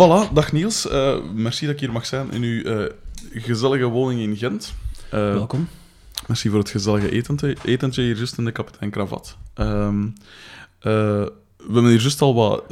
[0.00, 0.88] Voilà, dag Niels.
[0.88, 2.92] Eh, merci dat ik hier mag zijn in uw eh,
[3.32, 4.74] gezellige woning in Gent.
[5.10, 5.68] Eh, Welkom.
[6.26, 9.36] Merci voor het gezellige etentje, etentje hier juist in de kapitein Kravat.
[9.54, 10.04] Ehm,
[10.78, 10.92] eh,
[11.56, 12.64] we hebben hier juist al wat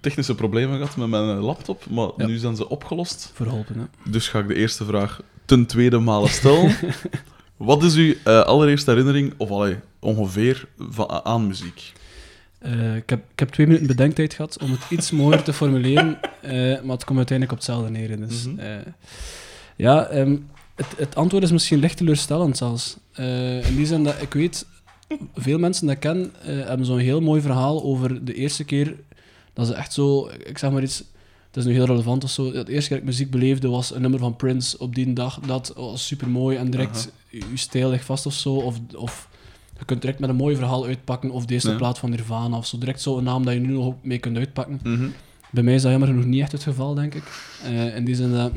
[0.00, 2.26] technische problemen gehad met mijn laptop, maar Ja.
[2.26, 3.30] nu zijn ze opgelost.
[3.34, 4.10] Verholpen, hè.
[4.10, 6.76] Dus ga ik de eerste vraag ten tweede malen stellen.
[7.56, 11.92] wat is uw allereerste herinnering, of allee, ongeveer, van, aan muziek?
[12.62, 16.18] Eh, ik, heb, ik heb twee minuten bedenktijd gehad om het iets mooier te formuleren,
[16.40, 18.26] eh, maar het komt uiteindelijk op hetzelfde neer.
[18.28, 18.58] Dus, Mhm.
[18.58, 18.76] eh,
[19.76, 20.36] ja, ehm,
[20.74, 22.96] het, het antwoord is misschien licht teleurstellend zelfs.
[23.66, 24.66] In die zin dat ik weet,
[25.34, 28.96] veel mensen dat ik ken, hebben zo'n heel mooi verhaal over de eerste keer
[29.52, 30.98] dat ze echt zo, ik zeg maar iets,
[31.46, 33.94] het is nu heel relevant of zo, de eerste keer dat ik muziek beleefde was
[33.94, 37.90] een nummer van Prince op die dag, dat was super mooi en direct je stijl
[37.90, 39.28] ligt vast of zo, of, of
[39.82, 41.76] je kunt direct met een mooi verhaal uitpakken, of deze Ja.
[41.76, 44.80] plaat van Nirvana of zo, direct zo'n naam dat je nu nog mee kunt uitpakken.
[45.50, 47.22] Bij mij is dat jammer genoeg niet echt het geval, denk ik.
[47.64, 48.52] Eh, in die zin dat...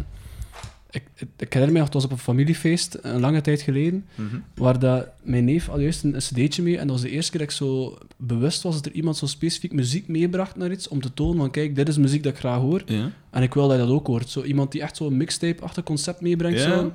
[0.89, 1.03] Ik,
[1.37, 4.35] ik herinner me nog, het was op een familiefeest, een lange tijd geleden, Mhm.
[4.55, 7.31] waar dat, mijn neef had juist een, een cd'tje mee, en dat was de eerste
[7.31, 10.87] keer dat ik zo bewust was dat er iemand zo specifiek muziek meebracht naar iets,
[10.87, 12.83] om te tonen van, kijk, dit is muziek dat ik graag hoor,
[13.29, 14.29] en ik wil dat je dat ook hoort.
[14.29, 16.59] Zo iemand die echt zo'n mixtape-achtig concept meebrengt.
[16.59, 16.65] Ja.
[16.79, 16.91] Zo.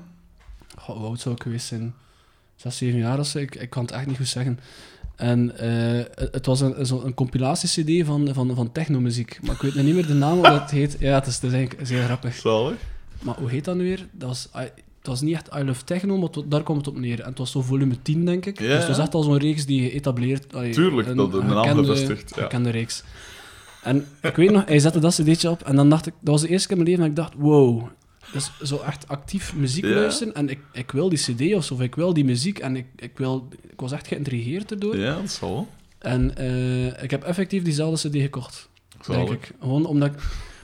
[0.79, 1.95] Hoe oud zou ik geweest zijn?
[2.61, 3.39] Zes, zeven jaar of zo?
[3.39, 4.61] Ik, ik kan het echt niet goed zeggen.
[5.17, 9.39] En eh, het het was een, zo een compilatie-cd van, van, van technomuziek.
[9.43, 10.97] Maar ik weet nog niet meer de naam, hoe dat heet.
[10.99, 12.35] Ja, het is, het is eigenlijk zeer grappig.
[12.35, 12.75] Zalig.
[13.23, 14.07] Maar hoe heet dat nu weer?
[14.13, 14.59] Dat was, I-
[14.99, 17.21] het was niet echt I Love Techno, maar het- daar komt het op neer.
[17.21, 18.61] En het was zo volume 10, denk ik.
[18.61, 20.55] Ja, Dus het was echt al zo'n reeks die geëtableerd...
[20.55, 22.43] allee, Tuurlijk, dat een naam bevestigt, ja.
[22.43, 23.03] gekende reeks.
[23.83, 26.13] En ik weet nog, hij zette dat cd'tje op en dan dacht ik...
[26.21, 27.89] Dat was de eerste keer in mijn leven dat ik dacht, wow...
[28.33, 29.91] Dus zo echt actief muziek Ja.
[29.95, 32.77] luisteren en ik, ik wil die cd of zo, of ik wil die muziek en
[32.77, 34.97] ik, ik, wil, ik was echt geïntrigeerd erdoor.
[34.97, 35.69] Ja, dat zal.
[35.99, 38.69] En eh, ik heb effectief diezelfde cd gekocht,
[39.07, 39.51] denk ik.
[39.61, 40.15] Gewoon omdat ik...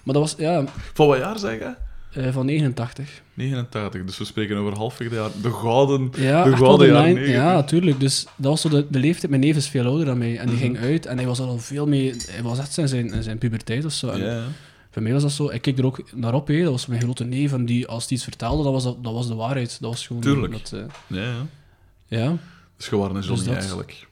[0.03, 0.65] Maar dat was, ja,
[0.95, 1.75] Van wat jaar zeg je?
[2.21, 3.23] eh, van 89.
[3.35, 5.31] 89, dus we spreken over halfweg de jaar.
[5.43, 6.11] De gouden.
[6.17, 7.35] Ja, De gouden wel de jaren nine- 90.
[7.43, 8.01] Ja, tuurlijk.
[8.01, 9.31] Dus dat was zo de, de leeftijd.
[9.31, 10.39] Mijn neef is veel ouder dan mij.
[10.39, 10.65] En die Mhm.
[10.65, 12.15] ging uit en hij was al veel mee...
[12.31, 14.09] Hij was echt in zijn, in zijn puberteit of zo.
[14.09, 14.45] En Ja.
[14.97, 15.49] Voor mij was dat zo...
[15.51, 16.47] Ik keek er ook naar op.
[16.47, 17.53] Dat was mijn grote neef.
[17.53, 19.81] En die, als die iets vertelde, dat was, dat, dat was de waarheid.
[19.81, 20.23] Dat was gewoon...
[20.23, 20.53] Tuurlijk.
[20.53, 21.47] Dat, eh, Ja, ja.
[22.07, 22.37] ja.
[22.77, 24.07] Dus je waren een dat- eigenlijk.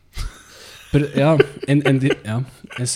[0.90, 2.86] Per- ja, en, en die, ja, en.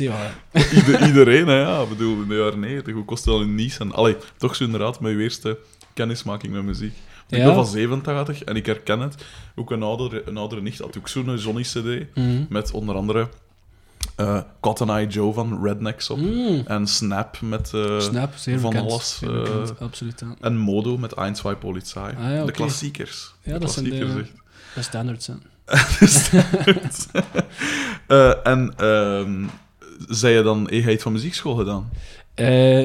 [0.74, 1.82] Ieder- iedereen, hè, ja.
[1.82, 3.80] Ik bedoel, in de jaren 90, hoe kost het al in Nice?
[3.80, 5.58] En, allee, toch zo inderdaad met je eerste
[5.94, 6.92] kennismaking met muziek.
[7.28, 9.24] Ik ben van 87 en ik herken het.
[9.54, 12.14] Ook een oudere, een oudere nicht had ook zo'n Johnny-cd.
[12.14, 12.44] Mhm.
[12.48, 13.28] Met onder andere
[14.18, 16.18] eh, Cotton Eye Joe van Rednecks op.
[16.18, 16.62] Mm.
[16.66, 17.70] En Snap met...
[17.74, 18.90] eh, Snap, van bekend.
[18.90, 20.20] alles, eh, bekend, absoluut.
[20.20, 20.34] Ja.
[20.40, 22.14] En Modo met Ein, Zwei, Polizei.
[22.18, 23.34] Ah, ja, De klassiekers.
[23.42, 24.30] Ja, de dat zijn de- klassiekers.
[24.74, 25.34] De standards, hè.
[28.06, 29.44] Eh, en ehm
[30.08, 31.90] zei je dan, hey, heeft van muziekschool gedaan?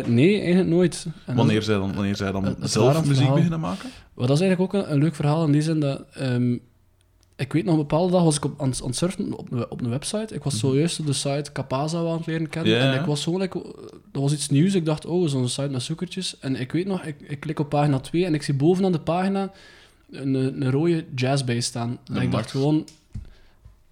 [0.05, 1.05] Nee, eigenlijk nooit.
[1.25, 3.89] En Wanneer zij dan, wanneer zij dan zelf muziek verhaal- beginnen maken?
[4.13, 6.01] Maar dat is eigenlijk ook een, een leuk verhaal in die zin dat...
[6.13, 6.57] ehm,
[7.43, 9.65] ik weet nog, een bepaalde dag was ik op, aan, het- aan het surfen op,
[9.69, 10.35] op een website.
[10.35, 12.77] Ik was zojuist op de site Capaza aan het leren kennen.
[12.77, 12.87] Mhm.
[12.93, 13.41] En ik was gewoon...
[13.41, 13.61] like,
[14.11, 14.73] dat was iets nieuws.
[14.73, 16.35] Ik dacht, oh, zo'n site met zoekertjes.
[16.39, 18.99] En ik weet nog, ik, ik klik op pagina 2 en ik zie bovenaan de
[18.99, 19.51] pagina
[20.11, 21.97] een, een rode jazzbass staan.
[22.13, 22.85] En ik dacht gewoon...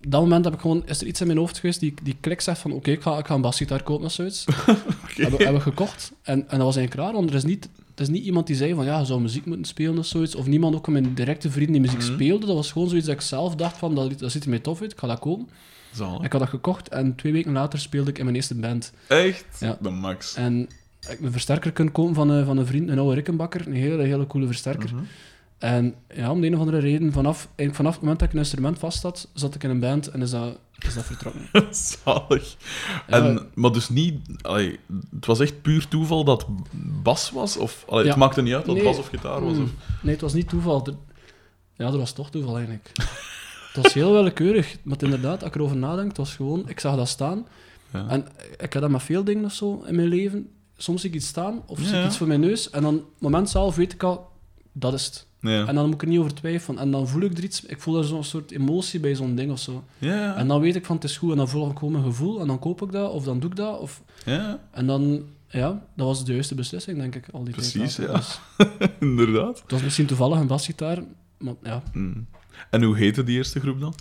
[0.06, 2.16] Op dat moment heb ik gewoon, is er iets in mijn hoofd geweest die, die
[2.20, 4.46] klik zegt van oké, ik, ga, ik ga een basgitaar kopen of zoiets.
[5.16, 6.12] hebben, hebben we gekocht.
[6.22, 7.70] En, en dat was eigenlijk raar, want er is niet,
[8.02, 10.36] is niet iemand die zei van ja, je zou muziek moeten spelen of zoiets.
[10.36, 12.14] Of niemand, ook mijn directe vrienden die muziek Mhm.
[12.14, 12.46] speelde.
[12.46, 14.82] Dat was gewoon zoiets dat ik zelf dacht van dat, dat ziet er mij tof
[14.82, 15.50] uit, ik ga dat kopen.
[15.94, 16.22] Zalig.
[16.22, 18.94] Ik had dat gekocht en twee weken later speelde ik in mijn eerste band.
[19.08, 19.46] Echt?
[19.60, 19.78] Ja.
[19.82, 20.36] De max.
[20.36, 23.68] En ik heb een versterker kunnen kopen van een, van een vriend, een oude Rickenbakker.
[23.68, 24.90] Een hele, hele coole versterker.
[24.94, 25.04] Mhm.
[25.58, 28.40] En ja, om de een of andere reden, vanaf, vanaf het moment dat ik een
[28.40, 31.48] instrument vast had, zat ik in een band en is dat, is dat vertrokken.
[32.04, 32.56] Zalig.
[33.08, 34.20] En, maar dus niet...
[34.42, 34.80] Allee,
[35.16, 36.46] het was echt puur toeval dat
[37.04, 37.58] bas was?
[37.58, 38.10] Of, allee, Ja.
[38.10, 38.84] Het maakte niet uit dat Nee.
[38.84, 39.54] bas of gitaar was?
[39.58, 39.64] Mm.
[39.64, 39.70] Of,
[40.02, 40.86] Nee, het was niet toeval.
[40.88, 40.96] Er-
[41.76, 42.90] Ja, er was toch toeval eigenlijk.
[43.74, 46.96] het was heel willekeurig, maar inderdaad, als ik erover nadenk, het was gewoon, ik zag
[46.96, 47.48] dat staan.
[47.94, 48.08] ja.
[48.08, 48.28] En
[48.60, 50.50] ik heb dat met veel dingen of zo in mijn leven.
[50.78, 53.50] Soms zie ik iets staan, of zie ik iets voor mijn neus, en dan, moment
[53.50, 54.30] zelf weet ik al,
[54.72, 55.26] dat is het.
[55.42, 55.68] Ja.
[55.68, 56.80] En dan moet ik er niet over twijfelen.
[56.80, 59.52] En dan voel ik er iets, ik voel er zo'n soort emotie bij zo'n ding
[59.52, 59.84] of zo.
[59.98, 60.36] ja.
[60.36, 62.40] En dan weet ik van, het is goed, en dan volg ik gewoon mijn gevoel,
[62.42, 64.02] en dan koop ik dat, of dan doe ik dat, of...
[64.26, 68.08] ja, En dan, ja, dat was de juiste beslissing, denk ik, al die Precies, tijd.
[68.08, 68.14] ja.
[68.14, 68.40] later.
[68.78, 69.62] Dus inderdaad.
[69.62, 71.04] het was misschien toevallig een basgitaar,
[71.38, 72.26] maar ja, Mm.
[72.70, 73.94] En hoe heette die eerste groep dan?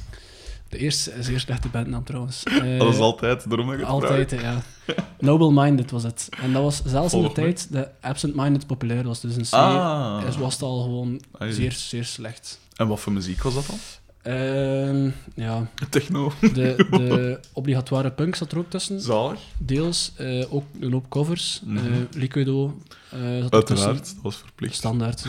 [0.70, 2.42] De eerste zeer slechte bandnaam trouwens.
[2.42, 4.62] Eh, dat is altijd, daarom dat ik het altijd, ja.
[5.18, 6.28] Noble Minded was het.
[6.42, 7.34] En dat was zelfs in de me.
[7.34, 9.20] tijd dat Absent Minded populair was.
[9.20, 9.52] Dus een C.
[9.52, 10.22] Ah.
[10.28, 12.60] is- was het al gewoon Ah, zeer, zeer slecht.
[12.76, 13.78] En wat voor muziek was dat dan?
[14.22, 16.32] Ehm, ja, Techno.
[16.40, 19.00] de, de obligatoire punk zat er ook tussen.
[19.00, 19.40] Zalig.
[19.58, 21.62] Deels, eh, ook een hoop covers.
[21.74, 21.82] Eh,
[22.12, 22.78] Liquido
[23.10, 23.52] eh, zat er.
[23.52, 24.74] Uiteraard, dat was verplicht.
[24.74, 25.24] Standaard.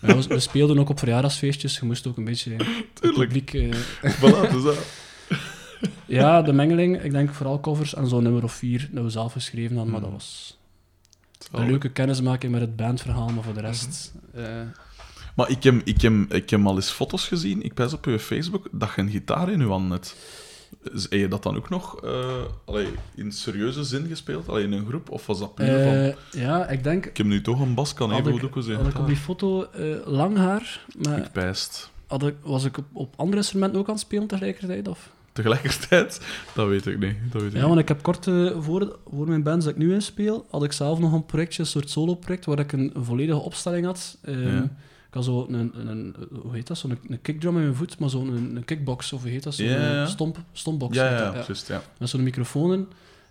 [0.00, 1.78] Ja, we, we speelden ook op verjaardagsfeestjes.
[1.78, 2.56] Je moest ook een beetje
[3.00, 3.54] het publiek...
[3.54, 3.70] eh,
[4.20, 4.76] Voilà, dus dat.
[6.06, 7.02] ja, de mengeling.
[7.02, 9.92] Ik denk vooral covers en zo'n nummer of vier dat we zelf geschreven hadden.
[9.92, 10.18] Maar dat Mhm.
[10.18, 10.58] was
[11.52, 13.28] een leuke kennismaking met het bandverhaal.
[13.28, 14.12] Maar voor de rest...
[14.34, 14.44] Mhm.
[14.44, 14.60] eh,
[15.36, 18.18] Maar ik heb, ik, heb, ik heb al eens foto's gezien, ik pijs op je
[18.18, 20.16] Facebook, dat je een gitaar in je hand hebt.
[20.92, 24.48] Heb je dat dan ook nog eh, allee, in serieuze zin gespeeld?
[24.48, 25.10] Allee, in een groep?
[25.10, 25.92] Of was dat puur van...
[25.92, 27.06] eh, ja, ik denk...
[27.06, 29.64] Ik heb nu toch een bas, kan even goed ook had ik op die foto
[29.64, 31.90] eh, lang haar, maar Ik pijst.
[32.06, 34.88] had ik, was ik op, op andere instrumenten ook aan het spelen tegelijkertijd?
[34.88, 35.10] Of?
[35.32, 36.20] Tegelijkertijd?
[36.54, 37.16] Dat weet ik niet.
[37.32, 38.24] Dat weet ik Ja, want ik heb kort
[38.60, 41.62] voor, voor mijn band dat ik nu in speel, had ik zelf nog een projectje,
[41.62, 44.18] een soort solo-project, waar ik een, volledige opstelling had.
[44.22, 44.70] Ehm, Ja.
[45.10, 48.28] Ik had zo een, hoe heet dat, zo'n een kickdrum in mijn voet, maar zo'n
[48.36, 50.06] een, een kickbox, of hoe heet dat, zo'n Ja, ja.
[50.06, 50.96] stomp, stompbox.
[50.96, 51.82] Ja, ja, ja.
[51.98, 52.80] Met zo'n microfoon in.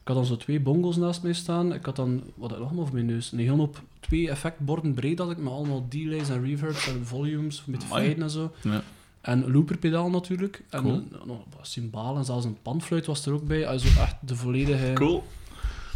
[0.02, 1.74] Ik had dan zo twee bongos naast mij staan.
[1.74, 3.32] Ik had dan, wat had ik nog maar over mijn neus?
[3.32, 7.64] Een hele hoop, twee effectborden breed had ik, met allemaal delays en reverbs en volumes,
[7.66, 8.52] met faden en zo.
[8.62, 8.82] Ja.
[9.22, 10.64] En looperpedaal natuurlijk.
[10.70, 11.04] En Cool.
[11.26, 13.68] nog cymbalen en zelfs een panfluit was er ook bij.
[13.68, 14.92] Also echt de volledige...
[14.94, 15.24] Cool.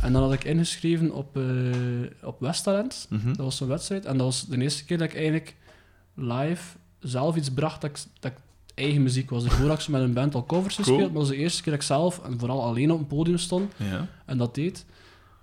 [0.01, 1.43] En dan had ik ingeschreven op, eh
[2.23, 3.05] op Westtalent.
[3.09, 3.27] Mhm.
[3.27, 4.05] Dat was zo'n wedstrijd.
[4.05, 5.55] En dat was de eerste keer dat ik eigenlijk
[6.15, 8.37] live zelf iets bracht dat ik, dat ik
[8.75, 9.43] eigen muziek was.
[9.43, 11.09] Daarvoor had ik zo met een band al covers gespeeld, Cool.
[11.09, 13.37] maar dat was de eerste keer dat ik zelf, en vooral alleen op een podium
[13.37, 14.07] stond, Ja.
[14.25, 14.85] en dat deed.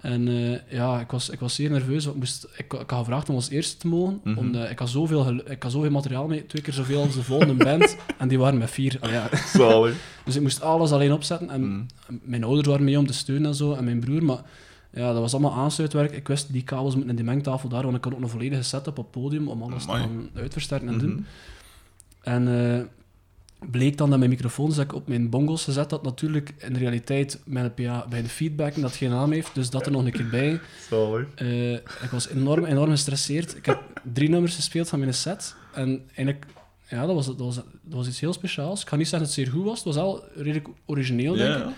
[0.01, 2.05] En eh, ja, ik was, ik was zeer nerveus.
[2.05, 4.21] Want ik, moest, ik, ik had gevraagd om als eerste te mogen.
[4.25, 4.39] Mhm.
[4.39, 7.55] omdat ik, had zoveel, ik had zoveel materiaal mee, twee keer zoveel als de volgende
[7.65, 7.97] band.
[8.19, 8.97] En die waren met vier.
[9.01, 9.29] Allee, ja.
[10.25, 11.51] Dus ik moest alles alleen opzetten.
[11.51, 11.87] En Mm.
[12.23, 13.73] mijn ouders waren mee om te steunen en zo.
[13.75, 14.25] En mijn broer.
[14.25, 14.43] Maar
[14.93, 16.13] ja, dat was allemaal aansluitwerk.
[16.13, 17.83] Ik wist, die kabels moeten in die mengtafel daar.
[17.83, 20.89] Want ik had ook een volledige setup op het podium om alles te gaan uitversterken
[20.89, 21.07] en Mhm.
[21.07, 21.27] doen.
[22.23, 22.49] En
[22.79, 22.81] eh,
[23.71, 26.79] bleek dan dat mijn microfoons dat ik op mijn bongos gezet had, natuurlijk in de
[26.79, 29.55] realiteit met een PA bij de feedback dat geen naam heeft.
[29.55, 30.61] Dus dat er nog een keer bij.
[30.91, 31.27] Zalig.
[31.35, 33.57] Eh, ik was enorm, enorm gestresseerd.
[33.57, 33.83] Ik heb
[34.13, 35.55] drie nummers gespeeld van mijn set.
[35.75, 36.47] En eigenlijk,
[36.89, 38.83] ja, dat was, dat was, dat was iets heel speciaals.
[38.83, 39.77] Ik ga niet zeggen dat het zeer goed was.
[39.77, 41.71] Het was wel redelijk origineel, denk ik.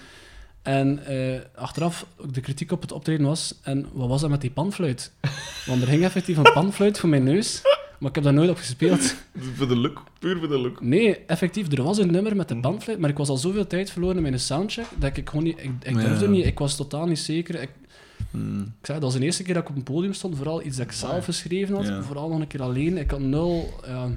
[0.63, 4.41] En eh, achteraf, ook de kritiek op het optreden was, en wat was dat met
[4.41, 5.13] die panfluit?
[5.67, 7.61] Want er hing effectief een panfluit voor mijn neus,
[7.99, 9.15] maar ik heb daar nooit op gespeeld.
[9.57, 10.03] Voor de look.
[10.19, 10.81] Puur voor de look.
[10.81, 13.91] Nee, effectief, er was een nummer met de panfluit, maar ik was al zoveel tijd
[13.91, 15.59] verloren in mijn soundcheck, dat ik gewoon niet...
[15.59, 16.31] Ik, ik durfde Ja.
[16.31, 17.63] niet, ik was totaal niet zeker.
[17.63, 17.71] Ik,
[18.31, 18.61] Mm.
[18.61, 20.77] ik zei, dat was de eerste keer dat ik op een podium stond, vooral iets
[20.77, 22.03] dat ik zelf geschreven had, Ja.
[22.03, 22.99] vooral nog een keer alleen.
[22.99, 23.75] Ik had nul...
[23.87, 24.09] Ja.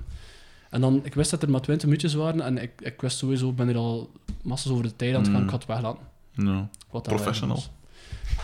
[0.69, 3.49] En dan, ik wist dat er maar 20 minuutjes waren, en ik, ik wist sowieso,
[3.49, 4.09] ik ben er al
[4.43, 5.43] massas over de tijd aan het gaan, Mm.
[5.45, 6.03] ik had het weglaten.
[6.35, 6.69] Ja.
[6.91, 7.63] Wat dat Professional.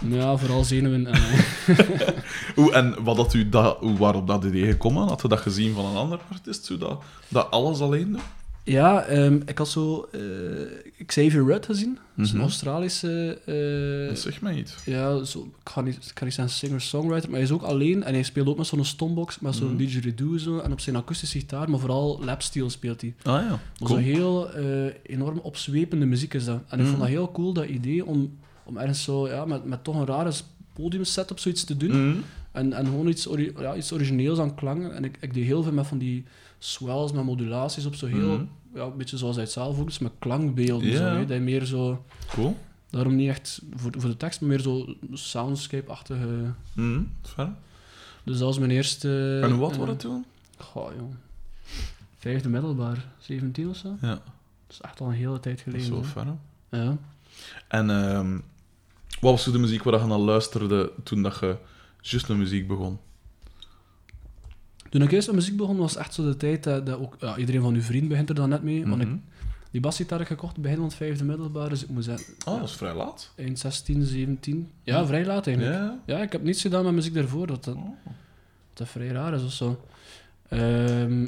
[0.10, 1.08] Ja, vooral zenuwen.
[1.08, 2.08] En, eh,
[2.56, 5.08] Hoe, en wat had u dat, waarop dat idee gekomen?
[5.08, 6.66] Had u dat gezien van een ander artiest?
[6.66, 8.22] Zo dat, dat alles alleen doet?
[8.64, 10.20] Ja, ehm, ik had zo eh,
[11.06, 11.98] Xavier Rudd gezien.
[12.16, 12.46] Dat is een Mhm.
[12.48, 13.40] Australische...
[13.46, 14.76] eh, Dat zegt mij niet.
[14.86, 18.04] ja, zo, ik, ga niet, ik ga niet zeggen singer-songwriter, maar hij is ook alleen.
[18.04, 19.78] En hij speelt ook met zo'n stombox, met zo'n Mhm.
[19.78, 23.14] didgeridoo zo, en op zijn akoestische gitaar, maar vooral lapsteel speelt hij.
[23.24, 23.90] Ah ja, cool.
[23.90, 26.62] zo'n heel eh, enorm opzwepende muziek is dat.
[26.68, 26.86] En ik Mhm.
[26.88, 30.06] vond dat heel cool, dat idee, om, om ergens zo, ja, met, met toch een
[30.06, 30.32] rare
[30.74, 32.08] podiumset op zoiets te doen.
[32.10, 32.18] Mhm.
[32.52, 34.96] En, en gewoon iets, ori- ja, iets origineels aan klangen.
[34.96, 36.24] En ik, ik deed heel veel met van die
[36.64, 38.34] swells, met modulaties op zo heel...
[38.34, 38.46] Mhm.
[38.74, 40.88] Ja, een beetje zoals hij het zelf ook is, met klankbeelden.
[40.88, 40.98] Ja.
[40.98, 41.26] Zo, hè.
[41.26, 42.06] Dat je meer zo...
[42.28, 42.58] Cool.
[42.90, 46.54] Daarom niet echt voor, voor de tekst, maar meer zo soundscape-achtige...
[47.22, 47.58] Fijn.
[48.24, 49.40] Dus dat was mijn eerste...
[49.44, 50.26] En wat eh, was het toen?
[50.58, 51.14] Goh, joh.
[52.18, 53.06] Vijfde middelbaar.
[53.20, 53.98] 17 of zo.
[54.02, 54.20] Ja, Dat
[54.70, 56.06] is echt al een hele tijd geleden.
[56.06, 56.40] fijn.
[56.70, 56.98] Ja.
[57.68, 58.34] En ehm,
[59.20, 61.58] wat was zo de muziek waar je naar luisterde toen dat je
[62.02, 63.00] juist naar muziek begon?
[64.92, 67.16] Toen ik eerst met muziek begon, was echt zo de tijd dat, dat ook...
[67.20, 68.88] Ja, iedereen van uw vrienden begint er dan net mee.
[68.88, 69.18] Want ik, Mhm.
[69.72, 71.70] die basgitaar heb ik gekocht begin van het vijfde middelbaar.
[71.70, 73.32] Dus ik moet zeggen, Oh, dat is vrij laat.
[73.36, 74.70] eind 16, 17.
[74.84, 75.78] Ja, vrij laat eigenlijk.
[75.78, 76.00] Ja.
[76.06, 77.90] Ja, ik heb niets gedaan met muziek daarvoor, dat dat, Oh.
[78.74, 79.86] dat vrij raar is of zo.
[80.50, 81.26] Ehm,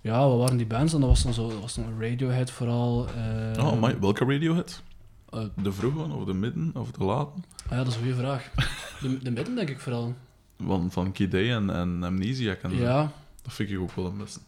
[0.00, 1.00] ja, wat waren die bands dan?
[1.00, 3.06] Dat was dan zo, dat was dan Radiohead vooral.
[3.08, 3.96] eh, Oh, amai.
[4.00, 4.82] welke Radiohead?
[5.30, 7.30] eh, De vroege, of de midden, of de late?
[7.64, 8.50] ah ja, dat is een goede vraag.
[9.00, 10.14] De, de midden denk ik vooral.
[10.66, 12.76] Van, van Kid en, en Amnesiac en.
[12.76, 14.40] Ja, Dat vind ik ook wel een beste.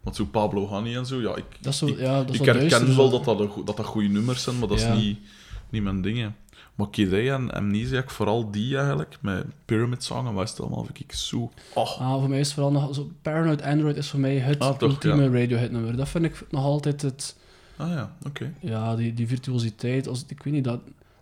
[0.00, 2.68] Want zo Pablo Honey en zo, ja, ik, dat zo, ik, ja, dat ik herken
[2.70, 4.92] duister, wel dat dat, een dat dat goede nummers zijn, maar dat Ja.
[4.92, 5.18] is niet,
[5.70, 6.36] niet mijn dingen.
[6.74, 11.00] Maar Kid en Amnesiac, vooral die eigenlijk, met Pyramid Song en wat het allemaal, vind
[11.00, 11.50] ik zo...
[11.74, 13.10] Oh, Ah, voor mij is vooral nog zo...
[13.22, 15.96] Paranoid Android is voor mij het Ah, toch, ultieme Radiohead-nummer.
[15.96, 17.36] Dat vind ik nog altijd het...
[17.76, 18.52] ah ja, oké.
[18.60, 20.80] Ja, die, die virtuositeit, als, ik weet niet, dat,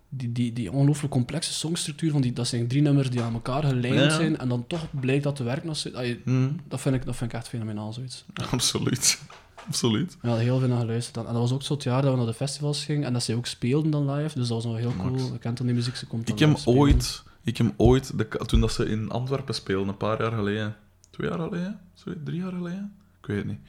[0.09, 3.63] die, die, die ongelooflijk complexe songstructuur, van die, dat zijn drie nummers die aan elkaar
[3.63, 4.09] gelijmd Ja.
[4.09, 5.69] zijn, en dan toch blijkt dat te werken.
[5.69, 8.25] Als, ah, je- Hm, dat, vind ik, dat vind ik echt fenomenaal, zoiets.
[8.51, 9.21] absoluut.
[9.67, 10.17] absoluut.
[10.21, 11.17] Ja, heel veel naar geluisterd.
[11.17, 13.23] En dat was ook zo het jaar dat we naar de festivals gingen en dat
[13.23, 14.39] ze ook speelden dan live.
[14.39, 15.09] Dus dat was nog heel Max.
[15.21, 15.33] cool.
[15.33, 18.59] Je kent dan die muziek, ze komt Ik heb ooit, ik heb ooit de, toen
[18.59, 20.75] dat ze in Antwerpen speelden, een paar jaar geleden,
[21.09, 23.59] twee jaar geleden, Sorry, drie jaar geleden, ik weet het niet.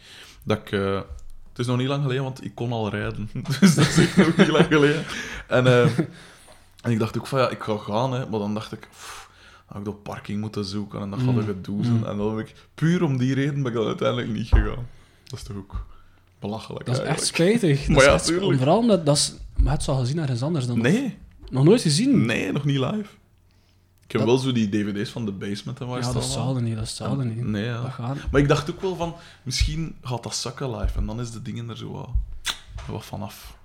[0.42, 1.00] Dat ik, eh,
[1.48, 3.30] het is nog niet lang geleden, want ik kon al rijden,
[3.60, 5.04] dus dat is nog niet lang geleden.
[5.48, 5.88] En, eh,
[6.82, 8.88] en ik dacht ook van ja, ik ga gaan, hè, maar dan dacht ik.
[8.90, 9.28] pff,
[9.68, 11.38] dan had ik de parking moeten zoeken en dat gaat Mm.
[11.38, 11.96] een gedoe zijn.
[11.96, 12.04] Mm.
[12.04, 14.86] En dan heb ik, puur om die reden, ben ik dan uiteindelijk niet gegaan.
[15.24, 15.86] Dat is toch ook
[16.38, 17.88] belachelijk Dat is echt spijtig.
[17.88, 18.18] Maar ja.
[18.18, 19.34] Vooral omdat dat is...
[19.56, 20.80] Maar het is al gezien ergens anders dan...
[20.80, 21.18] Nee,
[21.50, 22.26] Nog nooit gezien?
[22.26, 23.08] nee, nog niet live.
[24.04, 26.24] Ik heb Dat- wel zo die dvd's van The Basement en waar Ja, het dat
[26.24, 27.44] zal niet, dat zal niet.
[27.44, 27.82] Nee, ja.
[27.82, 28.16] Dat gaat...
[28.30, 31.42] Maar ik dacht ook wel van, misschien gaat dat zakken live en dan is de
[31.42, 32.08] dingen er zo wat,
[32.86, 33.56] wat vanaf.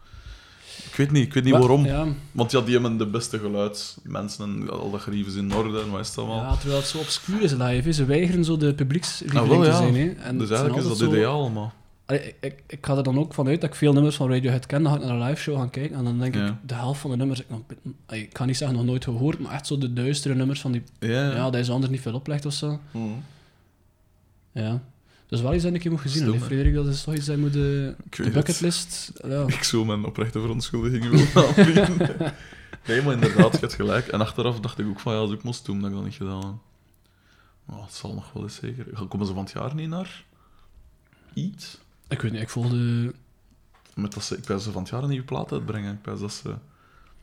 [0.87, 1.85] Ik weet niet, ik weet niet Maar- waarom.
[1.85, 5.81] Ja, Want ja, die hebben de beste geluidsmensen en al dat gerief is in orde
[5.81, 6.41] en wat is het allemaal.
[6.41, 7.81] ja, terwijl het zo obscuur is live.
[7.83, 7.91] hè.
[7.91, 9.95] Ze weigeren zo de publiekslieveling Ah, wel, te zijn.
[9.95, 10.09] Hè.
[10.23, 11.73] En dus eigenlijk is dat zo- ideaal allemaal.
[12.05, 14.83] Allee, ik, ik, ga er dan ook vanuit dat ik veel nummers van Radiohead ken.
[14.83, 16.47] Dan ga ik naar een live show gaan kijken en dan denk Ja.
[16.47, 17.59] ik, de helft van de nummers, ik, nog,
[18.05, 20.71] allee, ik ga niet zeggen nog nooit gehoord, maar echt zo de duistere nummers van
[20.71, 22.79] die, Ja, ja, dat is anders niet veel oplegt of zo.
[22.91, 23.03] Mhm.
[24.51, 24.81] Ja.
[25.27, 26.39] Dus wel iets dat ik moet gezien?
[26.39, 27.53] Frederik, dat is toch iets dat je moet...
[27.53, 29.11] De, Ik de bucketlist...
[29.27, 29.47] Ja.
[29.47, 32.33] Ik zou mijn oprechte verontschuldiging willen aanbieden.
[32.87, 34.07] nee, maar inderdaad, je hebt gelijk.
[34.07, 36.13] En achteraf dacht ik ook van, ja, als ik moest doen, dat ik dat niet
[36.13, 36.55] gedaan heb.
[37.65, 39.07] Maar het zal nog wel eens zeker.
[39.07, 40.25] Komen ze van het jaar niet naar
[41.33, 41.77] iets?
[42.07, 43.13] Ik weet niet, ik volgde...
[43.93, 45.93] Met dat ze, ik dat ze van het jaar een nieuwe plaat uitbrengen.
[45.93, 46.55] Ik weet dat ze,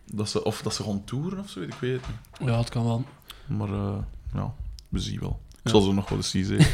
[0.05, 2.49] dat ze, of dat ze gaan toeren of zo, ik weet het niet.
[2.49, 3.05] Ja, het kan wel.
[3.47, 3.99] Maar eh,
[4.35, 4.55] ja,
[4.89, 5.41] we zien wel.
[5.63, 6.59] Ik zal ze nog wel eens zien.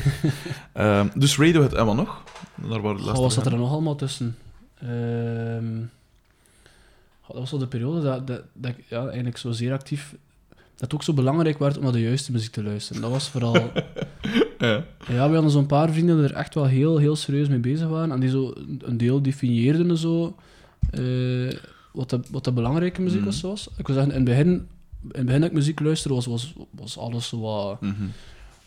[0.72, 2.22] Ehm, dus Radiohead en wat nog?
[2.68, 4.36] Daar wat zat er nog allemaal tussen?
[4.80, 5.80] Ehm,
[7.26, 10.14] dat was zo de periode dat, dat, dat ik ja, eigenlijk zo zeer actief...
[10.48, 13.02] Dat het ook zo belangrijk werd om naar de juiste muziek te luisteren.
[13.02, 13.54] Dat was vooral...
[14.58, 14.84] Ja.
[15.08, 17.88] Ja, we hadden zo'n paar vrienden die er echt wel heel, heel serieus mee bezig
[17.88, 18.12] waren.
[18.12, 20.36] En die zo een deel definieerden zo,
[20.90, 21.52] eh,
[21.92, 23.40] wat, de, wat de belangrijke muziek Mhm.
[23.40, 23.68] was.
[23.76, 24.68] Ik wil zeggen, in het begin, in
[25.12, 27.80] het begin dat ik muziek luisterde, was, was, was alles zo wat...
[27.80, 28.02] Mhm.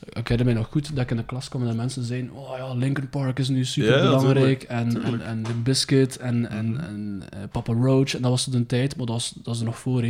[0.10, 2.32] Ik herinner mij nog goed dat ik in de klas kwam en dat mensen zeiden
[2.32, 4.64] oh ja, Linkin Park is nu super Ja, belangrijk.
[4.64, 6.80] en, en, en The Biscuit en, en, Mhm.
[6.84, 8.16] en eh, Papa Roach.
[8.16, 10.08] En dat was een tijd, maar dat was, dat is er nog voor, hè.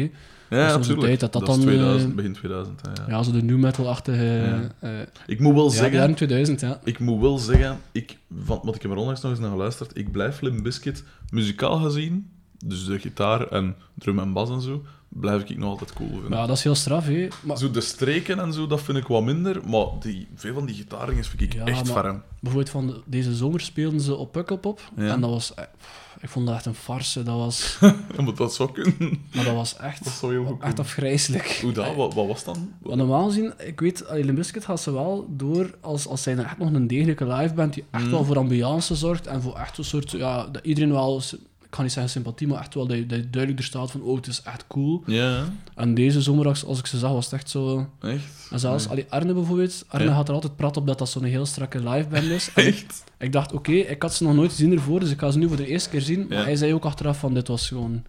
[0.50, 1.08] Ja, was zo'n natuurlijk.
[1.08, 2.82] tijd dat dat is dan, 2000, eh, begin 2000.
[2.82, 3.10] hè, ja.
[3.18, 4.24] Ja, zo de new metal-achtige...
[4.24, 4.72] Ja.
[4.80, 4.90] eh,
[5.26, 5.94] Ik moet wel ja, zeggen...
[5.98, 6.80] jaren 2000, ja.
[6.84, 9.98] Ik moet wel zeggen, ik, van, want ik heb er onlangs nog eens naar geluisterd,
[9.98, 12.30] ik blijf Limp Bizkit muzikaal gezien,
[12.66, 14.84] dus de gitaar en drum en bas en zo,
[15.20, 16.32] blijf ik nog altijd cool vinden.
[16.32, 17.28] Ja, dat is heel straf, hè.
[17.44, 20.66] Maar Zo de streken en zo, dat vind ik wat minder, maar die, veel van
[20.66, 22.24] die gitaringen vind ik Ja, echt maar- ferm.
[22.40, 24.82] bijvoorbeeld van de- deze zomer speelden ze op Pukkelpop.
[24.96, 25.08] Ja.
[25.08, 25.54] En dat was...
[25.54, 27.24] pff, Ik vond dat echt een farce.
[27.24, 27.78] Dat was...
[28.18, 29.22] Maar dat zou kunnen.
[29.36, 30.04] Maar dat was echt...
[30.04, 31.60] Dat zou heel goed Echt afgrijzelijk.
[31.62, 31.96] Hoe dat?
[31.96, 32.74] Wat, wat was dan?
[32.84, 36.74] Normaal gezien, ik weet, Limp Bizkit gaat ze wel door als, als zij echt nog
[36.74, 38.12] een degelijke live band die echt Mm.
[38.12, 41.22] wel voor ambiance zorgt en voor echt een soort, ja, dat iedereen wel,
[41.72, 44.02] kan niet zeggen sympathie, maar echt wel dat je, dat je duidelijk er staat van,
[44.02, 45.04] oh, het is echt cool.
[45.06, 47.90] Ja, En deze zomer, als, ik ze zag, was het echt zo...
[48.02, 48.24] echt?
[48.52, 48.92] En zelfs, Nee.
[48.94, 50.12] allee, Arne bijvoorbeeld, Arne Ja.
[50.14, 52.50] had er altijd prat op dat dat zo'n heel strakke live band is.
[52.56, 53.04] En ik, Echt?
[53.20, 55.48] ik dacht, oké, ik had ze nog nooit gezien ervoor, dus ik ga ze nu
[55.48, 56.26] voor de eerste keer zien.
[56.30, 56.44] Maar Ja.
[56.44, 58.04] hij zei ook achteraf van, dit was gewoon...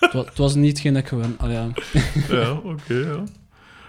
[0.00, 1.36] het, was, het was niet geen ik gewoon...
[1.46, 1.68] Ja.
[2.28, 3.22] Ja, oké, ja.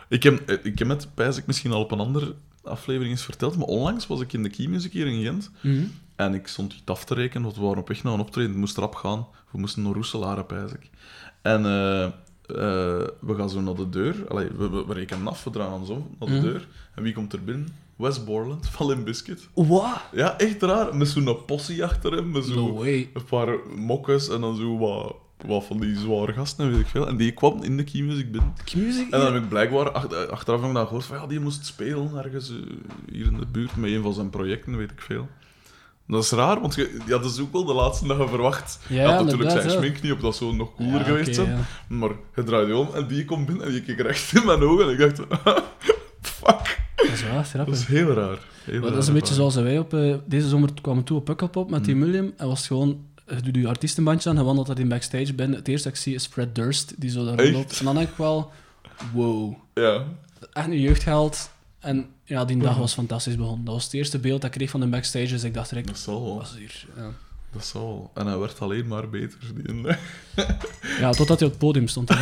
[0.10, 3.24] Ik heb, eh, ik heb het, pijs ik misschien al op een andere aflevering eens
[3.24, 5.84] verteld, maar onlangs was ik in de Key Music hier in Gent Mhm.
[6.16, 8.50] En ik stond iets af te rekenen, want we waren op weg naar een optreden,
[8.52, 9.28] het moest erop gaan.
[9.52, 10.90] We moesten naar Roeselare, pijs ik.
[11.42, 12.12] En eh, eh,
[13.20, 15.90] we gaan zo naar de deur, Allee, we, we, we rekenen af, we draaien ons
[15.90, 16.44] om naar de Mhm.
[16.44, 16.68] deur.
[16.96, 17.76] En wie komt er binnen?
[17.96, 19.48] Wes Borland van Limp Bizkit.
[19.54, 20.02] Wat?
[20.12, 20.96] Ja, echt raar.
[20.96, 23.10] Met zo'n possie achter hem, met zo No way.
[23.14, 25.16] een paar mokkes en dan zo wat,
[25.46, 27.08] wat van die zware gasten, weet ik veel.
[27.08, 28.54] En die kwam in de Key Music binnen.
[28.76, 29.04] Music?
[29.10, 32.50] En dan heb ik blijkbaar ach- achteraf nog gehoord van ja, die moest spelen ergens
[32.50, 32.56] eh,
[33.12, 35.28] hier in de buurt met een van zijn projecten, weet ik veel.
[36.08, 38.80] Dat is raar, want je, ja, dat is ook wel de laatste dat je verwacht.
[38.88, 41.50] Ja, Ja, natuurlijk zijn schmink niet op, dat zou nog cooler Ja, geweest oké, zijn.
[41.58, 41.96] ja.
[41.96, 44.62] Maar je draait je om en die komt binnen en je kijkt recht in mijn
[44.64, 45.18] ogen en ik dacht,
[46.22, 46.82] fuck.
[46.96, 47.74] Dat is wel echt Dat grappig.
[47.74, 48.38] is heel raar.
[48.64, 49.94] Heel Maar dat is een beetje zoals wij op...
[49.94, 52.02] eh, deze zomer kwamen toe op Pukkelpop met die Mm.
[52.02, 52.34] William.
[52.38, 53.06] En was gewoon...
[53.28, 55.58] Je doet je artiestenbandje aan, je wandelt daar in backstage binnen.
[55.58, 57.80] Het eerste dat ik zie is Fred Durst, die zo daar rondloopt.
[57.80, 58.52] En dan denk ik wel...
[59.14, 59.54] Wow.
[59.74, 60.04] Ja,
[60.54, 61.50] Echt een jeugdheld.
[61.84, 63.66] En ja, die dag was fantastisch begonnen.
[63.66, 65.28] Dat was het eerste beeld dat ik kreeg van de backstage.
[65.28, 65.88] Dus ik dacht direct...
[65.88, 66.86] dat zal is hier?
[66.96, 67.10] Ja.
[67.52, 68.12] Dat zal.
[68.14, 69.38] En hij werd alleen maar beter.
[69.56, 69.86] Die
[71.00, 72.08] ja, totdat hij op het podium stond.
[72.08, 72.18] dat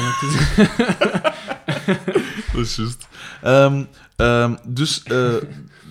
[2.53, 3.07] is juist.
[3.41, 3.83] Ehm,
[4.15, 5.35] ehm, dus, eh,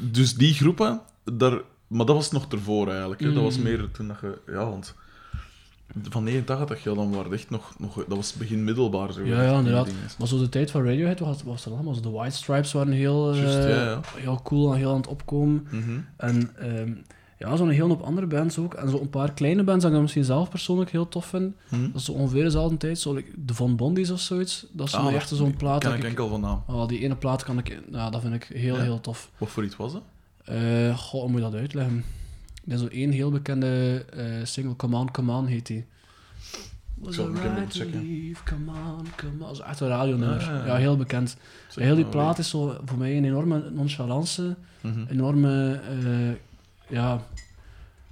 [0.00, 3.21] dus die groepen, daar, maar dat was nog ervoor eigenlijk.
[3.21, 3.33] Hè.
[3.33, 3.62] Dat was Mm.
[3.62, 4.39] meer toen dat je...
[4.47, 4.95] Ja, want
[6.09, 7.94] van 89, ja, dan waren echt nog, nog...
[7.94, 9.12] Dat was begin middelbaar.
[9.12, 9.88] Zo, Ja, ja, inderdaad.
[10.18, 11.94] Maar zo de tijd van Radiohead was, was er allemaal.
[11.94, 14.00] Zo de White Stripes waren heel, eh, Juist, ja, ja.
[14.16, 15.66] heel cool en heel aan het opkomen.
[15.70, 15.99] Mhm.
[16.16, 16.92] En ehm,
[17.38, 18.75] ja, zo'n heel hoop andere bands ook.
[18.75, 21.54] En zo een paar kleine bands dat ik misschien zelf persoonlijk heel tof vind.
[21.68, 21.82] Hm?
[21.82, 22.99] Dat is zo ongeveer dezelfde tijd.
[22.99, 24.66] Zo, like de Von Bondies of zoiets.
[24.73, 25.80] Dat is Ah, echt zo'n plaat.
[25.80, 26.62] Ken ik ik, enkel van naam.
[26.66, 27.80] oh, die ene plaat kan ik...
[27.92, 28.82] Ja, dat vind ik heel, Ja?
[28.82, 29.30] heel tof.
[29.38, 30.02] Wat voor iets was dat?
[30.44, 32.04] Eh goh, hoe moet je dat uitleggen?
[32.71, 35.85] Er is zo één heel bekende eh, single, Come On, Come On heet die.
[36.95, 38.03] Was zal right moeten checken.
[38.07, 39.39] leave, come on, come on.
[39.39, 40.39] Dat is echt een radionummer.
[40.39, 40.67] Ah, ja.
[40.67, 41.37] ja, heel bekend.
[41.75, 45.05] Heel die plaat is zo voor mij een enorme nonchalance, Mhm.
[45.09, 46.31] enorme, eh,
[46.97, 47.27] ja,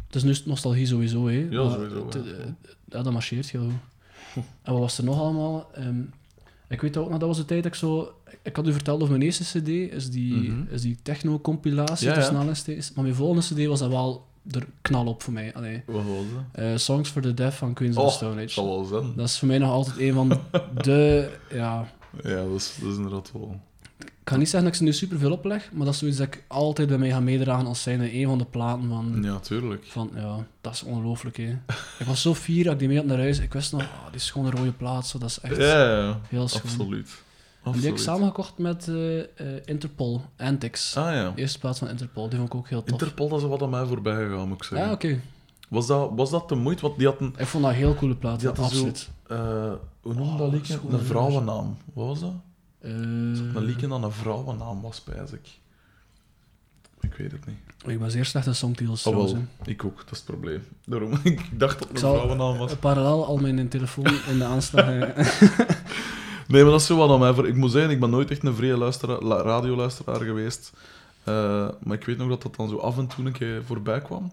[0.07, 1.47] het is nu nostalgie sowieso, hè.
[1.51, 2.21] Ja, maar sowieso, het- ja.
[2.21, 2.47] eh,
[2.85, 3.71] ja, dat marcheert heel
[4.33, 4.45] goed.
[4.63, 5.71] En wat was er nog allemaal?
[5.75, 6.01] Ehm,
[6.69, 8.13] ik weet ook nog, dat was de tijd dat ik zo...
[8.43, 10.63] Ik had u verteld over mijn eerste cd, is die, Mhm.
[10.71, 12.33] is die techno-compilatie Ja, ja.
[12.95, 15.55] Maar mijn volgende cd was dat wel er knal op voor mij.
[15.55, 15.83] Allee.
[15.87, 16.05] Wat was
[16.53, 16.65] dat?
[16.65, 18.63] Eh, Songs for the Deaf van Queens of Oh, the Stone Age.
[18.65, 19.13] wel zijn.
[19.17, 20.29] Dat is voor mij nog altijd een van
[20.85, 21.31] de...
[21.53, 21.89] Ja,
[22.23, 23.61] Ja, dat is, dat is inderdaad wel...
[23.99, 26.27] ik ga niet zeggen dat ik ze nu superveel opleg, maar dat is zoiets dat
[26.27, 29.19] ik altijd bij mij ga meedragen als zijnde een van de platen van...
[29.23, 29.85] Ja, tuurlijk.
[29.87, 31.57] Van, ja, dat is ongelooflijk, hè.
[31.99, 33.39] Ik was zo fier dat ik die mee had naar huis.
[33.39, 35.65] Ik wist nog, ah, die is gewoon een rode plaat, zo, dat is echt Ja,
[35.89, 36.21] ja, ja.
[36.29, 36.63] heel schoon.
[36.63, 37.09] absoluut.
[37.65, 39.27] En die heb ik samengekocht met eh, eh,
[39.65, 40.97] Interpol, Antics.
[40.97, 41.33] Ah ja.
[41.35, 42.91] Eerste plaats van Interpol, die vond ik ook heel tof.
[43.01, 44.89] Interpol, dat is wat aan mij voorbij gegaan, moet ik zeggen.
[44.89, 45.21] ja, oké.
[45.69, 46.83] was, dat, was dat de moeite?
[46.83, 47.35] Want die had een...
[47.39, 49.09] Ik vond dat een heel coole plaat, Die had zo- absoluut.
[49.27, 49.73] eh,
[50.03, 50.75] hoe noemde Oh, dat liedje?
[50.75, 51.05] Een nummer.
[51.07, 51.77] vrouwennaam.
[51.95, 52.33] Wat was dat?
[52.81, 55.49] Een liedje dat een vrouwennaam was, spijs ik.
[57.01, 57.57] Ik weet het niet.
[57.87, 59.37] ik ben zeer slecht in songtitels, Oh, wel.
[59.65, 60.63] Ik ook, dat is het probleem.
[60.87, 62.75] Daarom, ik dacht dat het een vrouwennaam was.
[62.75, 64.87] Parallel al mijn telefoon in de aanslag.
[66.49, 67.49] Nee, maar dat is zo wat aan mij.
[67.49, 70.73] Ik moet zeggen, ik ben nooit echt een vrije luisteraar, radioluisteraar geweest.
[71.25, 74.01] Eh, maar ik weet nog dat dat dan zo af en toe een keer voorbij
[74.01, 74.25] kwam.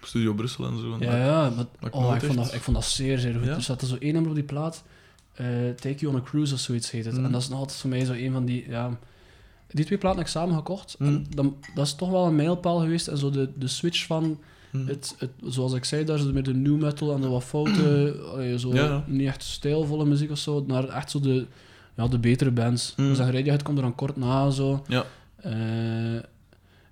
[0.00, 0.92] Op Studio Brussel en zo.
[0.92, 3.34] En Ja, dat- ja, maar, ik oh, ik, vond dat, ik vond dat zeer, zeer
[3.34, 3.44] goed.
[3.44, 3.54] Ja?
[3.54, 4.82] Er zat er zo één nummer op die plaat,
[5.34, 7.18] eh, Take You on a Cruise of zoiets heet het.
[7.18, 7.24] Mm.
[7.24, 8.98] En dat is nog altijd voor mij zo een van die, ja...
[9.72, 10.96] Die twee platen heb ik samen gekocht.
[10.98, 11.06] Mm.
[11.06, 13.08] En dan, dat is toch wel een mijlpaal geweest.
[13.08, 14.38] En zo de, de switch van,
[14.70, 14.86] Hm.
[14.86, 18.16] het, het, zoals ik zei, daar zo met de new metal en de wat foute,
[18.32, 19.04] allee, zo Ja.
[19.06, 21.46] niet echt stijlvolle muziek of zo, naar echt zo de,
[21.96, 22.94] ja, de betere bands.
[22.96, 23.08] Mm.
[23.08, 24.84] Dus dat Radiohead komt er dan kort na, zo.
[24.88, 25.04] Ja.
[25.36, 26.22] Eh,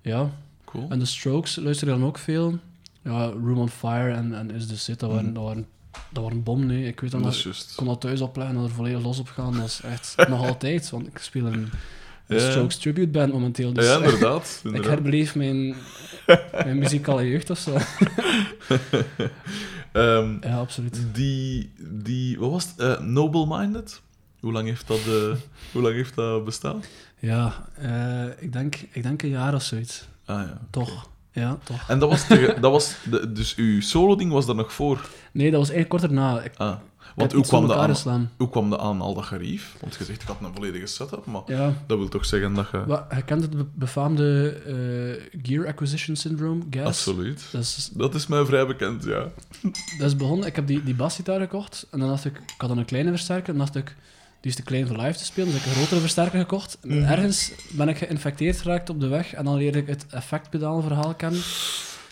[0.01, 0.31] ja,
[0.65, 0.85] Cool.
[0.89, 2.57] en de Strokes luister je dan ook veel.
[3.03, 5.33] Ja, Room on Fire en, en Is The Sit, dat waren, Mhm.
[5.33, 5.67] dat waren,
[6.11, 6.87] dat waren bom, nee.
[6.87, 9.27] Ik weet dat dat is ik kon dat thuis opleggen en er volledig los op
[9.27, 9.53] gaan.
[9.57, 11.69] Dat is echt nog altijd, want ik speel een,
[12.37, 12.51] een.
[12.51, 13.73] Strokes tribute band momenteel.
[13.73, 14.55] Dus ja, inderdaad.
[14.59, 14.91] ik inderdaad.
[14.91, 15.75] herbeleef mijn,
[16.63, 17.75] mijn muzikale jeugd of zo.
[19.91, 20.99] Ehm, Ja, absoluut.
[21.13, 22.79] die, die, wat was het?
[22.79, 24.01] Eh, Noble-minded?
[24.39, 25.35] Hoe lang heeft dat, eh,
[25.71, 26.83] hoe lang heeft dat bestaan?
[27.19, 30.07] Ja, eh, ik, denk, ik denk een jaar of zoiets.
[30.25, 30.61] Ah ja.
[30.69, 31.07] Toch.
[31.31, 31.89] Ja, toch.
[31.89, 32.27] En dat was,
[32.61, 35.09] dat was de, dus uw solo-ding was daar nog voor.
[35.31, 36.41] Nee, dat was eigenlijk kort erna.
[36.41, 36.75] Ik, Ah.
[37.19, 39.75] Want hoe kwam, aan, hoe kwam dat aan al dat gerief?
[39.81, 42.67] Want je zegt, ik had een volledige setup, maar Ja, dat wil toch zeggen dat
[42.71, 42.85] je...
[42.85, 44.49] Wa- je kent het be- befaamde
[45.33, 46.85] eh, Gear Acquisition Syndrome, GAS.
[46.85, 47.43] Absoluut.
[47.51, 49.27] Dat is, Dat is mij vrij bekend, ja.
[49.97, 50.47] dat is begonnen.
[50.47, 51.87] Ik heb die, die basgitaar gekocht.
[51.91, 53.49] En dan dacht ik, ik had dan een kleine versterker.
[53.53, 53.95] En dan dacht ik,
[54.41, 55.47] die is te klein voor live te spelen.
[55.51, 56.77] Dus ik heb een grotere versterker gekocht.
[56.81, 57.11] En Mhm.
[57.11, 59.33] ergens ben ik geïnfecteerd geraakt op de weg.
[59.33, 61.41] En dan leerde ik het effectpedaalverhaal kennen.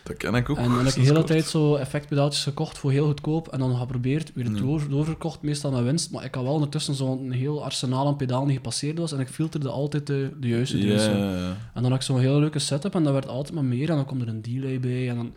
[0.07, 0.57] Dat ken ik ook.
[0.57, 1.27] En dan heb ik de hele kort.
[1.27, 3.47] tijd zo effectpedaaltjes gekocht voor heel goedkoop.
[3.47, 4.59] En dan geprobeerd, weer Ja.
[4.59, 6.11] door, doorverkocht, meestal met winst.
[6.11, 9.11] Maar ik had wel ondertussen zo'n heel arsenaal aan pedalen die gepasseerd was.
[9.11, 11.07] En ik filterde altijd de, de juiste ja,
[11.73, 13.89] En dan had ik zo'n hele leuke setup en dat werd altijd maar meer.
[13.89, 15.09] En dan komt er een delay bij.
[15.09, 15.31] En, dan,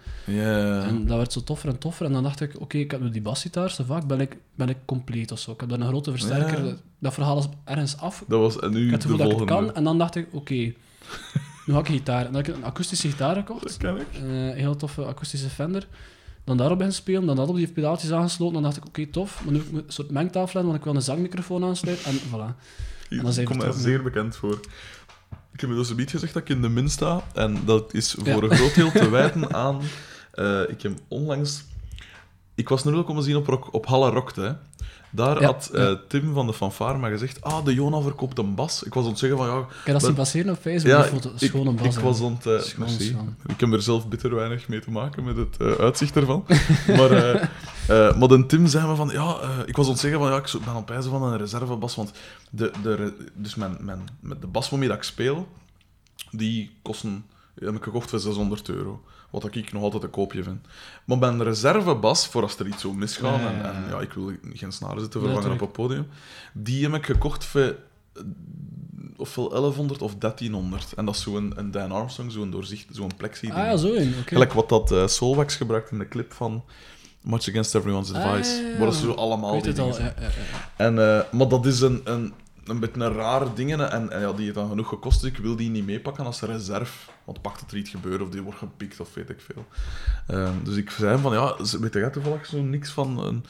[0.82, 2.06] en dat werd zo toffer en toffer.
[2.06, 3.70] En dan dacht ik, oké, ik heb nu die basgitaar.
[3.70, 5.50] zo vaak ben ik, ben ik compleet of zo.
[5.52, 6.76] Ik heb daar een grote versterker.
[6.98, 8.24] Dat, verhaal is ergens af.
[8.28, 9.54] Dat was en nu Ik had de het gevoel dat ik volgende.
[9.54, 9.74] het kan.
[9.76, 10.72] En dan dacht ik, oké,
[11.70, 12.18] nu ga ik gitaar.
[12.26, 13.76] En dan heb ik een akoestische gitaar Dat gekocht.
[13.76, 14.06] ken ik.
[14.12, 15.86] Eh, een heel toffe akoestische Fender.
[16.44, 18.54] Dan daarop ben spelen, dan dat op die pedaaltjes aangesloten.
[18.54, 19.40] Dan dacht ik, oké, tof.
[19.44, 22.04] Maar nu heb ik een soort mengtafel hebben, want ik wil een zangmicrofoon aansluiten.
[22.10, 22.30] En voilà.
[22.30, 22.54] En
[23.08, 23.80] we komt mij vertrokken.
[23.80, 24.60] zeer bekend voor.
[25.52, 27.22] Ik heb dus een beetje gezegd dat ik in de min sta.
[27.34, 28.32] En dat is Ja.
[28.32, 29.80] voor een groot deel te wijten aan...
[30.32, 31.64] eh, ik heb onlangs...
[32.54, 34.56] Ik was nu ook komen zien op, rock, op Halle Rockte.
[35.10, 35.92] Daar Ja, had eh.
[36.08, 37.42] Tim van de Fanfare maar gezegd...
[37.42, 38.82] Ah, de Jona verkoopt een bas.
[38.82, 39.46] Ik was aan het zeggen van...
[39.46, 40.92] Ja, heb dat zien passeren op Facebook.
[40.92, 41.30] ja foto.
[41.38, 41.96] ik, Schone bas.
[41.96, 42.46] ik was aan het...
[42.46, 43.04] eh, Schoon, merci.
[43.04, 43.36] schoon.
[43.46, 46.44] Ik heb er zelf bitter weinig mee te maken met het eh, uitzicht ervan.
[46.98, 47.50] maar,
[47.88, 49.08] maar de Tim zei me van...
[49.08, 50.30] Ja, ik was aan het zeggen van...
[50.30, 51.94] Ja, ik ben aan het pijzen van een reservebas.
[51.94, 52.12] Want
[52.50, 55.48] de, de, dus mijn, mijn, met de bas waarmee dat ik speel...
[56.30, 57.24] Die kosten...
[57.54, 59.02] Die heb ik gekocht voor 600 euro.
[59.30, 60.66] Wat ik nog altijd een koopje vind.
[61.04, 63.40] Maar mijn reservebas, voor als er iets zo misgaat...
[63.40, 63.72] En, ja.
[63.72, 66.06] en ja, ik wil geen snaren zitten vervangen op het podium.
[66.52, 67.60] Die heb ik gekocht voor...
[67.60, 68.22] eh,
[69.16, 70.92] Ofwel 1100 of 1300.
[70.92, 74.14] En dat is zo'n een Dan Armstrong, zo'n doorzicht, zo'n plexi Ah ja, zo in.
[74.20, 74.28] Oké.
[74.28, 76.64] Gelijk wat dat Solwax gebruikt in de clip van
[77.20, 78.50] Much Against Everyone's Ah, Advice.
[78.54, 78.76] ja, ja, ja.
[78.78, 79.98] Waar dat zo Ik allemaal weet die het al.
[80.76, 82.32] En, eh, maar dat is een, een,
[82.70, 85.20] een beetje een rare dingen en, en ja, die het dan genoeg gekost.
[85.20, 87.10] Dus ik wil die niet meepakken als reserve.
[87.24, 89.66] Want pakt het er iets gebeurt of die wordt gepikt of weet ik veel.
[90.26, 93.44] Ehm, dus ik zei hem van, ja, weet jij toevallig zo niks van een,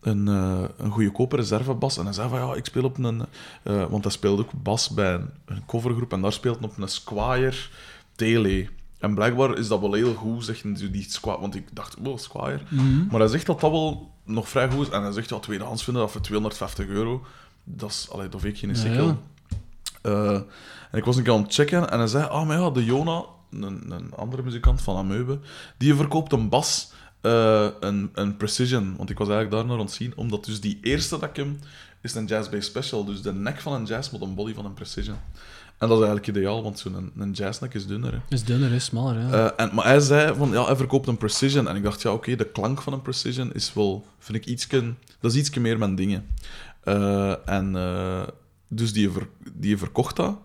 [0.00, 1.98] een, eh, een goedkope reservebas?
[1.98, 3.26] En hij zei van, ja, ik speel op een...
[3.62, 6.78] eh, want hij speelde ook bas bij een, een covergroep en daar speelt hij op
[6.78, 7.56] een Squire
[8.14, 8.68] Tele.
[8.98, 11.40] En blijkbaar is dat wel heel goed, zegt die Squire.
[11.40, 12.60] Want ik dacht, oh, Squire.
[12.68, 13.06] Mhm.
[13.10, 14.92] Maar hij zegt dat dat wel nog vrij goed is.
[14.92, 17.24] En hij zegt, ja, tweedehands vinden dat voor 250 euro.
[17.68, 19.06] Dat is, allee, dat weet ik geen sikkel.
[19.06, 19.18] ja.
[20.02, 20.40] Eh,
[20.90, 22.84] en ik was een keer aan het checken en hij zei, ah, maar ja, de
[22.84, 25.38] Jona, een, een andere muzikant van Amoebe,
[25.76, 28.94] die verkoopt een bas, eh, een, een Precision.
[28.96, 31.36] Want ik was eigenlijk daar naar aan het zien, omdat dus die eerste dat ik
[31.36, 31.58] hem,
[32.00, 33.04] is een Jazz Bass Special.
[33.04, 35.16] Dus de nek van een jazz met een body van een Precision.
[35.78, 38.12] En dat is eigenlijk ideaal, want zo'n een, een jazznek is dunner.
[38.12, 38.18] Hè.
[38.28, 39.20] Is dunner, is smaller.
[39.20, 39.30] Ja.
[39.30, 41.68] Eh, en, maar hij zei van ja, hij verkoopt een Precision.
[41.68, 44.94] En ik dacht, ja, oké, de klank van een Precision is wel, vind ik ietsje,
[45.20, 46.26] dat is ietsje meer mijn dingen.
[46.86, 48.22] Eh, en eh,
[48.68, 50.38] dus die, ver, die verkocht dat.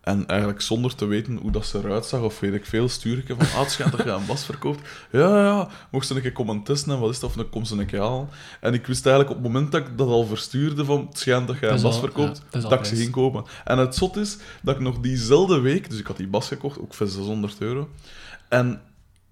[0.00, 3.18] En eigenlijk zonder te weten hoe dat ze eruit zag, of weet ik veel, stuur
[3.18, 4.88] ik hem van, ah, het schijnt dat je een bas verkoopt.
[5.10, 7.48] Ja, ja, ja, mocht ze een keer komen testen en wat is dat, of dan
[7.48, 8.28] komt ze een keer halen.
[8.60, 11.46] En ik wist eigenlijk op het moment dat ik dat al verstuurde van, het schijnt
[11.46, 13.44] dat je een bas verkoopt, ja, dat ik ze ging kopen.
[13.64, 16.78] En het zot is dat ik nog diezelfde week, dus ik had die bas gekocht,
[16.78, 17.88] ook voor 600 euro.
[18.48, 18.80] En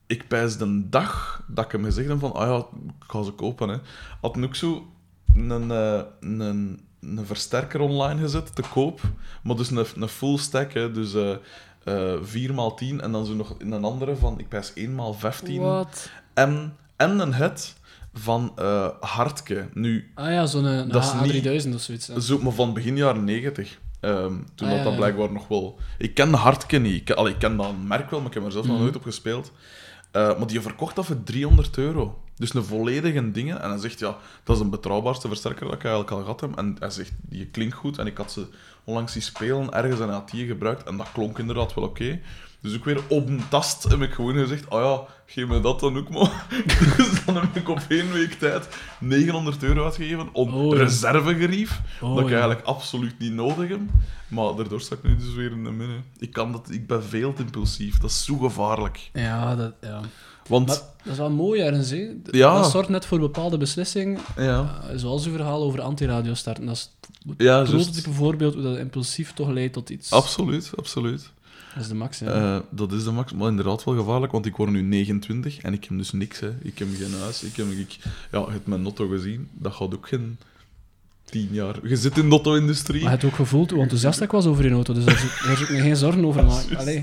[0.07, 3.31] ik pijs de dag dat ik hem gezegd heb van, ah ja, ik ga ze
[3.31, 3.77] kopen, hè,
[4.21, 4.87] had hij ook zo
[5.35, 9.01] een, eh, een, een versterker online gezet, te koop.
[9.43, 11.31] Maar dus een, een full stack, hè, dus eh
[11.85, 15.57] eh 4x10 en dan zo nog een andere van, ik pijs 1x15.
[15.59, 16.11] Wat?
[16.35, 17.75] En, en een head
[18.15, 19.69] van eh Hartke.
[19.75, 21.11] Nu, Ah ja, zo'n een Dat is
[21.65, 22.07] A3000 of zoiets.
[22.07, 22.21] hè.
[22.21, 23.79] zo, maar van begin jaren 90.
[24.01, 24.99] Ehm, toen Ah, dat, ja, dat ja.
[24.99, 25.79] blijkbaar nog wel...
[25.99, 27.11] Ik ken Hartke niet.
[27.11, 28.83] Ik, ik ken dat merk wel, maar ik heb er zelf nog Mhm.
[28.85, 29.53] nooit op gespeeld.
[30.11, 32.23] Eh, maar die verkocht dat voor 300 euro.
[32.37, 33.63] Dus een volledige dingen.
[33.63, 36.59] En hij zegt, ja, dat is een betrouwbaarste versterker dat ik eigenlijk al gehad heb.
[36.59, 37.99] En hij zegt, die klinkt goed.
[37.99, 38.47] En ik had ze
[38.85, 40.83] onlangs zien spelen, ergens en hij had die gebruikt.
[40.83, 42.21] En dat klonk inderdaad wel oké.
[42.61, 45.81] Dus ook weer op een tast heb ik gewoon gezegd, oh ja, geef me dat
[45.81, 46.47] dan ook maar.
[46.97, 48.69] dus dan heb ik op één week tijd
[49.01, 51.81] 900 euro uitgegeven om Oh, reservegerief.
[52.01, 52.39] Oh, dat ik ja.
[52.39, 53.81] eigenlijk absoluut niet nodig heb.
[54.29, 55.97] Maar daardoor sta ik nu dus weer in de minne.
[56.19, 57.99] Ik, kan dat, ik ben veel te impulsief.
[57.99, 59.11] Dat is zo gevaarlijk.
[59.13, 60.01] Ja, dat, ja.
[60.47, 62.11] Want, Maar dat is wel mooi ergens, hè.
[62.31, 62.61] Ja.
[62.61, 64.21] Dat zorgt net voor bepaalde beslissingen.
[64.37, 66.67] ja, eh, zoals uw verhaal over antiradio starten.
[66.67, 66.91] Dat is
[67.27, 70.13] het ja prototype voorbeeld hoe dat impulsief toch leidt tot iets.
[70.13, 71.31] Absoluut, absoluut.
[71.75, 72.27] Dat is de max, ja.
[72.27, 75.73] Eh, dat is de max, maar inderdaad wel gevaarlijk, want ik word nu 29 en
[75.73, 76.41] ik heb dus niks.
[76.41, 76.51] Hè.
[76.63, 77.97] Ik heb geen huis, ik heb, ik,
[78.33, 80.39] ja, je hebt mijn notto gezien, dat gaat ook geen
[81.31, 81.75] 10 jaar.
[81.83, 83.03] Je zit in de auto-industrie.
[83.03, 85.61] Maar je hebt ook gevoeld hoe enthousiast ik was over je auto, dus daar zou
[85.61, 86.77] ik me geen zorgen over maken.
[86.77, 87.03] Allee.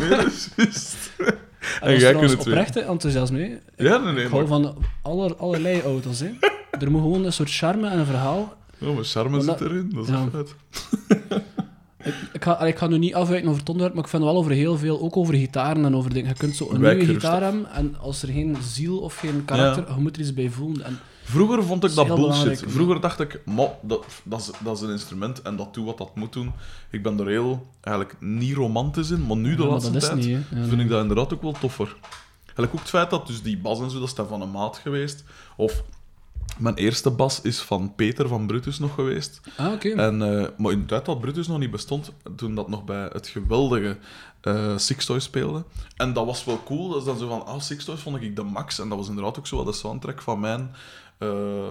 [0.00, 0.96] Nee, dat is juist.
[1.80, 3.58] En jij kunt het oprechte enthousiasme.
[3.76, 6.20] Ja, nee, nee, ik hou maar, van aller, allerlei auto's.
[6.20, 6.30] Hè.
[6.80, 8.56] Er moet gewoon een soort charme en een verhaal.
[8.78, 10.28] ja, maar charme Maar zit erin, dat is ja.
[12.02, 14.36] Ik, ik, ga, ik ga nu niet afwijken over het onderwerp, maar ik vind wel
[14.36, 16.28] over heel veel, ook over gitaren en over dingen.
[16.28, 17.40] Je kunt zo een Wijk nieuwe gitaar af.
[17.40, 20.84] hebben en als er geen ziel of geen karakter, je moet er iets bij voelen.
[20.84, 20.98] En,
[21.30, 22.64] Vroeger vond ik dat bullshit.
[22.66, 25.98] Vroeger dacht ik, "Ma, dat, dat, is, dat is een instrument en dat doet wat
[25.98, 26.52] dat moet doen.
[26.90, 30.24] Ik ben er heel, eigenlijk niet romantisch in, maar nu de Ja, laatste tijd niet,
[30.24, 30.30] hè.
[30.32, 30.84] Ja, vind nee.
[30.84, 31.96] ik dat inderdaad ook wel toffer.
[32.44, 34.50] Eigenlijk ook het feit dat dus die bas en zo, dat is dan van een
[34.50, 35.24] maat geweest.
[35.56, 35.82] Of
[36.58, 39.40] mijn eerste bas is van Peter van Brutus nog geweest.
[39.56, 39.90] Ah, oké.
[39.90, 43.08] En, eh, maar in de tijd dat Brutus nog niet bestond, toen dat nog bij
[43.12, 43.98] het geweldige
[44.40, 45.64] eh Sixtoys speelde.
[45.96, 46.88] En dat was wel cool.
[46.88, 48.78] Dat is dan zo van, ah, Sixtoys vond ik de max.
[48.78, 50.70] En dat was inderdaad ook zo wat de soundtrack van mijn
[51.20, 51.68] eh,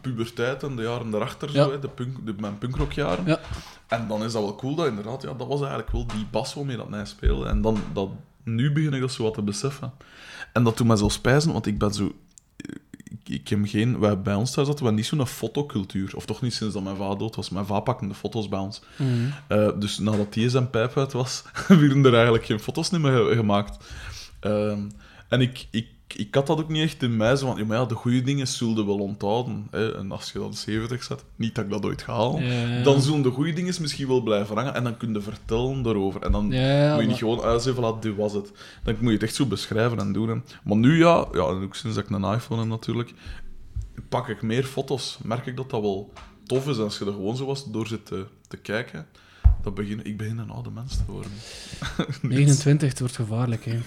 [0.00, 3.26] puberteit en de jaren daarachter, zo, hè, de punk, de, mijn punkrockjaren.
[3.26, 3.40] Ja.
[3.86, 6.54] En dan is dat wel cool, dat inderdaad, ja, dat was eigenlijk wel die bas
[6.54, 7.46] waarmee dat mij speelde.
[7.48, 8.08] En dan, dat,
[8.44, 9.92] nu begin ik dat zo wat te beseffen.
[10.52, 12.12] En dat doet mij zo spijzen, want ik ben zo...
[12.96, 13.98] Ik, ik heb geen...
[13.98, 16.16] Wij, bij ons thuis hadden we niet zo'n fotocultuur.
[16.16, 17.50] Of toch niet sinds dat mijn vader dood was.
[17.50, 18.82] Mijn vader pakte de foto's bij ons.
[18.96, 19.10] Mhm.
[19.46, 23.34] Eh, dus nadat die zijn pijp uit was, werden er eigenlijk geen foto's meer ge-
[23.34, 23.84] gemaakt.
[24.40, 24.80] Ehm,
[25.28, 25.86] en ik, ik,
[26.16, 27.36] ik had dat ook niet echt in mij.
[27.36, 29.66] Zo van, ja, maar ja, de goede dingen zullen wel onthouden.
[29.70, 29.96] Hè?
[29.96, 33.02] En als je dan 70 zet, niet dat ik dat ooit ga halen, Ja, dan
[33.02, 34.74] zullen de goede dingen misschien wel blijven hangen.
[34.74, 36.22] En dan kun je vertellen daarover.
[36.22, 38.52] En dan moet je niet maar- gewoon uitzetten, voilà, dit was het.
[38.82, 40.28] Dan moet je het echt zo beschrijven en doen.
[40.28, 40.34] Hè.
[40.64, 43.12] Maar nu ja, ja, en ook sinds dat ik een iPhone heb natuurlijk,
[44.08, 45.18] pak ik meer foto's.
[45.22, 46.12] Merk ik dat dat wel
[46.46, 46.76] tof is.
[46.76, 49.06] En als je er gewoon zo was door zit te, te kijken,
[49.62, 51.30] dan begin ik begin een oude mens te worden.
[52.22, 53.64] 29, het wordt gevaarlijk.
[53.64, 53.78] Hè.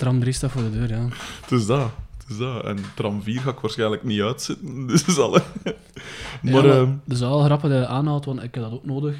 [0.00, 1.08] Tram 3 staat voor de deur, ja.
[1.40, 1.90] Het is dat.
[2.18, 2.64] Het is dat.
[2.64, 4.86] En tram 4 ga ik waarschijnlijk niet uitzitten.
[4.86, 5.34] Dus al.
[5.34, 5.44] Ja,
[6.42, 9.16] Maar, maar ehm, is wel grappig dat je aanhaalt, want ik heb dat ook nodig.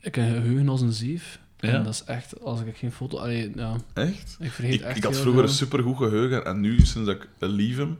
[0.00, 1.38] Ik heb een geheugen als een zeef.
[1.58, 1.68] Ja?
[1.68, 3.18] En dat is echt, als ik geen foto...
[3.18, 4.36] Allee, ja, echt?
[4.40, 7.76] ik vergeet Ik, echt ik had vroeger een supergoed geheugen en nu, sinds ik lief
[7.76, 7.98] hem,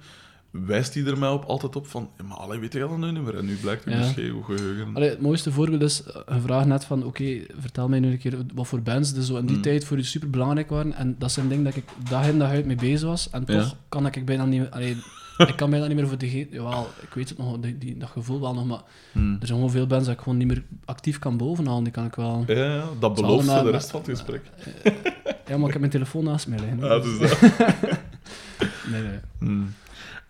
[0.67, 3.11] wijst hij er mij op, altijd op van, ja, maar allee, weet je dat nu
[3.13, 3.37] niet meer?
[3.37, 4.01] En nu blijkt het Ja.
[4.01, 4.95] dus geen goed geheugen.
[4.95, 8.19] Allee, het mooiste voorbeeld is eh, een vraag net van, oké, vertel mij nu een
[8.19, 9.63] keer wat voor bands er zo in die Mm.
[9.63, 10.95] tijd voor u super belangrijk waren.
[10.95, 13.31] En dat zijn dingen dat ik dag in dag uit mee bezig was.
[13.31, 13.73] En toch Ja.
[13.89, 14.71] kan ik bijna niet meer...
[14.71, 14.97] Allee,
[15.51, 16.49] ik kan bijna niet meer voor de...
[16.51, 19.33] Jawel, ik weet het nog, die, die, dat gevoel wel nog, maar Hmm.
[19.41, 21.85] er zijn gewoon veel bands dat ik gewoon niet meer actief kan bovenhalen.
[21.85, 22.45] Die kan ik wel...
[22.47, 24.43] Ja, ja, dat belooft voor de rest van het gesprek.
[25.47, 26.83] Ja, maar ik heb mijn telefoon naast mij liggen.
[26.91, 27.39] Ah, dus dat.
[28.91, 29.19] Nee, nee.
[29.39, 29.75] Hmm.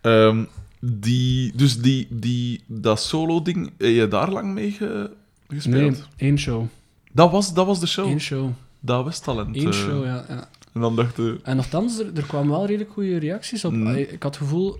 [0.05, 0.43] Ehm,
[0.79, 5.11] die, dus die, die, dat solo-ding, heb je daar lang mee ge-
[5.47, 5.91] gespeeld?
[5.91, 6.65] Nee, één show.
[7.11, 8.07] Dat, was, dat was de show.
[8.07, 8.49] Één show.
[8.79, 9.55] Dat was talent.
[9.55, 9.71] Eén eh.
[9.71, 10.25] show, ja.
[10.27, 10.49] ja.
[10.73, 11.39] En dan dacht je...
[11.43, 13.71] En nogthans, er, er kwamen wel redelijk goede reacties op.
[13.71, 13.87] Mm.
[13.87, 14.77] Ik had het gevoel,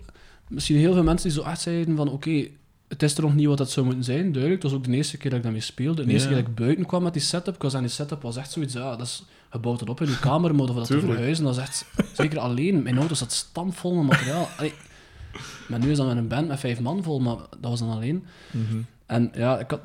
[0.48, 2.48] misschien heel veel mensen die zo echt zeiden van oké,
[2.88, 4.64] het is er nog niet wat dat zou moeten zijn, duidelijk.
[4.64, 6.06] Het was ook de eerste keer dat ik daarmee speelde.
[6.06, 8.38] De eerste keer dat ik buiten kwam met die setup, ik aan die setup was
[8.38, 11.44] echt zoiets, ja, dat is, het op in je kamer, maar voor dat te verhuizen,
[11.44, 14.50] dat is echt, zeker alleen, mijn auto zat stampvol met materiaal.
[14.58, 14.74] Allee,
[15.68, 17.90] maar nu is dat met een band met vijf man vol, maar dat was dan
[17.90, 18.26] alleen.
[18.52, 18.78] Mhm.
[19.06, 19.80] En ja, ik had,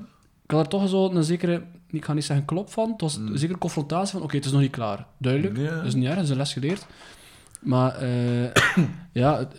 [0.45, 3.19] ik had er toch zo een zekere, ik ga niet zeggen klop van, het was
[3.19, 3.27] Mm.
[3.27, 5.07] een zekere confrontatie van, oké, het is nog niet klaar.
[5.19, 5.63] Duidelijk, Ja.
[5.77, 6.87] het is niet erg, is een les geleerd.
[7.61, 8.45] Maar eh,
[9.23, 9.59] ja, het,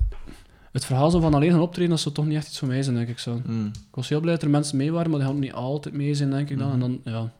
[0.71, 2.83] het verhaal zo van alleen gaan optreden, dat zou toch niet echt iets voor mij
[2.83, 3.41] zijn, denk ik zo.
[3.45, 3.65] Hmm.
[3.67, 6.13] Ik was heel blij dat er mensen mee waren, maar die gaan niet altijd mee
[6.15, 6.71] zijn, denk ik dan.
[6.71, 7.31] En dan, ja.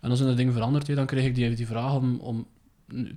[0.00, 0.86] En dan zijn de dingen veranderd.
[0.86, 0.94] hè.
[0.94, 2.46] Dan kreeg ik die, die vraag om, om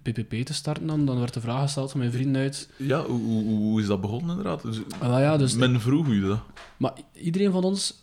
[0.03, 0.87] PPP te starten.
[0.87, 2.69] Dan, dan werd de vraag gesteld van mijn vrienden uit.
[2.77, 4.61] Ja, hoe, hoe, hoe is dat begonnen inderdaad?
[4.61, 6.39] Dus, Ah, ja, dus Men vroeg u dat.
[6.77, 8.01] Maar iedereen van ons...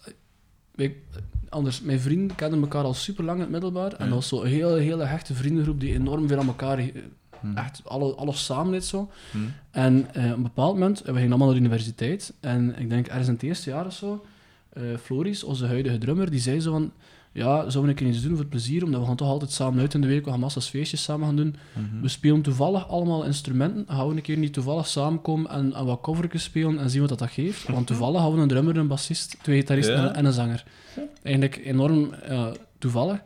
[0.74, 0.96] wij-
[1.48, 3.92] anders, mijn vrienden kenden elkaar al super lang in het middelbaar.
[3.92, 6.78] En dat was zo'n hele, hele hechte vriendengroep die enorm veel aan elkaar...
[6.78, 6.88] eh,
[7.40, 7.56] Hmm.
[7.56, 9.10] Echt alle, alles samen deed zo.
[9.30, 9.52] Hmm.
[9.70, 12.32] En eh, op een bepaald moment, we gingen allemaal naar de universiteit.
[12.40, 14.24] En ik denk ergens in het eerste jaar of zo,
[14.72, 16.92] eh, Floris, onze huidige drummer, die zei zo van...
[17.32, 18.84] Ja, zouden we een keer iets doen voor het plezier?
[18.84, 21.26] Omdat we gaan toch altijd samen uit in de week, we gaan massa's feestjes samen
[21.26, 21.56] gaan doen.
[21.72, 22.00] Mhm.
[22.02, 23.84] We spelen toevallig allemaal instrumenten.
[23.88, 27.08] Gaan we een keer niet toevallig samenkomen en, en wat covertjes spelen en zien wat
[27.08, 27.68] dat, dat geeft?
[27.68, 30.08] Want toevallig hadden we een drummer, een bassist, twee gitaristen Ja.
[30.08, 30.64] en, en een zanger.
[31.22, 33.20] Eigenlijk enorm ja, toevallig.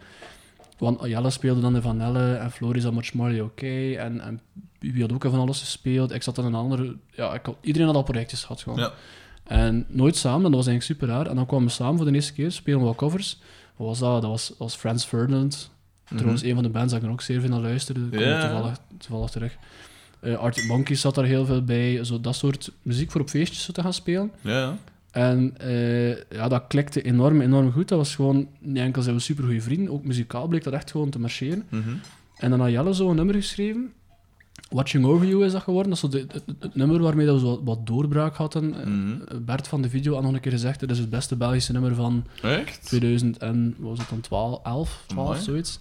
[0.79, 3.93] Want Jelle speelde dan de Vanelle en Floris had Much More Oké.
[3.93, 4.41] En, en
[4.79, 6.13] wie had ook van alles gespeeld.
[6.13, 6.97] Ik zat in een andere...
[7.11, 8.79] Ja, ik had- iedereen had al projectjes gehad gewoon.
[8.79, 8.93] Ja.
[9.45, 11.27] En nooit samen, en dat was eigenlijk super raar.
[11.27, 13.41] En dan kwamen we samen voor de eerste keer, spelen we wat covers.
[13.77, 14.23] Wat was dat?
[14.23, 15.71] Dat was, dat was Franz Ferdinand.
[16.05, 18.11] Trouwens, een van de bands dat ik er ook zeer veel naar luisterde.
[18.11, 19.57] Dat komt toevallig, toevallig terug.
[20.21, 22.05] Eh Arctic Monkeys zat daar heel veel bij.
[22.05, 24.31] Zo dat soort muziek voor op feestjes zo te gaan spelen.
[24.41, 24.77] Ja, ja.
[25.11, 27.89] En eh, ja, dat klikte enorm, enorm goed.
[27.89, 30.91] Dat was gewoon, niet enkel zijn we super goede vrienden, ook muzikaal bleek dat echt
[30.91, 31.65] gewoon te marcheren.
[31.69, 31.91] Mhm.
[32.37, 33.93] En dan had Jelle zo een nummer geschreven.
[34.75, 35.93] Watching Over You is dat geworden.
[35.93, 36.27] Dat is de,
[36.59, 38.75] het, nummer waarmee dat we zo wat, wat doorbraak hadden.
[38.81, 39.45] Eh, Mhm.
[39.45, 41.95] Bert van de video had nog een keer gezegd, dit is het beste Belgische nummer
[41.95, 42.87] van Echt?
[42.87, 45.43] 2000 en wat was het dan 12, 11, 12 Amai.
[45.43, 45.81] zoiets.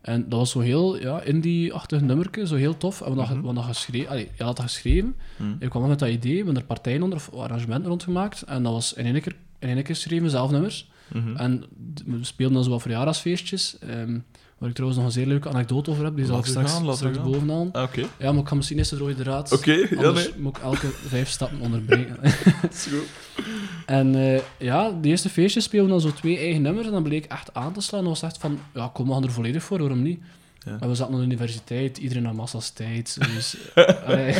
[0.00, 3.00] En dat was zo heel ja, indie-achtig nummerke, zo heel tof.
[3.00, 5.14] En we hadden mm geschreven, allee, je had dat geschreven.
[5.36, 5.50] Mhm.
[5.58, 8.42] Ik kwam met dat idee, we hebben er partijen onder, of arrangementen rond gemaakt.
[8.42, 10.90] En dat was in één keer, in één keer geschreven, zelf nummers.
[11.12, 11.36] Mhm.
[11.36, 11.64] En
[12.06, 13.78] we speelden dan zo wat verjaardagsfeestjes.
[13.78, 14.18] ehm,
[14.58, 16.96] waar ik trouwens nog een zeer leuke anekdote over heb, die zal ik straks, gaan,
[16.96, 17.30] straks gaan.
[17.30, 17.72] bovenaan.
[17.72, 18.00] Ah, Oké.
[18.18, 19.52] Ja, maar ik ga misschien eerst de rode draad.
[19.52, 20.28] Oké, ja, nee.
[20.38, 22.16] moet ik elke vijf stappen onderbreken.
[22.70, 23.44] Is goed.
[23.86, 27.24] En eh, ja, de eerste feestjes speelden dan zo twee eigen nummers en dan bleek
[27.24, 28.00] echt aan te slaan.
[28.04, 30.20] Dat was echt van, ja, kom, we gaan er volledig voor, waarom niet?
[30.68, 30.76] Ja.
[30.80, 33.18] En we zaten op de universiteit, iedereen had massa's tijd.
[33.34, 34.34] Dus, eh, allee.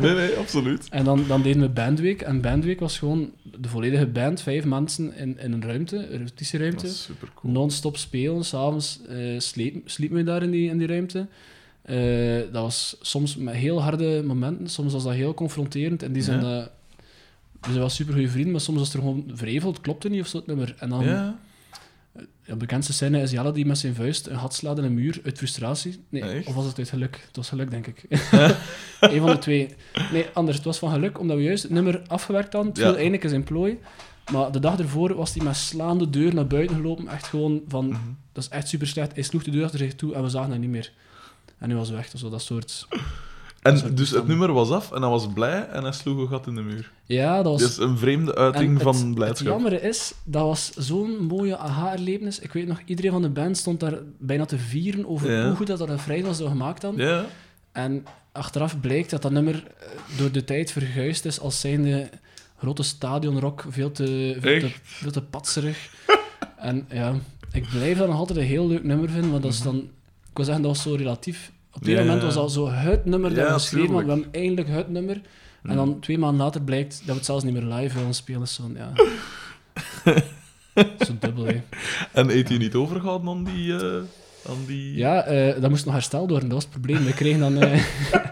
[0.00, 0.86] Nee, nee, absoluut.
[0.90, 2.20] en dan, dan deden we Bandweek.
[2.22, 6.30] En Bandweek was gewoon de volledige band, vijf mensen in, in een ruimte, een
[6.82, 7.52] is super cool.
[7.52, 11.26] Non-stop spelen, s'avonds uh, sleep, sliepen we daar in die, in die ruimte.
[11.82, 16.02] Eh, dat was soms met heel harde momenten, soms was dat heel confronterend.
[16.02, 16.60] En die zijn, Ja.
[16.60, 16.66] eh,
[17.60, 20.20] we zijn wel super goede vrienden, maar soms was er gewoon vrevel, het klopte niet
[20.20, 20.74] of zo het nummer.
[20.78, 21.38] En dan, Ja,
[22.44, 25.20] de bekendste scène is Jelle die met zijn vuist een gat slaat in een muur
[25.24, 26.04] uit frustratie.
[26.08, 26.46] Nee, Echt?
[26.46, 27.22] of was het uit geluk?
[27.26, 28.04] Het was geluk, denk ik.
[29.00, 29.74] Eén van de twee.
[30.12, 30.56] Nee, anders.
[30.56, 32.70] Het was van geluk, omdat we juist het nummer afgewerkt hadden.
[32.72, 32.86] Het Ja.
[32.86, 33.78] viel eindelijk in zijn plooi.
[34.32, 37.08] Maar de dag ervoor was hij met slaande deur naar buiten gelopen.
[37.08, 37.86] Echt gewoon van...
[37.88, 37.98] Mhm.
[38.32, 39.14] Dat is echt super slecht.
[39.14, 40.92] Hij sloeg de deur achter zich toe en we zagen hem niet meer.
[41.58, 42.10] En hij was weg.
[42.16, 42.86] Zo dat soort...
[43.62, 46.46] En dus het nummer was af en hij was blij en hij sloeg een gat
[46.46, 46.92] in de muur.
[47.04, 47.62] Ja, dat was...
[47.70, 49.46] Is een vreemde uiting het, van Het blijdschap.
[49.48, 52.38] jammere is, dat was zo'n mooie aha-erlevenis.
[52.38, 55.46] Ik weet nog, iedereen van de band stond daar bijna te vieren over Ja.
[55.46, 57.06] hoe goed dat dat een vrijdag was dat gemaakt hadden.
[57.06, 57.24] Ja,
[57.72, 59.86] En achteraf blijkt dat dat nummer eh,
[60.18, 62.10] door de tijd verguisd is als zijnde
[62.58, 65.90] grote stadionrock, veel te, veel te, veel te patserig.
[66.56, 67.14] en ja,
[67.52, 69.76] ik blijf dat nog altijd een heel leuk nummer vinden, want dat is dan...
[70.30, 71.52] Ik wil zeggen, dat was zo relatief...
[71.72, 71.90] Op Mhm.
[71.90, 74.06] Ja, moment was dat zo het nummer dat Ja, we geschreven hadden.
[74.06, 75.14] We hebben eindelijk het nummer.
[75.62, 75.76] En Mhm.
[75.76, 78.42] dan twee maanden later blijkt dat we het zelfs niet meer live willen spelen.
[78.42, 78.92] Is zo van, ja...
[81.06, 81.60] zo dubbel, hè.
[82.12, 83.74] En eet hij niet overgehouden aan die...
[83.76, 83.94] eh,
[84.48, 84.96] aan die...
[84.96, 87.04] Ja, eh, dat moest nog hersteld worden, dat was het probleem.
[87.04, 87.62] We kregen dan...
[87.62, 87.84] eh,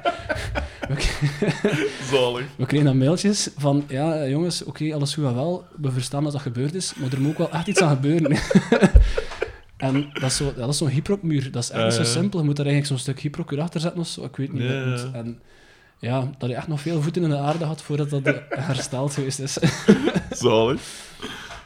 [2.13, 2.45] Zalig.
[2.57, 6.33] We kregen dan mailtjes van, ja jongens, oké, alles goed en wel, we verstaan dat
[6.33, 8.31] dat gebeurd is, maar er moet ook wel echt iets aan gebeuren.
[9.79, 11.03] En dat is zo- dat is zo'n
[11.51, 12.39] dat is echt zo simpel.
[12.39, 14.69] Je moet daar eigenlijk zo'n stuk hyprocuur achter zetten of zo, ik weet niet.
[14.69, 15.11] Wat moet.
[15.13, 15.39] En
[15.99, 19.39] ja, dat hij echt nog veel voeten in de aarde had voordat dat hersteld geweest
[19.41, 19.59] is.
[20.31, 20.81] Zalig.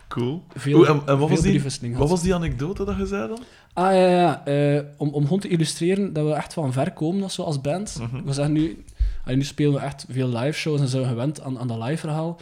[0.08, 0.42] Cool.
[0.54, 2.16] Veel, Oeh, en, en wat, was die, briefwisseling wat gehad.
[2.18, 3.38] was die anekdote dat je zei dan?
[3.72, 4.44] Ah ja, ja.
[4.46, 7.96] eh, om, om gewoon te illustreren dat we echt van ver komen zo als band.
[8.00, 8.24] Mhm.
[8.24, 8.84] We zeggen nu,
[9.24, 11.96] nu spelen we echt veel live shows en zijn we gewend aan, aan dat live
[11.96, 12.38] verhaal.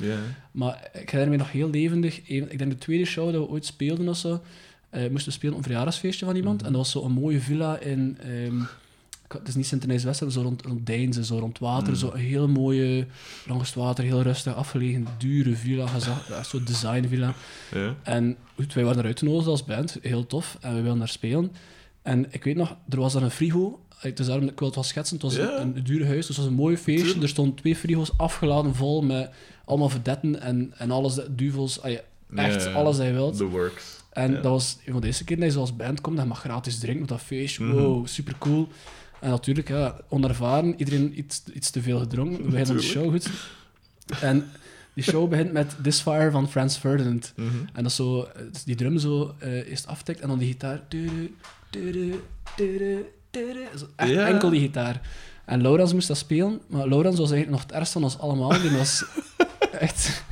[0.51, 2.21] Maar ik herinner me nog heel levendig.
[2.29, 4.41] Ik denk de tweede show dat we ooit speelden of zo.
[4.91, 6.57] Eh, moesten we spelen op een verjaardagsfeestje van iemand.
[6.57, 6.67] Mhm.
[6.67, 8.19] En dat was zo een mooie villa in.
[8.21, 8.61] ehm,
[9.29, 11.89] het is niet Sint-Denijs-West, zo rond, rond Deinze, zo rond water.
[11.91, 11.97] Mhm.
[11.97, 13.07] Zo een heel mooie,
[13.47, 15.87] langs het water, heel rustig afgelegen, dure villa.
[16.43, 17.35] zo'n designvilla.
[17.75, 17.95] Ja.
[18.03, 21.53] En goed, wij waren eruit genodigd als band, heel tof, en we wilden daar spelen.
[22.03, 24.77] En ik weet nog, er was daar een frigo, het is daarom, ik wil het
[24.77, 27.03] wel schetsen, het was een, een duur huis, dus het was een mooi feestje.
[27.03, 27.23] Tuurlijk.
[27.23, 29.31] Er stonden twee frigo's afgeladen vol met
[29.65, 31.81] allemaal vedetten en, en alles, duvels,
[32.35, 33.37] echt alles dat je wilt.
[33.37, 33.99] The works.
[34.11, 36.23] En dat was een van de eerste keer dat je zo als band komt en
[36.23, 37.65] je mag gratis drinken op dat feestje.
[37.65, 37.77] Mhm.
[37.77, 38.69] Wow, super cool.
[39.21, 42.45] En natuurlijk, ja, onervaren, iedereen iets, iets te veel gedronken.
[42.45, 43.31] We beginnen de show goed.
[44.21, 44.51] En
[44.95, 47.33] die show begint met This Fire van Franz Ferdinand.
[47.37, 47.49] Mhm.
[47.73, 50.81] En dat zo, eh, die drum zo eh eerst aftikt en dan die gitaar.
[50.89, 51.35] Tudu,
[51.71, 52.21] tudu,
[52.57, 53.65] tudu, tudu.
[53.79, 55.01] Zo echt enkel die gitaar.
[55.45, 58.61] En Laurens moest dat spelen, maar Laurens was eigenlijk nog het ergste van ons allemaal.
[58.61, 59.05] Die was
[59.87, 60.23] echt...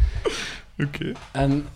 [0.79, 1.13] Oké.
[1.33, 1.67] En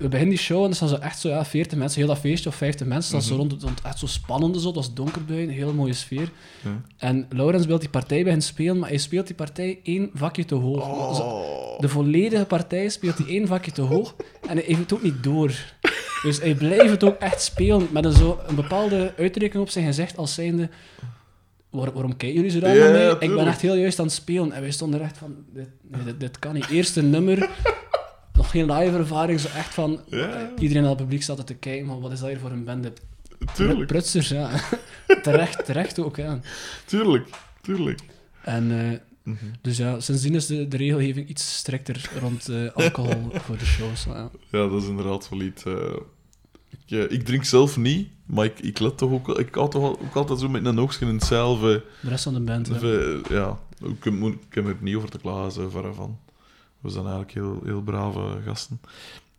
[0.00, 2.18] we beginnen die show en er staan zo echt zo ja, 40 mensen, heel dat
[2.18, 4.94] feestje of 50 mensen, dat is zo rond, rond echt zo spannende zo, dat was
[4.94, 6.30] donker een hele mooie sfeer.
[6.62, 6.80] Ja.
[6.96, 10.54] En Laurens wil die partij beginnen spelen, maar hij speelt die partij één vakje te
[10.54, 11.16] hoog.
[11.16, 11.80] Zo- Oh.
[11.80, 14.14] De volledige partij speelt hij één vakje te hoog
[14.48, 15.52] en hij heeft het ook niet door.
[16.22, 19.84] Dus hij blijft het ook echt spelen met een, zo, een bepaalde uitdrukking op zijn
[19.86, 20.68] gezicht als zijnde...
[21.70, 23.28] Waar, waarom kijken jullie zo raar naar mij?
[23.28, 24.52] ik ben echt heel juist aan het spelen.
[24.52, 25.34] En wij stonden er echt van...
[25.54, 26.68] Dit, nee, dit, dit kan niet.
[26.68, 27.50] Eerste nummer,
[28.32, 29.40] nog geen live ervaring.
[29.40, 30.00] Zo echt van...
[30.08, 30.50] Ja.
[30.58, 32.64] Iedereen aan het publiek staat er te kijken, maar wat is dat hier voor een
[32.64, 32.92] bende?
[33.54, 34.50] Tuurlijk, Prutsers, ja.
[35.22, 36.40] terecht, terecht ook, ja.
[36.84, 37.28] tuurlijk,
[37.60, 38.00] tuurlijk.
[38.42, 38.90] En...
[38.90, 39.44] eh, Mhm.
[39.60, 44.04] dus ja, sindsdien is de, de regelgeving iets strikter rond eh, alcohol voor de shows.
[44.04, 44.30] Ja.
[44.50, 45.64] Ja, dat is inderdaad wel iets.
[45.64, 45.96] eh,
[46.86, 49.38] ik, ik drink zelf niet, maar ik, ik let toch ook...
[49.38, 51.84] Ik hou toch ook altijd zo met een oogstje in hetzelfde.
[52.00, 52.68] De rest van de band,
[53.28, 53.58] ja.
[53.88, 56.18] Ik, ik heb er niet over te klagen, verre van.
[56.80, 58.80] We zijn eigenlijk heel, heel brave gasten.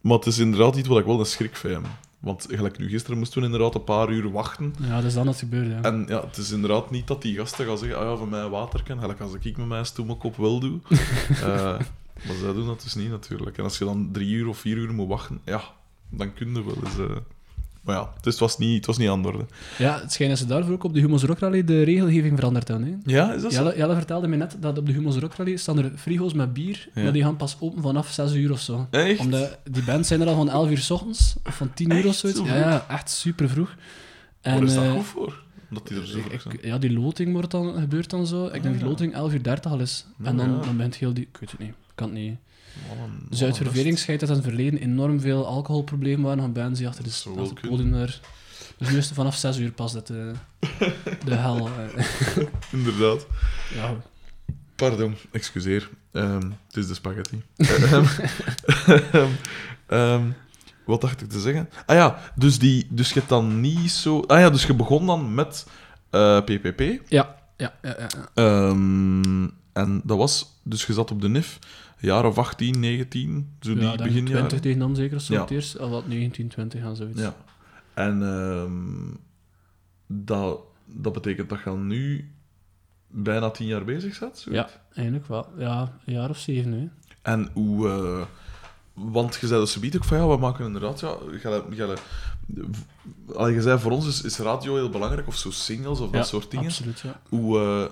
[0.02, 1.86] Maar het is inderdaad iets wat ik wel een schrik vind.
[2.20, 4.76] Want gelijk nu, gisteren moesten we inderdaad een paar uur wachten.
[4.80, 5.82] Ja, dat is dan dat gebeurde, ja.
[5.82, 8.50] En ja, het is inderdaad niet dat die gasten gaan zeggen, ah ja, van mij
[8.50, 9.00] water kan.
[9.00, 10.80] Gelijk als ik met mijn stoemelkop wel doe.
[11.42, 11.80] Eh,
[12.28, 13.58] maar zij doen dat dus niet, natuurlijk.
[13.58, 15.62] En als je dan drie uur of vier uur moet wachten, ja,
[16.10, 16.98] dan kun je wel eens...
[16.98, 17.18] eh,
[17.82, 19.46] Maar ja, dus het was niet, het was niet aan de orde.
[19.78, 22.68] Ja, het schijnt dat ze daarvoor ook op de Humo's Rock Rally de regelgeving veranderd
[22.68, 22.88] hebben.
[22.88, 23.12] Hè.
[23.14, 23.64] Ja, is dat zo?
[23.64, 26.54] Jelle, Jelle vertelde me net dat op de Humo's Rock Rally staan er frigo's met
[26.54, 27.04] bier, Ja.
[27.04, 28.88] maar die gaan pas open vanaf 6 uur of zo.
[28.92, 29.20] Echt?
[29.20, 32.08] Omdat die bands zijn er al van 11 uur s ochtends, of van 10 uur
[32.08, 32.40] of zoiets.
[32.40, 33.76] Zo Ja, ja, echt super vroeg.
[34.42, 35.44] Waar is dat eh, goed voor?
[35.70, 36.58] Omdat die er zo vroeg ik- zijn.
[36.62, 38.46] ja, die loting wordt dan, gebeurt dan zo.
[38.46, 40.06] Ik denk dat die loting 11 uur 30 al is.
[40.24, 40.60] En dan, ja.
[40.66, 41.24] dan begint heel die...
[41.24, 41.70] Ik weet het niet.
[41.70, 42.36] Ik kan het niet...
[42.88, 46.88] Mannen, Dus uit verveling dat in het verleden enorm veel alcoholproblemen waren van bands die
[46.88, 47.70] achter de, achter kunnen.
[47.70, 48.20] podium daar...
[48.78, 50.32] Dus nu is het vanaf 6 uur pas dat de,
[51.26, 51.70] de hel...
[51.70, 52.04] eh.
[52.72, 53.28] Inderdaad.
[53.74, 53.96] ja,
[54.76, 55.90] Pardon, excuseer.
[56.12, 57.42] Ehm, het is de spaghetti.
[57.58, 58.06] Ehm,
[59.88, 60.24] ehm,
[60.86, 61.70] wat dacht ik te zeggen?
[61.86, 64.20] Ah ja, dus, die, dus je hebt dan niet zo...
[64.20, 65.68] Ah ja, dus je begon dan met
[66.10, 66.80] eh, PPP.
[67.08, 68.70] ja, ja, ja, ja, ja.
[69.74, 70.60] En dat was...
[70.64, 71.60] Dus je zat op de NIF,
[72.02, 74.48] jaar of 18, 19, zo ja, die denk beginjaren.
[74.48, 75.42] 20 tegen dan zeker, zo Ja.
[75.42, 75.80] het eerst.
[75.80, 77.22] Al wat 19, 20 en zoiets.
[77.22, 77.36] Ja.
[77.94, 79.14] En ehm,
[80.08, 82.32] dat, dat betekent dat je al nu
[83.08, 84.38] bijna tien jaar bezig bent?
[84.38, 84.72] zoiets?
[84.74, 85.48] Ja, eigenlijk wel.
[85.58, 86.88] Ja, een jaar of zeven, hè.
[87.22, 87.88] En hoe...
[87.90, 88.22] eh,
[88.94, 91.00] want je zei dus subiet ook van ja, we maken inderdaad...
[91.00, 91.16] Ja,
[92.72, 96.10] v- allee, je zei voor ons is, is radio heel belangrijk, of zo singles of
[96.10, 96.66] dat Ja, soort dingen.
[96.66, 97.22] absoluut, ja.
[97.30, 97.92] Hoe, eh,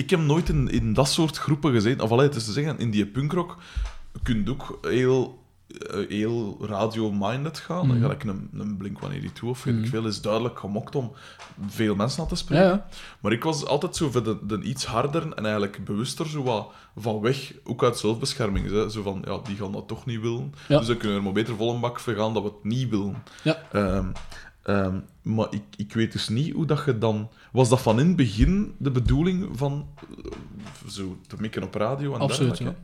[0.00, 2.04] ik heb nooit in, in dat soort groepen gezeten.
[2.04, 3.56] Of allee, het is te zeggen, in die punkrock
[4.22, 5.38] kun je ook heel,
[5.90, 7.86] eh, heel radio-minded gaan.
[7.86, 8.00] Mhm.
[8.00, 9.88] Gelijk een, een Blink-182 of weet ik Mhm.
[9.90, 11.12] veel, is duidelijk gemokt om
[11.68, 12.64] veel mensen aan te spreken.
[12.64, 12.86] Ja, ja.
[13.20, 16.68] Maar ik was altijd zo voor de, de iets harder en eigenlijk bewuster zo wat
[16.96, 18.70] van weg, ook uit zelfbescherming.
[18.70, 18.90] Hè?
[18.90, 20.54] Zo van, ja, die gaan dat toch niet willen.
[20.68, 20.78] Ja.
[20.78, 22.64] Dus dan kunnen we er maar beter vol een bak voor gaan dat we het
[22.64, 23.22] niet willen.
[23.42, 23.58] Ja.
[24.70, 27.28] Ehm, maar ik, ik weet dus niet hoe dat je dan...
[27.52, 29.86] Was dat van in het begin de bedoeling van
[30.18, 32.78] eh, zo te mikken op radio en Absoluut, dergelijke?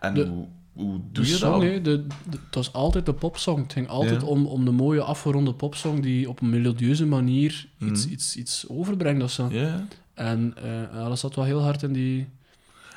[0.00, 1.62] En De- hoe, hoe doe je song, dat?
[1.62, 3.62] hè, de, de- het was altijd de popsong.
[3.62, 4.26] Het ging altijd Ja.
[4.26, 8.12] om, om de mooie afgeronde popsong die op een melodieuze manier iets, Mhm.
[8.14, 9.48] iets, iets overbrengt of zo.
[9.50, 12.28] Ja, En eh, ja, dat zat wel heel hard in die,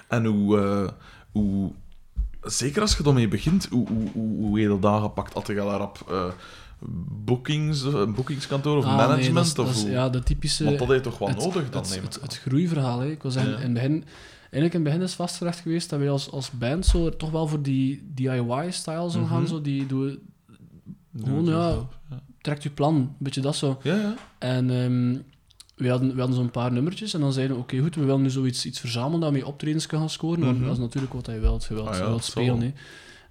[0.08, 0.90] En hoe, eh,
[1.32, 1.72] hoe...
[2.42, 5.34] Zeker als je ermee begint, hoe, hoe, hoe, hoe je dat aangepakt?
[5.34, 6.12] Had je daar op
[6.84, 6.90] eh,
[7.26, 9.36] bookings, een boekingskantoor of Ah, nee, management?
[9.36, 9.90] dat is- dat of is, hoe?
[9.92, 10.64] ja, de typische...
[10.64, 13.00] Want dat je toch wel het, nodig dan, het, neem het, ik het groeiverhaal.
[13.00, 13.10] Hè.
[13.12, 13.58] Ik wil zeggen, Ja.
[13.58, 14.04] in het begin...
[14.42, 17.48] Eigenlijk in het begin is vastgelegd geweest dat wij als, als band zo toch wel
[17.48, 19.40] voor die DIY-style zo gaan.
[19.42, 19.48] Mhm.
[19.50, 20.20] Zo, die doe,
[21.12, 21.52] Doe gewoon, ja.
[21.70, 22.22] zelf, ja.
[22.42, 23.80] trekt je plan, een beetje dat zo.
[23.84, 24.16] Ja, ja.
[24.40, 25.18] En ehm,
[25.76, 28.22] we hadden, we hadden zo'n paar nummertjes en dan zeiden we, oké goed, we willen
[28.22, 30.66] nu zoiets iets verzamelen dat we mee optredens kunnen gaan scoren, want Mhm.
[30.66, 32.76] dat is natuurlijk wat je wilt, je wilt, Ah ja, je wilt dat spelen.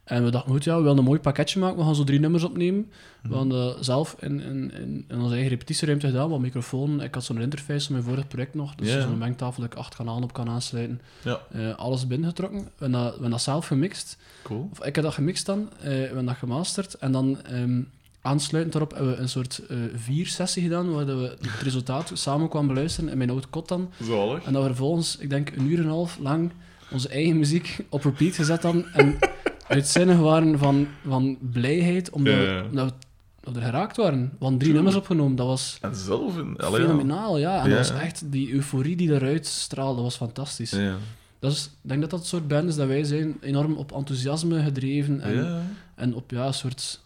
[0.04, 2.20] En we dachten, goed ja, we willen een mooi pakketje maken, we gaan zo drie
[2.20, 2.90] nummers opnemen.
[3.22, 3.36] We Mhm.
[3.36, 7.02] hadden dat zelf in, in, in, in onze eigen repetitieruimte gedaan, wat microfoon.
[7.02, 9.94] Ik had zo'n interface van mijn vorige project nog, dus zo'n mengtafel dat ik acht
[9.94, 11.00] kanalen op kan aansluiten.
[11.24, 11.40] Ja.
[11.52, 12.58] Eh, alles binnengetrokken.
[12.58, 14.16] We hebben dat, we hebben dat zelf gemixt.
[14.42, 14.68] Cool.
[14.72, 17.80] Of ik heb dat gemixt dan, eh, we hebben dat gemasterd en dan ehm,
[18.22, 22.68] aansluitend daarop hebben we een soort eh vier-sessie gedaan, waar we het resultaat samen kwamen
[22.68, 23.90] beluisteren in mijn oude kot dan.
[24.02, 24.42] Zalig.
[24.44, 26.50] En dat we vervolgens, ik denk een uur en een half lang,
[26.92, 29.18] onze eigen muziek op repeat gezet dan en
[29.68, 32.62] uitzinnig waren van, van blijheid, omdat, Ja, we- ja.
[32.64, 32.92] omdat we,
[33.40, 34.32] dat we er geraakt waren.
[34.38, 37.62] Hadden drie nummers opgenomen, dat was En zelf fenomenaal, ja.
[37.64, 40.70] En dat was echt, die euforie die eruit straalde, dat was fantastisch.
[40.70, 40.96] Ja.
[41.38, 43.92] Dat is, ik denk dat dat het soort band is dat wij zijn, enorm op
[43.92, 45.62] enthousiasme gedreven en,
[45.94, 47.00] en op ja, een soort...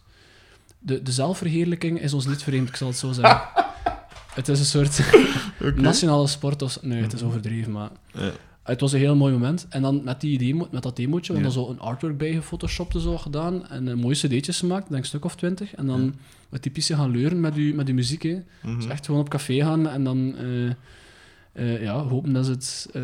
[0.79, 3.41] De, de zelfverheerlijking is ons niet vreemd, ik zal het zo zeggen.
[4.33, 4.99] het is een soort
[5.75, 6.61] nationale sport.
[6.61, 7.89] Of, nee, het is overdreven, maar...
[8.67, 8.73] Ja.
[8.73, 9.65] Het was een heel mooi moment.
[9.69, 11.45] En dan met, die demo, met dat demootje, we Ja.
[11.45, 13.67] hadden zo een artwork bij gefotoshopt en zo gedaan.
[13.67, 15.75] En een mooie cd'tjes gemaakt, denk een stuk of twintig.
[15.75, 16.15] En dan
[16.49, 18.23] het typische gaan leuren met uw, met uw muziek.
[18.23, 18.37] Hè.
[18.63, 18.75] Mhm.
[18.75, 20.67] Dus echt gewoon op café gaan en dan eh,
[21.53, 22.89] eh, ja, hopen dat ze het...
[22.93, 23.01] eh,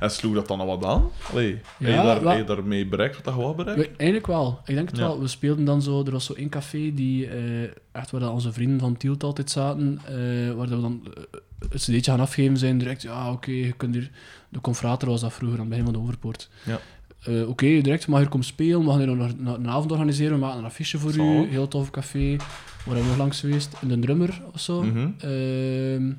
[0.00, 1.04] En sloeg dat dan al wat aan?
[1.32, 3.82] Allee, Ja, heb, je daar, heb je daarmee bereikt wat wou bereiken?
[3.84, 4.60] we- eigenlijk wel.
[4.64, 5.02] Ik denk het Ja.
[5.06, 5.20] wel.
[5.20, 6.02] We speelden dan zo...
[6.04, 7.26] Er was zo één café die...
[7.28, 7.62] eh,
[7.92, 9.98] echt waar dat onze vrienden van Tielt altijd zaten.
[10.06, 11.22] eh, waar dat we dan eh,
[11.68, 12.78] het cd'tje gaan afgeven zijn.
[12.78, 14.10] Direct, ja, oké, je kunt hier...
[14.54, 16.48] De Confrater was dat vroeger, aan het begin van de Overpoort.
[16.62, 16.80] Ja.
[17.24, 18.84] Eh, Oké, direct, mag hier komen spelen.
[18.84, 20.32] We gaan hier nog een, een avond organiseren.
[20.32, 21.48] We maken een affiche voor u.
[21.48, 22.36] Heel tof café.
[22.36, 22.46] Waar
[22.84, 23.74] hebben we nog langs geweest?
[23.80, 24.82] In de Drummer of zo.
[24.82, 25.08] Mhm.
[25.18, 26.12] Ehm,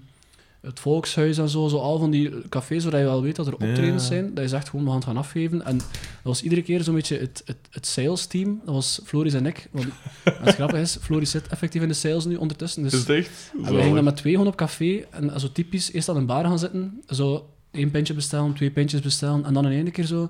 [0.61, 1.77] het Volkshuis en zo, zo.
[1.77, 4.33] Al van die cafés waar je wel weet dat er optredens zijn.
[4.33, 5.65] Dat je zegt gewoon, we gaan het gaan afgeven.
[5.65, 5.87] En dat
[6.23, 8.61] was iedere keer zo'n beetje het, het, het sales team.
[8.65, 9.67] Dat was Floris en ik.
[9.71, 9.85] Want
[10.43, 12.83] het grappige is, Floris zit effectief in de sales nu ondertussen.
[12.83, 13.51] Dus Is het echt?
[13.63, 16.25] en we gingen dan met twee gewoon op café en zo typisch eerst aan een
[16.25, 20.05] bar gaan zitten, zo één pintje bestellen, twee pintjes bestellen en dan in één keer
[20.05, 20.29] zo.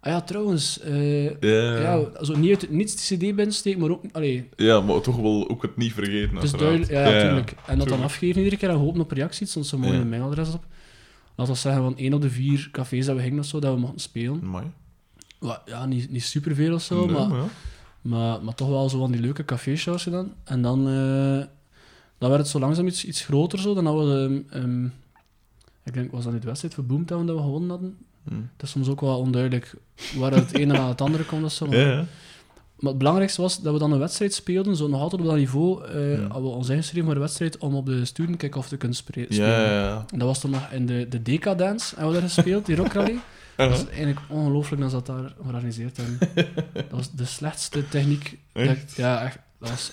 [0.00, 4.02] Ah ja, trouwens, eh, Ja, ja, zo niet uit niets de CD binnensteken, maar ook.
[4.12, 6.38] Allee, ja, maar toch wel ook het niet vergeten.
[6.38, 6.58] uiteraard.
[6.58, 6.90] duidelijk.
[6.90, 7.50] Ja, natuurlijk.
[7.50, 8.02] En dat dan tuurlijk.
[8.02, 10.00] afgeven iedere keer en hopen op reacties, stond zo mooi Ja.
[10.00, 10.64] een mailadres op.
[11.36, 13.74] Laten we zeggen, van één op de vier cafés dat we gingen of zo, dat
[13.74, 14.40] we mochten spelen.
[14.42, 14.64] Amai.
[15.38, 17.46] Wat, ja, niet, niet superveel of zo, Nee, maar, maar ja.
[18.02, 20.32] maar, maar toch wel zo van die leuke café-shows gedaan.
[20.44, 21.44] En dan, eh,
[22.18, 23.74] dan werd het zo langzaam iets, iets groter zo.
[23.74, 24.88] Dan hadden we, ehm, ehm,
[25.86, 27.96] ik denk, was dat niet de wedstrijd voor Boomtown dat we gewonnen hadden?
[28.30, 29.74] Het is soms ook wel onduidelijk
[30.18, 31.66] waar het ene na het andere komt zo.
[31.66, 32.04] Maar, Ja, ja.
[32.78, 35.36] maar het belangrijkste was dat we dan een wedstrijd speelden, zo nog altijd op dat
[35.36, 36.20] niveau, eh Ja.
[36.26, 39.34] hadden we ons ingeschreven voor de wedstrijd om op de student kick-off te kunnen spelen.
[39.34, 40.04] Ja, ja, ja.
[40.10, 43.18] En dat was dan nog in de, de Decadance, hebben we daar gespeeld, die rockrally.
[43.56, 46.18] Dat is eigenlijk ongelooflijk dat ze dat daar georganiseerd hebben.
[46.72, 48.38] Dat was de slechtste techniek.
[48.52, 49.38] dat ja, echt.
[49.60, 49.92] Dat was...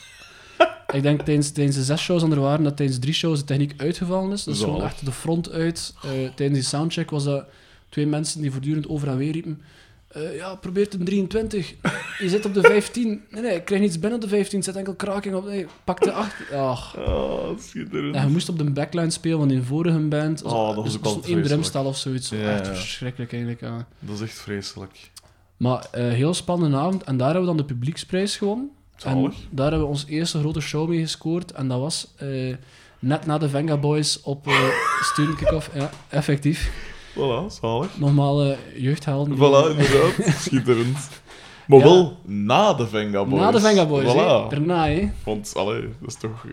[0.94, 3.74] Ik denk tijdens, tijdens de zes shows er waren, dat tijdens drie shows de techniek
[3.78, 4.44] uitgevallen is.
[4.44, 5.94] Dus gewoon echt de front uit.
[6.04, 7.46] Eh, tijdens die soundcheck was dat
[7.90, 9.62] twee mensen die voortdurend over en weer riepen.
[10.08, 11.74] eh, ja, probeer het een 23.
[12.20, 13.22] Je zit op de 15.
[13.30, 14.58] Nee, nee, ik krijg niets binnen op de 15.
[14.58, 15.46] Het zit enkel kraking op.
[15.46, 16.34] Nee, pak de 8.
[16.54, 16.98] Ach.
[16.98, 18.16] Oh, schitterend.
[18.16, 20.44] En je moest op de backline spelen van die vorige band.
[20.44, 22.30] Oh, dat was dus ook één drumstel of zoiets.
[22.30, 22.74] Ja, Echt ja.
[22.74, 23.62] verschrikkelijk eigenlijk.
[23.62, 23.88] Ja.
[24.00, 25.12] Dat is echt vreselijk.
[25.58, 27.04] Maar eh heel spannende avond.
[27.04, 28.70] En daar hebben we dan de publieksprijs gewonnen.
[29.04, 31.52] En daar hebben we onze eerste grote show mee gescoord.
[31.52, 32.56] En dat was eh,
[33.00, 34.68] net na de Venga Boys op eh
[35.12, 35.70] Student Kick-Off.
[35.74, 36.72] Ja, effectief.
[37.14, 37.98] Voilà, zalig.
[37.98, 39.36] Nogmaal eh, jeugdhelden.
[39.38, 40.36] Voilà, inderdaad.
[40.40, 40.98] Schitterend.
[41.68, 41.84] Maar Ja.
[41.86, 43.42] wel na de Venga Boys.
[43.42, 44.20] Na de Venga Boys, hè.
[44.20, 44.50] Voilà.
[44.50, 45.10] Daarna, hè.
[45.24, 46.46] Want, allee, dat is toch...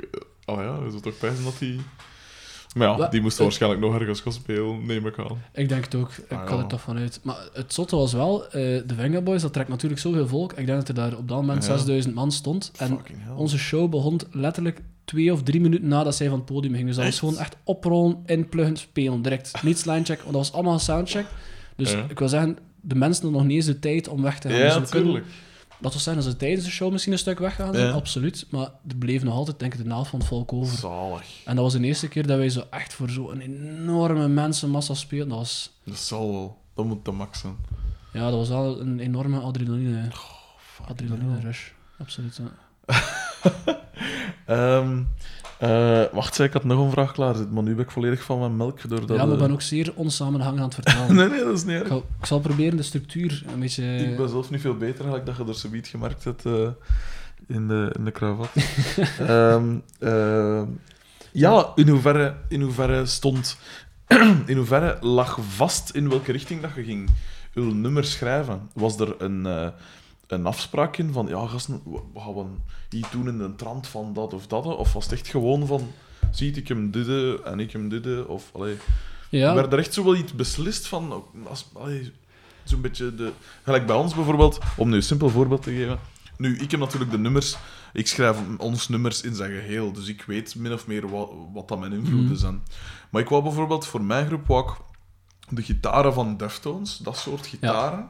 [0.44, 1.80] Allee, ja, je zou toch pijzen dat die...
[2.74, 5.38] Maar ja, die moesten het- waarschijnlijk nog ergens gaan spelen, neem ik aan.
[5.52, 6.10] Ik denk het ook.
[6.10, 6.58] Ik Ah, ja.
[6.58, 7.20] er toch vanuit.
[7.22, 8.52] Maar het zotte was wel, eh,
[8.86, 10.50] de Venga Boys, dat trekt natuurlijk zoveel volk.
[10.52, 11.76] Ik denk dat er daar op dat moment Ja.
[11.76, 12.72] 6000 man stond.
[12.78, 12.98] En
[13.36, 16.86] onze show begon letterlijk twee of drie minuten nadat zij van het podium gingen.
[16.86, 19.62] Dus dat was gewoon echt oprollen, inpluggen, spelen, direct.
[19.62, 21.26] Niet linecheck, want dat was allemaal soundcheck.
[21.76, 22.04] Dus Ja.
[22.08, 24.58] ik wil zeggen, de mensen hadden nog niet eens de tijd om weg te gaan.
[24.58, 24.90] Ja, dus
[25.80, 27.92] Dat wil zeggen, dat ze tijdens de show misschien een stuk weggaan zijn, Ja.
[27.92, 28.46] absoluut.
[28.50, 30.78] Maar er bleef nog altijd, denk ik, de helft van het volk over.
[30.78, 31.26] Zalig.
[31.44, 35.28] En dat was de eerste keer dat wij zo echt voor zo'n enorme mensenmassa speelden.
[35.28, 36.58] Dat was, Dat zal wel.
[36.74, 37.56] Dat moet de max zijn.
[38.12, 40.08] ja, dat was wel een enorme adrenaline,
[40.56, 41.68] Fucking adrenaline rush.
[41.98, 42.50] Absoluut, ja.
[44.46, 45.02] Ehm,
[45.60, 48.22] Eh, wacht, zei ik had nog een vraag klaar zitten, maar nu ben ik volledig
[48.22, 49.16] van mijn melk door dat...
[49.16, 51.14] ja, maar ik eh, ben ook zeer onsamenhangend aan het vertellen.
[51.16, 53.96] Nee, nee, dat is niet ik, zal, ik zal proberen de structuur een beetje...
[53.96, 56.68] Ik ben zelf niet veel beter, eigenlijk dat je er zoiets gemerkt hebt eh,
[57.46, 58.48] in, de, in de kravat.
[59.18, 59.76] Ehm,
[61.32, 63.56] ja, in hoeverre, in hoeverre stond...
[64.46, 67.10] in hoeverre lag vast in welke richting dat je ging
[67.54, 68.68] je nummer schrijven?
[68.72, 69.72] Was er een,
[70.30, 71.82] een afspraak in van, ja, gasten,
[72.14, 74.64] we gaan iets doen in de trant van dat of dat?
[74.64, 75.90] Of was het echt gewoon van,
[76.30, 78.26] ziet ik hem dit en ik hem dit?
[78.26, 78.76] Of, allee,
[79.28, 81.66] ja, werd er echt zo wel iets beslist van, ook als,
[82.64, 83.32] zo'n beetje de...
[83.62, 85.98] Gelijk bij ons bijvoorbeeld, om nu een simpel voorbeeld te geven.
[86.36, 87.56] Nu, ik heb natuurlijk de nummers,
[87.92, 91.68] ik schrijf ons nummers in zijn geheel, dus ik weet min of meer wat, wat
[91.68, 92.36] dat mijn invloeden Mhm.
[92.36, 92.62] zijn.
[93.10, 94.76] Maar ik wou bijvoorbeeld, voor mijn groep, wou ik
[95.48, 98.06] de gitaren van Deftones, dat soort gitaren, ja.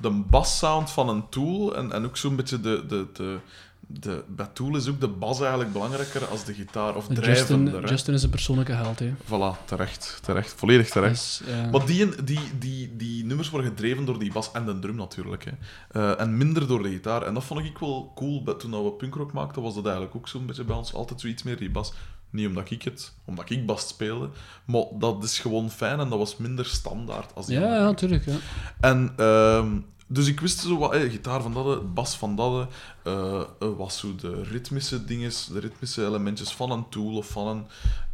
[0.00, 2.84] De bassound van een Tool en, en ook zo'n beetje de...
[2.86, 3.38] de, de
[3.86, 7.72] de, bij Tool is ook de bas eigenlijk belangrijker als de gitaar, of drijvender.
[7.72, 7.90] Justin.
[7.90, 9.12] Justin is een persoonlijke held, hè.
[9.24, 11.14] Voilà, terecht, terecht, volledig terecht.
[11.14, 11.70] Dus, ja.
[11.70, 15.44] Maar die, die, die, die nummers worden gedreven door die bas en de drum natuurlijk.
[15.44, 15.50] Hè.
[15.90, 17.22] Eh, en minder door de gitaar.
[17.22, 18.56] En dat vond ik wel cool.
[18.56, 20.94] Toen we punkrock maakten, was dat eigenlijk ook zo'n beetje bij ons.
[20.94, 21.92] Altijd zoiets meer die bas.
[22.34, 24.28] Niet omdat ik het, omdat ik bas speelde.
[24.64, 28.24] Maar dat is gewoon fijn en dat was minder standaard als die ja, ja, natuurlijk.
[28.24, 28.36] Ja.
[28.80, 29.76] en ehm,
[30.06, 32.68] dus ik wist zo wat, eh, gitaar van dat, bas van dat,
[33.02, 37.46] eh, eh, was zo de ritmische dinges, de ritmische elementjes van een Tool of van
[37.46, 37.66] een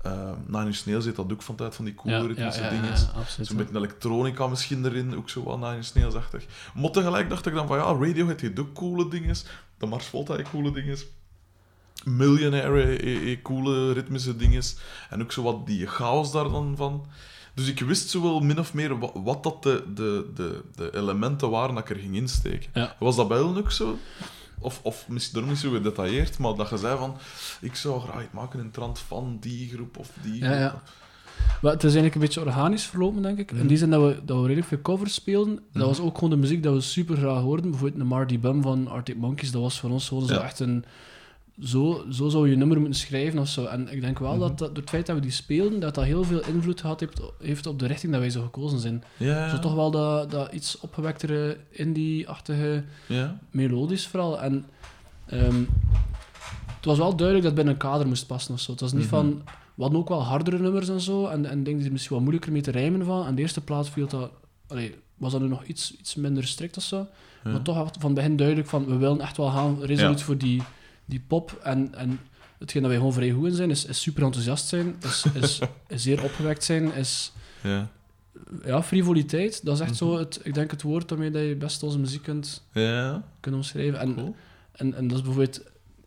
[0.07, 2.73] uh, Nine Inch Nails heet dat ook van tijd van die coole Ja, ritmische ja,
[2.73, 3.09] ja, dinges.
[3.14, 3.49] absoluut.
[3.49, 6.45] Zo'n beetje elektronica misschien erin, ook zo wat Nine Inch Nails-achtig.
[6.75, 9.45] Maar tegelijk dacht ik dan van ja, Radiohead heeft ook coole dinges,
[9.79, 11.07] de Mars Volta heeft coole dinges.
[12.05, 14.76] Millionaire heeft- heeft heeft coole ritmische dinges.
[15.11, 17.07] En ook zo wat die chaos daar dan van.
[17.55, 20.96] Dus ik wist zo wel min of meer wat, wat dat de, de, de, de
[20.96, 22.70] elementen waren dat ik er ging insteken.
[22.74, 22.96] Ja.
[22.98, 23.98] Was dat bij hen ook zo?
[24.59, 27.16] Of, of misschien door niet zo gedetailleerd, maar dat je zei van
[27.61, 30.59] ik zou graag iets maken in trant van die groep of die Ja, groep.
[30.59, 30.82] ja.
[31.62, 33.53] Maar het is eigenlijk een beetje organisch verlopen, denk ik.
[33.53, 33.61] Mhm.
[33.61, 35.55] In die zin dat we, dat we redelijk veel covers speelden.
[35.55, 35.84] Dat Mhm.
[35.86, 37.70] was ook gewoon de muziek dat we super graag hoorden.
[37.70, 40.42] Bijvoorbeeld de Marty Bum van Arctic Monkeys, dat was voor ons gewoon zo Ja.
[40.42, 40.84] echt een...
[41.63, 43.65] Zo, zo zou je nummer moeten schrijven of zo.
[43.65, 44.41] En ik denk wel Mhm.
[44.41, 47.01] dat, dat door het feit dat we die speelden, dat dat heel veel invloed gehad
[47.01, 49.05] heeft, heeft op de richting dat wij zo gekozen zijn.
[49.17, 49.49] Ja.
[49.49, 53.39] Zo toch wel dat, dat iets opgewektere, indie-achtige Ja.
[53.51, 54.41] melodisch vooral.
[54.41, 54.65] En
[55.27, 55.63] ehm,
[56.77, 58.71] het was wel duidelijk dat het binnen een kader moest passen of zo.
[58.71, 59.11] Het was niet Mhm.
[59.11, 59.43] van...
[59.75, 62.53] We hadden ook wel hardere nummers en zo, en, en dingen die misschien wat moeilijker
[62.53, 63.27] mee te rijmen van.
[63.27, 64.31] En de eerste plaats viel dat...
[64.67, 67.07] Allee, was dat nu nog iets, iets minder strikt of zo.
[67.45, 67.51] Ja.
[67.51, 70.37] Maar toch was het van begin duidelijk van, we willen echt wel gaan resoluut voor
[70.39, 70.63] die,
[71.11, 71.61] die pop.
[71.63, 72.19] En, en
[72.59, 75.59] hetgeen dat wij gewoon vrij goed in zijn, is, is super enthousiast zijn, is, is,
[75.89, 77.33] is zeer opgewekt zijn, is...
[77.63, 77.89] Ja.
[78.65, 79.99] Ja, frivoliteit, dat is echt Mhm.
[79.99, 83.23] zo, het, ik denk het woord waarmee dat je best onze muziek kunt, Ja.
[83.41, 84.01] kunt omschrijven.
[84.01, 84.35] En, Cool.
[84.73, 85.63] en, en dat is bijvoorbeeld...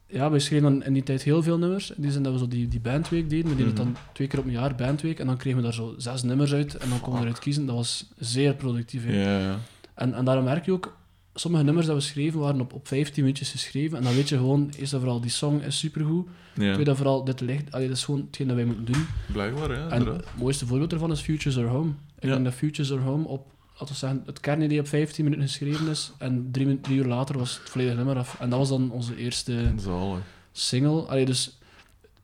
[0.07, 1.91] Ja, wij schreven dan in die tijd heel veel nummers.
[1.91, 3.49] In die zin dat we zo die, die bandweek deden.
[3.49, 3.93] We deden het Mhm.
[3.93, 5.19] dan twee keer op een jaar, bandweek.
[5.19, 6.75] En dan kregen we daar zo zes nummers uit.
[6.77, 7.65] En dan konden we eruit kiezen.
[7.65, 9.05] Dat was zeer productief.
[9.05, 9.23] hè.
[9.23, 9.59] Ja, ja.
[9.93, 10.97] En, en daarom merk je ook...
[11.35, 13.97] Sommige nummers dat we schreven waren op, op 15 minuutjes geschreven.
[13.97, 16.27] En dan weet je gewoon, eerst en vooral, die song is supergoed.
[16.55, 16.73] ja.
[16.73, 17.71] Tweede en vooral, dit ligt...
[17.71, 19.05] Allee, dat is gewoon hetgeen dat wij moeten doen.
[19.31, 19.89] Blijkbaar, ja.
[19.89, 21.89] En het mooiste voorbeeld daarvan is Futures Are Home.
[22.19, 22.29] Ik Ja.
[22.33, 25.87] denk dat Futures Are Home op, laten we zeggen, het kernidee op 15 minuten geschreven
[25.87, 26.11] is.
[26.17, 28.39] En drie, uur later was het volledige nummer af.
[28.39, 30.19] En dat was dan onze eerste Zalig.
[30.51, 31.01] single.
[31.01, 31.57] Allee, dus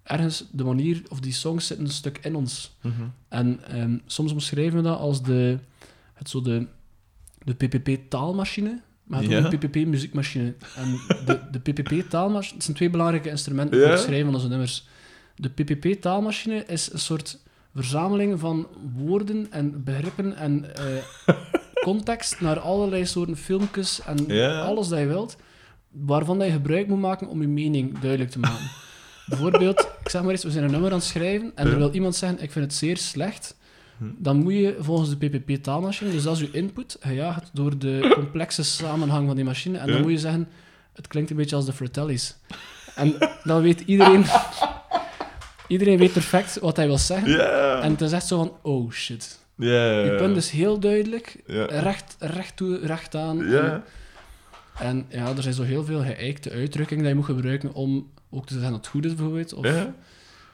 [0.03, 2.75] ergens, de manier, of die songs zitten een stuk in ons.
[2.81, 2.93] Mhm.
[3.27, 5.57] En ehm, soms omschrijven we dat als de,
[6.13, 6.67] het zo de,
[7.43, 8.81] de PPP-taalmachine.
[9.09, 9.51] Maar het is Ja.
[9.51, 10.53] een PPP-muziekmachine.
[10.75, 12.53] En de, de PPP-taalmachine...
[12.55, 14.87] Het zijn twee belangrijke instrumenten voor het schrijven van onze nummers.
[15.35, 17.39] De PPP-taalmachine is een soort
[17.75, 20.85] verzameling van woorden en begrippen en eh,
[21.83, 24.61] context naar allerlei soorten filmpjes en Ja.
[24.61, 25.37] alles dat je wilt,
[25.91, 28.69] waarvan je gebruik moet maken om je mening duidelijk te maken.
[29.25, 31.93] Bijvoorbeeld, ik zeg maar eens, we zijn een nummer aan het schrijven en er wil
[31.93, 33.57] iemand zeggen, ik vind het zeer slecht.
[33.99, 38.63] Dan moet je volgens de PPP-taalmachine, dus dat is je input, gejaagd door de complexe
[38.63, 39.77] samenhang van die machine.
[39.77, 40.47] En dan moet je zeggen,
[40.93, 42.35] het klinkt een beetje als de Fratellis.
[42.95, 44.25] En dan weet iedereen...
[45.67, 47.81] Iedereen weet perfect wat hij wil zeggen.
[47.81, 49.39] En het is echt zo van, oh shit.
[49.55, 53.49] Je punt is heel duidelijk, recht, recht toe, recht aan.
[53.49, 53.83] Ja.
[54.79, 58.45] En ja, er zijn zo heel veel geëikte uitdrukkingen die je moet gebruiken om ook
[58.45, 59.53] te zeggen dat het goed is, bijvoorbeeld.
[59.53, 59.65] Of.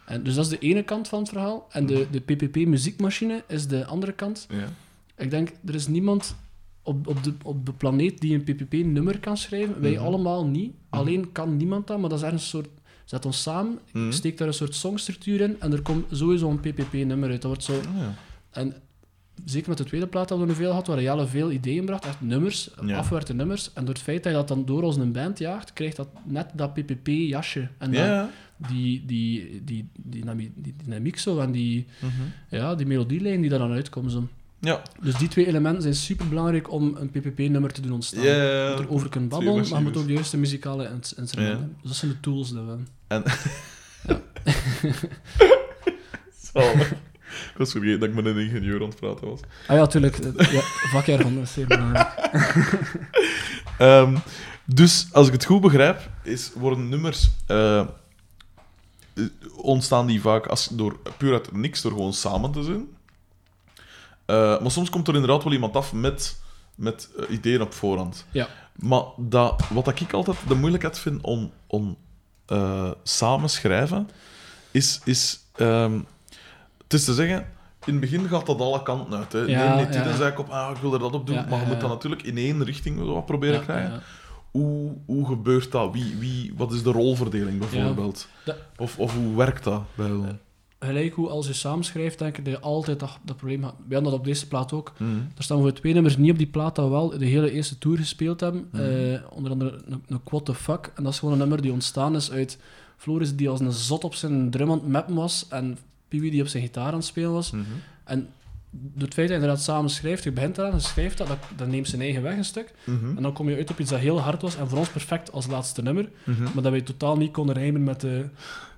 [0.05, 1.67] En, dus dat is de ene kant van het verhaal.
[1.71, 4.47] En de, de PPP-muziekmachine is de andere kant.
[4.49, 4.65] Ja.
[5.17, 6.35] Ik denk, er is niemand
[6.83, 9.81] op, op, de, op de planeet die een PPP-nummer kan schrijven.
[9.81, 10.03] Wij Mhm.
[10.03, 10.73] allemaal niet.
[10.89, 12.67] Alleen kan niemand dat, maar dat is ergens een soort...
[13.05, 14.11] Zet ons samen, Mhm.
[14.11, 17.41] steek daar een soort songstructuur in en er komt sowieso een PPP-nummer uit.
[17.41, 17.73] Dat wordt zo...
[17.73, 18.13] Ja.
[18.51, 18.73] En
[19.45, 22.05] zeker met de tweede plaat hadden we nu veel gehad, waar Jelle veel ideeën bracht,
[22.05, 22.97] echt nummers, Ja.
[22.97, 23.73] afgewerkte nummers.
[23.73, 26.07] En door het feit dat je dat dan door als een band jaagt, krijgt dat
[26.23, 27.59] net dat PPP-jasje.
[27.77, 28.29] En dan Ja.
[28.57, 32.11] Die, die, die, die, dynamie- die dynamiek zo, en die, Mhm.
[32.49, 34.11] ja, die melodielijn die daar dan uitkomt.
[34.11, 34.27] Zo.
[34.59, 34.81] Ja.
[35.01, 38.23] Dus die twee elementen zijn super belangrijk om een PPP-nummer te doen ontstaan.
[38.23, 41.77] Ja, Je moet erover babbelen, maar je moet ook de juiste muzikale ins- instrumenten hebben.
[41.81, 42.77] Dus dat zijn de tools die we.
[43.07, 43.23] En...
[47.51, 49.39] Ik was vergeten dat ik met een ingenieur aan het praten was.
[49.67, 50.17] Ah ja, tuurlijk.
[50.17, 52.13] eh, Ja, vakjaar van, is zeer belangrijk.
[53.77, 54.15] Ehm,
[54.65, 57.29] dus, als ik het goed begrijp, is, worden nummers...
[57.47, 57.87] eh,
[59.55, 62.87] ontstaan die vaak als, door, puur uit niks, door gewoon samen te zijn.
[64.25, 66.41] Eh, maar soms komt er inderdaad wel iemand af met,
[66.75, 68.25] met eh, ideeën op voorhand.
[68.31, 68.47] Ja.
[68.75, 71.97] Maar dat, wat ik altijd de moeilijkheid vind om, om
[72.45, 74.09] eh, samen schrijven,
[74.71, 75.01] is...
[75.03, 75.99] is ehm,
[76.83, 77.47] het is te zeggen,
[77.85, 79.33] in het begin gaat dat alle kanten uit.
[79.33, 79.39] Hè.
[79.39, 80.01] Ja, nee, dit ja.
[80.01, 82.23] is eigenlijk op, ah, ik wil er dat op doen, maar je moet dat natuurlijk
[82.23, 84.01] in één richting wat proberen Ja, krijgen.
[84.61, 85.91] Hoe, hoe gebeurt dat?
[85.93, 88.27] Wie, wie, wat is de rolverdeling bijvoorbeeld?
[88.45, 90.09] Dat- Of, of hoe werkt dat bij?
[90.79, 93.75] Gelijk hoe als je samenschrijft, denk ik dat je altijd dat, dat probleem hebt.
[93.87, 94.93] We hadden dat op deze plaat ook.
[94.97, 95.09] Mhm.
[95.37, 97.77] Er staan voor twee nummers niet op die plaat dat we wel de hele eerste
[97.77, 98.67] tour gespeeld hebben.
[98.71, 98.81] Mhm.
[98.83, 100.91] Eh, onder andere een, een What the Fuck.
[100.95, 102.57] En dat is gewoon een nummer die ontstaan is uit
[102.97, 105.77] Floris die als een zot op zijn drum aan het mappen was en
[106.07, 107.51] Piwi die op zijn gitaar aan het spelen was.
[107.51, 107.63] Mhm.
[108.03, 108.27] En
[108.81, 111.37] door het feit dat je inderdaad samen schrijft, je begint eraan en schrijft dat, dat,
[111.55, 112.73] dat neemt zijn eigen weg een stuk.
[112.83, 113.17] Mhm.
[113.17, 115.31] En dan kom je uit op iets dat heel hard was en voor ons perfect
[115.31, 116.09] als laatste nummer.
[116.23, 116.43] Mhm.
[116.43, 118.25] Maar dat wij totaal niet konden rijmen met de,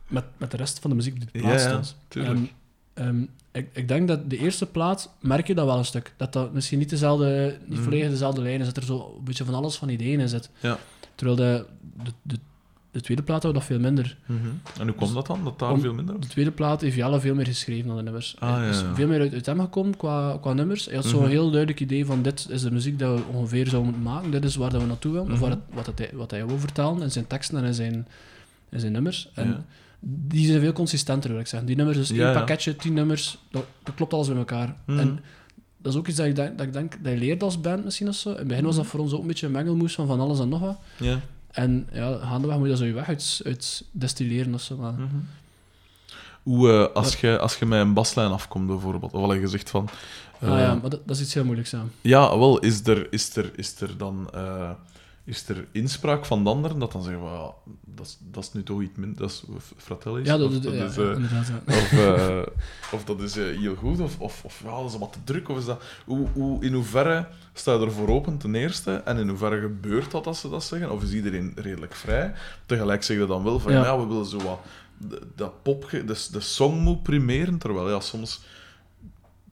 [0.07, 1.95] met, met de rest van de muziek die de Ja, stond.
[2.93, 3.21] ehm,
[3.51, 6.13] ik, ik denk dat de eerste plaat, merk je dat wel een stuk.
[6.17, 7.83] Dat dat misschien niet, dezelfde, niet Mhm.
[7.83, 10.49] volledig dezelfde lijn is, dat er zo een beetje van alles van ideeën in zit.
[10.59, 10.77] Ja.
[11.15, 11.65] Terwijl de,
[12.03, 12.37] de, de,
[12.97, 14.17] de tweede plaat hadden we dat veel minder.
[14.25, 14.39] Mhm.
[14.79, 15.43] En hoe komt dat dan?
[15.43, 16.23] Dat daar Om- veel minder was?
[16.23, 18.35] De tweede plaat heeft Jelle veel meer geschreven dan de nummers.
[18.39, 18.95] Ah, is ja, ja.
[18.95, 20.85] veel meer uit, uit hem gekomen qua, qua nummers.
[20.85, 21.29] Hij had zo'n Mhm.
[21.29, 24.31] heel duidelijk idee van dit is de muziek dat we ongeveer zouden moeten maken.
[24.31, 25.27] Dit is waar dat we naartoe willen.
[25.27, 25.41] Of Mhm.
[25.41, 28.07] waar het, wat, het, hij- wat hij wil vertellen in zijn teksten en in zijn,
[28.69, 29.29] in zijn nummers.
[29.33, 29.63] En Ja.
[29.99, 31.67] die zijn veel consistenter, wil ik zeggen.
[31.67, 34.75] Die nummers, dus één pakketje, tien nummers, dat, dat klopt alles bij elkaar.
[34.85, 35.19] En
[35.81, 37.83] dat is ook iets dat ik, denk, dat ik denk dat je leert als band
[37.83, 38.29] misschien of zo.
[38.31, 40.39] In het begin was dat voor ons ook een beetje een mengelmoes van van alles
[40.39, 40.79] en nog wat.
[40.97, 41.19] Ja.
[41.57, 44.75] En ja, gaandeweg moet je dat zo je weg uit, uit destilleren of zo.
[44.75, 45.15] Maar, Mhm.
[46.43, 49.69] Hoe, eh, als, je, als je met een baslijn afkomt, bijvoorbeeld, of al je gezegd
[49.69, 49.89] van...
[50.39, 51.83] eh, ah ja, maar dat, dat is iets heel moeilijks, ja.
[52.01, 54.69] Ja, wel, is er, is er, is er dan eh,
[55.27, 57.53] is er inspraak van de anderen dat dan zeggen we, ja,
[57.85, 59.43] dat, is, dat is nu toch iets minder, dat is
[59.77, 60.23] fratelli.
[60.23, 61.47] Ja, dat, of, dat, ja, is, ja, eh, inderdaad.
[61.47, 61.61] Ja.
[61.67, 62.41] of, eh,
[62.91, 65.49] of dat is eh, heel goed, of, of, of ja, dat is wat te druk,
[65.49, 65.83] of is dat...
[66.05, 70.27] Hoe, hoe, in hoeverre sta je ervoor open, ten eerste, en in hoeverre gebeurt dat
[70.27, 70.91] als ze dat zeggen?
[70.91, 72.33] Of is iedereen redelijk vrij?
[72.65, 74.59] Tegelijk zeg je dan wel van, ja, we willen zo wat...
[75.35, 78.41] Dat pop, de, de song moet primeren, terwijl ja, soms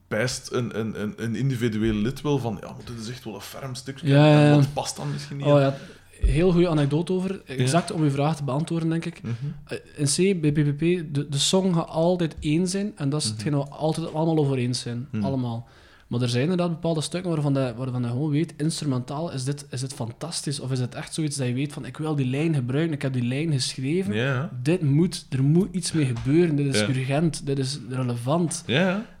[0.08, 3.34] pijst een, een, een, een individueel lid wel van, ja, maar dit is echt wel
[3.34, 5.46] een ferm stukje, Ja, ja, en wat past dan misschien niet?
[5.46, 5.76] Oh ja,
[6.20, 7.42] heel goede anekdote over.
[7.44, 9.22] Exact om uw vraag te beantwoorden, denk ik.
[9.22, 9.32] Mhm.
[9.64, 12.92] Eh, In C, bij de, de song gaat altijd één zijn.
[12.96, 15.08] En dat is hetgeen waar we altijd allemaal over eens zijn.
[15.10, 15.24] Mhm.
[15.24, 15.68] Allemaal.
[16.06, 19.92] Maar er zijn inderdaad bepaalde stukken waarvan, je gewoon weet, instrumentaal, is dit, is dit
[19.92, 20.60] fantastisch?
[20.60, 23.02] Of is het echt zoiets dat je weet van, ik wil die lijn gebruiken, ik
[23.02, 24.14] heb die lijn geschreven.
[24.62, 26.56] Dit moet, er moet iets mee gebeuren.
[26.56, 28.62] Dit is urgent, dit is relevant.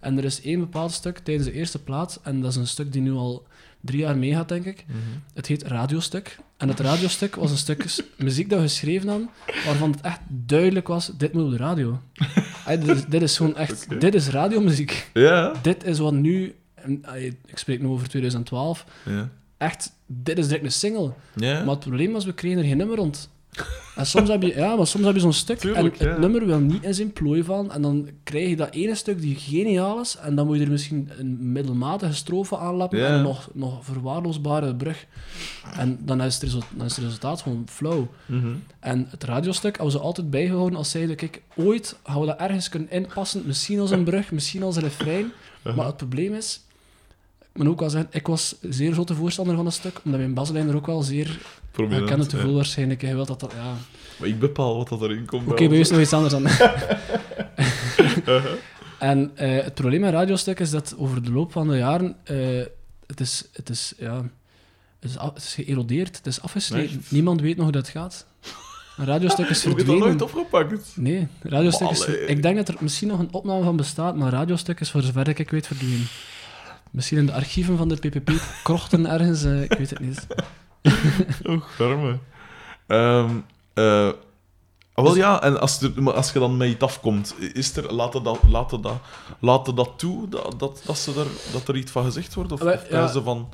[0.00, 2.92] En er is één bepaald stuk tijdens de eerste plaat, en dat is een stuk
[2.92, 3.46] die nu al
[3.80, 4.84] drie jaar meegaat, denk ik.
[4.86, 4.98] Mhm.
[5.34, 6.38] Het heet Radiostuk.
[6.56, 7.84] En het Radiostuk was een stuk
[8.16, 9.28] muziek dat we geschreven hadden,
[9.64, 12.00] waarvan het echt duidelijk was, dit moet op de radio.
[12.66, 15.10] Dit, is, dit is gewoon echt, dit is radiomuziek.
[15.62, 16.54] Dit is wat nu,
[17.46, 19.28] ik spreek nu over 2012, ja.
[19.56, 21.12] echt, dit is direct een single.
[21.34, 21.58] Ja.
[21.58, 23.28] Maar het probleem was, we kregen er geen nummer rond.
[23.96, 26.20] En soms heb je, ja, maar soms heb je zo'n stuk Tuurlijk, en het ja.
[26.20, 27.70] nummer wil niet in zijn plooi vallen.
[27.70, 30.16] En dan krijg je dat ene stuk die geniaal is.
[30.16, 33.06] En dan moet je er misschien een middelmatige strofe aanlappen Ja.
[33.06, 35.06] en nog, nog verwaarloosbare brug.
[35.76, 38.04] En dan is, het resultaat, dan is het resultaat gewoon flow.
[38.26, 38.46] Mhm.
[38.80, 42.68] En het radiostuk hebben ze altijd bijgehouden als zeiden, kijk, ooit gaan we dat ergens
[42.68, 43.42] kunnen inpassen.
[43.46, 45.32] Misschien als een brug, misschien als een refrein.
[45.76, 46.60] Maar het probleem is,
[47.56, 50.34] ik moet ook wel zeggen, ik was zeer grote voorstander van dat stuk, omdat mijn
[50.34, 51.38] baslijn er ook wel zeer
[51.70, 53.00] Prominent, ik ken het te veel waarschijnlijk.
[53.00, 53.52] Je wilt dat dat...
[53.56, 53.74] Ja.
[54.18, 55.46] Maar ik bepaal wat dat erin komt.
[55.50, 56.46] Oké, bij u is nog iets anders dan.
[56.46, 56.84] Uh-huh.
[58.98, 62.16] en eh, het probleem met radiostuk is dat over de loop van de jaren...
[62.24, 62.36] eh,
[63.06, 63.44] het is...
[63.52, 64.14] Het is, ja,
[65.00, 67.04] het is, af- het is geërodeerd, het is afgesleten.
[67.08, 68.26] Niemand weet nog hoe dat gaat.
[68.96, 70.42] Een radiostuk is Heb je dat nooit verdwenen.
[70.42, 70.92] opgepakt?
[70.94, 72.06] Nee, radiostuk is...
[72.06, 75.28] Ik denk dat er misschien nog een opname van bestaat, maar radiostuk is voor zover
[75.38, 76.06] ik weet verdwenen.
[76.96, 78.30] Misschien in de archieven van de PPP
[78.62, 80.26] krochten ergens, eh, ik weet het niet.
[81.76, 82.18] Garme.
[82.86, 83.30] Ehm,
[83.74, 84.08] eh,
[84.92, 88.14] Ah, wel ja, en als, er, als je dan met iets afkomt, is er, laat,
[88.14, 88.96] het dat, laat, het dat,
[89.40, 92.52] laat het dat toe dat, dat, dat, ze er, dat er iets van gezegd wordt?
[92.52, 93.06] Of, Wel, of ja.
[93.06, 93.48] ze van...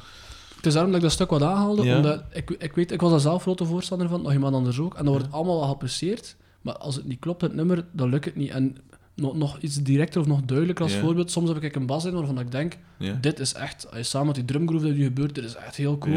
[0.57, 1.97] Het is daarom dat ik dat stuk wat aanhaalde, Ja.
[1.97, 4.95] omdat ik, ik weet, ik was daar zelf grote voorstander van, nog iemand anders ook,
[4.95, 8.24] en dat wordt allemaal wel geapprecieerd, maar als het niet klopt, het nummer, dan lukt
[8.24, 8.51] het niet.
[8.51, 8.76] En
[9.14, 12.12] nog, nog iets directer of nog duidelijker als voorbeeld, soms heb ik een bas in
[12.12, 12.76] waarvan ik denk,
[13.20, 15.76] dit is echt, als je samen met die drumgroove dat nu gebeurt, dit is echt
[15.76, 16.14] heel cool.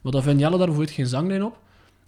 [0.00, 1.58] Maar dan vindt Jelle daar bijvoorbeeld geen zanglijn op.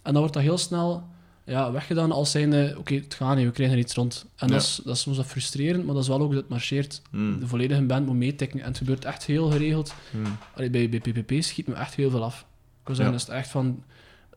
[0.01, 1.03] En dan wordt dat heel snel
[1.45, 4.25] ja, weggedaan als zijnde, oké, het gaat niet, we krijgen er iets rond.
[4.35, 6.49] En dat, is, dat is soms wat frustrerend, maar dat is wel ook dat het
[6.49, 7.01] marcheert.
[7.09, 7.39] Hmm.
[7.39, 8.59] De volledige band moet meetikken.
[8.59, 9.93] En het gebeurt echt heel geregeld.
[10.11, 10.23] Hmm.
[10.55, 12.39] Allee, bij, bij PPP schiet me echt heel veel af.
[12.81, 13.19] Ik wil zeggen, Ja.
[13.19, 13.83] dat is echt van...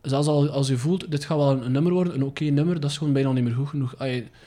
[0.09, 2.79] Zelfs al, als je voelt, dit gaat wel een, een nummer worden, een oké nummer,
[2.79, 3.95] dat is gewoon bijna niet meer goed genoeg.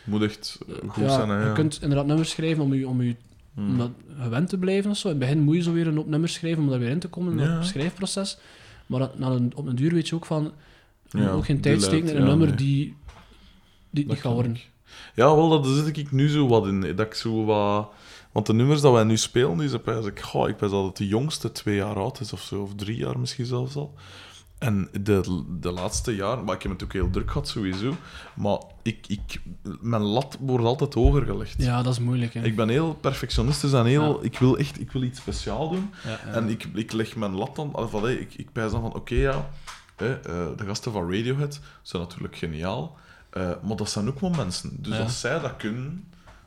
[0.05, 1.49] Moet echt goed ja, zijn, hè.
[1.49, 3.17] Je kunt inderdaad nummers schrijven om je, om je
[3.55, 3.69] Hmm.
[3.69, 5.09] om dat gewend te blijven of zo.
[5.09, 6.99] In het begin moet je zo weer een hoop nummers schrijven om daar weer in
[6.99, 7.55] te komen in Ja.
[7.55, 8.39] dat schrijfproces.
[8.87, 10.53] Maar na een, op een duur weet je ook van...
[11.09, 12.57] Je moet ook geen tijd steken in een nummer nee.
[12.57, 12.97] die,
[13.91, 14.53] die Dat niet gaat worden.
[14.55, 14.71] ik.
[15.15, 16.81] Ja, wel, dat zit ik nu zo wat in.
[16.81, 17.91] Dat ik zo wat...
[18.33, 20.97] Want de nummers dat wij nu spelen, die zijn ik, goh, ik ben dat het
[20.97, 23.95] de jongste twee jaar oud is of zo, of drie jaar misschien zelfs al.
[24.61, 27.97] En de, de laatste jaren, maar ik heb het ook heel druk gehad sowieso,
[28.35, 29.41] maar ik, ik,
[29.81, 31.63] mijn lat wordt altijd hoger gelegd.
[31.63, 32.35] Ja, dat is moeilijk.
[32.35, 32.43] Hè.
[32.43, 34.19] Ik ben heel perfectionistisch en heel...
[34.19, 34.25] Ja.
[34.25, 35.91] Ik wil echt ik wil iets speciaal doen.
[36.05, 36.33] Ja, ja.
[36.33, 37.75] En ik, ik leg mijn lat dan...
[37.75, 39.49] Of, allee, ik, ik pijs dan van, oké, ja,
[39.97, 42.97] hè, eh, de gasten van Radiohead zijn natuurlijk geniaal,
[43.31, 44.77] eh, maar dat zijn ook maar mensen.
[44.83, 46.05] Dus als zij dat kunnen,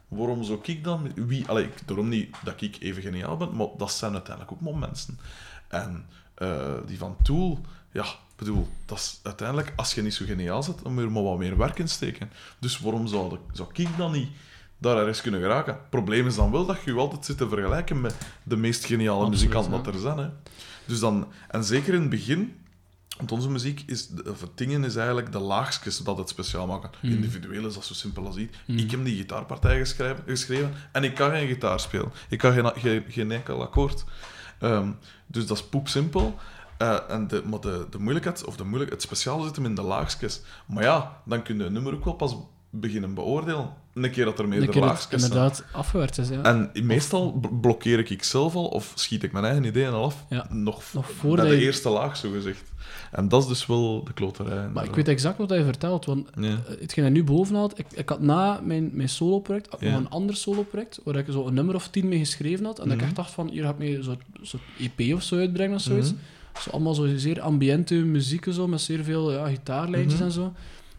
[0.07, 1.11] waarom zou ik dan...
[1.15, 4.61] Wie, allee, ik, daarom niet dat ik even geniaal ben, maar dat zijn uiteindelijk ook
[4.61, 5.19] maar mensen.
[5.67, 7.59] En eh, die van Tool,
[7.93, 11.07] ja, ik bedoel, dat is uiteindelijk, als je niet zo geniaal zit, dan moet je
[11.07, 12.31] er maar wat meer werk in steken.
[12.59, 14.29] Dus waarom zou, zou ik dan niet
[14.77, 15.73] daar ergens kunnen geraken?
[15.73, 18.85] Het probleem is dan wel dat je je altijd zit te vergelijken met de meest
[18.85, 20.17] geniale Absoluut, muzikanten dat er zijn.
[20.17, 20.29] Hè.
[20.85, 22.63] Dus dan, en zeker in het begin,
[23.17, 26.89] want onze muziek is, of het dingen is eigenlijk de laagjes dat het speciaal maken.
[27.01, 27.11] Mm.
[27.11, 28.57] Individueel is dat zo simpel als iets.
[28.65, 28.77] Mm.
[28.77, 32.11] Ik heb die gitaarpartij geschreven, geschreven en ik kan geen gitaar spelen.
[32.29, 34.03] Ik kan geen, geen, geen enkel akkoord.
[34.59, 34.91] Ehm,
[35.27, 36.39] dus dat is poepsimpel.
[36.83, 39.75] Eh, en de, maar de, de moeilijkheid, of de moeilijk, het speciale zit hem in
[39.75, 40.41] de laagjes.
[40.65, 42.35] Maar ja, dan kun je een nummer ook wel pas
[42.69, 43.69] beginnen beoordelen.
[43.93, 45.21] Een keer dat er meerdere laagjes zijn.
[45.21, 46.29] inderdaad afgewerkt is.
[46.29, 46.41] Ja.
[46.41, 47.31] En meestal
[47.61, 50.47] blokkeer ik zelf al, of schiet ik mijn eigen ideeën al af, Ja.
[50.49, 52.71] nog, Nog bij de je- eerste laag, zo gezegd.
[53.11, 54.67] En dat is dus wel de kloterij.
[54.69, 56.41] maar ik weet exact wat je vertelt, want Ja.
[56.47, 59.89] eh, hetgeen je nu boven ik, ik had na mijn, mijn solo-project ik Ja.
[59.91, 62.83] nog een ander solo-project, waar ik zo een nummer of tien mee geschreven had, en
[62.83, 63.05] dat ik Mhm.
[63.07, 66.11] echt dacht van, hier ga ik mee soort, soort EP of zo uitbrengen of zoiets.
[66.11, 66.19] Mhm.
[66.59, 70.23] Zo allemaal zo zeer ambiente muziek, zo, met zeer veel ja, gitaarlijntjes Mhm.
[70.23, 70.53] en zo.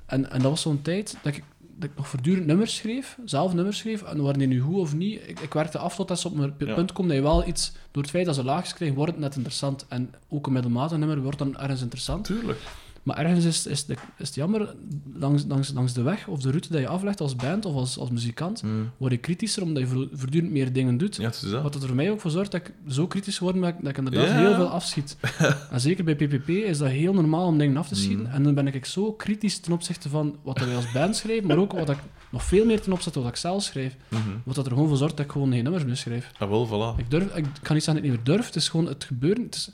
[0.07, 1.45] En, en dat was zo'n tijd dat ik,
[1.77, 4.95] dat ik nog voortdurend nummers schreef, zelf nummers schreef, en waren die nu goed of
[4.95, 6.75] niet, ik, ik werkte af tot dat ze op een Ja.
[6.75, 9.21] punt komen dat je wel iets, door het feit dat ze laagjes krijgen, wordt het
[9.21, 9.87] net interessant.
[9.89, 12.25] En ook een middelmatig nummer wordt dan ergens interessant.
[12.25, 12.59] Tuurlijk.
[13.05, 14.75] Maar ergens is, is, de, is het jammer,
[15.15, 17.99] langs, langs, langs de weg of de route dat je aflegt als band of als,
[17.99, 18.91] als muzikant, Mm.
[18.97, 21.17] word je kritischer omdat je vo- voortdurend meer dingen doet.
[21.17, 21.63] Ja, dat.
[21.63, 23.91] Wat er voor mij ook voor zorgt dat ik zo kritisch word dat ik, dat
[23.91, 25.17] ik inderdaad heel veel afschiet.
[25.71, 28.27] en zeker bij PPP is dat heel normaal om dingen af te schieten.
[28.27, 28.33] Mm.
[28.33, 31.59] En dan ben ik zo kritisch ten opzichte van wat wij als band schrijven, maar
[31.59, 31.99] ook wat ik
[32.31, 33.97] nog veel meer ten opzichte van wat ik zelf schrijf.
[34.09, 34.21] Mhm.
[34.45, 36.31] Wat dat er gewoon voor zorgt dat ik gewoon geen nummers meer schrijf.
[36.39, 36.99] Ah, wel, voilà.
[37.01, 39.05] Ik, durf, ik kan niet zeggen dat ik niet meer durf, het is gewoon het
[39.05, 39.43] gebeuren.
[39.45, 39.71] Het is,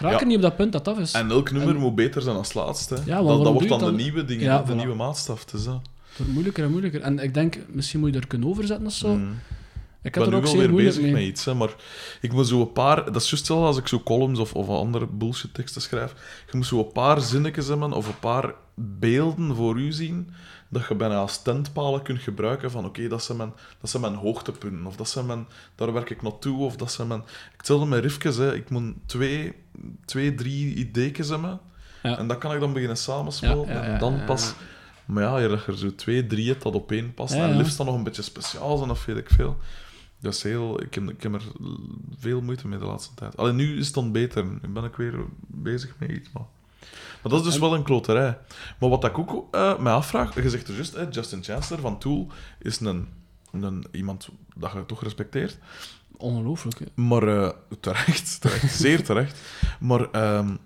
[0.00, 0.20] Ja.
[0.20, 1.12] er niet op dat punt dat dat af is.
[1.12, 2.94] En elk nummer En- moet beter zijn als laatste.
[2.94, 4.76] maar dat, dat wordt dan de nieuwe dingen, Ja, de voilà.
[4.76, 5.44] nieuwe maatstaf.
[5.44, 5.60] Dat.
[5.64, 5.70] Het
[6.16, 7.00] wordt moeilijker en moeilijker.
[7.00, 9.14] En ik denk, misschien moet je er kunnen overzetten of zo.
[9.16, 9.38] Mm.
[10.02, 11.12] Ik ben er nu ook wel zeer weer bezig mee.
[11.12, 11.74] met iets, hè, maar
[12.20, 12.96] ik moet zo een paar...
[12.96, 16.14] Dat is juist hetzelfde als ik zo columns of, of andere bullshit teksten schrijf.
[16.50, 20.30] Je moet zo een paar zinnetjes hebben of een paar beelden voor u zien
[20.74, 24.14] dat je bijna als tentpalen kunt gebruiken van oké, dat, zijn mijn, dat zijn mijn
[24.14, 27.22] hoogtepunten, of dat zijn mijn, daar werk ik naartoe, of dat zijn mijn...
[27.56, 28.54] Hetzelfde met riffjes, hè.
[28.54, 29.54] ik moet twee,
[30.04, 31.60] twee drie ideetjes hebben,
[32.02, 32.18] Ja.
[32.18, 34.54] en dat kan ik dan beginnen samenspelen, Ja, ja, ja, en dan pas...
[35.04, 37.86] Maar ja, je er zo twee, drie hebt dat op één past, en liefst dan
[37.86, 39.56] nog een beetje speciaal zijn, of weet ik veel.
[40.20, 40.82] Dat is heel...
[40.82, 41.42] Ik heb, ik heb er
[42.18, 43.36] veel moeite mee de laatste tijd.
[43.36, 44.44] Alleen nu is het dan beter.
[44.44, 45.14] Nu ben ik weer
[45.46, 46.42] bezig met iets, maar...
[47.22, 48.38] Maar dat is dus En- wel een kloterij.
[48.78, 50.34] Maar wat ik ook eh mij afvraag...
[50.42, 52.28] Je zegt er juist, Justin Chancellor van Tool
[52.58, 53.08] is een,
[53.52, 55.58] een, iemand dat je toch respecteert.
[56.16, 56.78] Ongelooflijk.
[56.78, 57.02] hè.
[57.02, 59.40] Maar eh, terecht, terecht, zeer terecht.
[59.80, 60.56] Maar ehm,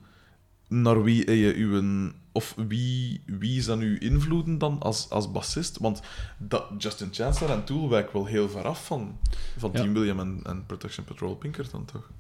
[0.68, 2.10] naar wie heb je uw...
[2.32, 5.78] Of wie, wie zijn uw invloeden dan als, als bassist?
[5.78, 6.00] Want
[6.38, 9.18] dat, Justin Chancellor en Tool wijken wel heel ver af van,
[9.56, 9.80] van Ja.
[9.80, 12.10] Team William en, en Protection Patrol Pinkerton, toch?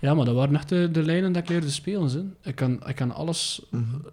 [0.00, 2.08] Ja, maar dat waren echt de, de lijnen dat ik leerde spelen.
[2.10, 2.48] Hè.
[2.48, 3.62] Ik, kan, ik kan alles...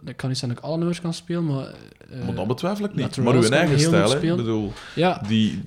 [0.05, 1.65] Ik kan niet zeggen dat ik alle nummers kan spelen, maar...
[2.09, 3.17] eh, maar dat betwijfel ik niet.
[3.17, 4.21] Maar uw eigen stijl, hè?
[4.31, 5.61] Ik bedoel, ja, die,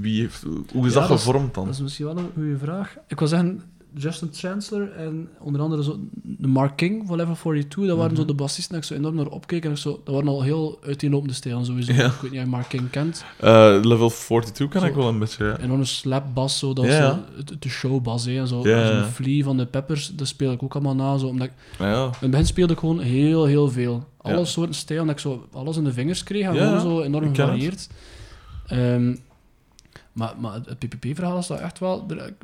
[0.00, 0.42] wie heeft,
[0.72, 1.64] hoe is Ja, dat dat gevormd dan?
[1.64, 2.96] dat is misschien wel een goede vraag.
[3.06, 3.62] Ik wil zeggen,
[3.94, 7.86] Justin Chancellor en onder andere zo de Mark King van Level 42.
[7.86, 8.20] Dat waren Mhm.
[8.20, 9.64] zo de bassisten dat ik zo enorm naar opkeek.
[9.64, 11.92] En ik zo, dat waren al heel uiteenlopende stijlen sowieso.
[11.92, 12.06] Ja.
[12.06, 13.24] Ik weet niet of je Mark King kent.
[13.40, 14.86] Eh, level 42 kan Zo.
[14.86, 15.58] ik wel een beetje, ja.
[15.58, 17.24] Enorme slapbass, zo, dat was Ja, ja.
[17.46, 18.24] zo de showbass.
[18.24, 19.04] hè, En zo, zo'n.
[19.04, 21.18] Flea van de Peppers, dat speel ik ook allemaal na.
[21.18, 21.86] Zo, omdat ik, in
[22.20, 24.06] het begin speelde ik gewoon heel, heel veel.
[24.16, 27.34] Alle soorten stijlen, dat ik zo alles in de vingers kreeg en gewoon zo enorm
[27.34, 27.88] gevarieerd.
[28.66, 29.14] Ehm,
[30.12, 32.04] maar, maar het PPP-verhaal is dat echt wel...
[32.08, 32.34] er-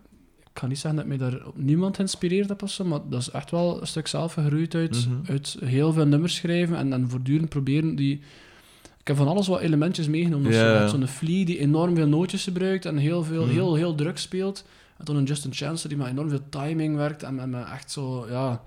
[0.54, 1.96] Ik ga niet zeggen dat mij daar op niemand
[2.48, 5.30] heb of zo, maar dat is echt wel een stuk zelf gegroeid uit, Mhm.
[5.32, 8.20] uit heel veel nummers schrijven en, en voortdurend proberen die...
[9.00, 10.52] Ik heb van alles wat elementjes meegenomen.
[10.78, 13.52] Hebt zo'n Flea die enorm veel nootjes gebruikt en heel, veel, Mhm.
[13.52, 14.64] heel, heel druk speelt.
[14.98, 17.90] En dan een Justin Chancellor die met enorm veel timing werkt en, en met echt
[17.90, 18.26] zo...
[18.28, 18.62] Ja,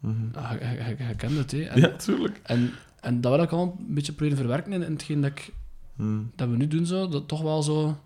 [0.00, 0.14] Mhm.
[0.34, 1.62] ja, je, je, je- je kent het, hè.
[1.62, 2.40] En, ja, tuurlijk.
[2.42, 2.70] en,
[3.00, 5.52] en dat wil ik al een beetje proberen verwerken in, in hetgeen dat, ik,
[5.94, 6.18] Mhm.
[6.36, 7.96] dat we nu doen, zo, dat toch wel zo...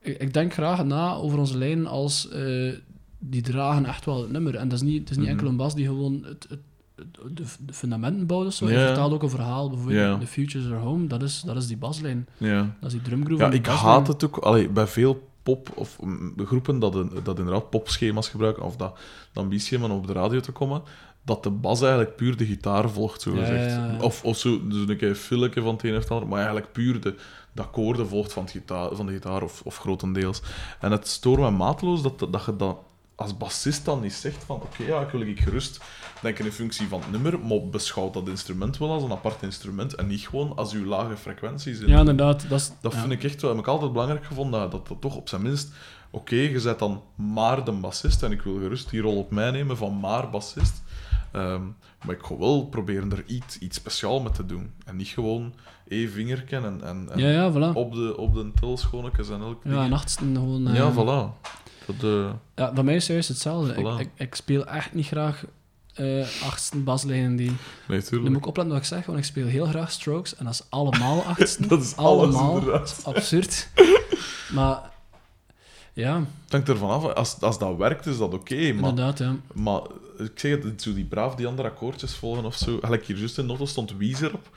[0.00, 2.28] ik, ik denk graag na over onze lijn als...
[2.28, 2.72] eh,
[3.20, 4.54] die dragen echt wel het nummer.
[4.54, 5.34] En dat is niet, het is niet Mhm.
[5.34, 6.58] enkel een bas die gewoon het, het,
[7.36, 8.68] de, de fundamenten bouwt of zo.
[8.70, 10.18] Je vertaalt ook een verhaal, bijvoorbeeld Ja.
[10.18, 11.06] The Futures Are Home.
[11.06, 12.28] Dat is, dat is die baslijn.
[12.36, 12.58] Ja.
[12.80, 13.42] Dat is die drumgroove.
[13.44, 13.86] Ja, ik baslijn.
[13.86, 14.36] haat het ook.
[14.36, 18.98] Allee, bij veel pop of mm, groepen dat, een- dat inderdaad popschema's gebruiken, of dat
[19.32, 20.82] hebben om op de radio te komen,
[21.24, 23.70] dat de bas eigenlijk puur de gitaar volgt, zo Ja, gezegd.
[23.74, 23.98] ja, ja.
[24.00, 26.72] Of, of zo, dus een keer filletje van het een of het ander, maar eigenlijk
[26.72, 27.14] puur de,
[27.58, 30.40] de akkoorden volgt van, het gitaar, van de gitaar, of, of grotendeels.
[30.80, 32.76] En het stoort me maatloos dat, dat je dat
[33.14, 35.80] als bassist dan niet zegt van oké, ja, ik wil ik gerust
[36.22, 39.94] denken in functie van het nummer, maar beschouw dat instrument wel als een apart instrument
[39.94, 41.80] en niet gewoon als uw lage frequenties.
[41.80, 42.48] in- Ja, inderdaad.
[42.48, 42.98] Dat, is, dat ja.
[43.00, 45.42] vind ik echt wel, heb ik altijd belangrijk gevonden, dat dat, dat toch op zijn
[45.42, 45.72] minst,
[46.10, 49.50] oké, je zet dan maar de bassist, en ik wil gerust die rol op mij
[49.50, 50.82] nemen van maar bassist,
[51.32, 51.62] Ehm,
[52.04, 54.72] maar ik ga wel proberen er iets, iets speciaal mee te doen.
[54.84, 55.54] En niet gewoon
[55.88, 57.74] één vingerken en, en, en Ja, ja, voilà.
[57.76, 60.68] op de, op de telschonekes en elk Ja, achtsten gewoon...
[60.68, 61.46] eh, Ja, voilà.
[61.86, 63.74] Dat, eh, Ja, bij mij is het juist hetzelfde.
[63.74, 64.00] Ik, Voilà.
[64.00, 65.44] ik, ik speel echt niet graag
[65.94, 67.52] eh achtsten baslijnen die...
[67.88, 68.28] nee, Nu tuurlijk.
[68.30, 70.62] moet ik opletten wat ik zeg, want ik speel heel graag strokes en dat is
[70.68, 71.68] allemaal achtsten.
[71.68, 72.58] Dat is allemaal.
[72.58, 73.00] inderdaad.
[73.04, 73.68] Absurd.
[74.54, 74.90] Maar
[75.92, 76.14] ja,
[76.44, 77.04] Het hangt ervan af.
[77.14, 78.54] Als, als dat werkt, is dat oké.
[78.54, 79.36] maar, inderdaad, ja.
[79.54, 79.80] maar
[80.18, 82.78] ik zeg het, zo die braaf die andere akkoordjes volgen of zo.
[82.82, 84.56] Gelijk hier juist in Notto stond Weezer op.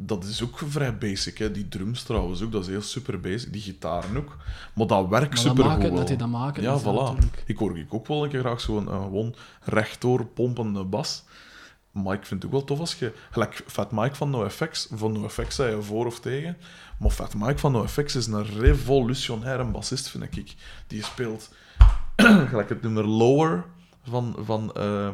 [0.00, 1.38] Dat is ook vrij basic.
[1.38, 1.50] Hè.
[1.50, 3.52] Die drums trouwens ook, dat is heel super basic.
[3.52, 4.36] Die gitaren ook.
[4.72, 5.96] Maar dat werkt Maar dat super goed.
[5.96, 6.62] dat hij dat maken.
[6.62, 7.44] Ja, dat voilà.
[7.46, 11.24] Ik hoor ik ook wel een keer graag zo'n uh, gewoon rechtdoor pompende bas.
[11.90, 13.12] Maar ik vind het ook wel tof als je...
[13.30, 14.88] Gelijk Fat Mike van NoFX.
[14.92, 16.56] Van NoFX zei je voor of tegen.
[16.98, 20.54] Maar Fat Mike van NoFX is een revolutionaire bassist, vind ik.
[20.86, 21.50] Die speelt...
[22.50, 23.64] gelijk het nummer Lower
[24.02, 25.08] van, van, eh,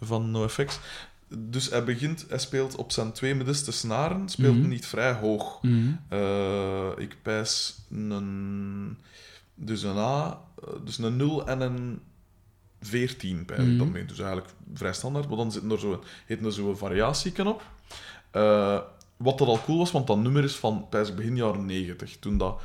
[0.00, 0.78] van NoFX.
[1.38, 2.26] Dus hij begint...
[2.28, 4.28] Hij speelt op zijn twee middenste snaren.
[4.28, 4.68] Speelt Mhm.
[4.68, 5.62] niet vrij hoog.
[5.62, 5.92] Mhm.
[6.08, 8.98] Eh, ik pijs een...
[9.54, 12.00] Dus een A, eh, dus een 0 en een
[12.80, 13.78] 14 pijs ik Mhm.
[13.78, 14.04] dan mee.
[14.04, 15.28] Dus eigenlijk vrij standaard.
[15.28, 17.62] Maar dan zit er zo'n heet er zo'n variatieken op.
[18.30, 18.80] Eh,
[19.16, 22.16] wat dat al cool was, want dat nummer is van pijs begin jaren 90.
[22.18, 22.60] Toen dat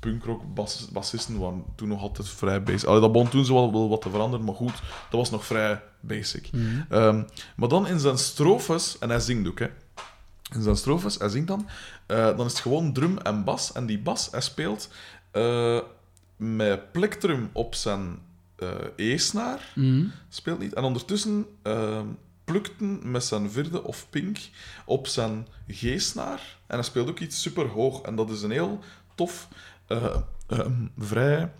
[0.00, 2.88] punkrock bas, bassisten waren toen nog altijd vrij basic.
[2.88, 4.74] Allee, dat begon toen zo wel, wel wat te veranderen, maar goed,
[5.10, 6.50] dat was nog vrij basic.
[6.52, 6.64] Mhm.
[6.88, 7.22] Ehm,
[7.56, 9.66] maar dan in zijn strofes, en hij zingt ook, hè.
[10.54, 11.68] In zijn strofes, hij zingt dan,
[12.06, 13.72] eh, dan is het gewoon drum en bas.
[13.72, 14.88] En die bas, hij speelt
[15.30, 15.80] eh,
[16.36, 18.18] met plektrum op zijn
[18.56, 20.04] eh, E-snaar, Mhm.
[20.28, 20.74] speelt niet.
[20.74, 22.06] En ondertussen ehm
[22.44, 24.38] plukten met zijn vierde of pink
[24.84, 26.56] op zijn G-snaar.
[26.66, 28.00] En hij speelt ook iets super hoog.
[28.00, 28.78] En dat is een heel
[29.14, 29.48] tof,
[29.86, 30.16] eh,
[30.46, 31.52] ehm, vrij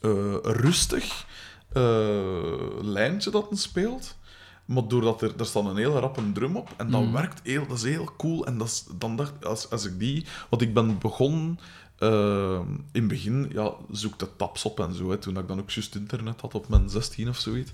[0.00, 1.26] eh, rustig
[1.72, 4.18] eh, lijntje dat hij speelt.
[4.64, 7.12] Maar doordat er, er staat een heel rappe drum op en dat Mhm.
[7.12, 8.46] werkt heel, dat is heel cool.
[8.46, 11.58] En dat is, dan dacht als, als ik die, want ik ben begonnen
[12.00, 12.60] eh,
[12.92, 15.10] in het begin, ja, zoek de taps op en zo.
[15.10, 17.70] Hè, toen ik dan ook juist internet had op mijn 16 of zoiets,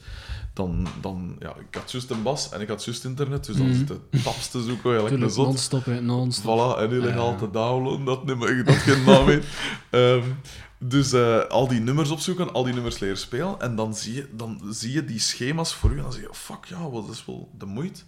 [0.55, 3.66] dan, dan ja, ik had juist een bas en ik had juist internet, dus dan
[3.66, 3.77] Mhm.
[3.77, 5.47] zit de taps te zoeken, eigenlijk Tuurlijk, zot.
[5.47, 6.77] non-stop, non-stop.
[6.77, 9.47] Voilà, en illegaal te downloaden, dat nummer, dat geen naam heeft.
[9.91, 10.22] Ehm,
[10.79, 14.29] dus eh, al die nummers opzoeken, al die nummers leren spelen, en dan zie je,
[14.33, 17.24] dan zie je die schema's voor je, en dan zeg je, fuck ja, wat is
[17.27, 18.01] wel de moeite.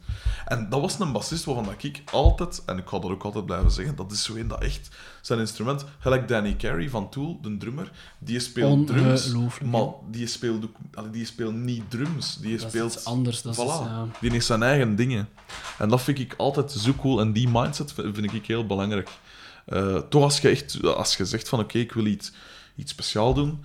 [0.44, 3.46] En dat was een bassist waarvan dat ik altijd, en ik ga dat ook altijd
[3.46, 4.88] blijven zeggen, dat is zo een dat echt
[5.20, 9.32] zijn instrument, gelijk Danny Carey van Tool, de drummer, die speelt drums,
[9.64, 12.94] maar die speelt, ook, die speelt niet drums, die Dat is speelt...
[12.94, 13.42] iets anders.
[13.42, 13.66] Dat is, Voilà.
[13.66, 14.06] ja.
[14.20, 15.28] Die heeft zijn eigen dingen.
[15.78, 17.20] En dat vind ik altijd zo cool.
[17.20, 19.08] En die mindset vind vind ik heel belangrijk.
[19.64, 22.32] Eh, toch als je, echt, als je zegt van oké, ik wil iets,
[22.78, 23.58] iets speciaal doen,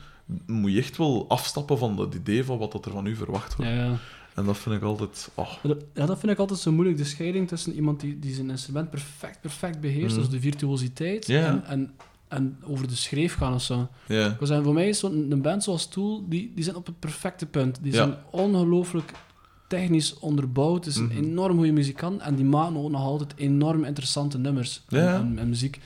[0.45, 3.55] moet je echt wel afstappen van het idee van wat dat er van u verwacht
[3.55, 3.71] wordt.
[3.71, 3.97] Ja, ja.
[4.35, 5.29] En dat vind ik altijd...
[5.33, 5.51] Oh,
[5.93, 6.97] Ja, dat vind ik altijd zo moeilijk.
[6.97, 10.19] De scheiding tussen iemand die, die zijn instrument perfect, perfect beheerst, Mhm.
[10.25, 11.91] dus de virtuositeit, en, en,
[12.27, 13.87] en over de schreef gaan of zo.
[14.07, 17.45] Zeggen, voor mij is zo'n een band zoals Tool, die, die zijn op het perfecte
[17.45, 17.79] punt.
[17.81, 19.11] Die zijn ongelooflijk
[19.67, 20.85] technisch onderbouwd.
[20.85, 21.11] Het is Mhm.
[21.17, 25.37] een enorm goede muzikant en die maken ook nog altijd enorm interessante nummers en, en,
[25.39, 25.79] en muziek.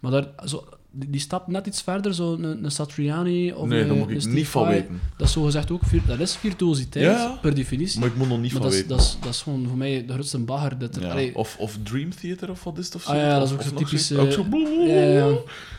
[0.00, 0.64] Maar daar, zo,
[0.98, 4.10] die, die stapt net iets verder, zo een, een Satriani of Nee, een, daar moet
[4.10, 5.00] ik niet van weten.
[5.16, 7.38] Dat is zogezegd ook, dat is virtuositeit, Ja.
[7.42, 8.00] per definitie.
[8.00, 8.96] Maar ik moet nog niet Maar van dat is, weten.
[8.96, 10.78] dat, is, dat is gewoon voor mij de grootste bagger.
[10.78, 11.10] Dat er, Ja.
[11.10, 13.10] allee, Of, of Dream Theater of wat is het of zo?
[13.10, 14.12] Ah ja, dat is ook zo typisch.
[14.12, 14.44] Ook eh, zo...
[14.86, 15.28] ja.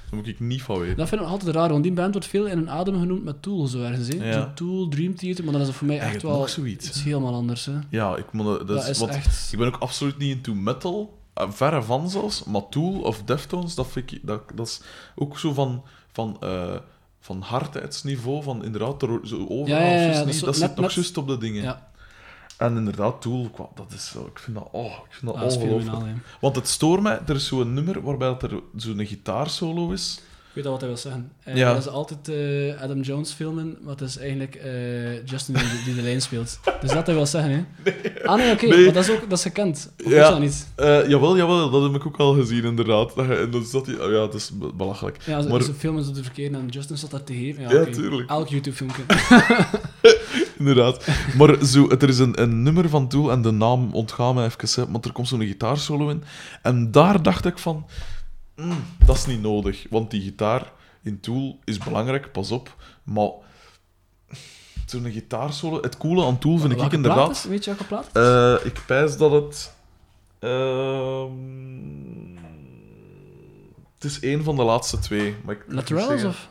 [0.09, 0.97] Daar moet ik niet van weten.
[0.97, 3.41] Dat vind ik altijd raar, want die band wordt veel in een adem genoemd met
[3.41, 4.07] Tool, zo ergens.
[4.07, 4.45] Hè?
[4.53, 6.87] Tool, Dream Theater, maar dan is dat voor mij echt wel zoiets.
[6.87, 7.65] iets helemaal anders.
[7.65, 7.73] Hè?
[7.89, 8.45] Ja, ik moet...
[8.45, 9.49] Dat, Dat is, is echt...
[9.51, 11.18] Ik ben ook absoluut niet into metal.
[11.39, 12.43] Eh, Verre van zelfs.
[12.43, 14.81] Maar Tool of Deftones, dat, vind ik, dat, dat is
[15.15, 15.83] ook zo van...
[16.11, 16.75] van eh,
[17.19, 20.91] van hardheidsniveau, van inderdaad, er zo overal Ja, ja, ja, juist dat niet, zit nog
[20.91, 21.63] juist op de dingen.
[21.63, 21.91] Ja,
[22.57, 26.05] En inderdaad, Tool, dat is zo, ik vind dat, oh, ik vind dat ongelooflijk.
[26.41, 30.21] Want het stoort mij, er is zo'n nummer waarbij dat er zo'n gitaarsolo is.
[30.49, 31.31] Ik weet al wat hij wil zeggen.
[31.43, 31.69] Eh, Ja.
[31.73, 35.95] Dat is altijd eh, Adam Jones filmen, maar het is eigenlijk eh, Justin die, die
[35.95, 36.59] de lijn speelt.
[36.81, 37.91] Dus dat hij wil zeggen, hè?
[38.29, 38.83] Ah nee, oké, Nee.
[38.85, 39.91] maar dat is ook dat is gekend.
[40.05, 40.23] Of Ja.
[40.23, 40.67] is dat niet?
[41.09, 43.15] Jawel, jawel, dat heb ik ook al gezien, inderdaad.
[43.15, 45.17] Dat je- En dan zat hij, oh ja, het is be- belachelijk.
[45.25, 47.63] Ja, ze, Maar- ze filmen ze de verkeerde en Justin zat daar te geven.
[47.63, 47.91] Ja, Ja, oké.
[47.91, 48.29] tuurlijk.
[48.29, 49.01] Elk YouTube-filmpje.
[50.57, 51.07] Inderdaad.
[51.37, 54.83] Maar zo, er is een, een nummer van Tool, en de naam ontgaat me even,
[54.83, 56.23] hè, want er komt zo'n gitaarsolo in.
[56.61, 57.85] En daar dacht ik van,
[58.59, 59.85] mm, dat is niet nodig.
[59.89, 62.75] Want die gitaar in Tool is belangrijk, pas op.
[63.03, 63.31] Maar
[64.85, 67.31] zo'n gitaarsolo, het coole aan Tool vind ik Welke inderdaad...
[67.31, 67.43] is?
[67.43, 68.09] Weet je welke plaat?
[68.13, 69.73] Eh, ik pijs dat het.
[70.39, 72.37] ehm,
[73.93, 75.35] het is één van de laatste twee.
[75.45, 76.47] Maar ik Lateralis of?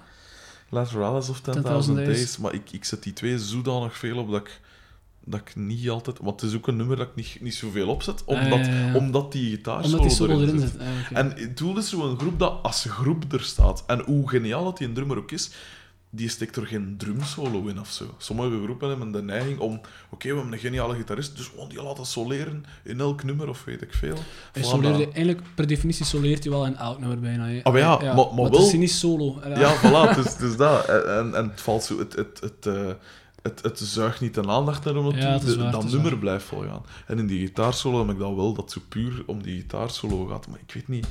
[0.68, 1.86] Lateralis of 10.000 10.000 Days.
[1.94, 2.36] Days.
[2.38, 4.60] Maar ik, ik zet die twee zodanig veel op dat ik,
[5.30, 6.18] dat ik niet altijd.
[6.22, 8.72] Want het is ook een nummer dat ik niet, niet zoveel opzet, omdat, Ah, ja,
[8.72, 8.94] ja, ja.
[8.96, 10.78] omdat die gitaar Omdat die solo erin zit.
[10.78, 11.18] Ah.
[11.18, 13.84] En Tool is zo'n groep dat als groep er staat.
[13.86, 15.50] En hoe geniaal dat die een drummer ook is,
[16.10, 18.14] die steekt er geen drumsolo in of zo.
[18.18, 21.82] Sommige groepen hebben de neiging om, oké, we hebben een geniale gitarist, dus gewoon die
[21.82, 24.16] laten soleren in elk nummer of weet ik veel.
[24.52, 27.46] Hij soleerde, eigenlijk, per definitie soleert hij wel in elk nummer bijna.
[27.46, 27.60] hè.
[27.62, 29.40] Ah, maar ja, maar- maar het wel- is niet solo.
[29.48, 29.76] Ja.
[29.82, 30.88] Voilà, het het is dat.
[30.88, 32.90] En, en het valt zo, het, het, het, eh,
[33.48, 36.10] het, het zuigt niet de aandacht naar hem Ja, is De- waar, dat is nummer
[36.10, 36.20] waar.
[36.20, 36.82] blijft volgaan.
[37.06, 40.48] En in die gitaarsolo heb ik dat wel, dat zo puur om die gitaarsolo gaat.
[40.48, 41.06] Maar ik weet niet,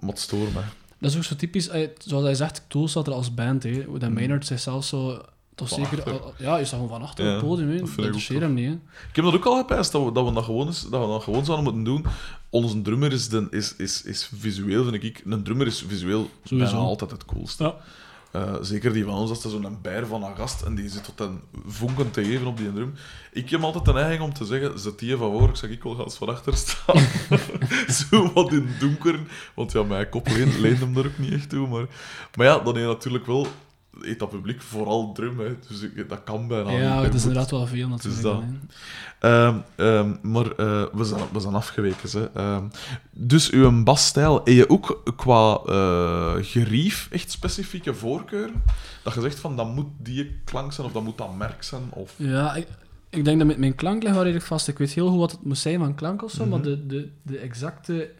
[0.00, 0.52] maar het stoort.
[0.98, 3.62] Dat is ook zo typisch, eh, zoals hij zegt, Tool staat er als band.
[3.62, 3.84] Hè.
[3.98, 5.20] Dat Maynard zichzelf zo...
[5.54, 5.98] Toch Van zeker...
[5.98, 6.20] achter.
[6.20, 7.68] al- Ja, je staat gewoon van achter Ja, op het podium.
[7.68, 7.76] hè.
[7.78, 8.72] dat Dat ik hem niet.
[9.10, 11.06] Ik heb dat ook al gepijst, dat we dat, we dat, gewoon, eens, dat we
[11.06, 12.04] dat gewoon zouden moeten doen.
[12.50, 15.22] Onze drummer is, de, is, is, is visueel, vind ik.
[15.24, 16.70] Een drummer is visueel Sowieso.
[16.72, 17.64] bijna altijd het coolste.
[17.64, 17.74] Ja.
[18.36, 21.04] Eh, zeker die van ons, dat is zo'n bijer van een gast en die zit
[21.04, 22.94] tot een vonken te geven op die drum.
[23.32, 25.82] Ik heb altijd de neiging om te zeggen, zet die van voor, ik zeg ik
[25.82, 27.02] wil gaan van achter staan.
[28.10, 29.20] Zo wat in het donker,
[29.54, 31.68] want ja, mijn kop leent, hem daar ook niet echt toe.
[31.68, 31.86] Maar,
[32.34, 33.46] maar ja, dan heb je natuurlijk wel,
[34.00, 36.70] heeft dat publiek vooral drum, hè, dus ik- dat kan bijna.
[36.70, 38.22] Ja, het is inderdaad wel veel natuurlijk.
[38.22, 38.42] dat.
[38.42, 38.46] hè.
[39.18, 42.08] Ehm, ehm, maar eh, we, zijn, we zijn afgeweken.
[42.10, 42.24] Hè.
[42.32, 42.64] Ehm,
[43.10, 48.62] dus uw basstijl, heb je ook qua eh, gerief echt specifieke voorkeuren?
[49.02, 51.82] Dat je zegt van dat moet die klank zijn of dat moet dat merk zijn?
[51.90, 52.14] Of...
[52.16, 52.66] Ja, ik,
[53.10, 54.68] ik denk dat met mijn klank ligt wel redelijk vast.
[54.68, 56.50] Ik weet heel goed wat het moet zijn van klank of zo, Mhm.
[56.50, 58.10] maar de, de, de exacte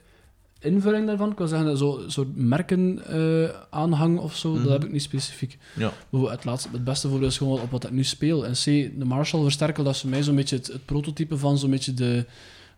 [0.67, 4.63] invulling daarvan, ik wil zeggen, zo'n soort merken eh, aanhang of zo, Mhm.
[4.63, 5.59] dat heb ik niet specifiek.
[5.77, 5.93] Ja.
[6.11, 8.47] Het, laatste, het beste voorbeeld is gewoon op wat ik nu speel.
[8.47, 8.65] En C,
[8.99, 11.95] de Marshall versterker, dat is voor mij zo'n beetje het, het prototype van zo'n beetje
[11.95, 12.25] de,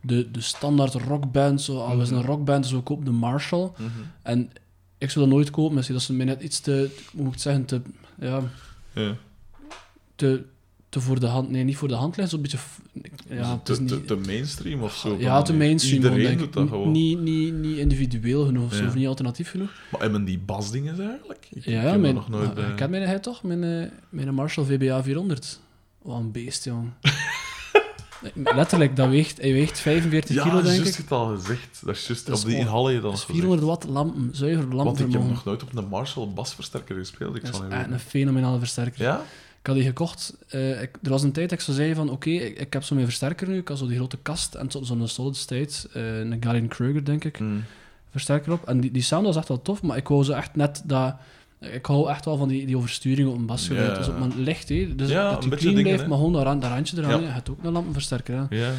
[0.01, 1.63] de, de standaard rockband.
[1.63, 2.31] Zo, ah, we zijn een Mhm.
[2.33, 3.71] rockband, dus we kopen de Marshall.
[4.23, 4.51] En
[4.99, 7.33] ik zou dat nooit kopen, misschien dat is mij net iets te, hoe moet ik
[7.33, 7.81] het zeggen, te,
[8.21, 8.41] ja,
[8.93, 9.17] Ja.
[10.15, 10.45] te,
[10.89, 12.59] te voor de hand, nee, niet voor de hand ligt, zo'n beetje,
[13.29, 13.91] ja, het is te, niet...
[13.91, 15.17] te, te mainstream of zo?
[15.19, 16.53] ja, te mainstream, Iedereen doet ik.
[16.53, 16.91] dat gewoon.
[16.93, 18.89] Niet, niet, niet individueel genoeg of zo, Ja.
[18.89, 19.71] of niet alternatief genoeg.
[19.91, 21.47] Maar hebben die basdingen eigenlijk?
[21.51, 22.71] Ik, ik Ja, heb dat mijn, nog nooit bij...
[22.71, 25.61] ik heb mijn hij toch, mijn, eh, mijn Marshall VBA 400.
[26.03, 26.95] Wat een beest, jongen.
[28.35, 30.95] Letterlijk, dat weegt, hij weegt 45 Ja, kilo, denk ik.
[30.95, 31.81] het al gezegd.
[31.85, 33.49] Dat is juist, Dat is op die inhallen je dan Dat is nog gezegd.
[33.55, 37.37] 400 watt lampen, zuiver Want ik heb nog nooit op een Marshall basversterker gespeeld.
[37.37, 37.61] Ik Dat is
[37.91, 39.03] een fenomenale versterker.
[39.03, 39.25] Ja?
[39.69, 40.37] Ik had die gekocht.
[40.49, 42.83] eh, ik, er was een tijd dat ik zo zei van, oké, ik, ik heb
[42.83, 43.59] zo mijn versterker nu.
[43.59, 47.05] Ik had zo die grote kast en zo- zo'n solid state, eh, een Galen Kruger,
[47.05, 47.65] denk ik, Mm.
[48.11, 48.69] versterker op.
[48.69, 51.15] En die, die sound was echt wel tof, maar ik wou zo echt net dat...
[51.61, 53.97] Ik hou echt wel van die, die oversturing op een basgeluid.
[53.97, 54.95] Dus op mijn licht, hè.
[54.95, 56.09] Dus Ja, dat die clean dingen, blijft, hè.
[56.09, 57.21] maar gewoon dat, ran- dat randje eraan.
[57.21, 57.27] Ja.
[57.27, 58.47] Je hebt ook een lampenversterker.
[58.51, 58.73] Ja.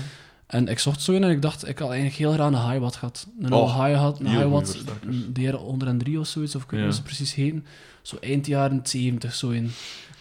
[0.47, 2.95] En ik zocht zo in en ik dacht, ik had eigenlijk heel graag een high-watt
[2.95, 3.27] gehad.
[3.41, 5.15] Een Oh, high-watt, een high-watt, versterkers.
[5.15, 5.33] een
[6.11, 7.65] DR103 of zoiets, of ik weet niet hoe ze precies heten.
[8.01, 9.71] Zo eind jaren 70, zo in.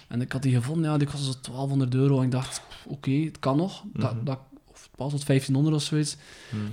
[0.09, 2.19] En ik had die gevonden, ja, die kostte zo 1200 euro.
[2.19, 3.83] En ik dacht, oké, het kan nog.
[3.93, 4.25] Dat, Mhm.
[4.25, 6.17] dat, of het was tot 1500 of zoiets.
[6.51, 6.69] Mm.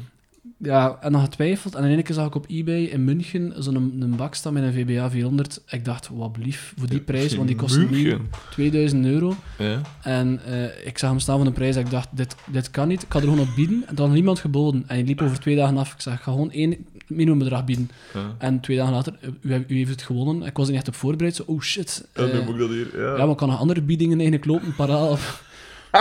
[0.57, 1.75] Ja, en nog getwijfeld.
[1.75, 4.53] En in één keer zag ik op eBay in München zo'n een, een bak staan
[4.53, 5.61] met een VBA 400.
[5.69, 8.29] Ik dacht, wat blief, voor die prijs, want die kostte nu München.
[8.51, 9.35] 2000 euro.
[9.57, 9.81] Ja.
[10.01, 12.87] En eh, ik zag hem staan van een prijs en ik dacht, dit, dit kan
[12.87, 13.03] niet.
[13.03, 13.83] Ik had er gewoon op bieden.
[13.87, 14.83] En toen had niemand geboden.
[14.87, 15.93] En hij liep over twee dagen af.
[15.93, 17.89] Ik zeg, ik ga gewoon één minimumbedrag bieden.
[18.13, 18.35] Ja.
[18.37, 20.47] En twee dagen later, u, heeft- u heeft het gewonnen.
[20.47, 21.35] Ik was er niet echt op voorbereid.
[21.35, 22.07] Zo, oh shit.
[22.15, 22.87] Nu eh, moet ik dat hier...
[22.99, 23.11] Ja.
[23.11, 25.17] ja, maar ik kan nog andere biedingen eigenlijk lopen, paraal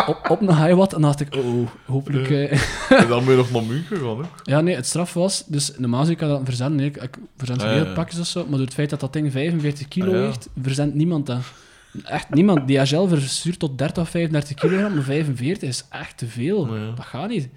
[0.06, 0.92] op, op, een highwatt.
[0.92, 2.28] En dan dacht ik, oh, hopelijk...
[2.28, 2.36] Ja.
[2.36, 2.60] eh,
[3.02, 4.24] En dan ben je nog naar München gaan, ook.
[4.42, 5.44] ja, nee, het straf was...
[5.46, 6.76] Dus normaal zou ik dat verzenden.
[6.76, 8.40] Nee, ik, ik verzend Ah, heel ja, pakjes of zo.
[8.40, 11.38] Maar door het feit dat dat ding 45 kilo Ah, weegt, verzendt niemand dat.
[12.04, 12.68] Echt niemand.
[12.68, 16.74] DHL verstuurt tot 30 of 35 kilogram, maar 45 is echt te veel.
[16.76, 16.94] Ja.
[16.94, 17.48] Dat gaat niet.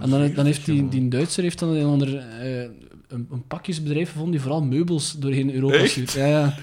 [0.00, 2.60] En dan, dan heeft die, die Duitser heeft dan een, onder, eh,
[3.08, 6.12] een, een pakjesbedrijf gevonden die vooral meubels doorheen Europa stuurt.
[6.12, 6.54] Ja, ja.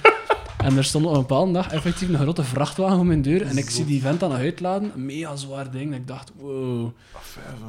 [0.65, 3.41] En er stond op een bepaalde dag effectief een grote vrachtwagen voor mijn deur.
[3.41, 4.91] En ik zie die vent aan uitladen.
[4.95, 5.91] Een mega zwaar ding.
[5.93, 6.91] En ik dacht, wow.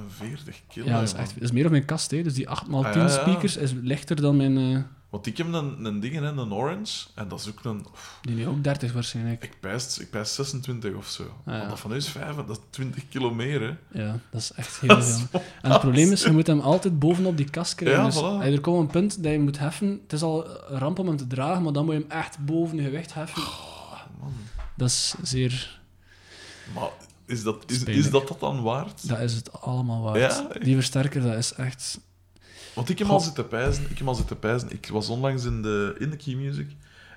[0.07, 0.87] 45 kilo.
[0.87, 1.21] Ja, dat is, man.
[1.21, 2.11] echt, dat is meer op mijn kast.
[2.11, 2.23] Hè.
[2.23, 3.09] Dus die 8x10 Ah, ja, ja.
[3.09, 4.87] speakers is lichter dan mijn...
[5.11, 7.07] Want ik heb een, een ding, hè, een Orange.
[7.15, 7.87] En dat is ook een...
[8.23, 9.45] die nu ook 30 waarschijnlijk.
[9.45, 11.23] Ik pijs, ik pijs 26 of zo.
[11.23, 11.33] ja.
[11.45, 14.01] Maar dat van is 5, dat is 20 kilo meer, hè.
[14.03, 15.43] Ja, dat is echt heel is veel.
[15.63, 18.03] En het probleem is, je moet hem altijd bovenop die kast krijgen.
[18.03, 18.53] Ja, dus voilà.
[18.53, 20.01] er komt een punt dat je moet heffen.
[20.03, 22.39] Het is al een ramp om hem te dragen, maar dan moet je hem echt
[22.39, 23.43] boven je gewicht heffen.
[24.21, 24.33] Man.
[24.75, 25.81] Dat is zeer...
[26.75, 26.89] Maar
[27.27, 29.09] is dat, is, is dat dat dan waard?
[29.09, 30.19] Dat is het allemaal waard.
[30.19, 30.59] Ja?
[30.59, 32.01] Die versterker, dat is echt...
[32.77, 33.91] Want ik heb al zitten pijzen.
[33.91, 34.71] Ik heb al zitten pijzen.
[34.73, 36.67] Ik was onlangs in de, in de Key Music.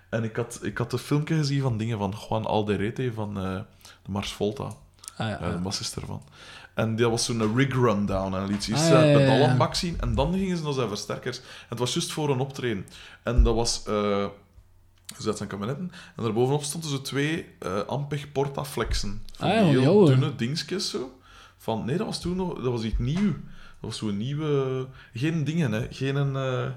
[0.10, 3.60] En ik had, ik had een filmpje gezien van dingen van Juan Alderete van eh,
[4.04, 4.64] de Mars Volta.
[4.64, 4.74] Ah,
[5.18, 6.24] ja, Ja, de bassist ervan.
[6.74, 8.36] En dat was zo'n rig rundown.
[8.36, 9.48] En liet ze eerst Ah, ja, ja, ja, pedal ja.
[9.48, 10.02] aan bak zien.
[10.02, 11.38] En dan gingen ze naar zijn versterkers.
[11.38, 12.86] En het was juist voor een optreden.
[13.24, 13.84] En dat was...
[13.88, 14.26] eh
[15.16, 15.92] ze zat zijn kabinetten.
[16.16, 19.22] En daarbovenop stonden zo twee eh Ampeg Portaflexen.
[19.38, 21.20] Van Ah, heel dunne dingetjes zo.
[21.58, 22.54] Van, nee, dat was toen nog...
[22.54, 23.34] Dat was iets nieuw.
[23.82, 24.88] Dat was zo'n nieuwe...
[25.14, 25.88] Geen dingen, hè.
[25.90, 26.16] Geen...
[26.16, 26.72] een eh,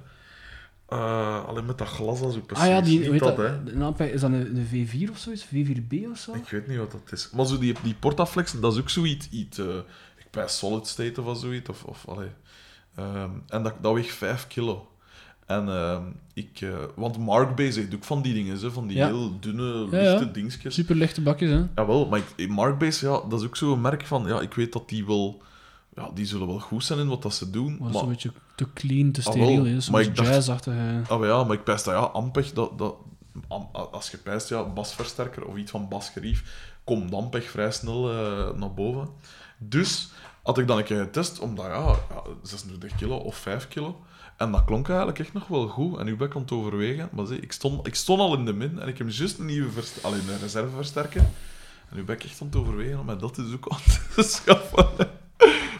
[0.92, 2.64] eh, alleen met dat glas al zo precies.
[2.64, 5.46] ah ja, die, Niet dat, de naam- is dat een, een V4 of zoiets?
[5.46, 6.34] V4B of zo?
[6.34, 7.30] Ik weet niet wat dat is.
[7.30, 9.28] Maar zo die, die Portaflex, dat is ook zoiets.
[9.30, 9.66] Iets, eh,
[10.16, 11.68] ik bij Solid State of zoiets.
[11.68, 12.28] Of, of, allee.
[12.96, 14.86] Ehm, en dat, dat weegt 5 kilo.
[15.46, 16.03] En ehm,
[16.34, 16.66] ik...
[16.94, 19.07] want Mark Base doet ook van die dingen, hè, van die Ja.
[19.07, 20.11] heel dunne, Ja, ja.
[20.11, 20.74] lichte dingetjes.
[20.74, 21.64] Super lichte bakjes, hè?
[21.74, 24.26] Jawel, maar ik, Mark ja, dat is ook zo'n merk van...
[24.26, 25.42] Ja, ik weet dat die wel...
[25.95, 27.76] Ja, die zullen wel goed zijn in wat dat ze doen.
[27.78, 29.72] Maar Maar, zo'n beetje te clean, te Ah, wel, steriel, hè?
[29.72, 31.01] maar Zo'n ik dacht- jazzachtige...
[31.09, 32.95] Ah, maar ja, maar ik pijs dat, ja, Ampeg, dat, dat,
[33.93, 38.74] als je pijst, ja, basversterker of iets van basgerief, komt Ampeg vrij snel eh, naar
[38.74, 39.09] boven.
[39.59, 40.11] Dus
[40.43, 44.03] had ik dan een keer getest, omdat ja, ja, 26 kilo of 5 kilo.
[44.36, 45.99] En dat klonk eigenlijk echt nog wel goed.
[45.99, 47.09] En nu ben ik aan het overwegen.
[47.12, 49.47] Maar zie, ik, stond, ik stond al in de min en ik heb juist een
[49.47, 51.20] nieuwe verst alleen een reserveversterker.
[51.90, 53.78] En nu ben ik echt aan het overwegen om mij dat dus ook aan
[54.14, 54.88] te schaffen.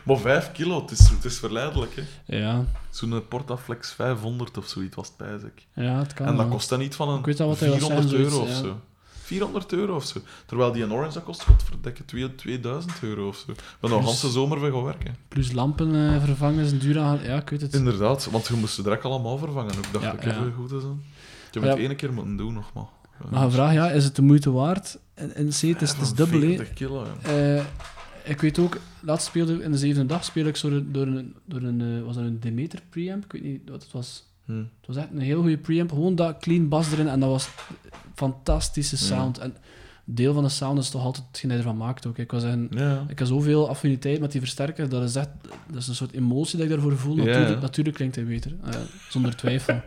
[0.05, 1.95] Maar 5 kilo, het is, het is verleidelijk.
[1.95, 2.37] hè.
[2.37, 5.67] Ja, Zo'n Portaflex 500 of zoiets was het, pijs ik.
[5.75, 6.55] ja, het kan En dat wel.
[6.55, 8.49] kost dan niet van een Ik weet al wat hij was 400 zeggen, euro of
[8.49, 8.73] zoiets, ja.
[8.73, 8.81] zo.
[9.23, 10.21] 400 euro of zo.
[10.47, 13.51] Terwijl die een Orange dat kost, godverdikke, twee- 2000 euro of zo.
[13.53, 15.17] Ik ben nog Dus- hele zomer weer gaan werken.
[15.29, 17.19] Plus lampen eh, vervangen is een duur aan...
[17.23, 17.75] Ja, ik weet het.
[17.75, 19.73] Inderdaad, want je moest ze direct allemaal vervangen.
[19.73, 20.31] Ik dacht Ja, ik ja.
[20.31, 20.83] even goed is.
[20.83, 20.89] hè.
[20.89, 21.69] Ik heb Ja.
[21.69, 22.85] het ene keer moeten doen nog maar.
[23.31, 24.99] Maar vraag, ja, is het de moeite waard?
[25.15, 26.47] En, en C, het is, het is dubbel, hè.
[26.47, 27.31] 40 kilo, ja.
[27.57, 27.65] Eh,
[28.25, 31.63] ik weet ook, laatst speelde in de zevende dag speel ik zo door een, door
[31.63, 33.25] een eh, was dat een Demeter preamp?
[33.25, 34.25] Ik weet niet wat het was.
[34.45, 34.57] Hm.
[34.57, 37.49] Het was echt een heel goede preamp, gewoon dat clean bas erin en dat was
[38.15, 39.03] fantastische Ja.
[39.03, 39.39] sound.
[39.39, 39.57] En
[40.05, 42.19] deel van de sound is toch altijd hetgeen hij ervan maakt ook.
[42.19, 43.05] Ik was een, Ja.
[43.09, 45.29] ik heb zoveel affiniteit met die versterker, dat is echt,
[45.67, 47.17] dat is een soort emotie dat ik daarvoor voel.
[47.17, 48.75] Ja, Natuurlijk, natuurlijk klinkt hij beter, eh,
[49.09, 49.81] zonder twijfel.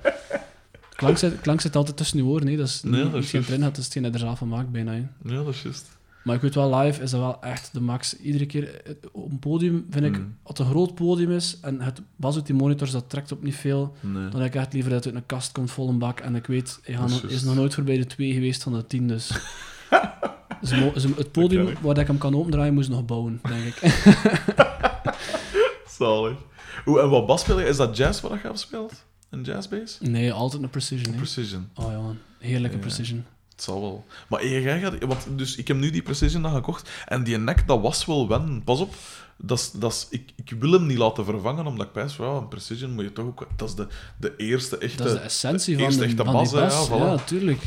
[0.96, 2.58] Klank zit, klank zit altijd tussen je oren, nee.
[2.58, 4.48] dat is Nee, niet dat is geen had, dat is hetgeen hij er zelf van
[4.48, 4.94] maakt bijna.
[4.94, 5.95] ja, dat is juist.
[6.26, 8.18] Maar ik weet wel, live is dat wel echt de max.
[8.18, 10.36] Iedere keer eh, op een podium vind ik, Mm.
[10.44, 13.44] als het een groot podium is en het bas uit die monitors, dat trekt op
[13.44, 14.30] niet veel, Nee.
[14.30, 16.20] dan heb ik echt liever dat het uit een kast komt vol een bak.
[16.20, 19.08] En ik weet, hij, is nog- is nooit voorbij de 2 geweest van de 10,
[19.14, 19.32] dus...
[20.62, 21.78] Mo- ze- het podium ik.
[21.78, 23.82] waar ik hem kan opendraaien, moest nog bouwen, denk ik.
[25.98, 26.38] Zalig.
[26.86, 27.66] Hoe, en wat bas speel je?
[27.66, 29.04] Is dat jazz wat je gespeeld?
[29.30, 29.98] Een jazzbass?
[30.02, 31.16] Nee, altijd een precision.
[31.16, 31.70] Precision.
[31.76, 32.02] Oh ja,
[32.48, 32.82] heerlijke Ja.
[32.82, 33.26] precision.
[33.56, 34.06] Het zal wel.
[34.30, 35.04] Maar eh, jij gaat...
[35.04, 36.90] Want, dus ik heb nu die Precision dan gekocht.
[37.08, 38.64] En die nek, dat was wel wennen.
[38.64, 38.94] Pas op.
[39.38, 42.24] Dat is, dat is, ik, ik wil hem niet laten vervangen, omdat ik pijs, ja,
[42.26, 43.48] een Precision moet je toch ook...
[43.56, 43.88] Dat is de,
[44.18, 44.98] de eerste echte...
[44.98, 46.88] Dat is de essentie de van, de, echte van bas, die bas.
[46.88, 47.24] ja, Ja, voilà.
[47.24, 47.62] tuurlijk.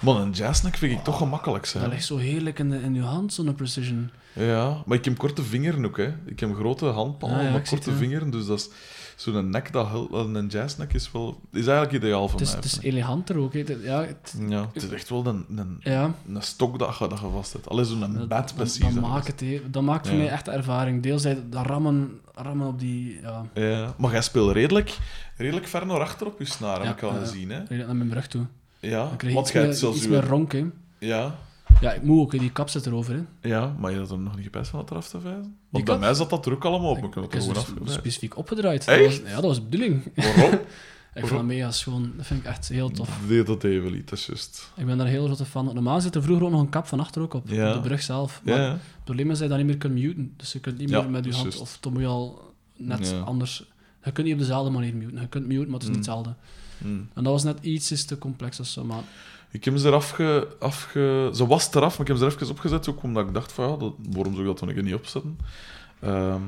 [0.00, 1.82] Maar een jazznek vind ik toch gemakkelijk, zijn.
[1.82, 4.10] Dat ligt zo heerlijk in, de, in je hand, zo'n precision.
[4.32, 6.12] Ja, maar ik heb korte vingeren ook, hè.
[6.26, 7.96] Ik heb grote handpalmen, Ah, ja, maar korte ja.
[7.96, 8.68] vingeren, dus dat is...
[9.20, 11.40] Zo'n nek, dat, een jazznek is wel...
[11.52, 12.62] Is eigenlijk ideaal voor Het is, mij.
[12.62, 13.52] het is eleganter ook.
[13.52, 16.14] Het- Ja, het, Ja, het is echt wel een, een, ja.
[16.28, 17.68] een stok dat je, dat je vast hebt.
[17.68, 18.94] Alleen zo'n bed dat, precies.
[18.94, 19.60] dat maakt het, hè.
[19.70, 20.22] dat maakt voor Ja.
[20.22, 21.02] mij echt ervaring.
[21.20, 23.20] zei, dat rammen, rammen op die...
[23.22, 24.98] Ja, Ja, maar jij speelt redelijk,
[25.36, 27.50] redelijk ver naar achter op je snaar, heb ik al gezien.
[27.50, 27.58] Hè?
[27.58, 28.46] redelijk naar mijn rug toe.
[28.78, 30.64] Ja, want jij hebt zelfs iets uw- meer ronk, hè.
[30.98, 31.34] Ja,
[31.80, 33.48] Ja, ik moet ook, die kap zit erover, hè.
[33.48, 35.56] ja, maar je had er nog niet gepest van het eraf te vijzen?
[35.68, 36.96] Want bij mij zat dat er ook allemaal op.
[36.98, 38.86] Ik, Ik heb het dus gewoon specifiek opgedraaid.
[38.88, 38.98] Echt?
[38.98, 40.12] Dat was, ja, dat was de bedoeling.
[40.14, 40.58] Waarom?
[41.14, 42.12] Ik vond dat mega schoon.
[42.16, 43.18] Dat vind ik echt heel tof.
[43.28, 44.72] Deed dat even niet, dat is juist.
[44.76, 45.74] Ik ben daar heel grote fan van.
[45.74, 47.68] Normaal zit er vroeger ook nog een kap van achter ook op, Ja.
[47.68, 48.40] op de brug zelf.
[48.44, 48.70] Maar ja.
[48.72, 50.34] het probleem is dat je dat niet meer kunt muten.
[50.36, 51.58] Dus je kunt niet Ja, meer met je hand...
[51.58, 53.64] Of dan moet je al net anders...
[54.04, 55.20] Je kunt niet op dezelfde manier muten.
[55.20, 55.94] Je kunt muten, maar het is Mm.
[55.94, 56.34] niet hetzelfde.
[56.78, 56.86] Hm.
[56.88, 59.02] En dat was net iets te complex of zo, maar...
[59.50, 61.30] Ik heb ze eraf ge, afge...
[61.34, 63.70] Ze was eraf, maar ik heb ze er even opgezet, ook omdat ik dacht van,
[63.70, 65.38] ja, dat, waarom zou ik dat dan een niet opzetten?
[66.00, 66.40] Ehm,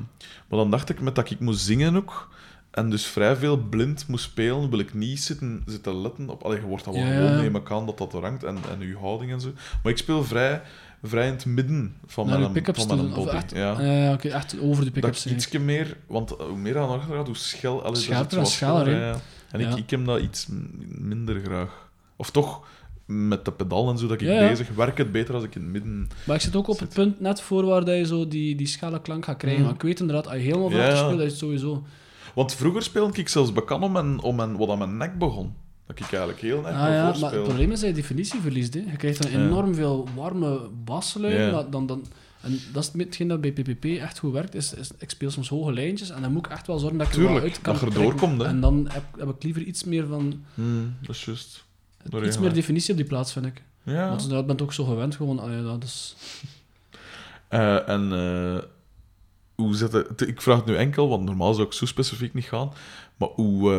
[0.48, 2.28] maar dan dacht ik, met dat ik moest zingen ook,
[2.70, 6.42] en dus vrij veel blind moest spelen, wil ik niet zitten, zitten letten op...
[6.42, 9.40] Allee, je wordt dan wel ik aan, dat dat hangt, en, en je houding en
[9.40, 9.52] zo.
[9.82, 10.62] Maar ik speel vrij,
[11.02, 13.36] vrij in het midden van Naar mijn, van mijn toe doen, of body.
[13.36, 13.78] echt- ja.
[13.78, 15.26] Eh, oké, echt over de dat pick-ups.
[15.26, 15.96] ik ietsje meer...
[16.06, 17.78] Want hoe meer aan achter gaat, hoe schel...
[17.78, 19.16] allee, dat Scherper en scheller, ja.
[19.50, 20.46] En ik, ik heb dat iets
[20.88, 21.90] minder graag.
[22.16, 22.66] Of toch,
[23.12, 24.48] met de pedal en zo dat ik Ja, ja.
[24.48, 26.08] bezig, werkt het beter als ik in het midden...
[26.26, 28.66] Maar ik zit ook op het punt net voor waar dat je zo die, die
[28.66, 29.60] schelle klank gaat krijgen.
[29.60, 29.66] Mm.
[29.66, 30.96] Maar ik weet inderdaad, als je helemaal te ja.
[30.96, 31.82] spelen, dat is het sowieso...
[32.34, 35.54] Want vroeger speelde ik zelfs bekend om, mijn, om mijn, wat aan mijn nek begon.
[35.86, 38.74] Dat ik eigenlijk heel nek Ah, ja, maar het probleem is dat je definitie verliest.
[38.74, 38.80] Hè.
[38.80, 41.46] Je krijgt dan enorm veel warme basgeluiden.
[41.46, 41.52] Ja.
[41.52, 42.04] maar Dan, dan,
[42.40, 44.54] en dat is hetgeen dat bij PPP echt goed werkt.
[44.54, 47.06] Is, is, ik speel soms hoge lijntjes en dan moet ik echt wel zorgen dat
[47.06, 48.18] ik er Tuurlijk, wel uit kan dat je er trekken.
[48.18, 48.48] doorkomt, hè.
[48.48, 50.44] En dan heb, heb ik liever iets meer van...
[50.54, 51.64] Hmm, dat is juist.
[52.02, 53.62] Door Iets meer definitie op die plaats, vind ik.
[53.82, 54.08] Ja.
[54.08, 55.16] Want inderdaad, ben ik ook zo gewend.
[55.16, 56.14] Gewoon, ah, ja, dat is...
[57.48, 58.62] Eh, en eh,
[59.54, 60.20] hoe zit het?
[60.20, 62.72] Ik vraag het nu enkel, want normaal zou ik zo specifiek niet gaan.
[63.16, 63.72] Maar hoe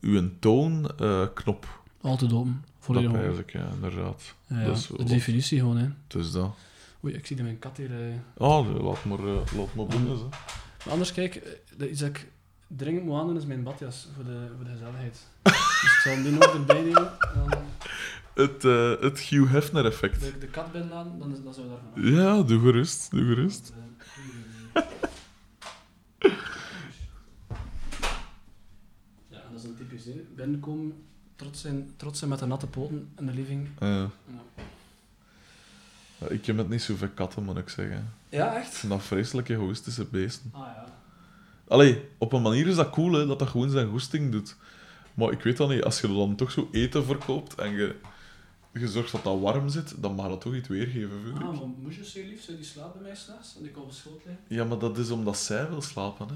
[0.00, 1.80] uh, uw toonknop...
[2.00, 2.64] Altijd open.
[2.64, 3.22] dat Volledig open.
[3.22, 4.34] wijs ik, ja, inderdaad.
[4.46, 6.18] Ja, ja, dat is de definitie gewoon, hè.
[6.18, 6.50] Is dat.
[7.04, 7.90] Oei, ik zie dat mijn kat hier...
[8.36, 9.20] Oh, laat maar,
[9.56, 10.16] laat maar binnen.
[10.16, 10.24] Hè.
[10.84, 12.28] Maar anders, kijk, dat dat ik
[12.76, 15.26] dringend moet aandoen is mijn badjas voor de, voor de gezelligheid.
[15.42, 17.12] dus ik zal hem die nog erbij nemen.
[17.20, 17.58] En dan
[18.34, 20.20] Het, eh, het Hugh Hefner effect.
[20.20, 22.38] de, de kat binnenlaten, dan, is, dan zou we daarvan af.
[22.38, 23.72] Ja, doe gerust, doe gerust.
[29.28, 30.24] Ja, en dat is een typisch, hè.
[30.36, 30.92] Binnenkomen,
[31.36, 33.68] trots zijn, trots zijn met de natte poten in de living.
[33.78, 34.04] Eh,
[36.18, 38.12] ja, ik heb het niet zoveel katten, moet ik zeggen.
[38.28, 38.88] Ja, echt?
[38.88, 40.50] dat vreselijk egoïstische beesten.
[40.54, 40.86] Ah ja.
[41.68, 44.56] Allee, op een manier is dat cool, hè, dat dat gewoon zijn goesting doet.
[45.14, 47.94] Maar ik weet dat niet, als je dan toch zo eten verkoopt en je,
[48.72, 51.42] je zorgt dat dat warm zit, dan mag dat toch iets weergeven, vind ik.
[51.42, 53.56] Ah, maar moesjes zo lief, zou die slapen bij mij s'nachts?
[53.58, 54.44] En ik op de schoot liggen?
[54.48, 56.34] Ja, maar dat is omdat zij wil slapen, hè.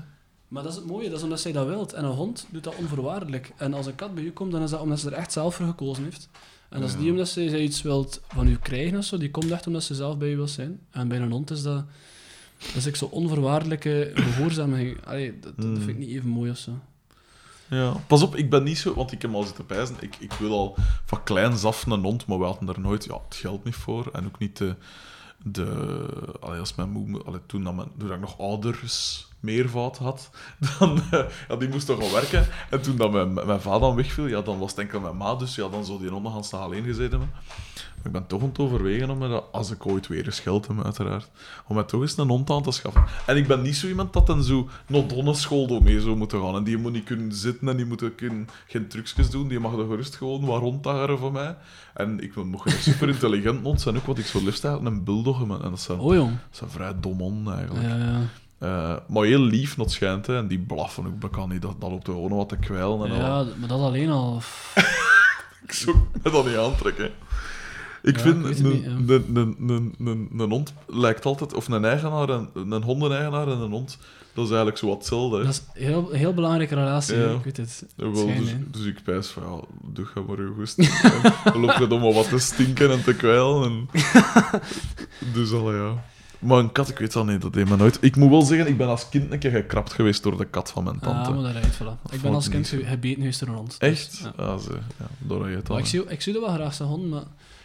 [0.49, 1.93] Maar dat is het mooie, dat is omdat zij dat wilt.
[1.93, 3.53] En een hond doet dat onvoorwaardelijk.
[3.57, 5.55] En als een kat bij u komt, dan is dat omdat ze er echt zelf
[5.55, 6.29] voor gekozen heeft.
[6.69, 9.31] En dat is niet omdat ze, zij iets wilt van u krijgen of zo, die
[9.31, 10.81] komt echt omdat ze zelf bij u wil zijn.
[10.91, 11.85] En bij een hond is dat...
[12.67, 15.05] Dat is echt zo onvoorwaardelijke gehoorzaming.
[15.07, 15.77] Allee, dat, dat Mm.
[15.77, 16.79] vind ik niet even mooi of zo.
[17.69, 19.97] Ja, pas op, ik ben niet zo, want ik heb al zitten pijzen.
[20.01, 20.75] Ik, ik wil al
[21.05, 24.11] van kleins af een hond, maar we hadden er nooit ja, het geld niet voor.
[24.13, 24.75] En ook niet de.
[25.45, 25.97] de
[26.41, 30.31] allee, als mijn moe, allee, toen, mijn, ik nog ouders meervoud had,
[30.79, 32.47] dan eh, ja, die moest toch wel werken.
[32.71, 35.35] En toen dat mijn, mijn vader dan wegviel, ja, dan was het enkel mijn ma,
[35.35, 37.31] dus ja, dan zou die honden gaan staan alleen gezeten hebben.
[38.03, 40.41] Maar ik ben toch aan het overwegen om me dat, als ik ooit weer eens
[40.41, 41.31] geld heb, uiteraard,
[41.67, 43.05] om mij toch eens een hond aan te schaffen.
[43.27, 46.41] En ik ben niet zo iemand dat dan zo naar donnenschool door mee zou moeten
[46.41, 46.57] gaan.
[46.57, 48.21] En die moet niet kunnen zitten en die moet ook
[48.67, 49.49] geen, trucjes doen.
[49.49, 51.57] Die mag er gerust gewoon wat rondtageren voor mij.
[51.95, 54.97] En ik wil nog een super intelligent hond zijn, ook wat ik zo liefst eigenlijk
[54.97, 55.43] een bulldog.
[55.43, 56.31] En dat zijn, Oh jong.
[56.31, 57.87] dat zijn vrij dom honden eigenlijk.
[57.87, 58.21] Ja, ja.
[58.63, 60.27] Eh, maar heel lief, not schijnt.
[60.27, 60.37] Hè.
[60.37, 61.63] En die blaffen ook, dat kan niet.
[61.63, 63.05] Dat, dat loopt er gewoon wat te kwijlen.
[63.07, 63.19] En al.
[63.19, 64.41] ja, maar dat alleen al...
[65.67, 67.11] Ik zou me dat niet aantrekken.
[68.03, 71.55] Ik Ja, vind, het een, een, een, een, een, een hond lijkt altijd...
[71.55, 73.99] Of een eigenaar, en, een hondeneigenaar en een hond,
[74.35, 75.37] dat is eigenlijk zo wat hetzelfde.
[75.39, 75.45] hè.
[75.45, 77.31] Dat is een heel, heel belangrijke relatie, Ja.
[77.31, 77.87] ik weet het.
[77.97, 79.61] Ja, wel, Schijn, dus, dus ik pijs van, ja,
[79.93, 80.77] doe ga maar je goest.
[81.53, 83.63] Dan loop je dan maar wat te stinken en te kwijlen.
[83.65, 83.89] En...
[85.35, 86.05] dus al ja.
[86.43, 87.99] Maar een kat, ik weet dat niet, dat deed me nooit.
[88.01, 90.71] Ik moet wel zeggen, ik ben als kind een keer gekrapt geweest door de kat
[90.71, 91.31] van mijn tante.
[91.31, 92.13] Ah, maar dat rijdt, voilà.
[92.13, 92.77] Ik ben als kind niet zo.
[92.77, 93.81] ge- gebeten geweest door een hond.
[93.81, 94.19] dus, Echt?
[94.37, 94.45] ja.
[94.45, 95.79] Ah, ze, ja, door je al.
[95.79, 97.23] ik zie, ik zie dat wel graag, zijn hond, maar...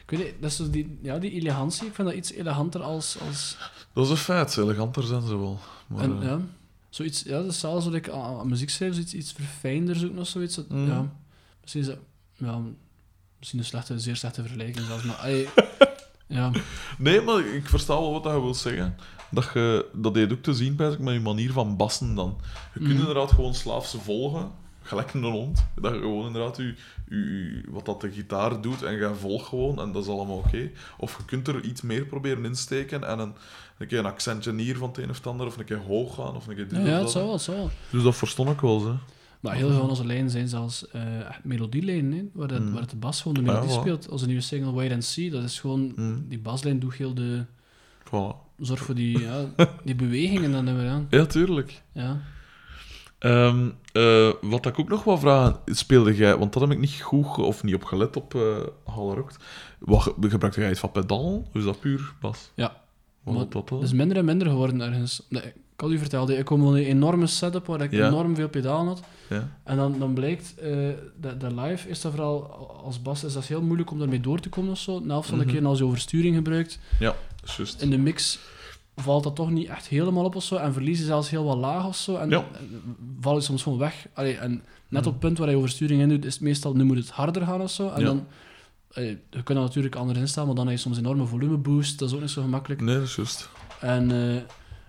[0.09, 1.87] Ik weet niet, dat is zo die, ja, die elegantie.
[1.87, 3.17] Ik vind dat iets eleganter als...
[3.27, 3.57] als
[3.93, 5.59] Dat is een feit, eleganter zijn ze wel.
[5.87, 6.39] Maar, en, eh, ja,
[6.89, 10.27] zoiets, ja, dat is zelfs wat ik aan, aan muziek schrijf, iets verfijnder zoeken of
[10.27, 10.55] zoiets.
[10.55, 10.87] Dat- Mm.
[10.87, 11.05] Ja,
[11.61, 11.97] misschien is dat...
[12.33, 12.59] Ja,
[13.39, 15.17] misschien een slechte, zeer slechte vergelijking zelfs, maar...
[16.27, 16.51] ja,
[16.97, 18.95] Nee, maar ik versta wel wat je wil zeggen.
[19.31, 22.37] Dat je dat deed ook te zien bij met je manier van bassen dan.
[22.73, 22.99] Je kunt Mhm.
[22.99, 24.51] inderdaad gewoon slaafse volgen.
[24.81, 25.65] gelijk een hond.
[25.75, 26.75] Dat je gewoon inderdaad je,
[27.69, 30.69] wat dat de gitaar doet en je volgt gewoon en dat is allemaal oké.
[30.97, 33.33] Of je kunt er iets meer proberen insteken en een,
[33.77, 36.15] een keer een accentje hier van het een of het ander, of een keer hoog
[36.15, 37.01] gaan, of een keer dit Ja, of ja, dat.
[37.01, 37.69] het zou wel, het zou wel.
[37.89, 38.93] Dus dat verstond ik wel, hè.
[39.39, 42.73] Maar heel veel van onze lijnen zijn zelfs eh echt melodielijnen, hè, waar, het, Mm.
[42.73, 43.79] waar de bas gewoon de Ja, melodie voilà.
[43.81, 44.09] speelt.
[44.09, 45.91] Onze nieuwe single Wait and See, dat is gewoon...
[45.95, 46.25] Mm.
[46.29, 47.43] Die baslijn doet heel de...
[48.05, 48.45] Voilà.
[48.59, 49.45] Zorg voor die, ja,
[49.85, 51.07] die bewegingen dan hebben we aan.
[51.09, 51.81] Ja, tuurlijk.
[51.91, 52.19] Ja.
[53.19, 57.01] Ehm, eh, wat ik ook nog wel vragen, speelde jij, want dat heb ik niet
[57.01, 58.41] goed of niet op gelet op eh
[58.93, 59.37] Halle Rokt.
[59.79, 61.37] Wat ge- gebruikte jij iets van pedaal?
[61.47, 62.51] Of is dat puur bas?
[62.55, 62.81] Ja.
[63.23, 63.77] Wat dat dan?
[63.77, 65.25] Het is minder en minder geworden ergens.
[65.29, 68.07] Nee, ik had u verteld, ik kom van een enorme setup waar ik Ja.
[68.07, 69.01] enorm veel pedalen had.
[69.29, 69.49] Ja.
[69.63, 70.89] En dan, dan blijkt, eh
[71.19, 72.43] dat, dat live is dat vooral
[72.83, 75.01] als bas is dat heel moeilijk om daarmee door te komen of zo.
[75.01, 75.53] De helft van de Mhm.
[75.53, 77.15] keer als je oversturing gebruikt, ja,
[77.57, 77.81] juist.
[77.81, 78.39] in de mix
[78.95, 80.55] valt dat toch niet echt helemaal op of zo.
[80.55, 82.15] En verlies je zelfs heel wat laag of zo.
[82.15, 82.45] En, Ja.
[83.19, 84.07] val je soms gewoon weg.
[84.13, 84.97] Allee, en net Mhm.
[84.97, 87.41] op het punt waar je oversturing in doet, is het meestal, nu moet het harder
[87.45, 87.89] gaan of zo.
[87.89, 88.05] En Ja.
[88.05, 88.25] dan,
[88.91, 91.99] eh, je kunt dat natuurlijk anders instellen, maar dan heb je soms enorme volumeboost.
[91.99, 92.81] Dat is ook niet zo gemakkelijk.
[92.81, 93.49] Nee, dat is juist.
[93.79, 94.41] En eh,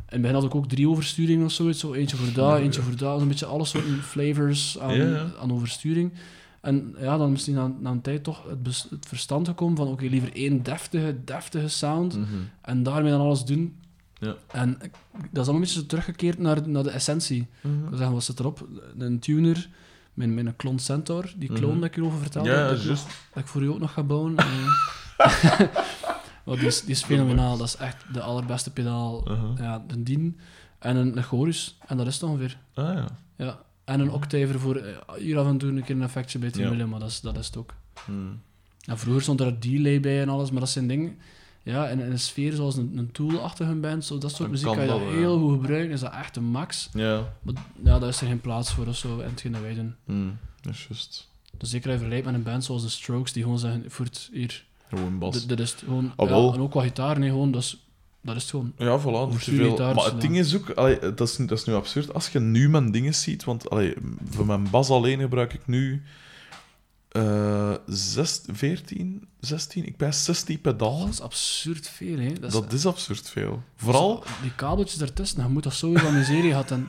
[0.09, 1.81] het begin had ik ook drie oversturingen of zoiets.
[1.81, 3.17] Zo eentje voor daar, eentje voor daar.
[3.17, 6.13] Een beetje alle soorten flavors aan, aan oversturing.
[6.61, 9.87] En ja, dan misschien na, na een tijd toch het, bes- het verstand gekomen van
[9.89, 12.17] oké, liever één deftige, deftige sound.
[12.17, 12.27] Mhm.
[12.63, 13.77] En daarmee dan alles doen.
[14.21, 14.35] Ja.
[14.53, 14.91] En dat
[15.21, 17.41] is allemaal een beetje teruggekeerd naar, naar de essentie.
[17.41, 18.67] Ik wil zeggen, wat zit erop?
[18.99, 19.69] Een tuner,
[20.15, 21.81] mijn, mijn klon Centaur, die clone Mhm.
[21.81, 22.51] dat ik hierover vertelde.
[22.51, 23.05] Ja, dat, ik juist.
[23.05, 24.35] nog- dat ik voor u ook nog ga bouwen.
[26.49, 27.57] Maar die, is, die is fenomenaal.
[27.57, 29.31] Dat is echt de allerbeste pedaal.
[29.31, 29.59] Uh-huh.
[29.59, 30.39] Ja, een Dien
[30.79, 31.79] en een, een chorus.
[31.87, 32.59] En dat is het ongeveer.
[32.75, 33.07] Ah ja.
[33.37, 33.63] Ja.
[33.85, 36.63] En een octaver voor eh, hier af en toe een keer een effectje bij te
[36.63, 36.87] Ja.
[36.87, 37.75] maar dat is, dat is het ook.
[38.05, 38.41] Hmm.
[38.79, 41.19] Ja, vroeger stond er een delay bij en alles, maar dat zijn dingen...
[41.63, 44.75] Ja, in, in een sfeer zoals een, een Tool-achtige band, zo, dat soort muziek kan
[44.77, 45.41] kan je dat dat wel, heel ja.
[45.41, 46.89] goed gebruiken, is dat echt een max.
[46.93, 47.35] Ja.
[47.43, 47.55] Maar
[47.85, 49.95] ja, daar is er geen plaats voor of zo, en hetgeen dat wij doen.
[50.05, 50.39] Hmm.
[50.61, 51.31] Dat is juist.
[51.57, 54.29] Dus zeker als je vergelijkt met een band zoals de Strokes, die gewoon zeggen, voert
[54.33, 55.35] hier, Gewoon bas.
[55.35, 56.13] dit, dit is gewoon...
[56.17, 57.87] Ah, ja, en ook wat gitaar, nee, gewoon, dat is,
[58.21, 58.73] dat is gewoon.
[58.79, 59.31] Ja, voilà.
[59.31, 59.71] Niet te veel.
[59.71, 60.21] gitaars, Maar het ja.
[60.21, 62.15] ding is ook, allee, dat, is, dat is nu absurd.
[62.15, 63.95] Als je nu mijn dingen ziet, want allee,
[64.31, 66.03] voor mijn bas alleen gebruik ik nu
[67.09, 71.09] eh 6, 14, 16, ik ben 16 Dat pedalen.
[71.09, 72.33] is absurd veel, hè.
[72.33, 73.63] Dat is, Dat is absurd veel.
[73.77, 76.73] Vooral, Die kabeltjes ertussen, je moet dat sowieso miserie gehad.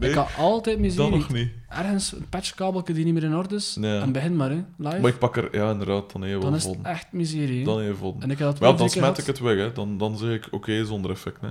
[0.00, 1.10] Nee, ik had altijd dat miserie.
[1.10, 1.50] nog niet.
[1.68, 4.00] Ergens een patchkabeltje die niet meer in orde is, Ja.
[4.00, 5.00] en begin maar, hè, live.
[5.00, 7.58] Maar ik pak er, ja, inderdaad, dan even dan is het echt miserie.
[7.58, 7.64] hè.
[7.64, 8.14] Dan even.
[8.18, 9.72] En ik had dat Maar ja, dan smijt ik het weg, hè.
[9.72, 11.40] Dan, dan zeg ik, oké, zonder effect.
[11.40, 11.48] Hè.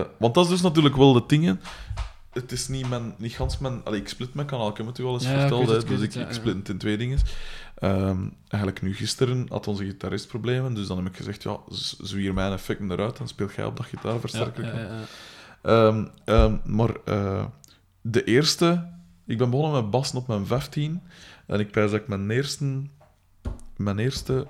[0.00, 1.60] Eh, want dat is dus natuurlijk wel de dingen.
[2.32, 3.84] Het is niet mijn, niet gans mijn...
[3.84, 6.00] Allee, ik split mijn kanaal, ik heb het u al eens Ja, verteld, het, dus
[6.00, 7.18] ik, het, ik ja, split het in twee dingen.
[7.74, 11.58] Ehm, eigenlijk nu gisteren had onze gitarist problemen, dus dan heb ik gezegd, ja,
[12.00, 14.64] zwier mijn effecten eruit en speel jij op dat gitaarversterker.
[14.64, 15.00] ja.
[15.62, 17.44] Ehm, ehm, maar eh,
[18.00, 18.90] de eerste...
[19.26, 21.02] Ik ben begonnen met bassen op mijn 15.
[21.46, 22.82] En ik pijs dat ik mijn eerste...
[23.76, 24.46] Mijn eerste...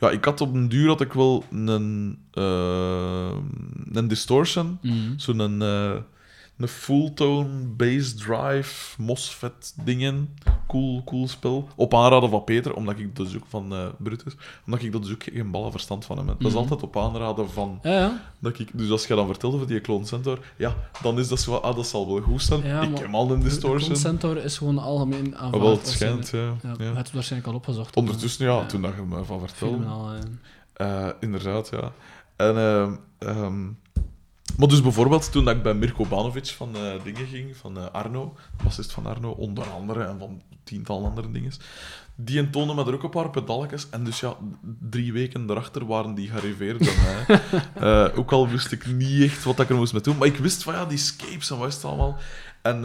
[0.00, 2.18] Ja, ik had op een duur had ik wel een...
[3.92, 4.78] een distortion.
[4.82, 5.12] Mhm.
[5.16, 5.62] Zo'n...
[5.62, 5.96] eh
[6.58, 10.34] een full-tone bass drive MOSFET dingen.
[10.66, 11.68] Cool, cool spel.
[11.76, 14.32] Op aanraden van Peter, omdat ik dus ook van eh, Brutus,
[14.66, 16.36] omdat ik dat dus ook geen ballen verstand van hem heb.
[16.38, 16.62] Dat is Mhm.
[16.62, 18.20] altijd op aanraden van Ja, ja.
[18.38, 21.40] dat ik, dus als je dan vertelt over die Clone Centaur, ja, dan is dat
[21.40, 22.62] zo, ah, dat zal wel goed zijn.
[22.66, 23.96] Ja, ik heb al een De distortion.
[23.96, 25.50] Centaur is gewoon algemeen aanvaard.
[25.50, 26.54] Maar wel, het schijnt, ja.
[26.78, 27.96] Je hebt het waarschijnlijk al opgezocht.
[27.96, 29.74] Ondertussen, ja, toen dat je me van vertelde.
[29.76, 30.12] Fenomenaal.
[30.72, 31.92] Eh, inderdaad, ja.
[32.36, 33.66] En, ehm, ehm,
[34.56, 37.90] maar dus bijvoorbeeld toen dat ik bij Mirko Banovic van eh, dingen ging, van eh,
[37.92, 41.52] Arno, de bassist van Arno, onder andere, en van tiental andere dingen,
[42.14, 43.90] die toonde me er ook een paar pedalletjes.
[43.90, 44.36] En dus ja,
[44.80, 46.94] drie weken daarachter waren die gearriveerd bij
[47.26, 47.40] mij.
[47.74, 50.16] Eh, ook al wist ik niet echt wat ik er moest mee doen.
[50.16, 52.16] Maar ik wist van ja, die scapes en wat is het allemaal.
[52.62, 52.84] En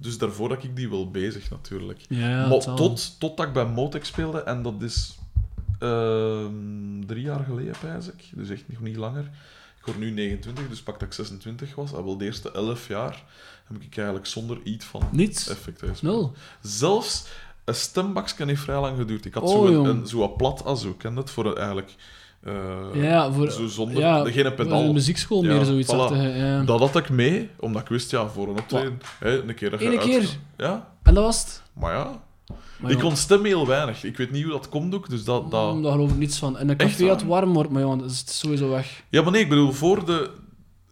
[0.00, 2.00] dus daarvoor dat ik die wel bezig natuurlijk.
[2.08, 5.18] Ja, maar tot, totdat ik bij Motec speelde, en dat is
[5.78, 8.30] ehm, drie jaar geleden, pijs ik.
[8.34, 9.30] Dus echt nog niet langer.
[9.82, 11.92] Ik word nu 29, dus pak dat ik 26 was.
[11.92, 13.24] En wel de eerste 11 jaar
[13.72, 15.48] heb ik eigenlijk zonder iets van Niets.
[15.48, 16.02] effect.
[16.02, 16.32] Nul.
[16.60, 17.24] Zelfs
[17.64, 19.24] een stembakje heeft vrij lang geduurd.
[19.24, 21.30] Ik had Oh, zo een, een, zo wat plat als ook, ken dat?
[21.30, 21.94] Voor een- eigenlijk...
[22.42, 23.50] eh, Ja, voor...
[23.50, 23.98] Zo zonder...
[23.98, 25.92] ja, geen Een muziekschool Ja, meer, zoiets.
[25.92, 25.96] voilà.
[25.96, 26.62] achtige, Ja.
[26.62, 29.00] Dat had ik mee, omdat ik wist, ja, voor een optreden...
[29.18, 30.28] Hè, een keer dat je Ene keer?
[30.56, 31.62] Ja, En dat was het.
[31.72, 32.22] maar ja...
[32.80, 34.04] Maar ik kon stemmen heel weinig.
[34.04, 35.50] Ik weet niet hoe dat komt ook, dus dat...
[35.50, 35.74] dat...
[35.74, 36.58] mm, Daar geloof ik niets van.
[36.58, 37.28] En een café had waar?
[37.30, 39.02] warm wordt, maar ja, dat is sowieso weg.
[39.08, 40.30] Ja, maar nee, ik bedoel, voor de...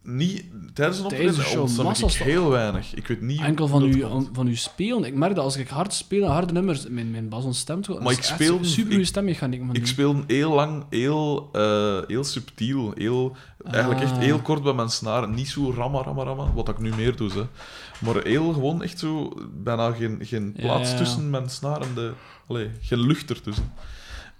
[0.02, 2.18] Niet tijdens een optreden, heb ik toch?
[2.18, 2.94] heel weinig.
[2.94, 4.28] Ik weet niet Enkel van, dat u, komt.
[4.32, 5.04] van uw spelen.
[5.04, 8.02] Ik merk dat als ik hard speel, harde nummers, mijn, mijn bas ontstemt gewoon.
[8.02, 9.62] Maar Dat ik speel- super ik- stemmechaniek.
[9.72, 14.18] Ik speelde heel lang, heel, eh, heel subtiel, heel, eigenlijk echt Ah.
[14.18, 15.34] heel kort bij mijn snaren.
[15.34, 17.30] Niet zo ramma, ramma, ramma, wat ik nu meer doe.
[17.32, 17.42] Hè.
[18.00, 22.12] Maar heel gewoon echt zo, bijna geen, geen plaats ja, tussen mijn snaren, de,
[22.46, 23.72] allee, geen lucht ertussen.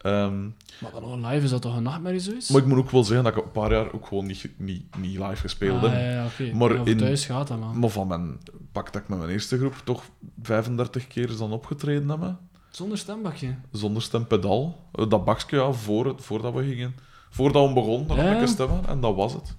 [0.01, 0.43] Ehm,
[0.79, 2.51] Maar dan live is dat toch een nachtmerrie zoiets?
[2.51, 4.97] maar ik moet ook wel zeggen dat ik een paar jaar ook gewoon niet, niet,
[4.99, 5.91] niet live gespeeld heb.
[5.91, 6.55] Ah, ja, ja.
[6.55, 7.79] Maar Ja, in- thuis gaat dat, man.
[7.79, 8.39] Maar van mijn
[8.73, 10.03] pak dat ik met mijn eerste groep toch
[10.43, 12.39] 35 keer is dan opgetreden hebben.
[12.71, 13.55] Zonder stembakje.
[13.73, 14.89] Zonder stempedaal.
[14.93, 16.95] Eh, Dat bakje, ja, voor, voordat we gingen.
[17.31, 18.25] Voordat we begonnen, dan Ja.
[18.27, 19.57] had ik een stemmen en dat was het.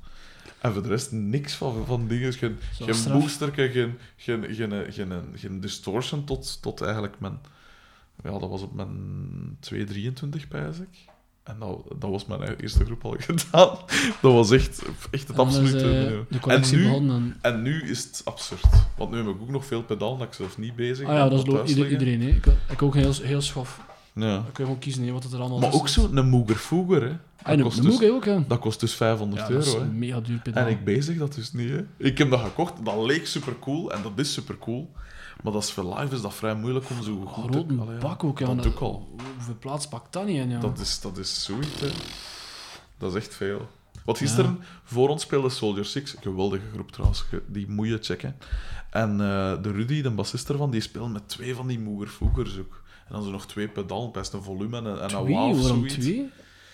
[0.61, 2.33] En voor de rest niks van, van dingen.
[2.33, 3.21] Geen, Zo geen straf.
[3.21, 7.39] booster, geen, geen, geen, geen, geen, geen distortion tot, tot eigenlijk mijn...
[8.23, 11.09] Ja, dat was op mijn 223, pijs ik.
[11.43, 13.77] En dat, dat was mijn eerste groep al gedaan.
[14.21, 14.81] Dat was echt,
[15.11, 16.25] echt het absolute...
[16.29, 18.65] eh, collectie en nu, en nu is het absurd.
[18.97, 21.27] Want nu heb ik ook nog veel pedaal dat ik zelf niet bezig Ah ja,
[21.29, 22.21] ben, dat is iedereen.
[22.21, 22.27] Hè.
[22.27, 23.79] Ik, ik ook heel, heel schof.
[24.13, 24.33] Ja.
[24.33, 25.75] Dan kun je gewoon kiezen hè, wat het er allemaal Maar is.
[25.75, 27.17] ook zo een Mooger Fooger, hè.
[27.43, 28.47] Dat de, kost dus- ook, hè.
[28.47, 29.85] Dat kost dus 500 Ja, dat is euro, hè.
[29.85, 30.65] een mega duur pedaal.
[30.65, 31.85] En ik bezig dat dus niet, hè.
[31.97, 34.91] Ik heb dat gekocht, dat leek super cool en dat is super cool.
[35.43, 37.75] Maar dat is voor live is dat vrij moeilijk om zo goed te...
[37.79, 38.53] Allee, bak ook, ja.
[38.53, 39.09] Dat ik al.
[39.35, 40.59] Hoeveel plaats pakt dat niet in, ja.
[40.59, 41.89] Dat is, dat is zoiets, hè.
[42.97, 43.67] Dat is echt veel.
[44.05, 48.35] Wat gisteren voor ons speelde Soldier Six, geweldige groep trouwens, die moet je checken.
[48.89, 52.80] En eh, de Rudy, de bassist ervan, die speelt met twee van die Mooger-Foegers ook.
[53.11, 55.35] En dan zo nog twee pedalen, best een volume en, een- en een Twee?
[55.35, 55.93] of Waarom zoiets.
[55.93, 56.29] twee?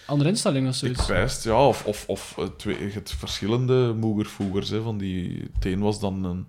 [0.06, 1.06] Andere instelling of Ik zoiets.
[1.06, 4.70] pijst, ja, of, of, of eh, twee, het verschillende moegervoegers.
[4.70, 6.48] Hè, van die, het een was dan een...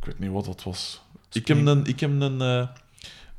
[0.00, 1.02] Ik weet niet wat dat was.
[1.32, 2.68] Ik heb een, ik heb een, eh,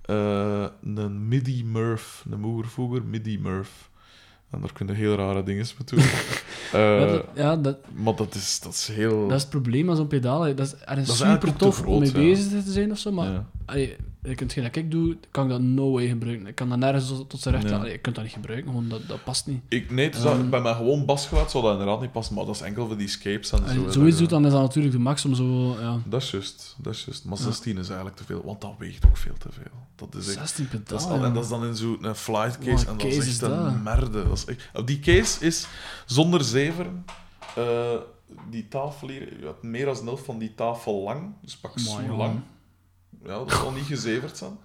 [0.01, 3.89] eh, een MIDI-Murph, een moegervoeger, MIDI-Murph.
[4.53, 6.09] En daar kun je heel rare dingen mee doen.
[6.73, 9.21] Eh, Ja, dat, ja, dat, maar dat is, dat is heel...
[9.27, 10.41] dat is het probleem aan zo'n pedaal.
[10.41, 10.53] hè.
[10.53, 12.13] Dat is, er is Dat is super tof groot, om mee ja.
[12.17, 15.49] bezig te zijn of zo, maar allee, je kunt geen dat ik doe, kan ik
[15.49, 16.47] dat no way gebruiken.
[16.47, 17.85] Ik kan dat nergens tot, zijn recht Ja.
[17.85, 19.61] Je kunt dat niet gebruiken, gewoon dat, dat past niet.
[19.69, 20.49] Ik, nee, Ehm.
[20.49, 23.07] bij mijn gewoon basgeluid zou dat inderdaad niet passen, maar dat is enkel voor die
[23.07, 23.89] escapes en Als zo.
[23.91, 25.75] zoiets doet, dan is dat natuurlijk de max om zo...
[25.79, 27.25] Ja, Dat is juist, dat is juist.
[27.25, 27.43] Maar Ja.
[27.43, 29.71] 16 is eigenlijk te veel, want dat weegt ook veel te veel.
[29.95, 30.37] Dat is echt...
[30.37, 32.71] 16 Dat is, al- en dat is dan in zo'n flight case.
[32.71, 33.83] Wat en dat is een dat?
[33.83, 34.23] merde.
[34.27, 35.67] Dat is echt, die case is
[36.05, 36.85] zonder zever.
[37.55, 37.97] eh,
[38.49, 41.33] die tafel hier, je meer dan een helft van die tafel lang.
[41.41, 42.39] Dus pak zo lang.
[43.23, 44.57] Ja, dat zal niet gezeverd zijn.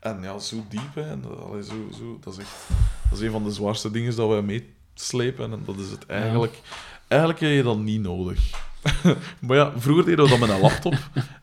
[0.00, 0.94] En ja, zo diep.
[0.94, 2.68] Hè, en dat, allee, zo, zo, dat, is echt,
[3.10, 4.42] dat is een van de zwaarste dingen dat wij
[4.94, 5.52] meeslepen.
[5.52, 6.60] En dat is het eigenlijk.
[7.08, 8.40] Eigenlijk heb je dat niet nodig.
[9.46, 10.94] maar ja, vroeger deden we dat met een laptop.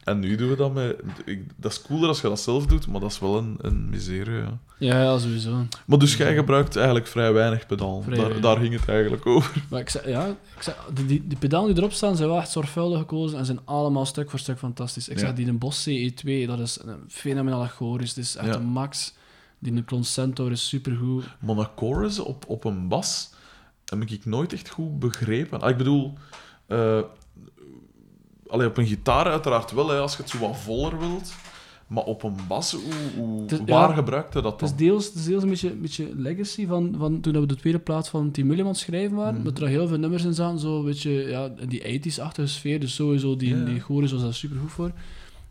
[0.03, 0.95] en nu doen we dat met...
[1.25, 3.89] ik- dat is cooler als je dat zelf doet, maar dat is wel een, een
[3.89, 4.57] miserie, ja.
[4.77, 5.65] Ja, ja, sowieso.
[5.85, 8.01] Maar dus jij gebruikt eigenlijk vrij weinig pedaal.
[8.01, 8.43] Vrij Daar, weinig.
[8.43, 9.63] daar ging het eigenlijk over.
[9.69, 12.37] Maar ik zeg, ja, ik zeg, die, die, die pedalen die erop staan, zijn wel
[12.37, 15.09] echt zorgvuldig gekozen en zijn allemaal stuk voor stuk fantastisch.
[15.09, 15.25] Ik Ja.
[15.25, 18.09] zeg, die een Boss CE2, dat is een fenomenale chorus.
[18.09, 19.13] Het is echt een max.
[19.59, 21.23] Die een Clone Centaur is supergoed.
[21.39, 23.29] Maar een chorus op, op een bas
[23.89, 25.61] heb ik nooit echt goed begrepen.
[25.61, 26.13] Ah, ik bedoel...
[28.47, 31.33] allee, op een gitaar uiteraard wel, hè, als je het zo wat voller wilt.
[31.87, 32.81] Maar op een bas, hoe,
[33.15, 34.77] hoe, waar ja, gebruikte dat Het is dan?
[34.77, 37.79] deels, het is deels een beetje, een beetje legacy van, van toen we de tweede
[37.79, 39.33] plaat van aan het schrijven waren.
[39.35, 39.43] Mhm.
[39.43, 42.79] Dat er heel veel nummers in zaten, zo een beetje ja, in die 80s-achtige sfeer.
[42.79, 43.63] Dus sowieso die, Ja.
[43.65, 44.91] die chorus was daar super goed voor.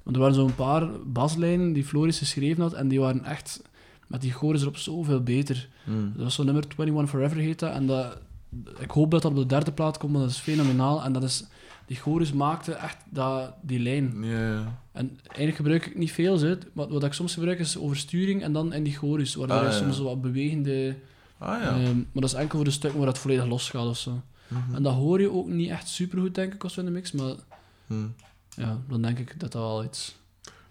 [0.03, 3.63] Want er waren zo'n paar baslijnen die Floris geschreven had en die waren echt
[4.07, 5.69] met die chorus erop zoveel beter.
[5.85, 6.13] Hmm.
[6.15, 7.73] Dat was zo'n nummer 21 Forever heet dat.
[7.73, 8.19] En dat,
[8.79, 11.03] ik hoop dat dat op de derde plaat komt, want dat is fenomenaal.
[11.05, 11.45] En dat is,
[11.87, 14.25] die chorus maakte echt dat, die lijn.
[14.93, 16.57] En eigenlijk gebruik ik niet veel, hè.
[16.73, 19.69] maar wat ik soms gebruik is oversturing en dan in die chorus, waardoor Ah, je
[19.71, 19.77] ja.
[19.77, 20.97] soms wat bewegende...
[21.39, 21.69] Ah ja.
[21.69, 24.21] ehm, maar dat is enkel voor de stukken waar het volledig los gaat of zo.
[24.49, 24.75] Mhm.
[24.75, 27.13] En dat hoor je ook niet echt supergoed, denk ik, als we in de mix.
[27.13, 27.35] Maar
[27.87, 28.15] Hmm.
[28.49, 30.17] ja, dan denk ik dat dat wel iets...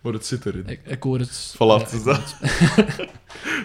[0.08, 0.68] Maar het zit erin.
[0.68, 1.54] Ik, ik hoor het...
[1.56, 2.36] Voilà, ja, ik dat.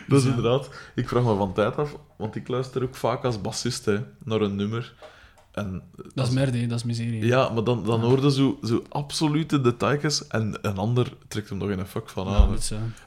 [0.08, 0.28] Ja.
[0.28, 0.68] inderdaad...
[0.94, 4.40] Ik vraag me van tijd af, want ik luister ook vaak als bassist hè, naar
[4.40, 4.94] een nummer.
[5.52, 5.82] En
[6.14, 7.26] Dat is merde, dat is miserie.
[7.26, 8.06] Ja, maar dan, dan Ja.
[8.06, 12.28] hoorde zo, zo absolute details en een ander trekt hem nog in een fuck van
[12.28, 12.56] aan.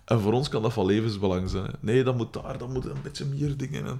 [0.05, 1.65] En voor ons kan dat van levensbelang zijn.
[1.65, 1.71] hè.
[1.79, 3.85] Nee, dat moet daar, dat moet een beetje meer dingen.
[3.85, 3.99] En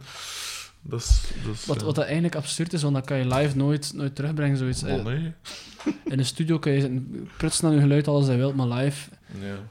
[0.82, 1.22] dat is...
[1.46, 1.86] Dat is Wat, ja.
[1.86, 4.58] wat dat eigenlijk absurd is, want dat kan je live nooit, nooit terugbrengen.
[4.58, 4.84] Zoiets.
[4.84, 5.34] Oh, nee.
[6.14, 7.02] In een studio kan je
[7.38, 9.10] prutsen aan je geluid alles hij wilt, maar live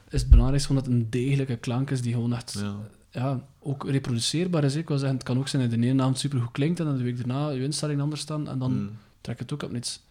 [0.09, 2.63] is het belangrijkste gewoon dat het een degelijke klank is die gewoon echt
[3.11, 3.43] ja.
[3.59, 4.75] ook reproduceerbaar is.
[4.75, 6.85] Ik wil zeggen, het kan ook zijn dat de ene avond super goed klinkt en
[6.85, 8.89] dan de week daarna je instelling anders staan en dan Hmm.
[9.21, 10.03] trek het ook op niets.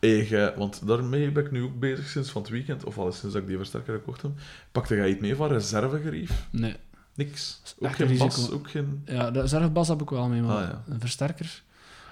[0.00, 3.32] Hey, want daarmee ben ik nu ook bezig sinds van het weekend, of al sinds
[3.34, 4.30] dat ik die versterker gekocht heb.
[4.72, 6.46] Pakte jij iets mee van reservegerief?
[6.50, 6.76] Nee.
[7.14, 7.60] Niks.
[7.78, 8.54] Ook geen bas, risico.
[8.54, 9.02] ook geen...
[9.06, 10.82] Ja, de reservebas heb ik wel mee, maar Ah, ja.
[10.88, 11.62] een versterker.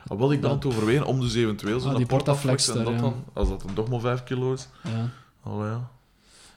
[0.06, 2.84] Ah, wel, ik ben aan het overwegen om dus eventueel zo'n Ah, die Portaflex en
[2.84, 3.00] dat ja.
[3.00, 4.68] dan, als dat dan toch maar 5 kilo is.
[4.84, 5.08] Ja.
[5.42, 5.90] Allee, ja.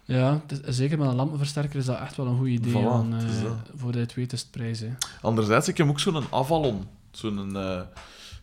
[0.05, 2.71] Ja, is- zeker met een lampenversterker is dat echt wel een goed idee.
[2.73, 2.75] Voilà,
[3.13, 3.57] eh, dat.
[3.75, 4.80] voordat je het weet is het prijs.
[4.80, 4.89] Hè.
[5.21, 6.84] Anderzijds, ik heb ook zo'n Avalon.
[7.11, 7.55] Zo'n...
[7.55, 7.81] eh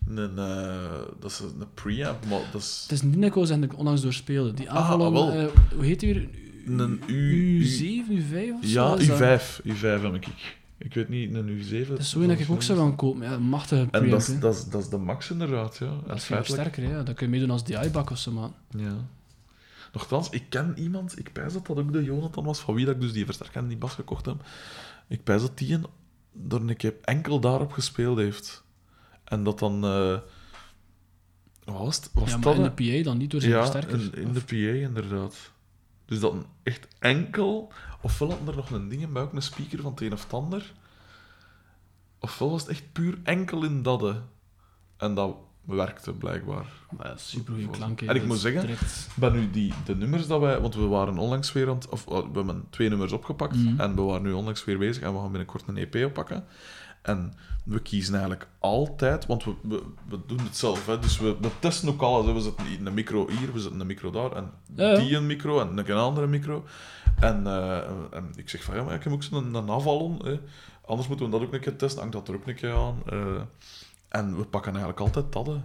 [0.07, 2.81] een, eh, dat is een preamp, maar dat is...
[2.83, 3.03] Het is
[3.47, 4.55] zeggen dat ik onlangs doorspeelde.
[4.55, 6.29] Die Ah, Avalon, eh, hoe heet die weer?
[6.67, 8.81] Een U- U7, U5 of zo?
[8.81, 9.19] Ja, is dat?
[9.19, 9.61] U5.
[9.65, 10.27] U5 heb ik.
[10.79, 11.89] Ik weet niet, een U7.
[11.89, 13.23] Dat is zo dat ik ook zou gaan kopen.
[13.23, 14.11] Ja, machtige En preamp.
[14.11, 14.39] dat is, hè.
[14.39, 15.87] dat, is, dat is de max inderdaad, ja.
[15.87, 17.03] Dat En is veel sterker, hè.
[17.03, 18.49] Dat kun je meedoen als DI-bak of zo, maar...
[18.77, 18.95] Ja.
[19.93, 22.95] Nochtans, ik ken iemand, ik pijs dat dat ook de Jonathan was, van wie dat
[22.95, 24.45] ik dus die versterker en die bas gekocht heb.
[25.09, 25.87] Ik pijs dat die een,
[26.33, 28.65] door een keer enkel daarop gespeeld heeft.
[29.25, 29.81] En dat dan...
[29.81, 30.23] wat
[31.65, 32.11] was het?
[32.13, 34.01] Was ja, dat in de PA dan niet door zijn ja, versterker.
[34.01, 35.53] in, in Of- de PA inderdaad.
[36.05, 37.73] Dus dat echt enkel...
[38.03, 40.23] Ofwel had er nog een ding in bij, ook een speaker van het een of
[40.23, 40.73] het ander.
[42.19, 44.17] Ofwel was het echt puur enkel in dat.
[44.97, 45.37] En dat
[45.71, 46.65] werkte blijkbaar.
[47.03, 48.01] Ja, super goede klank.
[48.01, 50.61] En ik moet zeggen, direct- ben nu die, de nummers dat wij...
[50.61, 51.89] Want we waren onlangs weer aan het...
[51.89, 53.57] Of we hebben twee nummers opgepakt.
[53.57, 53.81] Mhm.
[53.81, 55.03] En we waren nu onlangs weer bezig.
[55.03, 56.45] En we gaan binnenkort een EP oppakken.
[57.03, 57.33] En
[57.65, 59.27] we kiezen eigenlijk altijd...
[59.27, 60.87] Want we, we, we doen het zelf.
[60.87, 62.33] Hè, dus we, we testen ook alles.
[62.33, 64.33] We zetten een micro hier, we zetten een micro daar.
[64.33, 64.99] En Ja, ja.
[64.99, 66.65] die een micro en een andere micro.
[67.21, 67.77] En, eh,
[68.11, 70.21] en ik zeg van, ja, maar ik heb ook zo'n een.
[70.25, 70.41] Hè.
[70.85, 72.01] Anders moeten we dat ook een keer testen.
[72.01, 73.03] Hangt dat er ook een keer aan.
[73.07, 73.41] Eh,
[74.11, 75.61] en we pakken eigenlijk altijd hè.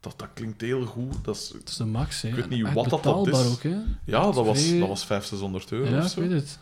[0.00, 1.24] Dat, dat klinkt heel goed.
[1.24, 2.28] Dat is, Het is de max, hè.
[2.28, 3.52] Ik weet niet wat dat dat is.
[3.52, 3.76] ook, hè.
[4.04, 5.28] ja, dat was, vrij- dat was 500,
[5.68, 6.20] 600 euro Ja, of ik zo.
[6.20, 6.58] weet het.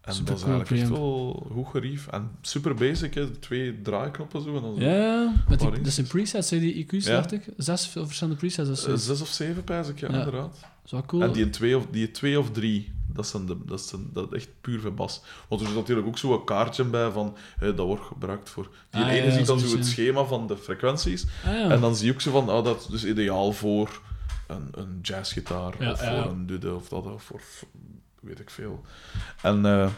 [0.00, 2.06] En Super dat is cool eigenlijk echt wel goed gerief.
[2.06, 3.30] En super basic, hè.
[3.30, 4.56] twee draaiknoppen zo.
[4.56, 4.80] En dan zo.
[4.80, 5.32] Ja.
[5.48, 7.12] Met die, dat zijn presets, hè, die IQ's, Ja.
[7.14, 7.44] dacht ik.
[7.56, 8.82] Zes verschillende presets.
[8.84, 10.18] Eh, dat zes of zeven, pijs ik, ja, Ja.
[10.18, 10.58] inderdaad.
[10.92, 11.22] Is cool.
[11.22, 14.48] En die twee of, die twee of drie, dat, zijn de, dat, zijn, dat echt
[14.60, 15.22] puur voor bas.
[15.48, 18.68] Want er zit natuurlijk ook zo een kaartje bij van, eh, dat wordt gebruikt voor...
[18.90, 21.26] Die Ah, ene ja, ziet dan zo het schema van de frequenties.
[21.46, 21.70] Ah, ja.
[21.70, 24.00] En dan zie je ook zo van, oh, dat is dus ideaal voor
[24.46, 27.40] een, een jazzgitaar, Ja, of voor een dude, of dat, of voor
[28.20, 28.84] weet ik veel.
[29.42, 29.90] En eh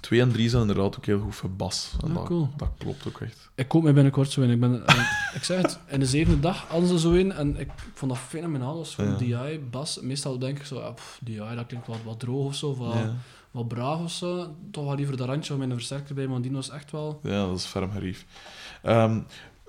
[0.00, 1.92] twee en drie zijn inderdaad ook heel goed voor bas.
[2.02, 2.48] En Ja, dat, cool.
[2.56, 3.50] dat klopt ook echt.
[3.54, 4.50] Ik koop mij binnenkort zo in.
[4.50, 7.58] Ik, ben, eh, ik zeg het, in de zevende dag hadden ze zo in en
[7.60, 8.84] ik, vond dat fenomenaal.
[8.84, 9.46] Gewoon Ja.
[9.48, 10.00] DI, bas.
[10.00, 12.78] Meestal denk ik zo, ja, pff, DI, dat klinkt wat, wat droog of zo, of
[12.78, 12.94] wat,
[13.50, 14.54] wat braaf of zo.
[14.70, 17.20] Toch wel liever dat randje met een versterker bij, maar die was echt wel...
[17.22, 18.24] ja, dat is ferm gerief.
[18.82, 19.20] Ehm,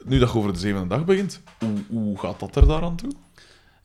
[0.06, 3.12] nu dat je over de zevende dag begint, hoe, hoe gaat dat er daaraan toe?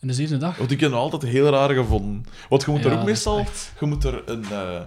[0.01, 0.57] In de zevende dag...
[0.57, 2.25] Want ik heb altijd heel raar gevonden.
[2.49, 3.39] Want je moet Ja, er ook meestal...
[3.39, 4.45] echt- Je moet er een...
[4.45, 4.81] eh,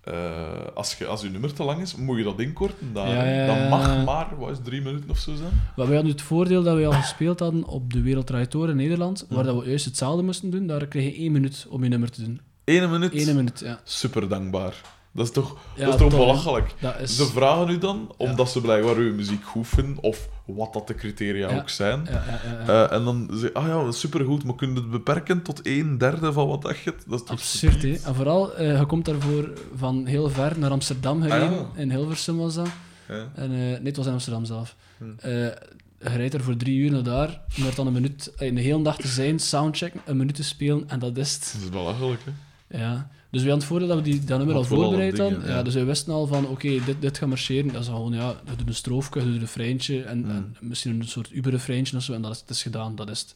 [0.00, 2.92] eh, als, je, als je nummer te lang is, moet je dat inkorten.
[2.92, 3.08] Daar.
[3.08, 5.50] Ja, ja, Dat mag maar, wat is drie minuten of zo zijn.
[5.76, 8.76] Maar wij hadden het voordeel dat we al gespeeld hadden op de Wereldrijd Tour in
[8.76, 10.66] Nederland, waar dat we juist hetzelfde moesten doen.
[10.66, 12.40] Daar kreeg je één minuut om je nummer te doen.
[12.64, 13.28] Ene minuut.
[13.28, 13.80] Eén minuut, ja.
[13.84, 14.74] Super dankbaar.
[15.12, 16.74] Dat is toch, Ja, dat is toch belachelijk?
[17.00, 17.16] Is...
[17.16, 20.94] Ze vragen u dan, omdat ze blijkbaar uw muziek goed vinden, of wat dat de
[20.94, 21.56] criteria Ja.
[21.56, 22.04] ook zijn.
[22.04, 22.86] Ja, ja, ja, ja.
[22.86, 26.48] Eh, en dan zeg ah ja, supergoed, maar kunnen het beperken tot een derde van
[26.48, 26.94] wat dat je?
[27.06, 27.92] Dat is toch Absurd, hè?
[28.04, 31.48] En vooral, eh, je komt daarvoor van heel ver naar Amsterdam gereden.
[31.48, 31.80] Ah, ja.
[31.80, 32.68] In Hilversum was dat.
[33.08, 33.28] Ja.
[33.34, 34.76] En, eh, nee, het was in Amsterdam zelf.
[34.98, 35.04] Hm.
[35.28, 35.54] Je
[35.98, 38.96] rijdt er voor drie uur naar daar, om er dan een minuut, een hele dag
[38.96, 41.50] te zijn, soundcheck, een minuut te spelen, en dat is het.
[41.54, 42.78] Dat is belachelijk, hè?
[42.78, 43.10] Ja.
[43.30, 45.40] Dus we hadden het voordeel dat we die, dat nummer al voorbereid hadden.
[45.40, 45.48] Ja.
[45.48, 45.62] ja.
[45.62, 47.72] dus we wisten al van, oké, dit, dit gaat marcheren.
[47.72, 50.30] Dat is gewoon, ja, we doen een stroofje, we doen een refreintje, en, Mm.
[50.30, 53.20] en misschien een soort Uber-refreintje of zo, en dat is, het is gedaan, dat is
[53.20, 53.34] het.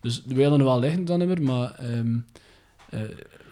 [0.00, 2.16] Dus we hadden wel liggen, dat nummer, maar ehm,
[2.90, 3.00] eh,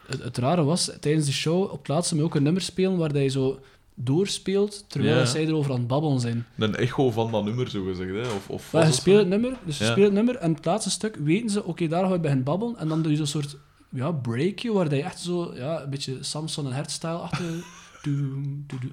[0.07, 3.13] het, het rare was, tijdens de show, op het laatste, ook een nummer spelen waar
[3.13, 3.61] dat je zo
[3.95, 5.25] doorspeelt, terwijl Ja.
[5.25, 6.47] zij erover aan het babbelen zijn.
[6.59, 8.11] Een echo van dat nummer, zo gezegd.
[8.11, 8.21] Hè?
[8.21, 9.91] Of, of was je speelt het nummer, dus je Ja.
[9.91, 12.77] speelt het nummer, en het laatste stuk weten ze, oké, daar gaan we beginnen babbelen,
[12.79, 13.57] en dan doe je zo'n soort
[13.97, 17.45] ja, breakje, waar dat je echt zo, ja, een beetje Samson en Hertz-style achter,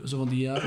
[0.04, 0.62] zo van die, ja,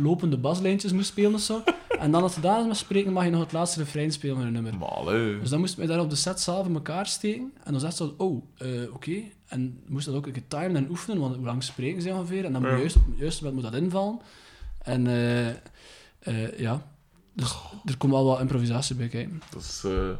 [0.00, 1.62] lopende baslijntjes moest spelen of zo.
[1.98, 4.46] En dan als gedaan is met spreken, mag je nog het laatste refrein spelen met
[4.46, 4.76] een nummer.
[4.78, 5.40] Maar allee.
[5.40, 7.52] Dus dan moesten wij daar op de set zelf in elkaar steken.
[7.64, 9.22] En dan zegt ze, oh, eh, oké.
[9.46, 12.44] En moest dat ook getimed en oefenen, want hoe lang spreken ze ongeveer?
[12.44, 14.20] En dan moet je juist op het juiste moment moet dat invallen.
[14.78, 15.48] En eh,
[16.18, 16.86] eh, ja,
[17.32, 19.42] dus er komt wel wat improvisatie bij kijken.
[19.50, 19.82] Dat is...
[19.84, 20.10] eh,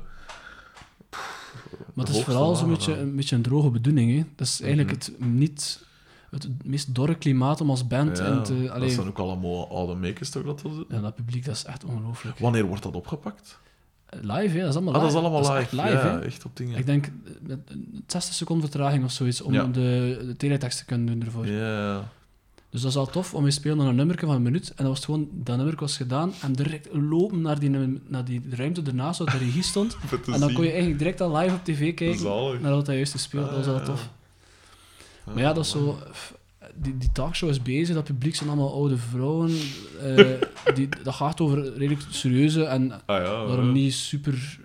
[1.97, 4.17] Maar het is vooral zo'n beetje, een beetje een droge bedoeling.
[4.17, 4.25] Hè.
[4.37, 5.23] Dat is eigenlijk Mhm.
[5.23, 5.85] het niet...
[6.31, 8.73] Het meest dorre klimaat om als band ja, en te...
[8.79, 11.85] dat zijn ook allemaal oude makers toch dat dat ja, dat publiek, dat is echt
[11.85, 12.39] ongelooflijk.
[12.39, 13.59] Wanneer wordt dat opgepakt?
[14.21, 15.15] Live, hè, dat is allemaal Ah, live.
[15.15, 15.53] dat is allemaal live.
[15.55, 16.79] echt live, ja, echt op dingen.
[16.79, 20.85] Ik denk eh, met een 60 seconden vertraging of zoiets om de, de teletext te
[20.85, 21.47] kunnen doen ervoor.
[21.47, 22.09] Ja.
[22.77, 24.69] Dus dat is al tof om je spelen naar een nummer van een minuut.
[24.69, 28.43] En dan was gewoon, dat nummer was gedaan en direct lopen naar die, naar die
[28.51, 29.97] ruimte ernaast waar de regie stond.
[30.33, 32.61] En dan kon je eigenlijk direct al live op tv kijken Zalig.
[32.61, 33.47] naar wat hij juist gespeeld.
[33.47, 34.09] Dat was wel Ah, tof.
[35.27, 35.33] ja.
[35.33, 35.99] Maar ja, dat is zo...
[36.75, 39.51] die, die talkshow is bezig, dat publiek zijn allemaal oude vrouwen.
[40.03, 40.27] eh,
[40.75, 43.23] die, dat gaat over redelijk serieuze en Ah ja.
[43.47, 43.73] daarom ja.
[43.73, 44.59] niet super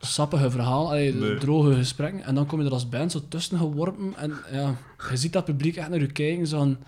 [0.00, 1.38] sappige verhaal, allee, Nee.
[1.38, 2.24] droge gesprekken.
[2.24, 4.74] En dan kom je er als band zo tussen geworpen en ja,
[5.10, 6.78] je ziet dat publiek echt naar je kijken, zo van...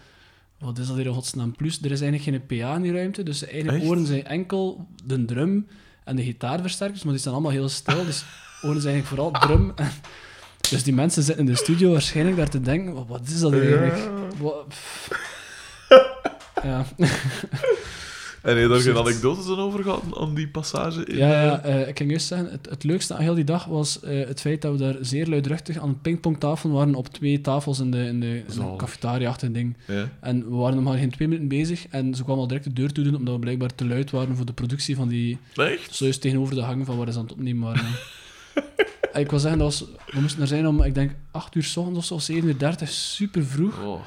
[0.58, 1.78] Wat is dat hier in godsnaam plus?
[1.82, 5.24] Er is eigenlijk geen PA in die ruimte, dus de eigen oren zijn enkel de
[5.24, 5.66] drum
[6.04, 8.24] en de gitaarversterkers, maar die staan allemaal heel stil, dus
[8.64, 9.72] oren zijn eigenlijk vooral drum.
[9.76, 9.90] En,
[10.70, 13.82] dus die mensen zitten in de studio waarschijnlijk daar te denken, wat, is dat hier
[13.82, 14.34] eigenlijk?
[14.38, 14.74] Wat,
[16.62, 16.84] ja.
[18.44, 21.04] En heb je daar geen anekdotes over gehad, aan die passage?
[21.04, 23.44] In, Ja, eh, ja eh, ik ging juist zeggen, het, het leukste aan heel die
[23.44, 27.08] dag was eh, het feit dat we daar zeer luidruchtig aan een pingpongtafel waren op
[27.08, 28.76] twee tafels in de, in de, de Zalig.
[28.76, 29.76] cafetaria-achtige ding.
[29.86, 30.08] ja.
[30.20, 32.72] En we waren nog maar geen twee minuten bezig en ze kwamen al direct de
[32.72, 35.38] deur toe doen omdat we blijkbaar te luid waren voor de productie van die...
[35.54, 35.94] Echt?
[35.94, 37.84] Zojuist tegenover de hang van waar ze aan het opnemen waren.
[39.14, 41.62] En ik wil zeggen, dat was, we moesten er zijn om, ik denk, 8 uur
[41.62, 43.82] s ochtends of zo, of 7 uur 30, super vroeg.
[43.82, 44.00] Oh.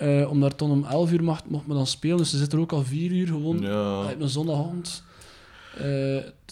[0.00, 2.64] Eh omdat dan om 11 uur mocht, mocht me dan spelen, dus ze zitten er
[2.64, 4.02] ook al 4 uur gewoon Ja.
[4.06, 5.02] uit een zondagochtend
[5.74, 5.80] eh,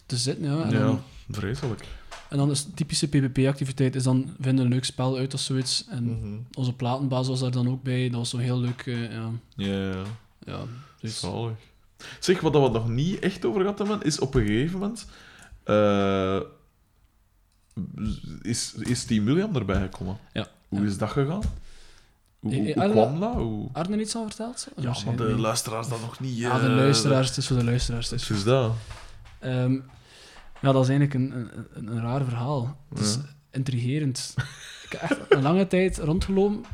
[0.07, 0.45] te zitten.
[0.45, 0.63] Ja.
[0.65, 1.01] En, ja, dan,
[1.31, 1.85] vreselijk.
[2.31, 5.85] en dan is typische PvP-activiteit, is dan vinden een leuk spel uit of zoiets.
[5.89, 6.37] En Mhm.
[6.55, 8.83] onze platenbaas was daar dan ook bij, dat was zo heel leuk.
[8.87, 10.03] eh, ja, Ja, ja.
[10.45, 10.59] ja,
[11.01, 11.57] dus, Zalig.
[12.21, 15.07] Zeg, wat we het nog niet echt over gehad hebben, is op een gegeven moment...
[18.43, 20.19] is, is Team William erbij gekomen?
[20.33, 20.47] Ja.
[20.69, 20.87] Hoe Ja.
[20.87, 21.43] is dat gegaan?
[22.41, 23.35] Hoe, Eh, hoe, eh, hoe Arne- kwam dat?
[23.35, 23.69] Hoe...
[23.73, 24.69] Arne iets aan verteld?
[24.77, 26.37] Ja, maar de luisteraars dat nog niet...
[26.39, 28.11] Ja, de eh, luisteraars, het is voor de luisteraars.
[28.11, 28.73] Het is Dus dat.
[29.39, 29.73] Ehm,
[30.63, 32.77] ja, dat is eigenlijk een, een, een, raar verhaal.
[32.89, 33.21] Het is Ja.
[33.51, 34.35] intrigerend.
[34.85, 36.65] ik heb echt een lange tijd rondgelopen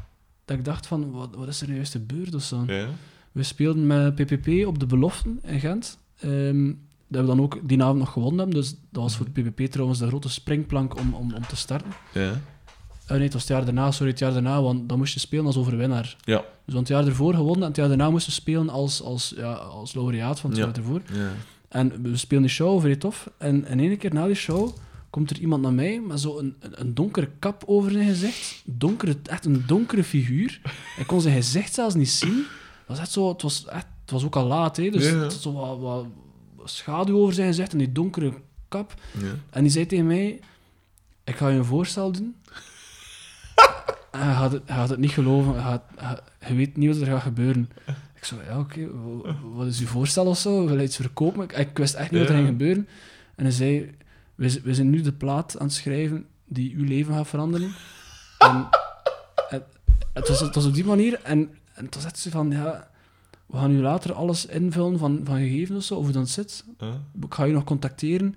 [0.44, 2.62] dat ik dacht van, wat, wat is er nu juist gebeurd of zo?
[2.66, 2.86] Ja.
[3.32, 5.98] We speelden met PPP op de Beloften in Gent.
[6.20, 6.72] Ehm,
[7.08, 8.56] dat we dan ook die avond nog gewonnen hebben.
[8.60, 11.90] Dus dat was voor PPP trouwens de grote springplank om, om, om te starten.
[12.12, 12.40] Ja.
[13.06, 15.20] Eh, nee, het was het jaar daarna, sorry, het jaar daarna, want dan moest je
[15.20, 16.16] spelen als overwinnaar.
[16.24, 16.44] Ja.
[16.64, 19.32] Dus want het jaar ervoor gewonnen en het jaar daarna moesten we spelen als, als,
[19.36, 20.64] ja, als laureaat van het Ja.
[20.64, 21.02] jaar ervoor.
[21.12, 21.32] Ja.
[21.68, 23.30] En we spelen die show, vrij tof.
[23.38, 24.76] En, en ene keer na die show
[25.10, 28.62] komt er iemand naar mij met zo'n een, een, donkere kap over zijn gezicht.
[28.64, 30.60] Donkere, echt een donkere figuur.
[30.98, 32.34] Ik kon zijn gezicht zelfs niet zien.
[32.36, 35.12] Dat was echt zo, het, was echt, het was ook al laat, hè, dus Ja,
[35.12, 38.32] het was zo wat, wat schaduw over zijn gezicht en die donkere
[38.68, 38.94] kap.
[39.18, 39.34] Ja.
[39.50, 40.40] En die zei tegen mij:
[41.24, 42.34] Ik ga je een voorstel doen.
[44.16, 45.52] Hij gaat, het, hij gaat het niet geloven.
[45.54, 47.70] Hij gaat, hij- je weet niet wat er gaat gebeuren.
[48.14, 48.86] Ik zo, ja, oké.
[48.92, 50.66] wa- Wat is uw voorstel of zo?
[50.66, 51.42] Wil je iets verkopen?
[51.42, 52.88] Ik, ik wist echt niet wat er ging gebeuren.
[53.34, 53.90] En hij zei:
[54.34, 57.72] we, zijn nu de plaat aan het schrijven die uw leven gaat veranderen.
[58.38, 58.68] En
[59.48, 59.64] het,
[60.12, 61.20] het, was, het was op die manier.
[61.22, 62.88] En, en het was echt zo van: ja,
[63.46, 66.64] we gaan nu later alles invullen van, van gegevens of zo, of hoe dat zit
[67.22, 68.34] ik ga je nog contacteren.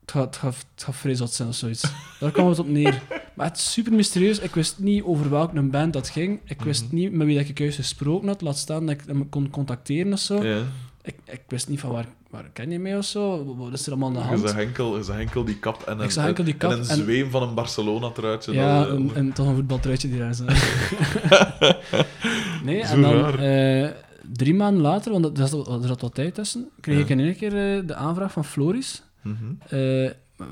[0.00, 1.92] Het gaat, het gaat, het gaat vrij zot zijn of zoiets.
[2.20, 3.02] Daar kwam het op neer.
[3.38, 4.38] Maar het is super mysterieus.
[4.38, 6.40] Ik wist niet over welke band dat ging.
[6.44, 6.94] Ik wist Mhm.
[6.94, 8.40] niet met wie dat ik juist gesproken had.
[8.40, 10.42] Laat staan dat ik hem kon contacteren of zo.
[11.02, 13.54] Ik, ik wist niet van waar, waar ken je mij of zo.
[13.56, 14.48] Wat is er allemaal aan de hand?
[14.48, 17.30] zag enkel, zag enkel die kap en een, enkel die kap en een en- zweem
[17.30, 18.52] van een Barcelona-truitje.
[18.52, 20.40] Ja, dat, eh, en, toch een voetbaltruitje die daar is.
[22.64, 23.88] nee, Zo en dan eh,
[24.32, 27.02] drie maanden later, want er zat, wat tijd tussen, kreeg Ja.
[27.02, 29.02] ik in één keer eh, de aanvraag van Floris.
[29.22, 29.34] mhm.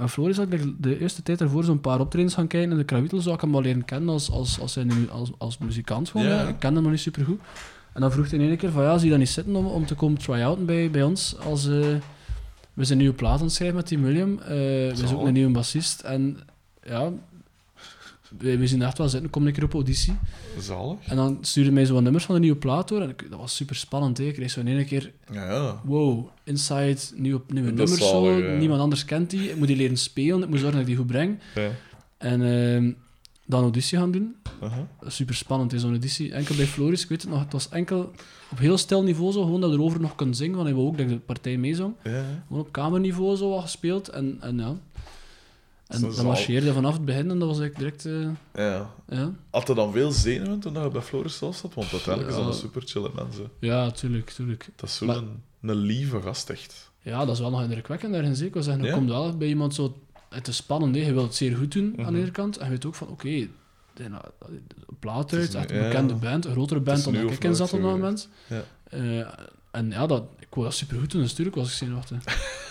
[0.09, 3.21] Floris had ik de eerste tijd ervoor zo'n paar optredens gaan kijken in de Krawitel,
[3.21, 6.09] zou ik hem wel leren kennen als, als, als, zijn als, als muzikant.
[6.09, 6.49] Gewoon.
[6.49, 7.41] Ik kende hem nog niet super goed.
[7.93, 9.67] En dan vroeg hij in één keer van ja, zie je dat niet zitten om,
[9.67, 11.69] om te komen try-outen bij, bij ons als...
[11.69, 11.87] eh,
[12.77, 14.39] we zijn nieuwe plaat aan het schrijven met Team William.
[14.39, 16.01] Eh, we zoeken een nieuwe bassist.
[16.01, 16.39] En
[16.83, 17.13] ja,
[18.39, 19.31] we, zien echt wel zitten.
[19.31, 20.15] Kom een keer op auditie.
[20.61, 20.97] Zalig.
[21.07, 23.01] En dan stuurde mij zo wat nummers van de nieuwe plaat door.
[23.01, 24.19] En ik- dat was super spannend.
[24.19, 24.25] Hè.
[24.25, 25.81] Ik kreeg zo in één keer Ja, ja.
[25.85, 28.39] wow, inside, nieuwe, nieuwe Dat nummers zo.
[28.39, 28.57] ja.
[28.59, 29.51] Niemand anders kent die.
[29.51, 30.43] Ik moet die leren spelen.
[30.43, 31.39] Ik moet zorgen dat ik die goed breng.
[31.55, 31.71] ja.
[32.19, 32.93] En ehm,
[33.47, 34.37] dan auditie gaan doen.
[34.61, 34.87] Aha.
[35.07, 36.33] Super spannend is zo'n auditie.
[36.33, 38.13] Enkel bij Floris, ik weet het nog, het was enkel
[38.51, 39.43] op heel stil niveau zo.
[39.43, 41.95] Gewoon dat erover nog kunnen zingen, want hij wou ook dat ik de partij meezong.
[42.03, 44.09] Gewoon op kamerniveau zo wat gespeeld.
[44.09, 44.75] En, en ja.
[45.87, 48.37] En dan marcheerde vanaf het begin en dat was eigenlijk direct...
[48.55, 48.91] eh, ja.
[49.09, 49.33] ja.
[49.51, 51.75] Had je dan veel zenuwen toen je bij Floris zelf zat?
[51.75, 52.51] Want uiteindelijk is dat Ja.
[52.53, 53.51] een super chille mensen.
[53.59, 54.69] ja, tuurlijk, tuurlijk.
[54.77, 56.91] Dat is zo'n Maar- een, een lieve gast, echt.
[57.01, 58.41] Ja, dat is wel nog indrukwekkend.
[58.41, 58.93] Ik wil zeggen, Ja?
[58.95, 59.97] komt wel bij iemand zo...
[60.29, 61.01] Het is spannend, hè.
[61.07, 62.13] je wilt het zeer goed doen aan Mhm.
[62.13, 62.57] de ene kant.
[62.57, 63.29] En je weet ook van, oké,
[64.09, 67.55] nou, een plaat uit, echt een bekende band, een grotere band dan dat ik in
[67.57, 68.29] zat op dat moment.
[68.47, 68.63] Ja.
[68.91, 69.27] Eh,
[69.71, 72.25] en ja, dat, ik wou dat super goed doen, dus natuurlijk was ik zenuwachtig.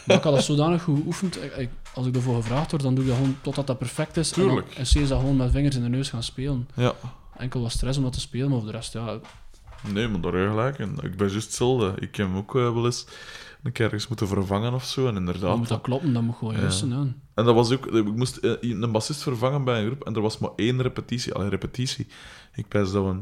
[0.06, 1.44] maar ik had dat zodanig goed geoefend.
[1.44, 4.18] Ik, ik- als ik ervoor gevraagd word, dan doe ik dat gewoon totdat dat perfect
[4.18, 4.30] is.
[4.30, 4.58] Tuurlijk.
[4.60, 6.68] En dan en steeds dat gewoon met vingers in de neus gaan spelen.
[6.76, 6.94] Ja.
[7.38, 9.20] Enkel wat stress om dat te spelen, maar voor de rest, ja...
[9.94, 10.80] Nee, maar daar heb je gelijk.
[10.80, 10.98] in.
[11.02, 11.94] ik ben juist hetzelfde.
[12.00, 13.06] Ik heb hem ook eh, wel eens
[13.64, 15.00] een keer ergens moeten vervangen of zo.
[15.08, 15.58] En Dan inderdaad.
[15.58, 16.82] moet dat kloppen, dat moet gewoon juist.
[16.82, 17.86] En dat was ook...
[17.86, 21.34] Ik moest eh, een bassist vervangen bij een groep en er was maar één repetitie.
[21.34, 22.08] Allee, repetitie.
[22.56, 23.18] Ik pijs dat we...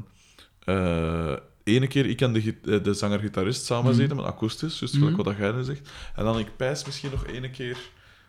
[0.71, 3.99] eh ene keer ik en de, eh, de zanger-gitarist samen Mhm.
[3.99, 5.89] zitten met akoestisch, dus gelijk wat jij nu zegt.
[6.15, 7.77] En dan ik pijs misschien nog ene keer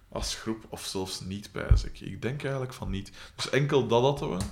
[0.08, 2.00] als groep, of zelfs niet pijs ik.
[2.00, 3.12] Ik denk eigenlijk van niet.
[3.36, 4.44] Dus enkel dat hadden we.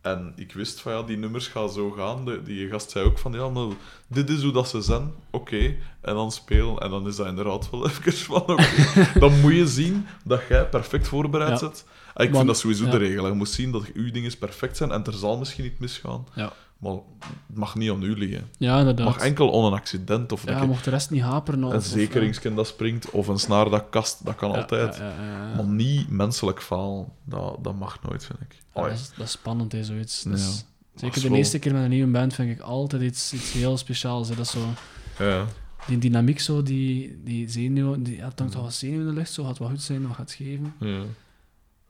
[0.00, 2.24] En ik wist van ja, die nummers gaan zo gaan.
[2.24, 3.66] De, die gast zei ook van ja, maar
[4.06, 5.12] dit is hoe dat ze zijn.
[5.30, 5.76] Oké.
[6.00, 6.78] En dan spelen.
[6.78, 8.64] En dan is dat inderdaad wel even van oké.
[9.20, 11.66] dan moet je zien dat jij perfect voorbereid Ja.
[11.68, 11.84] zit.
[12.14, 12.90] En ik Want- vind dat sowieso ja.
[12.90, 13.26] de regel.
[13.26, 16.26] Je moet zien dat uw dingen perfect zijn en er zal misschien niet misgaan.
[16.34, 16.52] Ja.
[16.78, 18.48] Maar het mag niet aan u liggen.
[18.58, 21.64] Ja, Het mag enkel on een accident of ja, mocht de rest niet haperen.
[21.64, 24.24] Of, een of- zekeringsken dat springt of een snaar dat kast.
[24.24, 24.96] Dat kan ja, altijd.
[24.96, 25.12] Ja.
[25.56, 27.06] Maar niet menselijk falen.
[27.24, 28.52] Dat, dat mag nooit, vind ik.
[28.52, 28.90] Ja, Allee.
[28.90, 30.22] dat, is, dat is spannend, hè, zoiets.
[30.94, 33.76] Zeker de wel- eerste keer met een nieuwe band vind ik altijd iets, iets heel
[33.76, 34.28] speciaals.
[34.28, 34.34] Hè.
[34.34, 34.58] Dat zo,
[35.18, 35.44] Ja.
[35.86, 39.12] die dynamiek, zo, die, die zenuw, die, ja, het hangt toch wat zenuw in de
[39.12, 40.74] lucht, zo gaat wat goed zijn, wat gaat geven.
[40.80, 41.00] Ja.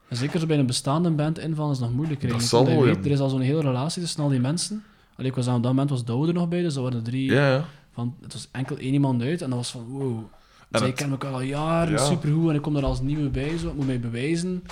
[0.08, 2.28] En zeker zo bij een bestaande band invallen is nog moeilijker.
[2.28, 3.04] Dat zal wel, weet.
[3.04, 4.84] Er is al zo'n hele relatie tussen al die mensen.
[5.16, 7.02] Allee, ik was aan op dat moment was Douwe er nog bij, dus dat waren
[7.02, 7.32] drie.
[7.32, 7.64] ja, ja.
[7.92, 10.18] Van, het was enkel één iemand uit en dat was van wow.
[10.70, 12.04] Zij het- kennen elkaar al jaren, Ja.
[12.04, 14.62] supergoed, en ik kom er als nieuwe bij, zo, ik moet mij bewijzen.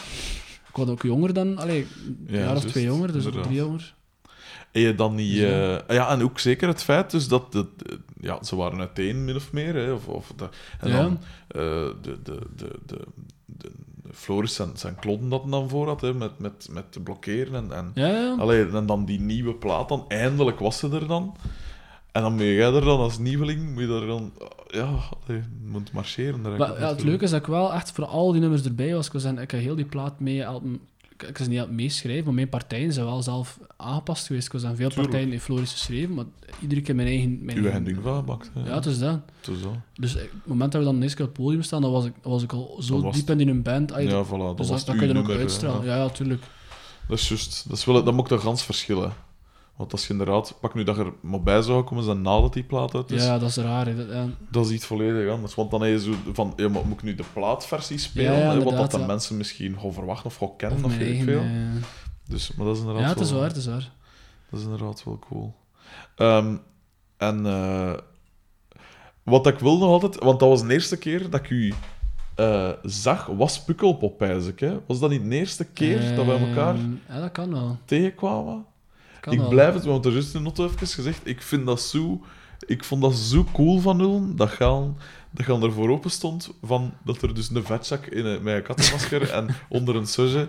[0.68, 3.56] Ik was ook jonger dan, allee, een Ja, jaar of twee jonger, dus ook drie
[3.56, 3.94] jonger.
[4.72, 5.36] En je dan niet...
[5.36, 5.42] Zo.
[5.86, 7.52] eh, ja, en ook zeker het feit dus dat...
[7.52, 9.74] De, de- ja, ze waren uiteen, min of meer.
[9.74, 11.02] Hè, of, of dat- en Ja.
[11.02, 11.18] dan
[11.48, 13.25] eh, de, de, de, de, de, de
[14.16, 17.54] Floris zijn, zijn klodden dat dan voor had, hè, met, met, met te blokkeren.
[17.54, 18.34] En, en, Ja, ja.
[18.38, 21.36] allee, en dan die nieuwe plaat, dan eindelijk was ze er dan.
[22.12, 24.32] En dan moet jij er dan als nieuweling, moet je daar dan...
[24.66, 26.40] Ja, allee, je moet marcheren.
[26.40, 29.06] Maar, ja, het leuke is dat ik wel echt voor al die nummers erbij was.
[29.06, 30.46] Ik, was ik heb heel die plaat mee...
[31.28, 34.46] Ik, was niet aan het meeschrijven, maar mijn partijen zijn wel zelf aangepast geweest.
[34.46, 35.08] Ik was aan veel Tuurlijk.
[35.10, 36.24] partijen in Floris geschreven, maar
[36.60, 37.44] iedere keer mijn eigen...
[37.44, 37.98] Mijn Uw eigen- ding.
[38.04, 39.20] Ja, het is dat.
[39.40, 39.72] Het is dat.
[39.94, 41.90] Dus eh, op het moment dat we dan de keer op het podium staan, dan
[41.90, 43.92] was ik, was ik al zo was diep in die band.
[43.92, 44.28] Ah, Ja, voilà.
[44.28, 45.84] Dat dus was dat, dat uw kun je dan ook uitstralen.
[45.84, 46.42] Ja, ja, tuurlijk.
[47.08, 47.64] Dat is juist.
[47.68, 49.12] Dat, is wel, dat moet toch gans verschillen.
[49.76, 50.56] Want als je inderdaad...
[50.60, 53.24] Pak nu dat er maar bij zou komen zijn nadat die plaat uit is.
[53.24, 53.86] ja, dat is raar.
[53.86, 54.06] hè.
[54.06, 54.28] Dat.
[54.50, 55.54] Dat is iets volledig anders.
[55.54, 56.52] Want dan heb je zo van...
[56.56, 58.32] Ja, maar moet ik nu de plaatversie spelen?
[58.32, 60.90] Ja, ja, hè, wat dat de mensen misschien gaan verwachten of gaan Of kennen of,
[60.90, 61.40] mijn weet ik veel.
[61.40, 61.48] eh,
[62.28, 63.92] Dus, maar dat is inderdaad ja, het is wel, waar, het is waar.
[64.50, 65.54] Dat is inderdaad wel cool.
[66.16, 66.56] Ehm,
[67.16, 67.92] en eh,
[69.22, 70.18] wat ik wil nog altijd...
[70.22, 71.74] Want dat was de eerste keer dat ik u
[72.34, 74.80] eh, zag, was Pukkelpop, hè?
[74.86, 77.78] Was dat niet de eerste keer dat wij elkaar Eh, Ja, dat kan wel.
[77.84, 78.64] tegenkwamen?
[79.26, 82.24] Kan ik blijf het, want er is nog even gezegd, ik vind dat zo...
[82.66, 84.98] Ik vond dat zo cool van Nullen, dat gaan,
[85.30, 88.54] dat gaan er voor open stond, van, dat er dus een vetzak in een, met
[88.54, 90.48] een kattenmasker en onder een suje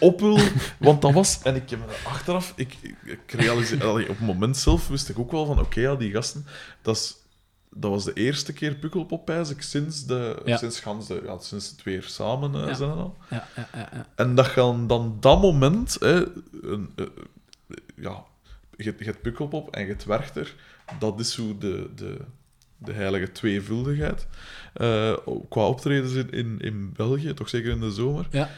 [0.00, 0.38] op wil.
[0.78, 1.42] Want dat was...
[1.42, 2.52] En ik heb me achteraf...
[2.56, 5.80] Ik, ik, ik realiseer, allee, op het moment zelf wist ik ook wel van, oké,
[5.80, 6.46] ja, die gasten...
[6.82, 7.16] Dat, is,
[7.70, 10.42] dat was de eerste keer Pukkelpop, ik, sinds de...
[10.44, 10.56] Ja.
[10.56, 12.74] Sinds, gans de, ja, sinds het weer samen eh, Ja.
[12.74, 13.16] zijn en al.
[13.30, 14.06] Ja, ja, ja, ja.
[14.14, 16.24] En dat gaan dan dat moment, hè,
[16.62, 17.06] een, eh,
[17.96, 18.24] ja,
[18.76, 20.54] je, je hebt Pukkelpop en je hebt Werchter,
[20.98, 22.16] dat is zo de, de,
[22.78, 24.26] de heilige tweevuldigheid.
[24.74, 25.16] eh,
[25.48, 28.26] qua optredens in, in, in België, toch zeker in de zomer.
[28.30, 28.50] Ja.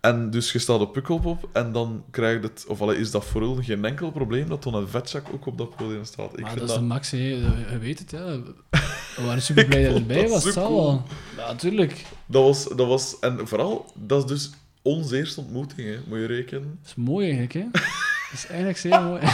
[0.00, 3.24] En dus je staat op Pukkelpop en dan krijg je het, of allee, is dat
[3.24, 6.32] voor hun geen enkel probleem dat dan een vetzak ook op dat podium staat.
[6.32, 8.10] Ik Maar vind dat is dat, de max, je weet het.
[8.10, 8.24] Ja.
[9.16, 10.52] We waren super blij dat erbij was.
[10.52, 11.02] cool.
[11.36, 12.04] Ja, natuurlijk.
[12.26, 14.50] dat, was, dat was, en vooral, dat is dus
[14.82, 16.78] onze eerste ontmoeting, hè, moet je rekenen.
[16.82, 17.80] Dat is mooi eigenlijk, hè?
[18.30, 19.20] Dat is eigenlijk zeer mooi.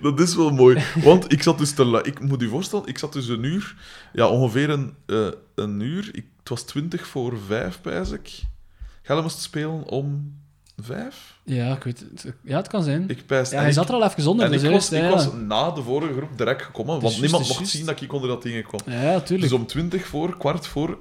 [0.00, 0.84] Dat is wel mooi.
[0.94, 3.76] Want ik zat dus te Ik moet je voorstellen, ik zat dus een uur...
[4.12, 6.08] Ja, ongeveer een, eh, een uur.
[6.12, 8.30] Ik, het was twintig voor vijf, pijs ik.
[9.02, 10.36] Gelle moest spelen om
[10.76, 11.38] vijf?
[11.44, 12.34] Ja, ik weet het.
[12.42, 13.08] Ja, het kan zijn.
[13.08, 13.50] Ik pijs...
[13.50, 15.82] Ja, hij zat er al even zonder, En dus ik was, ik was na de
[15.82, 18.66] vorige groep direct gekomen, want juist, niemand is mocht zien dat ik onder dat ding
[18.66, 18.80] kwam.
[18.86, 19.50] Ja, ja, tuurlijk.
[19.50, 20.98] Dus om twintig voor, kwart voor,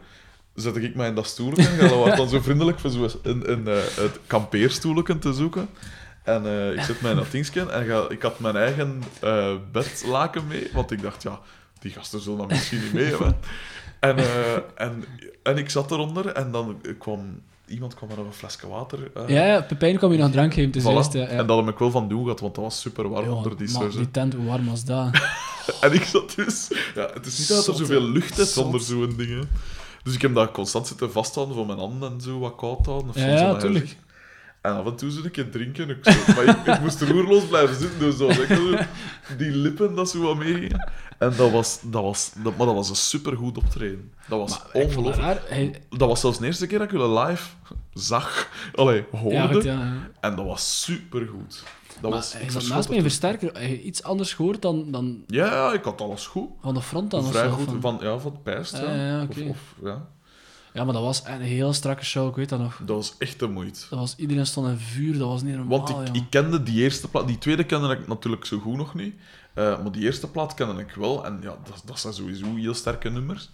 [0.61, 1.55] zette ik mij in dat stoelje.
[1.67, 5.69] En Gelle was dan zo vriendelijk voor zo een, een, eh, het kampeerstoelje te zoeken.
[6.23, 9.53] En eh, ik zet mij in dat dingetje en ga- ik had mijn eigen eh,
[9.71, 11.39] bedlaken mee, want ik dacht, ja,
[11.79, 13.35] die gasten zullen dat misschien niet mee hebben.
[13.99, 14.15] En,
[14.75, 15.03] en,
[15.43, 18.99] en ik zat eronder en dan kwam iemand kwam met nog een flesje water.
[19.27, 21.11] Ja, ja, Pepijn kwam je nog drank geven, voilà.
[21.11, 21.25] Ja.
[21.27, 23.71] En dat heb ik wel van doen gehad, want dat was super warm onder die
[23.71, 23.97] maar seuze.
[23.97, 25.09] die tent, hoe warm was dat?
[25.81, 26.67] En ik zat dus...
[26.95, 28.65] Ja, het is niet dat er zoveel lucht is Zot.
[28.65, 29.49] onder zo'n dingen.
[30.07, 33.09] Dus ik heb daar constant zitten vasthouden voor mijn handen en zo wat koud houden.
[33.09, 33.85] Of Ja, soms ja, dan ga je tuurlijk.
[33.87, 34.05] zeggen-
[34.61, 35.89] En af en toe zit ik een drinken.
[35.89, 37.99] Ik zo, maar ik, ik moest roerloos blijven zitten.
[37.99, 38.27] Dus zo,
[39.37, 40.89] die lippen dat zo wat meegingen.
[41.17, 44.11] En dat was, dat was, dat, maar dat was een supergoed optreden.
[44.27, 45.39] Dat was Maar ongelooflijk.
[45.49, 47.43] Hij- Dat was zelfs de eerste keer dat ik jullie live
[47.93, 48.49] zag.
[48.75, 49.35] Allee, hoorde.
[49.35, 49.93] Ja, goed, ja.
[50.19, 51.63] En dat was supergoed.
[52.01, 53.11] Dat was, ik verschot naast mij een toen.
[53.11, 53.63] versterker.
[53.79, 56.49] Iets anders gehoord dan, dan Ja, ja, ik had alles goed.
[56.61, 57.19] van de front dan.
[57.19, 57.65] of Vrij zo, goed.
[57.65, 58.73] van- Van, ja, van het pijst.
[58.73, 58.95] Ah, ja.
[58.95, 60.05] ja, Of- ja.
[60.73, 62.81] Ja, maar dat was een heel strakke show, ik weet dat nog.
[62.85, 63.79] Dat was echt de moeite.
[63.89, 66.81] Dat was, iedereen stond in vuur, dat was niet normaal, Want ik, ik kende die
[66.83, 67.27] eerste plaat.
[67.27, 69.15] Die tweede kende ik natuurlijk zo goed nog niet.
[69.53, 71.25] Eh, maar die eerste plaat kende ik wel.
[71.25, 73.49] En ja, dat, dat zijn sowieso heel sterke nummers.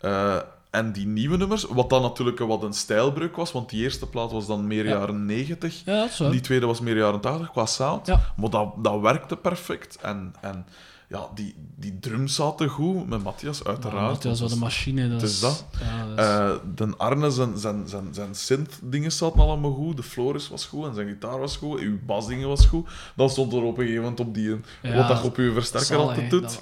[0.00, 0.36] Eh,
[0.70, 4.32] en die nieuwe nummers, wat dan natuurlijk wat een stijlbreuk was, want die eerste plaat
[4.32, 4.90] was dan meer Ja.
[4.98, 5.82] jaren 90.
[5.84, 6.08] Ja.
[6.30, 8.06] Die tweede was meer jaren 80 qua sound.
[8.06, 8.32] Ja.
[8.36, 9.98] Maar dat, dat werkte perfect.
[10.02, 10.66] En, en
[11.08, 14.22] ja, die, die drums zaten goed met Matthias, uiteraard.
[14.22, 15.08] Dat was de machine.
[15.10, 15.64] Dat is dat.
[15.80, 19.96] Ja, dat is- Eh, de Arne, zijn, zijn, zijn, zijn synth-dingen zaten allemaal goed.
[19.96, 21.80] De Floris was goed en zijn gitaar was goed.
[21.80, 22.88] Uw basdingen was goed.
[23.16, 24.50] Dan stond er op een gegeven moment op die...
[24.82, 26.60] Wat dat op je versterker altijd doet.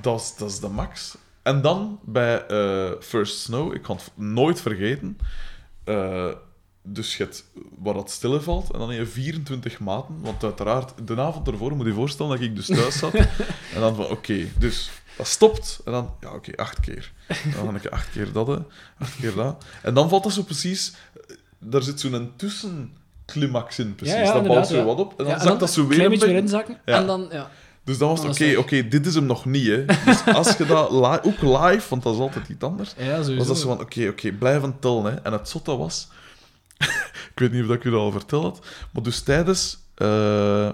[0.00, 1.16] Dat is, dat is de max.
[1.44, 5.18] En dan bij eh, First Snow, ik kan het nooit vergeten.
[5.84, 6.28] eh,
[6.86, 7.44] dus je hebt
[7.78, 10.20] waar dat stille valt en dan heb je 24 maten.
[10.20, 13.14] Want uiteraard, de avond ervoor moet je voorstellen dat ik dus thuis zat.
[13.74, 15.80] en dan van, oké, dus dat stopt.
[15.84, 17.12] En dan, ja, oké, acht keer.
[17.28, 18.56] En dan ga ik acht keer dat, hè,
[18.98, 19.64] acht keer dat.
[19.82, 20.94] En dan valt dat zo precies...
[21.28, 24.14] eh, Daar zit zo'n tussenclimax in, precies.
[24.16, 24.84] Ja, ja, dat bouwt zo ja.
[24.84, 25.10] wat op.
[25.18, 26.78] En dan Ja, zakt dat zo weer een beetje weer inzakken.
[26.84, 26.96] Ja.
[26.96, 27.50] En dan, ja.
[27.84, 29.84] Dus dan was het, Dat oké, oké, dit is hem nog niet, hè.
[29.84, 33.34] Dus als je dat li- ook live, want dat is altijd iets anders, Ja, sowieso.
[33.36, 35.10] was dat zo van, oké, oké, blijven tellen, hè.
[35.20, 36.08] En het zotte was...
[37.32, 39.78] ik weet niet of ik u dat al verteld had, maar dus tijdens...
[39.94, 40.68] eh,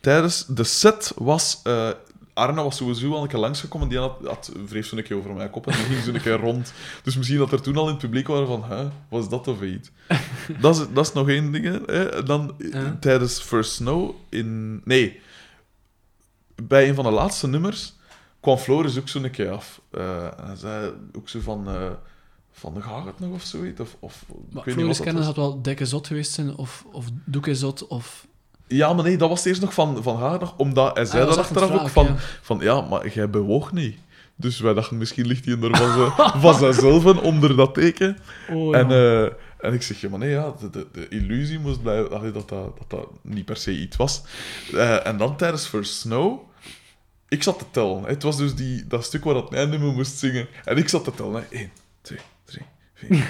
[0.00, 1.60] tijdens de set was...
[1.64, 1.88] eh,
[2.34, 5.50] Arne was sowieso al een keer langsgekomen, die had, had wreef zo'n keer over mijn
[5.50, 6.72] kop en ging zo'n keer rond.
[7.02, 9.62] Dus misschien dat er toen al in het publiek waren van, hè, was dat of
[9.62, 9.90] iets?
[10.60, 12.22] dat, is, dat is nog één ding, hè.
[12.22, 12.96] Dan eh, Ja.
[13.00, 14.80] tijdens First Snow in...
[14.84, 15.20] Nee,
[16.62, 17.94] bij een van de laatste nummers
[18.40, 19.80] kwam Floris ook zo'n keer af.
[19.90, 21.68] Eh, en hij zei ook zo van...
[21.68, 21.74] eh
[22.52, 23.80] van, gaat het nog of zoiets?
[23.80, 27.54] Of, of, Maar Floris dat Kennen had wel dikke zot geweest zijn, of, of doeke
[27.54, 28.26] zot, of...
[28.66, 31.28] Ja, maar nee, dat was eerst nog van, van haar nog, omdat hij zei Ah,
[31.28, 32.14] dat echt een achteraf ook van, ja.
[32.42, 32.58] van...
[32.60, 33.98] Ja, maar jij bewoog niet.
[34.36, 38.16] Dus wij dachten, misschien ligt hij er van, ze- van zijzelf onder dat teken.
[38.50, 39.30] Oh, En, ja.
[39.62, 42.10] En ik zeg, ja, maar nee, ja, de, de, de illusie moest blijven...
[42.12, 44.22] allee, dat, dat, dat dat niet per se iets was.
[44.72, 46.48] Eh, en dan tijdens First Snow...
[47.28, 48.02] Ik zat te tellen.
[48.02, 48.08] hè.
[48.08, 50.48] Het was dus die, dat stuk waar dat nummer moest zingen.
[50.64, 51.46] En ik zat te tellen.
[51.50, 51.56] hè.
[51.56, 51.70] 1,
[52.02, 52.62] 2, 3,
[52.94, 53.26] 4...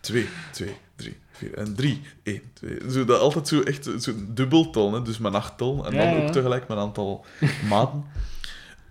[0.00, 2.78] 2, 2, 3, 4 en 3, 1, 2.
[2.90, 5.02] Zo, dat altijd zo echt zo'n dubbeltel, hè?
[5.02, 6.24] dus mijn achttel en Ja, dan ja.
[6.26, 7.24] ook tegelijk mijn aantal
[7.68, 8.04] maten.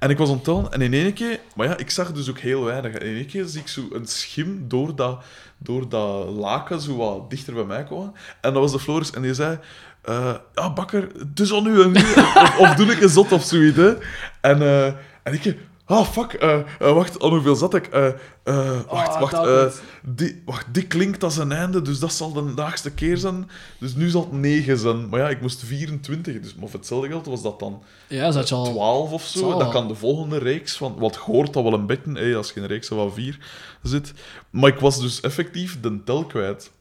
[0.05, 2.29] En ik was aan het tellen en in één keer, maar ja, ik zag dus
[2.29, 2.93] ook heel weinig.
[2.93, 5.23] In één keer zie ik zo een schim door dat,
[5.57, 8.13] door dat laken zo wat dichter bij mij komen.
[8.41, 9.59] En dat was de Floris en die zei:
[10.01, 11.99] eh, Ja, bakker, het is al nu en nu.
[12.41, 13.77] Of, of doe ik een zot of zoiets.
[13.77, 13.93] Hè?
[14.41, 14.85] En, eh,
[15.23, 15.57] en ik.
[15.87, 16.33] Ah, fuck.
[16.33, 17.87] eh, eh, wacht, aan hoeveel zat ik?
[17.87, 18.11] Eh,
[18.43, 19.31] wacht, Ah, wacht.
[19.31, 23.49] dat die, wacht, die klinkt als een einde, dus dat zal de laagste keer zijn.
[23.79, 25.09] Dus nu zal het 9 zijn.
[25.09, 28.63] Maar ja, ik moest 24, dus maar of hetzelfde geld was dat dan ja, al...
[28.63, 29.39] 12 of zo.
[29.39, 30.95] zal Dat kan de volgende reeks van.
[30.97, 33.37] Wat hoort dat wel een beetje, hè, als je een reeks van 4
[33.81, 34.13] zit.
[34.49, 36.71] Maar ik was dus effectief de tel kwijt.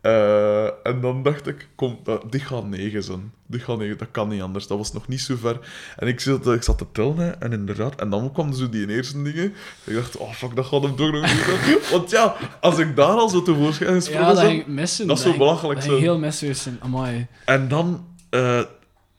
[0.00, 3.32] Eh, en dan dacht ik, kom, dat, dit gaat 9 zijn.
[3.46, 4.66] Dit gaat 9, dat kan niet anders.
[4.66, 5.58] Dat was nog niet zo ver.
[5.96, 7.94] En ik zat, ik zat te tellen, hè, en inderdaad.
[8.00, 9.54] En dan kwam zo die eerste dingen.
[9.84, 11.78] Ik dacht, oh fuck, dat gaat hem toch nog niet doen.
[11.98, 15.06] Want ja, als ik daar al zo tevoorschijn Ja, gesprongen dat missen.
[15.06, 16.78] dat zou ging- belachelijk dat heel zijn.
[16.80, 17.26] Amai.
[17.44, 18.60] En dan eh,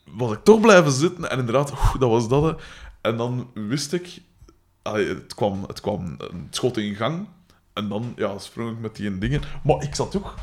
[0.06, 1.30] was ik toch blijven zitten.
[1.30, 2.44] En inderdaad, oeh, dat was dat.
[2.44, 2.54] hè.
[3.02, 4.22] En dan wist ik...
[4.82, 7.28] allee, het, kwam, het kwam een schot in gang.
[7.74, 9.42] En dan ja, sprong ik met die dingen.
[9.64, 10.34] Maar ik zat ook...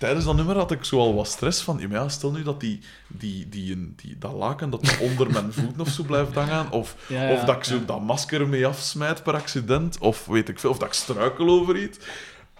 [0.00, 1.80] Tijdens dat nummer had ik zo al wat stress van...
[1.90, 5.80] Ja, stel nu dat, die, die, die, die, die, dat laken dat onder mijn voeten
[5.80, 6.70] of zo blijft hangen.
[6.70, 7.80] Of, Ja, ja, of dat ik zo ja.
[7.86, 9.98] dat masker mee afsmijt per accident.
[9.98, 10.70] Of weet ik veel.
[10.70, 11.98] Of dat ik struikel over iets.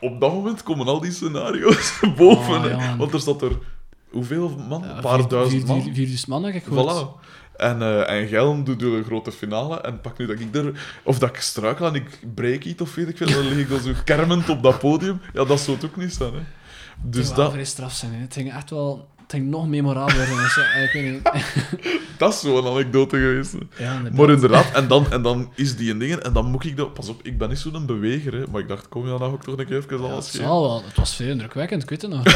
[0.01, 2.75] Op dat moment komen al die scenario's boven.
[2.75, 2.97] Oh.
[2.99, 3.59] Want er staat er...
[4.11, 4.85] Hoeveel man?
[4.85, 5.83] Een paar vier- duizend vier- man.
[5.83, 7.07] vier- Vierduizend man, heb ik gehoord.
[7.07, 7.27] Voilà.
[7.57, 9.81] En, eh en Gelm doet de grote finale.
[9.81, 10.99] En pak nu dat ik er...
[11.03, 13.27] Of dat ik struikel en ik breek iets of weet ik veel.
[13.27, 15.21] Dan lig ik dan zo kermend op dat podium.
[15.33, 16.41] Ja, dat zou het ook niet zijn, hè.
[17.03, 18.13] Het Dus wel dat, vrij straf zijn.
[18.13, 18.21] Hè.
[18.21, 19.09] Het ging echt wel...
[19.17, 20.37] Het ging nog memorabeler zijn.
[20.37, 21.23] Dus, ik weet niet.
[22.19, 23.55] dat is zo'n anekdote geweest.
[23.79, 24.19] Ja, inderdaad.
[24.19, 26.13] Maar inderdaad, en dan, en dan is die een ding.
[26.15, 26.95] En dan moet ik dat...
[26.95, 28.45] Pas op, ik ben niet zo'n beweger, hè.
[28.51, 30.47] Maar ik dacht, kom, ja, dan ik toch een keer even Ja, het alles geven.
[30.47, 30.83] zal wel.
[30.87, 32.25] Het was veel indrukwekkend, ik weet het nog.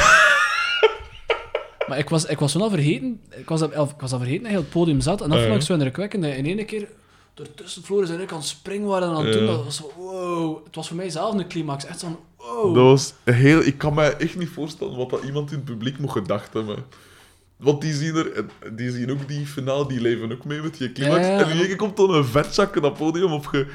[1.88, 3.20] maar ik was, ik was al vergeten...
[3.30, 5.22] Ik was, al- ik was al vergeten dat hij op het podium zat.
[5.22, 6.24] En dat Ah, vond ik zo indrukwekkend.
[6.24, 6.88] In één keer...
[7.34, 9.46] Ertussen Floris en ik aan het springen waren aan het doen.
[9.46, 9.92] Dat was zo...
[9.96, 10.64] Wow.
[10.64, 11.84] Het was voor mij zelf een climax.
[11.84, 12.16] Echt zo'n...
[12.36, 12.74] Wow.
[12.74, 13.60] Dat was heel...
[13.60, 16.84] Ik kan me echt niet voorstellen wat dat iemand in het publiek moet gedacht hebben.
[17.56, 20.92] Want die zien, er, die zien ook die finale, die leven ook mee met die
[20.92, 21.26] climax.
[21.26, 21.48] Ja, ja.
[21.48, 23.66] En keer komt dan een vetzak dat podium op ge...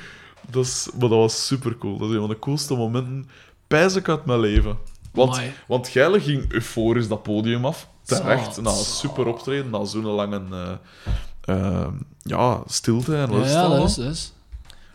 [0.49, 1.97] Dat is, maar dat was super cool.
[1.97, 3.29] Dat is een van de coolste momenten,
[3.67, 4.77] pijs ik uit mijn leven.
[5.11, 5.53] Want, Amai.
[5.67, 7.87] want Geile ging euforisch dat podium af.
[8.03, 10.71] Terecht, na een super optreden, na zo'n lange eh,
[11.41, 11.87] eh,
[12.23, 14.33] ja, stilte en Ja, rust ja, dat is, dat is.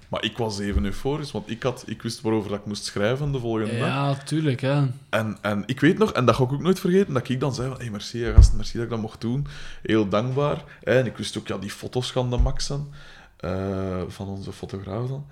[0.08, 3.32] Maar ik was even euforisch, want ik, had, ik wist waarover dat ik moest schrijven
[3.32, 3.88] de volgende dag.
[3.88, 4.88] Ja, tuurlijk, ja.
[5.08, 7.54] En, en ik weet nog, en dat ga ik ook nooit vergeten, dat ik dan
[7.54, 9.46] zei van, hey, merci hè, gast, merci dat ik dat mocht doen.
[9.82, 10.64] Heel dankbaar.
[10.82, 12.86] En ik wist ook, ja, die foto's gaan de max zijn,
[13.36, 15.26] eh, van onze fotograaf dan.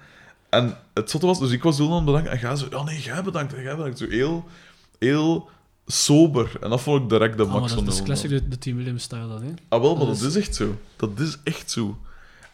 [0.49, 3.01] En het zotte was, dus ik was aan het bedanken, en ga zo, ja nee,
[3.01, 3.99] jij bedankt, en jij bedankt.
[3.99, 4.45] Zo heel,
[4.99, 5.49] heel
[5.93, 6.53] sober.
[6.61, 8.59] En dat vond ik direct de Ah, max van dat is de classic, de, de
[8.59, 9.49] Team Williams-style, dat, hè.
[9.69, 10.75] Ah, wel, maar Dat dat is- is echt zo.
[10.97, 11.97] Dat is echt zo.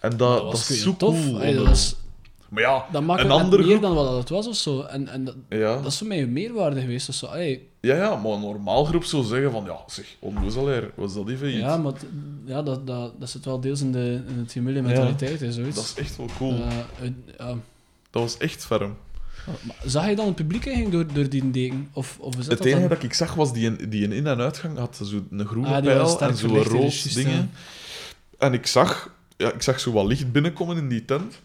[0.00, 1.24] En dat, dat, was is zo tof.
[1.24, 1.64] cool.
[1.64, 1.96] Dat,
[2.48, 3.82] Maar ja, dat maakt een meer groep...
[3.82, 4.80] dan wat het was of zo.
[4.82, 5.76] En, en dat, Ja.
[5.76, 7.26] dat is voor mij een meerwaarde geweest of zo.
[7.26, 11.28] Allee, ja, ja, maar een normaal groep zou zeggen van, ja, zeg, onnozelaar, was dat
[11.28, 11.58] even iets?
[11.58, 11.92] ja, maar
[12.44, 15.76] ja, dat, dat, dat zit wel deels in de, in de Team Williams-mentaliteit, hè, zoiets.
[15.76, 16.52] Dat is echt wel cool.
[16.54, 17.06] Eh,
[17.48, 17.56] eh.
[18.10, 18.96] Dat was echt ferm.
[19.84, 21.88] Zag je dan het publiek eigenlijk door, door die deken?
[21.92, 22.88] Of, of is dat Het enige dan?
[22.88, 25.68] dat ik zag was die een, die een in- en uitgang had zo een groene
[25.74, 27.50] Ah, pijl en zo'n rood dingen.
[28.38, 31.40] En ik zag, ja, ik zag zo wat licht binnenkomen in die tent.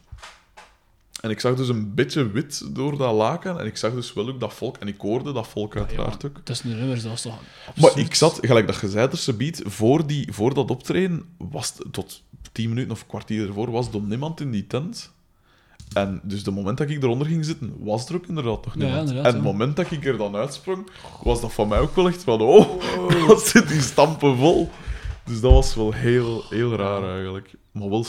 [1.21, 3.59] En ik zag dus een beetje wit door dat laken.
[3.59, 4.77] En ik zag dus wel ook dat volk.
[4.77, 6.37] En ik hoorde dat volk uiteraard ook.
[6.37, 7.39] Het is een nummers, dat was toch
[7.75, 12.21] Maar ik zat, gelijk dat je zei, er voor, die, voor dat optreden, was tot
[12.51, 15.11] tien minuten of een kwartier ervoor, was er niemand in die tent.
[15.93, 18.99] En dus de moment dat ik eronder ging zitten, was er ook inderdaad nog niemand.
[18.99, 20.89] inderdaad, en het moment dat ik er dan uitsprong,
[21.23, 22.81] was dat van mij ook wel echt van, oh,
[23.27, 24.69] wat zit die stampen vol.
[25.25, 27.53] Dus dat was wel heel, heel raar eigenlijk.
[27.71, 28.05] Maar wel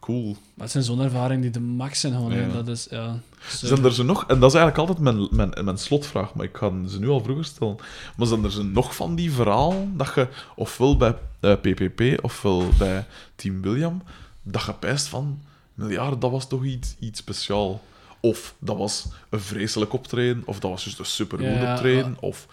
[0.00, 0.24] cool.
[0.26, 2.32] Maar het zijn zo'n ervaring die de max zijn gewoon.
[2.32, 2.48] Ja.
[2.48, 3.20] Dat is, ja...
[3.48, 6.56] Zijn er ze nog, en dat is eigenlijk altijd mijn, mijn, mijn slotvraag, maar ik
[6.56, 7.76] ga ze nu al vroeger stellen.
[8.16, 12.68] Maar zijn er ze nog van die verhaal dat je, ofwel bij eh, PPP ofwel
[12.78, 14.02] bij Team William,
[14.42, 15.40] dat je pijst van,
[15.76, 17.80] miljard, dat was toch iets, iets speciaal.
[18.20, 22.46] Of dat was een vreselijk optreden, of dat was juist een supergoed Ja, optreden, of,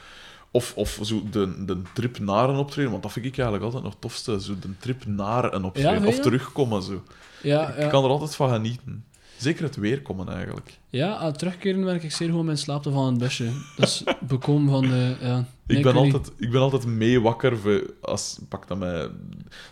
[0.51, 3.83] of, of zo de, de trip naar een optreden, want dat vind ik eigenlijk altijd
[3.83, 7.03] nog het tofste, zo de trip naar een optreden, of terugkomen zo.
[7.41, 9.05] ja, Ik kan er altijd van genieten.
[9.43, 10.79] Zeker het weerkomen eigenlijk.
[10.89, 13.51] ja, aan het terugkeren werk ik zeer gewoon mijn slaap te van het busje.
[13.77, 15.15] Dat is bekomen van de...
[15.21, 15.45] Ja.
[15.65, 16.13] Nee, ik, ben niet.
[16.13, 19.09] altijd, ik ben altijd mee wakker voor, als pak dat mij.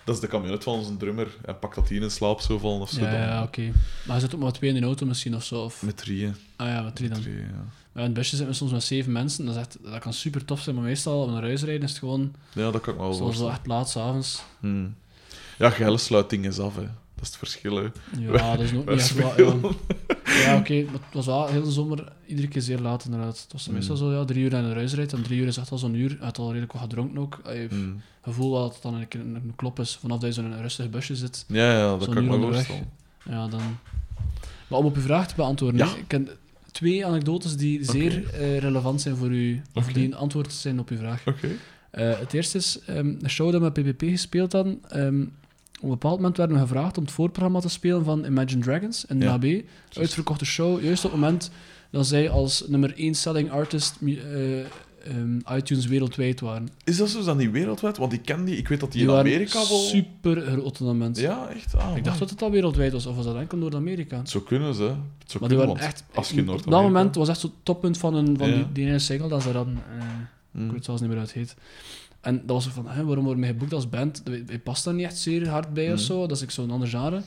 [0.03, 1.37] Dat is de camionet van onze drummer.
[1.45, 3.01] En pak dat die in slaap zou vallen of zo.
[3.01, 3.71] Ja, ja oké.
[4.05, 5.63] Maar je zit ook maar twee in de auto misschien of zo.
[5.63, 5.81] Of...
[5.81, 6.35] Met drieën.
[6.55, 7.17] Ah ja, wat drie dan.
[7.17, 7.65] Met drieën, ja.
[7.91, 9.45] Maar in het busje zitten we soms met zeven mensen.
[9.45, 11.89] Dat, is echt, dat kan super tof zijn, maar meestal op naar huis rijden is
[11.89, 13.51] het gewoon ja, dat kan ik wel zo, zo voorstellen.
[13.51, 14.43] echt laat s'avonds.
[14.59, 14.95] Hmm.
[15.57, 16.87] Ja, geile sluit dingen af, hè.
[17.21, 17.87] Dat is het verschil, hè.
[18.19, 19.61] Ja, dat is nog niet echt spelen.
[20.25, 20.83] Ja, ja oké.
[20.83, 23.41] maar het was wel heel de zomer iedere keer zeer laat inderdaad.
[23.41, 24.01] Het was meestal Mm.
[24.01, 25.13] zo, ja, drie uur naar huis rijdt.
[25.13, 26.09] En drie uur is echt al zo'n uur.
[26.09, 27.39] Hij had al redelijk wat gedronken ook.
[27.43, 28.01] Hij heeft Hmm.
[28.21, 29.95] gevoel dat het dan een, keer een, een klop is.
[30.01, 31.45] Vanaf dat je zo in een rustig busje zit.
[31.47, 32.89] Ja, ja, dat Zo'n kan ik me voorstellen.
[33.29, 33.61] Ja, dan...
[34.67, 35.95] Maar om op uw vraag te beantwoorden, Ja.
[35.95, 36.29] ik ken
[36.71, 39.61] twee anekdotes die zeer eh, relevant zijn voor u.
[39.73, 41.27] Of die een antwoord zijn op uw vraag.
[41.27, 41.47] Oké.
[41.91, 44.79] Eh, het eerste is ehm, een show dat we met PPP gespeeld hadden.
[44.89, 45.23] Ehm,
[45.81, 49.05] op een bepaald moment werden we gevraagd om het voorprogramma te spelen van Imagine Dragons
[49.05, 49.31] in Ja.
[49.33, 49.45] AB.
[49.93, 51.51] Uitverkochte show, juist op het moment
[51.89, 56.69] dat zij als nummer 1 selling artist eh, ehm, iTunes wereldwijd waren.
[56.83, 57.97] Is dat zo dan die wereldwijd?
[57.97, 59.77] Want ik ken die, ik weet dat die, Die in Amerika wel.
[59.79, 61.17] super groot op dat moment.
[61.17, 61.75] Ja, echt.
[61.75, 64.17] Ah, Ik dacht dat het al wereldwijd was, of was dat enkel Noord-Amerika?
[64.17, 64.83] Het zou kunnen, ze.
[64.83, 64.95] Het
[65.25, 66.03] zou Maar die waren echt...
[66.13, 68.55] als je in op dat moment was echt zo'n toppunt van, een, van Ja.
[68.55, 69.67] die, die ene single dat ze dan...
[69.97, 70.05] eh,
[70.51, 70.65] Hmm.
[70.65, 71.55] Ik weet zelfs niet meer hoe het heet.
[72.21, 74.21] En dat was van, hè, waarom worden we geboekt als band?
[74.45, 76.03] Wij past daar niet echt zeer hard bij of Mhm.
[76.05, 76.19] zo.
[76.27, 77.21] Dat is ik zo'n ander genre.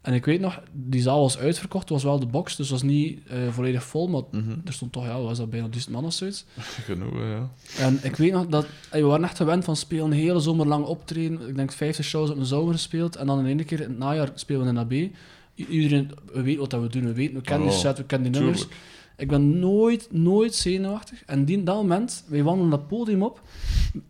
[0.00, 2.80] En ik weet nog, die zaal was uitverkocht, het was wel de box, dus het
[2.80, 4.50] was niet eh, volledig vol, maar Mhm.
[4.64, 6.44] er stond toch, ja, was dat, bijna duizend man of zoiets.
[6.84, 7.50] Genoeg, ja.
[7.78, 10.66] En ik weet nog dat, eh, we waren echt gewend van spelen, een hele zomer
[10.66, 11.48] lang optreden.
[11.48, 13.16] Ik denk 50 shows op een zomer gespeeld.
[13.16, 15.10] En dan in één keer in het najaar spelen we in AB.
[15.54, 18.04] Iedereen, we weten wat dat we doen, we weten, we kennen die Oh, set, we
[18.04, 18.60] kennen die nummers.
[18.60, 18.80] Tuurlijk.
[19.22, 21.22] Ik ben nooit, nooit zenuwachtig.
[21.26, 23.40] En die, dat moment, wij wandelen dat podium op.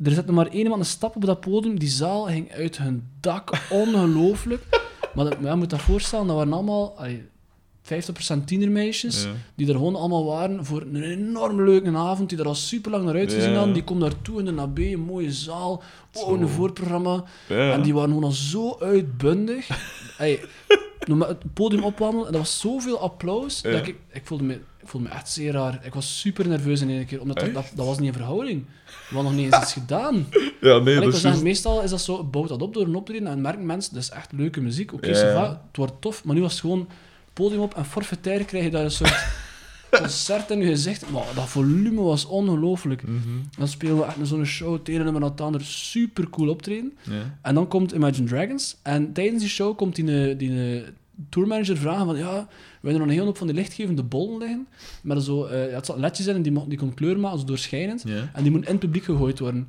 [0.02, 1.78] Er zit nog maar één iemand een stap op dat podium.
[1.78, 3.50] Die zaal ging uit hun dak.
[3.70, 4.62] Ongelooflijk.
[5.14, 7.24] maar dat, ja, je moet dat voorstellen, dat waren allemaal allee,
[7.82, 9.22] 50% tienermeisjes.
[9.22, 9.30] Ja.
[9.54, 12.28] Die er gewoon allemaal waren voor een enorm leuke avond.
[12.28, 13.56] Die er al super lang naar uitgezien Ja.
[13.56, 13.74] hadden.
[13.74, 15.82] Die komen daartoe in de AB, een mooie zaal.
[16.12, 17.24] Oh, een voorprogramma.
[17.48, 17.72] Ja.
[17.72, 19.68] En die waren gewoon al zo uitbundig.
[20.16, 20.40] Hey,
[21.08, 24.60] het podium opwandelen, en dat was zoveel applaus, dat ik, ik, voelde me,
[24.92, 25.80] voelde me echt zeer raar.
[25.84, 28.64] Ik was super nerveus in één keer, omdat dat, dat, dat was niet in verhouding.
[28.84, 30.26] We hadden nog niet eens iets gedaan.
[30.60, 33.28] Ja, nee, dat is zeggen, meestal is dat zo, bouwt dat op door een optreden
[33.28, 34.92] en merken mensen, dat is echt leuke muziek.
[34.92, 35.32] Oké, ja.
[35.32, 36.88] va, het wordt tof, maar nu was het gewoon
[37.32, 39.24] podium op en forfaitair krijg je daar een soort
[40.00, 41.10] concert in je gezicht.
[41.10, 43.02] Maar dat volume was ongelooflijk.
[43.02, 43.18] Mhm.
[43.58, 46.92] Dan spelen we echt zo'n show, het ene nummer na het andere, super cool optreden.
[47.02, 47.38] Ja.
[47.42, 48.76] En dan komt Imagine Dragons.
[48.82, 50.82] En tijdens die show komt die, eh, die eh,
[51.28, 52.16] tourmanager vragen van...
[52.16, 52.48] Ja,
[52.80, 54.66] we hebben er nog een hele hoop van die lichtgevende bollen liggen.
[55.02, 57.44] Met zo, eh, ja, het zat ledjes in en die, die kon kleur maken, zo
[57.44, 58.04] doorschijnend.
[58.32, 59.68] En die moeten in het publiek gegooid worden.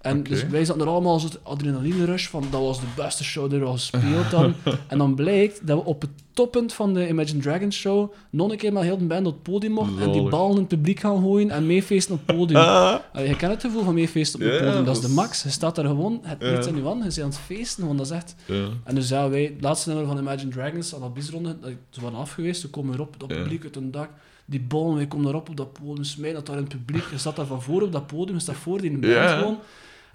[0.00, 3.50] En dus wij zaten er allemaal zo'n adrenaline rush van dat was de beste show
[3.50, 4.54] die we al gespeeld dan.
[4.88, 8.56] en dan blijkt dat we op het toppunt van de Imagine Dragons show nog een
[8.56, 11.00] keer met heel de band op het podium mochten en die ballen in het publiek
[11.00, 12.60] gaan gooien en meefeesten op het podium.
[12.66, 15.08] Ah, Allee, je kent het gevoel van meefeesten op het Ja, podium, dat is de
[15.08, 15.42] max.
[15.42, 16.50] Je staat daar gewoon, het Ja.
[16.50, 18.34] niets aan je aan, je bent aan het feesten, want dat is echt...
[18.44, 18.66] ja.
[18.84, 22.18] En dus ja, wij, het laatste nummer van Imagine Dragons, aan dat bisronde, dat- waren
[22.18, 24.08] af geweest, ze komen erop, dat publiek uit een dak,
[24.44, 27.18] die ballen, wij komen erop op dat podium, smijt dat daar in het publiek, je
[27.18, 29.58] staat daar van voor op dat podium, je staat voor die band gewoon.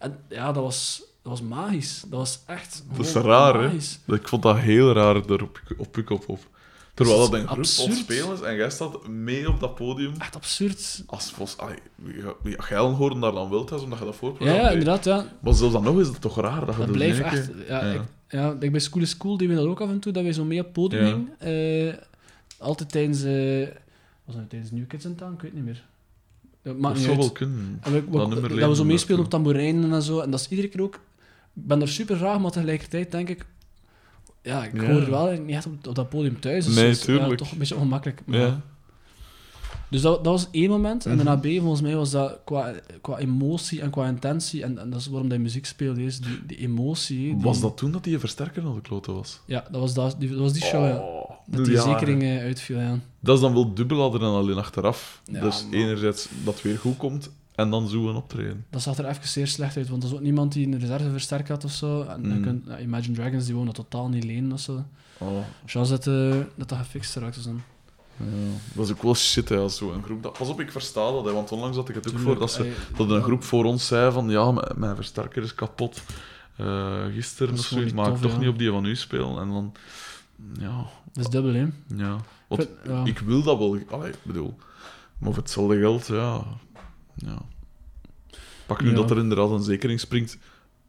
[0.01, 2.03] En ja, dat was, dat was magisch.
[2.07, 3.77] Dat was echt Dat is raar, hè?
[4.15, 5.97] Ik vond dat heel raar, daar op, op
[6.27, 6.39] op.
[6.93, 10.13] Terwijl Dat een groep van spelers en jij staat mee op dat podium.
[10.19, 11.03] Echt absurd.
[11.05, 11.33] Als
[12.43, 15.25] ja, jij horen daar dan thuis, omdat je dat voorprogramma ja, inderdaad, ja.
[15.39, 17.51] Maar zelfs dan nog is het toch raar dat je Dat dus blijft echt...
[17.67, 17.93] Ja, ja.
[17.93, 20.23] Ik, ja, ik bij School is School deden we dat ook af en toe, dat
[20.23, 21.13] wij zo mee op podium Ja.
[21.13, 21.89] hingen.
[21.89, 21.93] Eh,
[22.57, 23.23] altijd tijdens...
[23.23, 23.67] eh
[24.25, 25.33] was dat tijdens New Kids in Town?
[25.33, 25.83] Ik weet niet meer.
[26.63, 27.79] Maakt Dat zou wel kunnen.
[27.81, 30.19] En we, we- Dat we zo me meespelen op tamboerijnen en zo.
[30.19, 30.95] En dat is iedere keer ook...
[31.53, 33.45] Ik ben er super graag, maar tegelijkertijd denk ik...
[34.41, 34.91] Ja, ik Ja.
[34.91, 36.65] hoor wel niet echt op, op dat podium thuis.
[36.65, 38.21] Dus Nee, dat is, ja, toch een beetje ongemakkelijk.
[38.25, 38.61] Maar- Ja.
[39.91, 41.05] Dus dat, dat was één moment.
[41.05, 41.25] En Mhm.
[41.25, 44.63] daarna B, volgens mij, was dat qua, qua emotie en qua intentie.
[44.63, 47.17] En, en dat is waarom dat muziek speelde, is die, die emotie.
[47.17, 49.39] die- Was dat toen dat die versterker naar de kloten was?
[49.45, 50.97] Ja, dat was, dat, die, dat was die show, ja.
[50.97, 52.99] Oh, Dat die zekering eh, uitviel, ja.
[53.19, 55.21] Dat is dan wel dubbel adrenaline achteraf.
[55.25, 55.73] Ja, dus man.
[55.73, 58.65] enerzijds dat het weer goed komt en dan zo een optreden.
[58.69, 61.53] Dat zag er even zeer slecht uit, want er was ook niemand die een reserveversterker
[61.53, 62.01] had of zo.
[62.01, 62.41] En je Mm.
[62.41, 64.83] kunt, ja, Imagine Dragons, die wonen dat totaal niet lenen of zo.
[65.17, 65.27] Oh,
[65.65, 67.61] Chance dat, eh, dat dat gefixt raakt is dan.
[68.17, 68.25] Ja.
[68.73, 70.23] Dat is ook wel shit, hè, als zo'n groep...
[70.23, 70.37] Dat...
[70.37, 72.73] Pas op, ik versta dat, hè, want onlangs had ik het ook voor dat, ze,
[72.97, 76.01] dat een groep voor ons zei van ja, mijn, mijn versterker is kapot.
[76.55, 78.37] Eh, gisteren of zoiets, maar ik tof, toch ja.
[78.37, 79.39] niet op die van u spelen.
[79.39, 79.71] En dan...
[80.59, 81.67] Ja, Dat is dubbel, hè.
[81.95, 82.17] ja.
[82.47, 83.05] Want Ik vind- ja.
[83.05, 83.79] ik wil dat wel...
[83.89, 84.57] Allee, ik bedoel...
[85.17, 86.43] Maar voor hetzelfde geld, ja...
[87.15, 87.37] ja.
[88.65, 90.37] Pak nu dat er inderdaad een zekering springt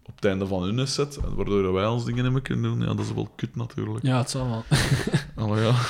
[0.02, 2.80] op het einde van hun set, waardoor wij ons dingen meer kunnen doen.
[2.88, 4.04] Ja, dat is wel kut natuurlijk.
[4.04, 4.64] Ja, het zal wel.
[5.46, 5.74] Allee, ja.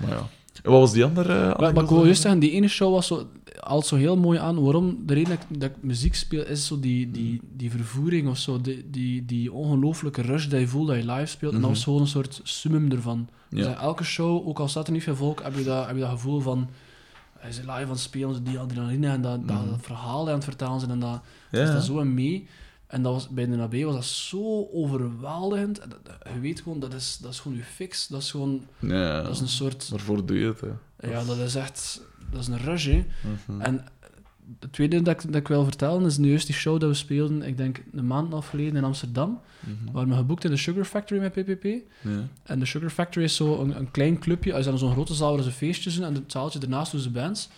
[0.00, 0.28] Maar ja.
[0.62, 1.32] En wat was die andere?
[1.32, 3.26] eh, Maar, ik wil juist zeggen, die ene show was zo,
[3.60, 4.62] haalt zo heel mooi aan.
[4.62, 4.98] Waarom?
[5.06, 8.38] De reden dat ik, dat ik muziek speel, is zo die, die, die vervoering of
[8.38, 8.60] zo.
[8.60, 11.54] Die, die, die ongelooflijke rush dat je voelt dat je live speelt.
[11.54, 11.86] En dat was Mhm.
[11.88, 13.28] gewoon een soort summum ervan.
[13.50, 13.70] Dus Ja.
[13.70, 16.00] in elke show, ook al staat er niet veel volk, heb je dat, heb je
[16.00, 16.68] dat gevoel van...
[17.38, 19.68] Hij is live aan het spelen, die adrenaline en dat, dat, Mhm.
[19.70, 20.92] dat verhaal aan het vertellen zijn.
[20.92, 21.20] En dat,
[21.50, 21.62] Ja.
[21.62, 22.46] is dat zo mee.
[22.88, 25.80] En dat was, bij de NAB was dat zo overweldigend.
[26.32, 28.06] Je weet gewoon, dat is, dat is gewoon je fix.
[28.06, 28.66] Dat is gewoon...
[28.78, 29.22] Ja.
[29.22, 29.88] Dat is een soort...
[29.88, 31.10] Waarvoor doe je het, hè?
[31.10, 32.02] Ja, dat is echt...
[32.30, 33.04] Dat is een rush, hè.
[33.46, 33.60] Mhm.
[33.60, 33.84] En
[34.60, 36.94] het tweede dat ik, dat ik wil vertellen is nu juist die show dat we
[36.94, 39.40] speelden, ik denk een maand of geleden in Amsterdam.
[39.60, 39.84] Mhm.
[39.84, 41.64] We waren geboekt in de Sugar Factory met PPP.
[42.42, 44.54] En de Sugar Factory is zo een, een klein clubje.
[44.54, 47.10] Als dan zo'n grote zaal waar ze feestjes doen en het zaaltje ernaast doen ze
[47.10, 47.48] bands.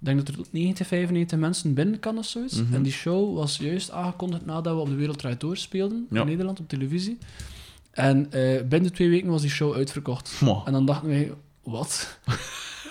[0.00, 2.62] Ik denk dat er tot 90, 95 mensen binnen kan of zoiets.
[2.62, 2.74] Mhm.
[2.74, 6.20] En die show was juist aangekondigd nadat we op de Wereld Door speelden Ja.
[6.20, 7.18] in Nederland op televisie.
[7.90, 10.40] En eh, binnen twee weken was die show uitverkocht.
[10.64, 11.32] En dan dachten wij,
[11.62, 12.18] wat?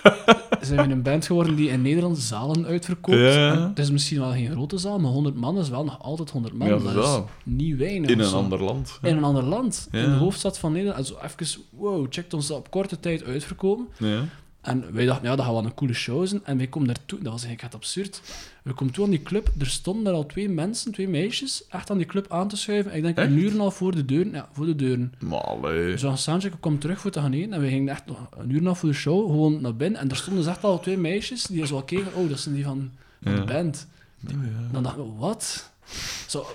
[0.60, 3.18] Zijn we een band geworden die in Nederland zalen uitverkoopt?
[3.18, 3.68] Ja.
[3.68, 6.54] Het is misschien wel geen grote zaal, maar 100 man is wel nog altijd 100
[6.54, 6.68] man.
[6.68, 8.10] Ja, dat is niet weinig.
[8.10, 8.98] In een ander land.
[9.02, 9.88] In een ander land.
[9.92, 10.98] In de hoofdstad van Nederland.
[10.98, 13.88] En zo even, wow, checkt ons dat op korte tijd uitverkopen.
[14.60, 16.40] En wij dachten, ja, dat gaat wel een coole show zijn.
[16.44, 18.20] En wij komen daartoe, dat was eigenlijk echt absurd.
[18.62, 21.90] We komen toe aan die club, er stonden daar al twee mensen, twee meisjes, echt
[21.90, 22.94] aan die club aan te schuiven.
[22.94, 24.32] Ik denk een uur en al voor de deuren.
[24.32, 25.12] Ja, voor de deuren.
[25.70, 27.52] Dus soundchecken, ik kwam terug voor te gaan eten.
[27.52, 30.00] En we gingen echt nog een uur en al voor de show gewoon naar binnen.
[30.00, 32.54] En er stonden dus echt al twee meisjes die zo al keken, oh, dat zijn
[32.54, 32.90] die van,
[33.22, 33.38] van Ja.
[33.38, 33.86] de band.
[34.26, 34.34] Ja.
[34.72, 35.69] Dan dachten we, wat?
[36.26, 36.46] Zo,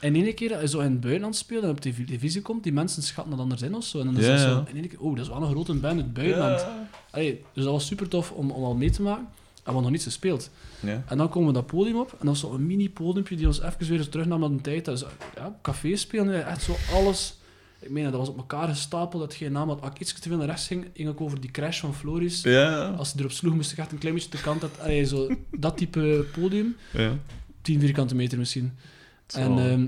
[0.00, 2.62] en ene keer dat je zo in het buitenland speelt en op tv televisie komt,
[2.62, 4.00] die mensen schatten dat anders in of zo.
[4.00, 5.84] En dan is dat zo, in ene keer, oh, dat is wel een grote band
[5.84, 6.66] uit het buitenland.
[7.10, 9.28] Allee, dus dat was super tof om, om al mee te maken.
[9.62, 10.50] En we nog niets gespeeld.
[10.80, 11.04] Ja.
[11.06, 12.10] En dan komen we dat podium op.
[12.10, 14.84] En dat was zo'n mini-podiumpje die ons even weer terugnam naar de tijd.
[14.84, 15.04] Dat is,
[15.36, 17.34] ja, café spelen, echt zo alles...
[17.78, 19.80] Ik meen, dat was op elkaar gestapeld, dat geen naam had.
[19.80, 22.42] Als ik iets te veel naar rechts ging, ging ik over die crash van Floris.
[22.42, 22.88] Ja.
[22.88, 24.80] Als hij erop sloeg, moest ik echt een klein beetje de kant uit.
[24.80, 26.76] Allee, zo, dat type podium.
[26.92, 27.12] Ja.
[27.64, 28.72] 10 vierkante meter misschien.
[29.26, 29.38] Zo.
[29.38, 29.86] En ehm,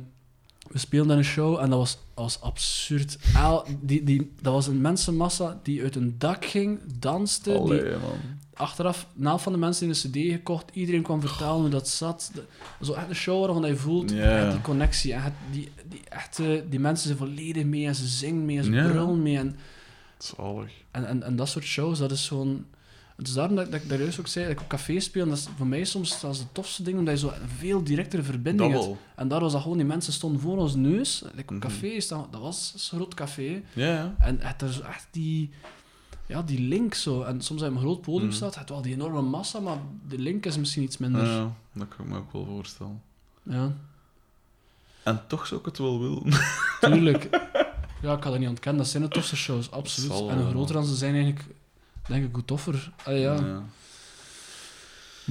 [0.70, 3.18] we speelden dan een show en dat was, dat was absurd.
[3.80, 7.50] Die, die, dat was een mensenmassa die uit een dak ging, danste.
[7.50, 8.18] Die, Allee, man.
[8.54, 12.30] achteraf, na van de mensen in de cd gekocht, iedereen kwam vertellen hoe dat zat.
[12.34, 12.44] De-
[12.84, 15.12] zo echt een show waarvan je voelt, echt die connectie.
[15.14, 16.40] Echt, die, die, echt,
[16.70, 19.38] die mensen zijn volledig mee en ze zingen mee en ze brullen mee.
[19.38, 19.56] En,
[20.18, 20.70] Zalig.
[20.90, 22.64] en, en, en dat soort shows, dat is gewoon...
[23.16, 25.22] Het is daarom dat, dat ik daar juist ook zei, dat ik op café speel,
[25.22, 27.82] en dat is voor mij soms zelfs de tofste ding, omdat je zo een veel
[27.84, 28.96] directere verbinding Dat hebt.
[29.14, 31.22] En daar was dat gewoon, die mensen stonden voor ons neus.
[31.34, 31.58] Like, op Mhm.
[31.58, 33.62] café is dat, dat was een groot café.
[33.72, 34.14] Ja.
[34.18, 35.50] En het is echt die,
[36.26, 37.22] ja, die link zo.
[37.22, 38.36] En soms als je op een groot podium Mhm.
[38.36, 39.78] staat, het wel die enorme massa, maar
[40.08, 41.24] de link is misschien iets minder.
[41.26, 43.02] Ja, dat kan ik me ook wel voorstellen.
[43.42, 43.72] Ja,
[45.02, 46.22] En toch zou ik het wel willen.
[46.80, 47.28] tuurlijk.
[48.02, 48.82] Ja, ik ga dat niet ontkennen.
[48.82, 50.10] Dat zijn de tofste shows, absoluut.
[50.10, 51.44] Zal en hoe groter dan ze zijn, eigenlijk,
[52.08, 52.92] denk ik, hoe toffer.
[53.04, 53.34] Allee, ja.
[53.34, 53.62] Ja.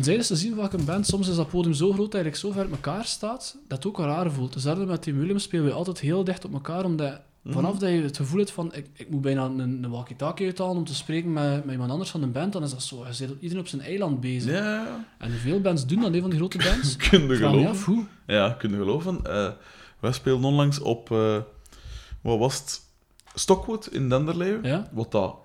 [0.02, 2.52] Zij is te zien welke band, soms is dat podium zo groot dat je zo
[2.52, 4.53] ver uit elkaar staat, dat het ook wel raar voelt.
[4.53, 7.80] Dus met Team Williams spelen we altijd heel dicht op elkaar, omdat vanaf Mhm.
[7.80, 10.85] dat je het gevoel hebt van, ik, ik moet bijna een, een walkie-talkie uithalen om
[10.85, 13.06] te spreken met, met iemand anders van de band, dan is dat zo.
[13.06, 14.52] Je zit iedereen op zijn eiland bezig.
[14.52, 15.06] Ja, ja.
[15.18, 16.95] En veel bands doen dat, hè, van die grote bands.
[17.10, 17.69] Kun je Ik vraag me geloven?
[17.69, 18.06] af hoe.
[18.27, 19.19] Ja, kun je geloven.
[19.26, 19.52] Eh,
[19.99, 21.38] wij speelden onlangs op, eh,
[22.22, 22.81] wat was het?
[23.34, 24.60] Stockwood in Denderleeuw.
[24.64, 24.89] Ja?
[24.91, 25.35] Wat dat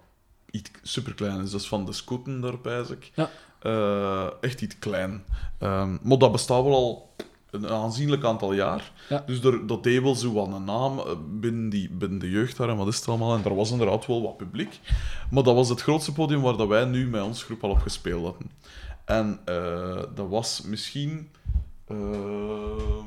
[0.51, 1.51] iets superklein is.
[1.51, 3.11] Dat is van de scooten daar, ik.
[3.15, 3.31] Ja.
[3.59, 5.25] Eh, echt iets klein.
[5.59, 7.15] Ehm, maar dat bestaat wel al
[7.51, 8.93] een aanzienlijk aantal jaar.
[9.09, 9.23] Ja.
[9.27, 11.05] Dus er, dat deed wel zo wat een naam eh,
[11.41, 13.37] binnen, die, binnen de jeugd daar en wat is het allemaal.
[13.37, 14.81] En er was inderdaad wel wat publiek.
[15.31, 17.79] Maar dat was het grootste podium waar dat wij nu met ons groep al op
[17.79, 18.51] gespeeld hadden.
[19.05, 21.31] En eh, dat was misschien
[21.87, 23.07] ehm,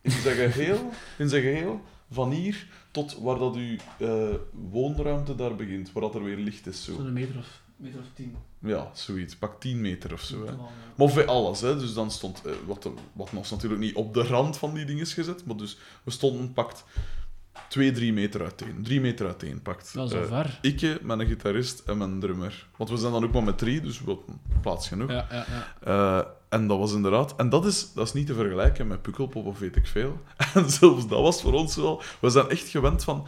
[0.00, 1.80] in zijn geheel, in zijn geheel,
[2.10, 4.34] van hier tot waar dat uw eh,
[4.70, 6.84] woonruimte daar begint, waar dat er weer licht is.
[6.84, 6.94] Zo.
[6.94, 8.36] Zo'n meter of, meter of tien.
[8.58, 9.36] Ja, zoiets.
[9.36, 10.46] Pak 10 meter of zo.
[10.46, 10.52] Hè.
[10.96, 11.78] Maar voor alles, hè.
[11.78, 12.42] Dus dan stond...
[12.44, 15.78] eh, wat, wat was natuurlijk niet op de rand van die dingen gezet, maar dus
[16.02, 16.84] we stonden pakt
[17.68, 18.80] 2, 3 meter uiteen.
[18.82, 19.94] 3 meter uiteen pakt.
[19.94, 20.58] Dat is Eh, ver.
[20.62, 22.66] Ikke, met een gitarist en een drummer.
[22.76, 25.10] Want we zijn dan ook maar met drie, dus we hadden plaats genoeg.
[25.10, 26.20] Ja, ja, ja.
[26.20, 27.34] Eh, en dat was inderdaad...
[27.36, 30.20] En dat is, dat is niet te vergelijken met Pukkelpop of weet ik veel.
[30.54, 32.02] En zelfs dat was voor ons wel...
[32.20, 33.26] We zijn echt gewend van...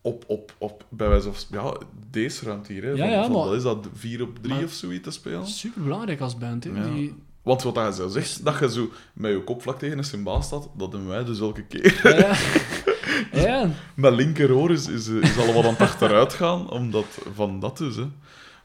[0.00, 1.62] Op, op, op, bij wijze van...
[1.64, 1.76] Ja,
[2.10, 2.90] deze ruimte hier, hè.
[2.90, 3.88] Ja, van, ja, van, maar- is dat?
[3.94, 5.46] Vier op drie Maar- of zoiets te spelen?
[5.46, 6.64] Super belangrijk als band.
[6.64, 6.92] Hè.
[6.94, 10.04] Die, Want wat hij zo zegt, dat je zo met je kop vlak tegen een
[10.04, 12.00] cymbaal staat, dat doen wij dus elke keer.
[12.18, 12.36] ja,
[13.32, 13.40] ja.
[13.42, 13.68] ja.
[13.94, 17.96] Mijn linkeroor is, is, is al wat aan het achteruit gaan, omdat van dat dus.
[17.96, 18.06] Hè.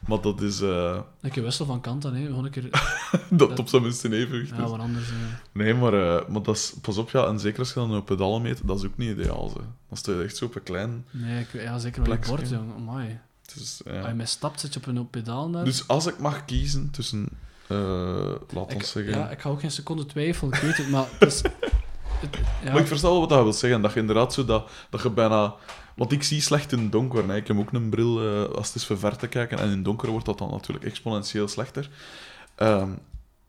[0.08, 0.62] Maar dat is...
[0.62, 2.26] eh, Ik heb wissel van kant dan, hè.
[2.26, 2.70] Gewoon een keer...
[3.30, 5.06] dat Dat- op zijn minst in evenwicht Ja, wat anders.
[5.52, 6.74] Nee, maar, eh, maar dat is...
[6.82, 9.18] Pas op, ja, en zeker als je dan op pedalen meet, dat is ook niet
[9.20, 9.50] ideaal.
[9.50, 9.62] Zo.
[9.90, 11.06] Dan sta je echt zo op een klein...
[11.12, 12.36] Nee, ik, ja, zeker met je Plekje.
[12.36, 12.74] bord, jong.
[12.76, 13.20] Amai.
[13.46, 14.08] Het is, Als ja.
[14.08, 15.66] je misstapt, zit je op een op pedaal daar.
[15.66, 17.28] Dus als ik mag kiezen tussen...
[17.68, 17.78] eh
[18.50, 19.14] laat ik, ons zeggen...
[19.14, 21.42] ja, ik ga ook geen seconde twijfelen, ik weet het, maar het is...
[22.64, 23.82] Ja, Maar ik versta wel wat dat wil zeggen.
[23.82, 25.56] Dat je inderdaad zo dat, dat je bijna...
[25.96, 27.28] Want ik zie slecht in het donker.
[27.28, 27.36] hè.
[27.36, 29.58] Ik heb ook een bril eh, als het is ver te kijken.
[29.58, 31.90] En in het donker wordt dat dan natuurlijk exponentieel slechter.
[32.56, 32.90] Ehm,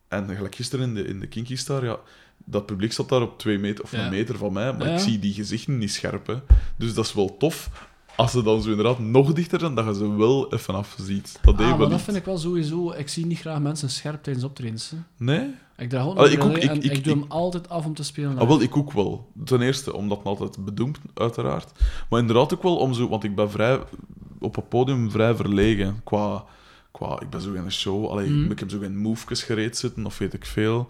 [0.09, 1.97] en gelijk gisteren in de, in de Kinky Star, ja,
[2.45, 4.05] dat publiek zat daar op twee meter of Ja.
[4.05, 4.73] een meter van mij.
[4.73, 4.95] Maar Ja.
[4.95, 6.27] ik zie die gezichten niet scherp.
[6.27, 6.35] Hè.
[6.77, 7.89] Dus dat is wel tof.
[8.17, 11.39] Als ze dan zo inderdaad nog dichter zijn, dat je ze wel even afziet.
[11.43, 12.93] Dat deed ah, wel maar dat vind ik wel sowieso...
[12.93, 14.91] Ik zie niet graag mensen scherp tijdens optredens.
[14.91, 14.97] Hè.
[15.17, 15.55] Nee?
[15.81, 18.39] Ik draag een ik ook, ik- ik- ik, doe hem altijd af om te spelen.
[18.39, 19.31] Ah, wel, ik ook wel.
[19.44, 21.73] Ten eerste, omdat men altijd bedoemt, uiteraard.
[22.11, 23.09] Maar inderdaad ook wel om zo...
[23.09, 23.81] Want ik ben vrij...
[24.40, 26.01] Op het podium vrij verlegen.
[26.05, 26.44] Qua...
[26.90, 28.07] qua ik ben zo in een show.
[28.11, 28.51] Allee, Mhm.
[28.51, 30.86] Ik heb zo in movejes gereed zitten, of weet ik veel.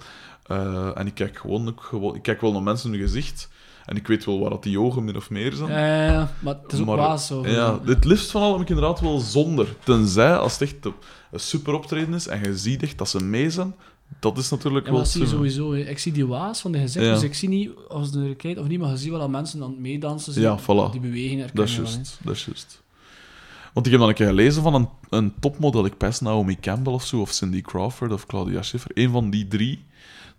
[0.46, 2.14] Eh, en ik kijk gewoon, ook gewoon...
[2.14, 3.48] Ik kijk wel naar mensen hun gezicht.
[3.84, 5.70] En ik weet wel waar dat die ogen min of meer zijn.
[5.70, 7.46] Ja, ja, ja, maar het is ook Maar, waas zo.
[7.46, 9.74] Ja, het liefst van al heb ik inderdaad wel zonder.
[9.84, 13.50] Tenzij als het echt een super optreden is en je ziet echt dat ze mee
[13.50, 13.74] zijn.
[14.18, 15.00] Dat is natuurlijk Ja, wel...
[15.00, 15.72] dat zie sowieso.
[15.72, 17.12] Ik zie die waas van de gezicht, Ja.
[17.12, 19.62] dus ik zie niet als er kijkt of niet, maar je ziet wel dat mensen
[19.62, 20.44] aan het meedansen zijn.
[20.44, 20.90] Ja, voilà.
[20.92, 22.82] Die bewegingen herken Dat is juist, dat is juist.
[23.72, 26.92] Want ik heb dan een keer gelezen van een, een topmodel, ik pijs Naomi Campbell
[26.92, 28.90] of zo, of Cindy Crawford of Claudia Schiffer.
[28.94, 29.84] Een van die drie,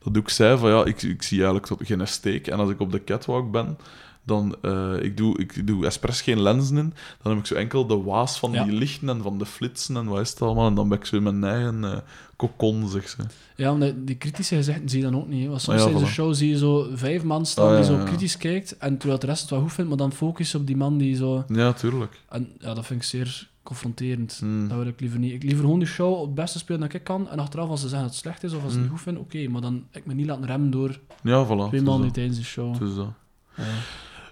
[0.04, 2.48] dat ook zei van ja, ik, ik zie eigenlijk tot geen steek.
[2.48, 3.78] En als ik op de catwalk ben,
[4.24, 6.94] dan uh, ik doe ik doe expres geen lenzen in.
[7.22, 8.64] Dan heb ik zo enkel de waas van Ja.
[8.64, 10.68] die lichten en van de flitsen en wat is het allemaal.
[10.68, 11.98] En dan ben ik zo in mijn eigen uh,
[12.36, 13.18] kokon, zeg ze.
[13.56, 15.44] Ja, maar die kritische gezichten zie je dan ook niet.
[15.44, 15.50] hè.
[15.50, 17.78] Want soms Ah, ja, in de show zie je zo vijf man staan Ah, ja,
[17.78, 20.52] die zo kritisch kijkt, en terwijl de rest het wel goed vindt, maar dan focus
[20.52, 21.44] je op die man die zo...
[21.48, 22.20] Ja, tuurlijk.
[22.30, 24.38] En ja, dat vind ik zeer confronterend.
[24.40, 24.68] Hmm.
[24.68, 25.32] Dat wil ik liever niet.
[25.34, 27.82] Ik liever gewoon die show op het beste spelen dat ik kan, en achteraf als
[27.82, 28.82] ze zeggen dat het slecht is of als ze het Hmm.
[28.82, 31.68] niet goed vinden, oké, maar dan ik me niet laten remmen door Ja, voilà.
[31.70, 32.74] twee man die tijdens de show...
[32.74, 33.10] Het is dat.
[33.56, 33.64] Ja.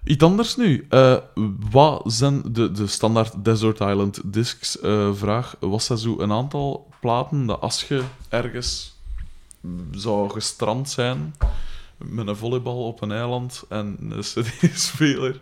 [0.04, 0.86] Iets anders nu.
[0.90, 1.18] Eh,
[1.70, 5.56] wat zijn de, de standaard Desert Island discs eh, vraag?
[5.60, 8.98] Was dat zo een aantal platen dat als je ergens
[9.92, 11.34] zou gestrand zijn
[11.98, 15.40] met een volleybal op een eiland en een cd-speler.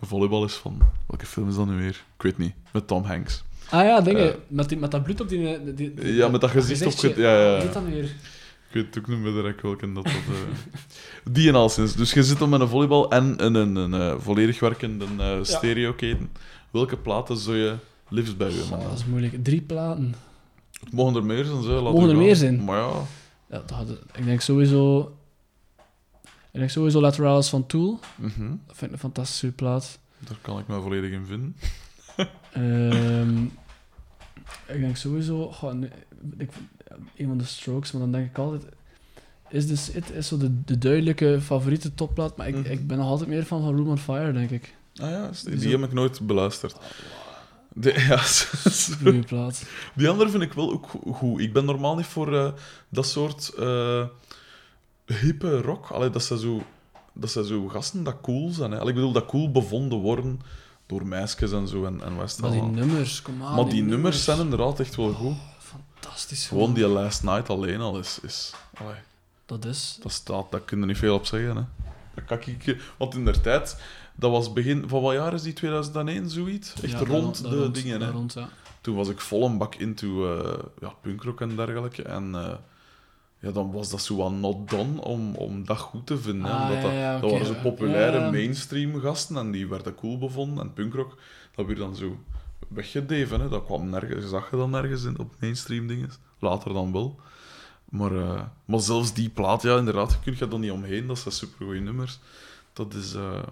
[0.00, 0.78] De volleybal is van...
[1.06, 2.04] Welke film is dat nu weer?
[2.16, 2.54] Ik weet niet.
[2.72, 3.44] Met Tom Hanks.
[3.70, 4.32] Ah ja, dingen.
[4.32, 4.38] Eh.
[4.46, 5.74] met, die, met dat bloed op die...
[5.74, 7.16] die, Ja, met dat gezicht op...
[7.16, 7.60] Ja, ja, ja.
[7.60, 8.14] heet dat nu weer?
[8.68, 10.12] Ik weet ook niet meer direct welke dat eh,
[11.30, 11.94] Die en al sinds.
[11.96, 15.38] Dus je zit dan met een volleybal en een, een, een, eh, volledig werkende uh,
[15.42, 16.30] stereoketen.
[16.70, 17.74] Welke platen zou je
[18.08, 18.80] liefst bij je man?
[18.80, 19.44] dat is moeilijk.
[19.44, 20.14] Drie platen.
[20.80, 21.82] Het mogen er meer zijn, zo.
[21.82, 22.64] Mogen er meer zijn?
[22.64, 22.90] Maar ja,
[23.50, 25.12] Ja, dat had- ik denk sowieso...
[26.52, 27.98] Ik denk sowieso Lateralis van Tool.
[28.16, 28.48] mhm.
[28.66, 29.98] Dat vind ik een fantastische plaat.
[30.18, 31.56] daar kan ik me volledig in vinden.
[32.52, 33.42] Ehm,
[34.66, 35.50] ik denk sowieso...
[35.52, 35.90] goh, nee,
[36.38, 36.50] ik,
[37.16, 38.62] een van de Strokes, maar dan denk ik altijd...
[39.50, 42.70] Is This It is zo de, de duidelijke favoriete topplaat, maar ik, Mhm.
[42.70, 44.74] ik ben nog altijd meer van van Room on Fire, denk ik.
[44.96, 46.76] Ah ja, is- die, Die heb ik nooit beluisterd.
[47.72, 48.16] De, ja,
[48.70, 49.62] Supergoeie plaat.
[49.94, 51.40] die andere vind ik wel ook go- goed.
[51.40, 52.52] Ik ben normaal niet voor eh,
[52.88, 54.04] dat soort eh
[55.06, 55.90] hippe rock.
[55.90, 56.62] Allee, dat zijn zo,
[57.12, 58.70] dat zijn zo gasten dat cool zijn.
[58.70, 58.78] Hè.
[58.88, 60.40] Ik bedoel, dat cool bevonden worden
[60.86, 63.54] door meisjes en zo en, en Maar die nummers, kom aan.
[63.54, 65.36] Maar die nummers zijn inderdaad echt wel goed.
[66.00, 66.46] Fantastisch.
[66.48, 68.18] Gewoon die Last Night alleen al is...
[68.22, 68.94] is allee,
[69.46, 69.98] Dat is...
[70.02, 71.56] dat staat, daar kun je niet veel op zeggen.
[71.56, 71.62] Hè.
[72.14, 73.80] Dat kan ik, want in der tijd,
[74.14, 74.88] dat was begin...
[74.88, 75.52] Van wat jaar is die?
[75.52, 76.72] 2001, zoiets?
[76.82, 78.10] Echt Ja, rond daar de dingen, hè.
[78.10, 78.48] rond, ja.
[78.80, 82.02] Toen was ik vol een bak into eh ja, punkrock en dergelijke.
[82.02, 82.54] En eh,
[83.38, 86.46] ja, dan was dat zo aan not done om, om dat goed te vinden.
[86.46, 86.52] hè.
[86.52, 88.30] Ah, Omdat ja, dat, dat waren zo populaire Ja.
[88.30, 90.64] mainstream gasten en die werden cool bevonden.
[90.64, 91.18] En punkrock,
[91.54, 92.18] dat werd dan zo
[92.68, 93.40] weggedeven.
[93.40, 93.48] Hè.
[93.48, 96.10] Dat kwam nergens, zag je dan nergens in, op mainstream dingen.
[96.38, 97.20] Later dan wel.
[97.88, 101.06] Maar, eh, maar zelfs die plaat, ja, inderdaad, je kunt je er niet omheen.
[101.06, 102.18] Dat zijn supergoeie nummers.
[102.72, 103.42] Dat is, eh,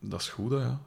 [0.00, 0.80] dat is goed, hè, ja.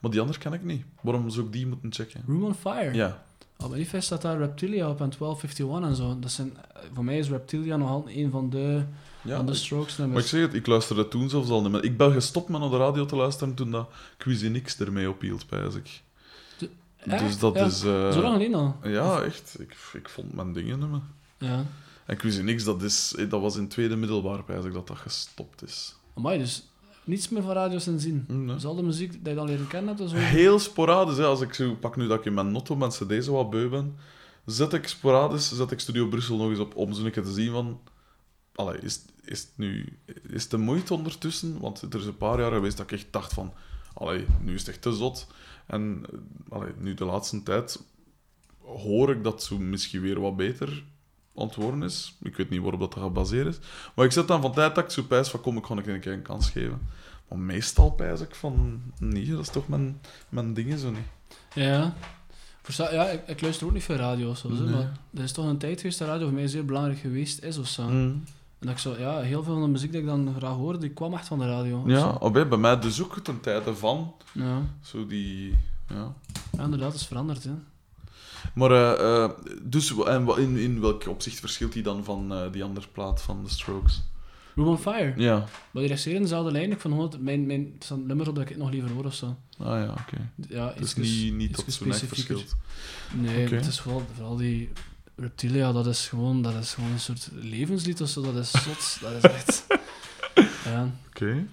[0.00, 0.84] Maar die andere ken ik niet.
[1.00, 2.22] Waarom zou ik die moeten checken?
[2.26, 2.94] Room on Fire.
[2.94, 3.22] Ja.
[3.56, 6.18] Op Manifest staat daar Reptilia op en 1251 en zo.
[6.18, 6.56] Dat zijn,
[6.94, 8.84] voor mij is Reptilia nog altijd een van de,
[9.22, 10.28] ja van de Strokes Maar ik nummers.
[10.30, 11.84] zeg het, ik luisterde toen zelfs al niet meer.
[11.84, 13.88] Ik ben gestopt met naar de radio te luisteren toen dat
[14.18, 16.02] Cuisinix ermee ophield, pijs ik.
[17.04, 17.64] Dus dat Ja.
[17.64, 17.82] is...
[17.84, 18.76] eh, Zo lang geleden al.
[18.82, 19.56] Ja, echt.
[19.60, 21.00] Ik, ik vond mijn dingen niet meer.
[21.38, 21.64] Ja.
[22.06, 25.94] En Cuisinix, dat, is, eh, dat was in tweede middelbaar, ik, dat dat gestopt is.
[26.14, 26.68] Amai, dus
[27.04, 28.24] niets meer van radio sinds zien.
[28.26, 28.54] Hm, nee.
[28.54, 30.16] Dus al de muziek die je dan leren kennen hebt, zo...
[30.16, 31.24] Heel sporadisch, hè.
[31.24, 33.68] Als ik zo pak nu dat ik in mijn notto met cd zo wat beu
[33.68, 33.96] ben,
[34.46, 37.32] zet ik sporadisch, zet ik Studio Brussel nog eens op om zo een keer te
[37.32, 37.80] zien van...
[38.54, 39.98] Allee, is, is het nu...
[40.28, 41.60] Is de moeite ondertussen?
[41.60, 43.52] Want er is een paar jaar geweest dat ik echt dacht van...
[43.94, 45.26] Allee, nu is het echt te zot.
[45.70, 46.04] En
[46.48, 47.82] allee, nu de laatste tijd
[48.58, 50.84] hoor ik dat zo misschien weer wat beter
[51.48, 52.16] worden is.
[52.22, 53.58] Ik weet niet waarop dat gebaseerd is.
[53.94, 56.00] Maar ik zet dan van tijd dat ik zo pijs van kom, ik ga een
[56.00, 56.80] keer een kans geven.
[57.28, 58.82] Maar meestal pijs ik van...
[58.98, 61.06] Nee, dat is toch mijn, mijn dingen zo niet.
[61.54, 61.94] Ja.
[62.62, 64.72] Versta ja, ik, ik luister ook niet veel radio of zo, zo, Nee.
[64.72, 67.58] maar er is toch een tijd geweest dat radio voor mij zeer belangrijk geweest is
[67.58, 67.88] of zo.
[67.88, 68.24] Mm.
[68.60, 70.78] En dat ik zo, ja, heel veel van de muziek die ik dan graag hoorde,
[70.78, 71.82] die kwam echt van de radio.
[71.86, 72.08] Ja, zo.
[72.08, 74.14] of bij mij dus ook ten tijde van.
[74.32, 74.62] ja.
[74.82, 75.58] Zo die...
[75.88, 76.14] Ja.
[76.52, 77.52] Ja, inderdaad, het is veranderd, hè.
[78.54, 79.30] Maar, eh, eh,
[79.62, 83.44] dus en in, in welk opzicht verschilt die dan van eh, die andere plaat van
[83.44, 84.02] The Strokes?
[84.54, 85.12] Room on Fire.
[85.16, 85.36] Ja.
[85.38, 86.70] Maar die reageren dezelfde lijn.
[86.70, 89.04] Ik van gewoon, mijn, mijn, het zijn nummers op dat ik het nog liever hoor
[89.04, 89.36] of zo.
[89.58, 90.30] Ah ja, oké.
[90.48, 92.56] Ja, Dus niet, niet tot zo'n verschilt.
[93.14, 94.70] Nee, het is vooral, vooral die
[95.20, 98.22] Reptilia, dat is gewoon, dat is gewoon een soort levenslied of zo.
[98.22, 98.98] Dat is zot.
[99.00, 99.66] dat is echt...
[100.64, 100.90] Ja.
[101.08, 101.46] Oké.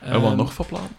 [0.00, 0.90] En wat Ehm, nog van plaat?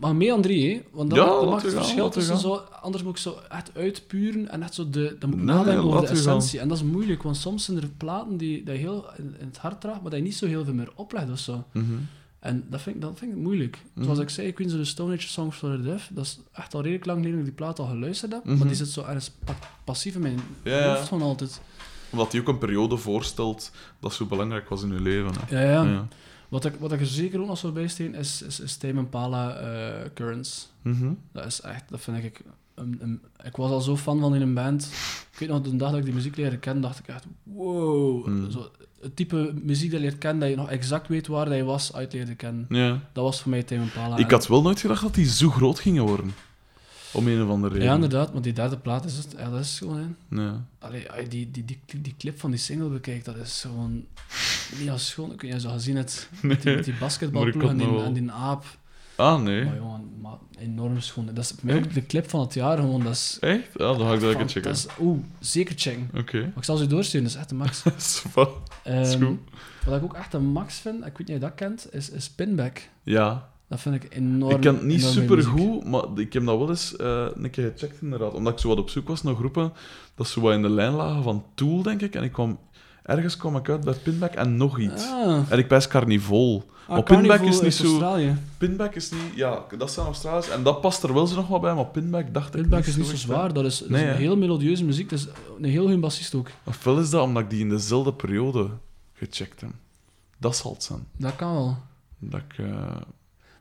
[0.00, 0.82] Maar, meer dan drie, hè?
[0.92, 2.54] Want dat, Ja, dat maakt het gaan, verschil tussen zo...
[2.80, 5.16] Anders moet ik zo echt uitpuren en echt zo de...
[5.18, 6.16] Dan moet ik Nee, nadenken over de gaan.
[6.16, 6.60] essentie.
[6.60, 9.46] En dat is moeilijk, want soms zijn er platen die, die je heel in, in
[9.46, 11.64] het hart draagt, maar dat je niet zo heel veel meer oplegt of zo.
[11.72, 11.84] Mhm.
[12.38, 13.78] En dat vind ik, dat vind ik moeilijk.
[13.94, 14.20] Zoals Mhm.
[14.20, 16.80] ik zei, Queens of the Stone Age Songs for the Deaf, dat is echt al
[16.80, 18.58] redelijk lang geleden dat ik die plaat al geluisterd heb, Mhm.
[18.58, 21.60] maar die zit zo ergens pa- passief in mijn hoofd van altijd.
[22.10, 23.70] Omdat die ook een periode voorstelt
[24.00, 25.32] dat zo belangrijk was in je leven.
[25.46, 25.62] Hè.
[25.62, 25.90] Ja, ja.
[25.90, 26.08] Ja.
[26.48, 29.54] Wat, ik, wat ik er zeker ook nog zou bijsteken is, is, is Tame Impala
[29.56, 30.68] eh, Currents.
[30.82, 31.12] Mhm.
[31.32, 32.40] Dat is echt, dat vind ik...
[32.78, 34.90] Een, een- ik was al zo fan van in een band.
[35.32, 38.26] Ik weet nog, de dag dat ik die muziek leerde kennen, dacht ik echt, wow.
[38.26, 38.50] Mm.
[38.50, 41.56] Zo, het type muziek dat je leert kennen, dat je nog exact weet waar dat
[41.56, 42.66] je was uit leerde kennen.
[42.68, 43.00] Ja.
[43.12, 44.16] Dat was voor mij Tame Impala.
[44.16, 46.34] Ik had wel nooit gedacht dat die zo groot gingen worden.
[47.12, 47.88] Om een of andere reden.
[47.88, 49.34] Ja, inderdaad, maar die derde plaat is het.
[49.38, 50.16] Ja, dat is gewoon...
[50.30, 50.64] Ja.
[50.78, 54.04] Allee, als je die, die, die, die clip van die single bekijkt, dat is gewoon...
[54.78, 55.32] Niet als schoon.
[55.32, 56.28] Of je gezien het.
[56.42, 58.64] Met die, met die basketbalploeg en die aap.
[59.18, 59.64] Ah, nee.
[59.64, 61.26] Maar jongen, maar enorm schoon.
[61.26, 63.02] Dat is mij ook de clip van het jaar gewoon.
[63.02, 63.36] Dat is...
[63.40, 63.68] Echt?
[63.74, 64.62] Ja, dan ga ik dat even checken.
[64.62, 66.10] Dat is, oeh, zeker checken.
[66.16, 66.38] Oké.
[66.40, 67.82] Maar ik zal ze doorsturen, dat is echt de max.
[67.96, 68.48] Spa.
[68.84, 69.38] is Ehm, goed.
[69.86, 72.10] wat ik ook echt een max vind, ik weet niet of je dat kent, is,
[72.10, 72.88] is Pinback.
[73.02, 73.48] ja.
[73.68, 76.68] Dat vind ik enorm ik ken het niet super goed, maar ik heb dat wel
[76.68, 78.34] eens eh, een keer gecheckt inderdaad.
[78.34, 79.72] Omdat ik zo wat op zoek was naar groepen
[80.14, 82.14] dat zo wat in de lijn lagen van Tool, denk ik.
[82.14, 82.58] En ik kwam,
[83.08, 85.04] ergens kwam ik uit bij Pinback en nog iets.
[85.04, 86.62] Ah, En ik pijs Carnivol.
[86.86, 88.36] ah, Maar Pinback Carnival is niet zo- Australië.
[88.58, 89.20] Pinback is niet...
[89.34, 90.48] Ja, dat zijn Australiërs.
[90.48, 92.96] En dat past er wel zo nog wat bij, maar Pinback dacht ik Pinback is
[92.96, 95.10] niet zo zwaar, dat is, dat is een heel melodieuze muziek.
[95.10, 95.26] Dat is
[95.58, 96.48] een heel goede bassist ook.
[96.64, 98.68] Ofwel is dat omdat ik die in dezelfde periode
[99.12, 99.70] gecheckt heb.
[100.38, 101.06] Dat zal het zijn.
[101.16, 101.76] Dat kan wel.
[102.18, 102.58] Dat ik...
[102.58, 102.96] eh,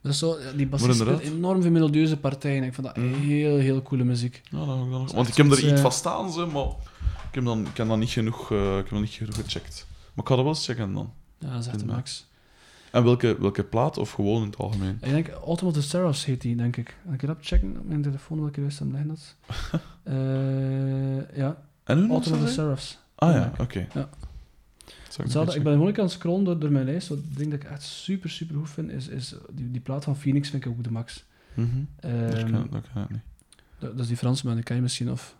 [0.01, 1.37] Dat is zo, die bassist speelt inderdaad.
[1.37, 2.63] enorm veel melodieuze partijen.
[2.63, 3.13] Ik vind dat Mm.
[3.13, 4.41] heel, heel coole muziek.
[4.51, 6.65] Ja, dat is Want ik heb er iets eh, van staan, ze, maar
[7.37, 9.87] heb dan, ik heb dan niet genoeg, eh, ik heb dan niet genoeg gecheckt.
[10.13, 11.13] Maar ik ga dat wel eens checken dan.
[11.37, 12.25] Ja, dat is echt de max.
[12.91, 14.97] En welke, welke plaat of gewoon in het algemeen?
[15.01, 16.97] Ik denk Ultimate of the Seraphs heet die, denk ik.
[17.05, 19.35] Kan ik dat checken op mijn telefoon welke juist aan liggen had?
[20.03, 22.49] Eh ja, En Ultimate of dat?
[22.49, 22.99] Seraphs.
[23.15, 23.87] Ah ja, oké.
[23.93, 24.09] Ja.
[25.17, 27.07] Ik Hetzelfde, ik ben gewoon aan het scrollen door, door mijn lijst.
[27.07, 30.17] Wat ding dat ik echt super, super goed vind, is, is die, die plaat van
[30.17, 31.25] Phoenix vind ik ook de max.
[31.53, 31.67] Mhm.
[31.99, 32.31] Dat Ehm,
[32.69, 33.21] dat ken ik niet.
[33.79, 35.11] dat, dat is die Fransman, die ken je misschien.
[35.11, 35.35] Of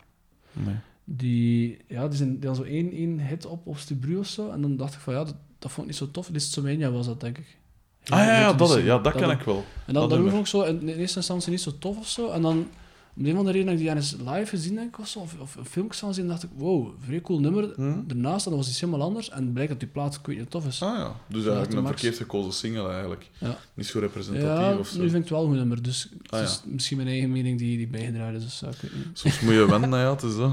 [0.54, 0.76] Nee.
[1.10, 4.50] Die, ja, die, zijn, die hadden zo één, één hit op of Stubru of zo.
[4.50, 6.30] En dan dacht ik van ja, dat, dat vond ik niet zo tof.
[6.30, 7.58] Listomania was dat, denk ik.
[8.08, 9.66] Ah ja, ja, dat, ja, dat ken ik wel.
[9.86, 12.30] En dan, dat vond ik zo in, in eerste instantie niet zo tof of zo.
[12.32, 12.58] En dan,
[13.16, 15.08] om de een of andere reden, dat ik die eens live gezien denk ik, of,
[15.08, 17.74] zo, of, of een filmpje van zien, dacht ik, wow, vrij cool nummer.
[17.76, 17.94] Hm?
[18.08, 19.30] Daarnaast, dat was iets helemaal anders.
[19.30, 20.82] En blijkt dat die plaat, ik weet niet, tof is.
[20.82, 22.02] Ah ja, dus eigenlijk de een max.
[22.02, 23.30] verkeerd gekozen single eigenlijk.
[23.38, 23.58] Ja.
[23.74, 24.96] Niet zo representatief Ja, of zo.
[25.02, 25.82] nu vind ik het wel een goed nummer.
[25.84, 26.46] Dus het Ah, ja.
[26.46, 28.44] is misschien mijn eigen mening die, die bijgedraaid is.
[28.44, 29.20] Dus, ik weet niet.
[29.20, 30.52] Soms moet je wennen, ja, het is dat.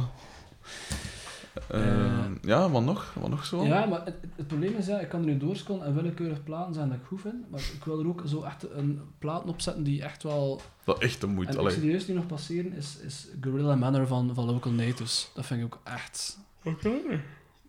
[1.69, 2.25] Eh, Eh.
[2.43, 3.15] ja, wat nog?
[3.21, 3.65] Wat nog zo?
[3.65, 6.75] Ja, maar het, het probleem is, ja, ik kan er nu doorscrollen en willekeurig platen
[6.75, 7.51] zijn dat ik goed vind.
[7.51, 10.61] Maar ik wil er ook zo echt een platen opzetten die echt wel...
[10.85, 11.53] Dat echt de En moeite.
[11.53, 11.73] ik Allee.
[11.75, 15.31] serieus nu nog passeren, is, is Gorilla Manor van, van Local Natives.
[15.35, 16.39] Dat vind ik ook echt...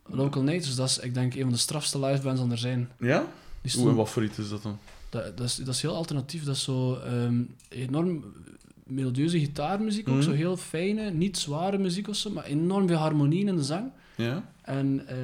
[0.07, 2.91] Local Natives, dat is, ik denk, een van de strafste livebands aan er zijn.
[2.99, 3.25] Ja?
[3.73, 4.77] Hoe en wat voor iets is dat dan?
[5.09, 6.43] dat, dat, is, dat is heel alternatief.
[6.43, 8.23] Dat is zo ehm, enorm
[8.85, 10.23] melodieuze gitaarmuziek, ook Mhm.
[10.23, 13.91] zo heel fijne, niet zware muziek of zo, maar enorm veel harmonie in de zang.
[14.15, 14.51] Ja?
[14.61, 15.17] En eh,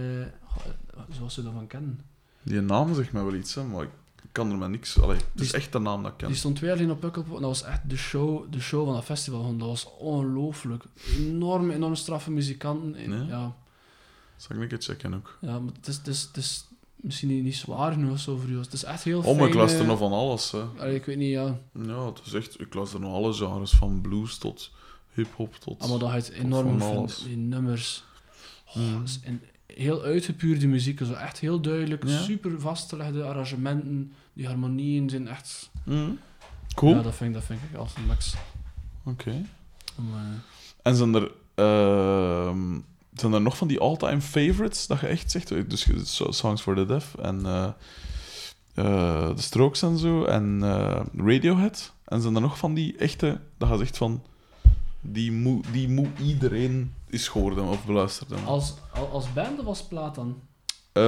[0.45, 0.65] goh,
[1.11, 1.99] zoals ze dat van kennen.
[2.43, 3.89] Die naam zegt mij wel iets, hè, maar ik
[4.31, 4.99] kan er met niks...
[5.01, 6.27] Allee, het is echt de naam dat ik ken.
[6.27, 8.85] Die stond twee jaar geleden op Pukkelpop en dat was echt de show, de show
[8.85, 9.57] van dat festival.
[9.57, 10.83] Dat was ongelooflijk.
[11.17, 12.95] Enorm, enorm straffe muzikanten.
[12.95, 13.25] En, Ja?
[13.27, 13.55] ja.
[14.35, 15.37] Zal ik een keer checken ook.
[15.41, 16.65] Ja, maar het is, het is, het is
[17.01, 18.61] misschien niet, niet zwaar genoeg zo voor jou.
[18.61, 20.61] Het is echt heel Oh, maar ik fijne- luister nog van alles, hè.
[20.79, 21.59] Allee, ik weet niet, ja.
[21.85, 22.59] Ja, het is echt...
[22.61, 24.71] Ik luister nog alle genres, van blues tot
[25.13, 25.79] hip-hop tot...
[25.79, 27.23] Allemaal dat uit enorm van van alles.
[27.23, 28.03] die nummers.
[28.67, 28.99] Oh, Mm.
[28.99, 30.99] dat is een heel uitgepuurde muziek.
[31.05, 32.21] Zo echt heel duidelijk, Ja.
[32.21, 34.13] super vastgelegde arrangementen.
[34.33, 35.69] Die harmonieën zijn echt...
[35.83, 36.09] Mhm.
[36.75, 36.95] Cool.
[36.95, 38.33] Ja, dat vind, ik- dat vind ik als een max.
[39.05, 39.45] Oké.
[39.97, 40.05] Eh,
[40.81, 42.79] En zijn er, ehm,
[43.13, 45.69] zijn er nog van die all-time favorites dat je echt zegt?
[45.69, 47.67] Dus so- Songs for the Deaf en eh
[48.73, 51.93] eh, The Strokes en zo en eh, Radiohead.
[52.05, 54.23] En zijn er nog van die echte, dat je zegt van,
[55.01, 58.47] die moet die moet iedereen eens gehoord of beluisterd hebben?
[58.47, 60.41] als, al- als band of als plaat dan?
[60.91, 61.03] Eh,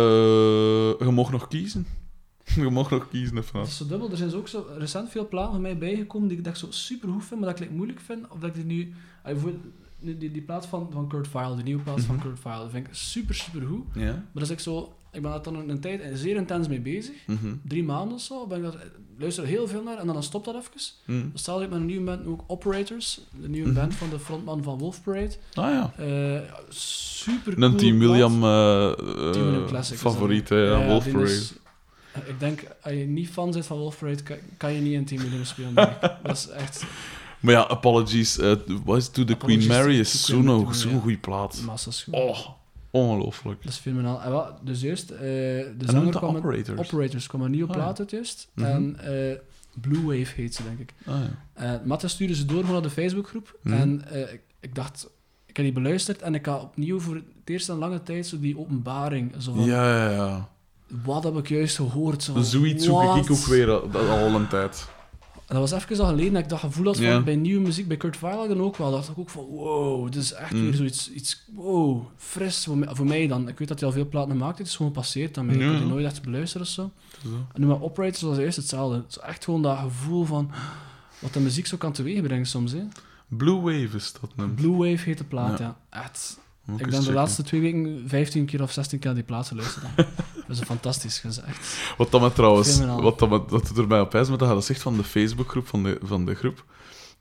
[0.99, 1.87] je mag nog kiezen.
[2.55, 3.59] je mag nog kiezen even.
[3.59, 4.11] Het is zo dubbel.
[4.11, 7.09] Er zijn ook zo recent veel platen van mij bijgekomen die ik, ik zo super
[7.09, 8.25] goed vind, maar dat ik moeilijk vind.
[8.29, 8.93] Of dat ik die nu...
[9.23, 9.63] bijvoorbeeld
[10.03, 12.23] Die, die, die plaat van, van Kurt Vile, de nieuwe plaat van Mhm.
[12.23, 13.85] Kurt Vile, vind ik super, super goed.
[13.93, 14.03] Ja.
[14.11, 14.95] Maar dat is ik zo...
[15.11, 17.15] Ik ben daar dan een tijd zeer intens mee bezig.
[17.27, 17.53] Mhm.
[17.63, 18.47] Drie maanden of zo.
[18.47, 18.77] Ben ik dat,
[19.17, 20.71] luister er heel veel naar en dan stopt dat even.
[21.05, 21.25] Mhm.
[21.33, 24.77] Stel ik met een nieuwe band ook Operators, de nieuwe band van de frontman van
[24.77, 25.35] Wolf Parade.
[25.53, 25.93] Ah ja.
[25.97, 28.95] Eh, super Een Team William uh, eh,
[29.31, 30.01] Team William Classic.
[30.01, 30.11] dat.
[30.13, 31.31] favoriet, hè, ja, Wolf die Parade.
[31.31, 31.53] is-
[32.25, 35.05] ik denk, als je niet fan bent van Wolf Parade, kan, kan je niet in
[35.05, 35.73] Team William spelen.
[36.23, 36.85] dat is echt
[37.43, 40.99] Maar ja, Apologies uh, what is to the Queen Mary is zo'n zo ja.
[40.99, 41.61] goede plaat.
[41.65, 42.13] massa's goed.
[42.13, 42.47] Oh,
[42.91, 43.63] ongelooflijk.
[43.63, 44.21] Dat is fenomenaal.
[44.21, 46.79] En wat, dus juist, eh, de En zanger de kwam Operators.
[46.79, 48.47] Operators, kwam een nieuwe Ah, plaat uit juist.
[48.53, 48.67] Mhm.
[48.67, 49.37] En eh,
[49.81, 50.93] Blue Wave heet ze, denk ik.
[51.05, 51.29] Ah, ja.
[51.53, 53.59] En Matthias stuurde ze door naar de Facebookgroep.
[53.61, 53.75] Mhm.
[53.75, 55.09] En eh, ik, ik dacht,
[55.45, 58.39] ik heb die beluisterd en ik had opnieuw voor het eerst in lange tijd zo
[58.39, 59.33] die openbaring.
[59.37, 60.49] Zo van, ja, ja, ja.
[61.03, 62.23] wat heb ik juist gehoord?
[62.23, 64.87] Zo Zoiets zoek ik ook weer al een tijd.
[65.53, 67.87] En dat was even al geleden dat ik dat gevoel had van bij nieuwe muziek,
[67.87, 68.91] bij Kurt Weill dan ook wel.
[68.91, 70.61] dacht ik ook van, wow, dit is echt Mm.
[70.61, 73.47] weer zoiets, iets, wow, fris voor mij, voor mij dan.
[73.47, 75.55] Ik weet dat hij al veel platen heeft, het is gewoon passeerd aan mij.
[75.55, 75.71] Ik Ja.
[75.71, 76.91] heb nooit echt beluisterd of zo.
[77.53, 78.95] En nu met Operators was eerst hetzelfde.
[78.97, 80.51] Het is echt gewoon dat gevoel van
[81.19, 82.71] wat de muziek zo kan teweegbrengen soms.
[82.71, 82.83] Hè.
[83.27, 84.53] Blue Wave is dat nu.
[84.53, 85.75] Blue Wave heet de plaat, ja.
[85.91, 86.01] Ja.
[86.03, 86.39] Echt.
[86.65, 87.13] Moet Ik ben de checken.
[87.15, 89.85] laatste twee weken 15 keer of 16 keer naar die plaat geluisterd.
[89.95, 90.05] dan.
[90.47, 91.21] dat is fantastisch.
[91.21, 91.77] Dat is echt...
[91.97, 94.47] Wat dat met trouwens, wat dat met, dat doet er mij op ijs, maar dat
[94.49, 96.63] gaat zegt van de Facebookgroep van de, van de groep.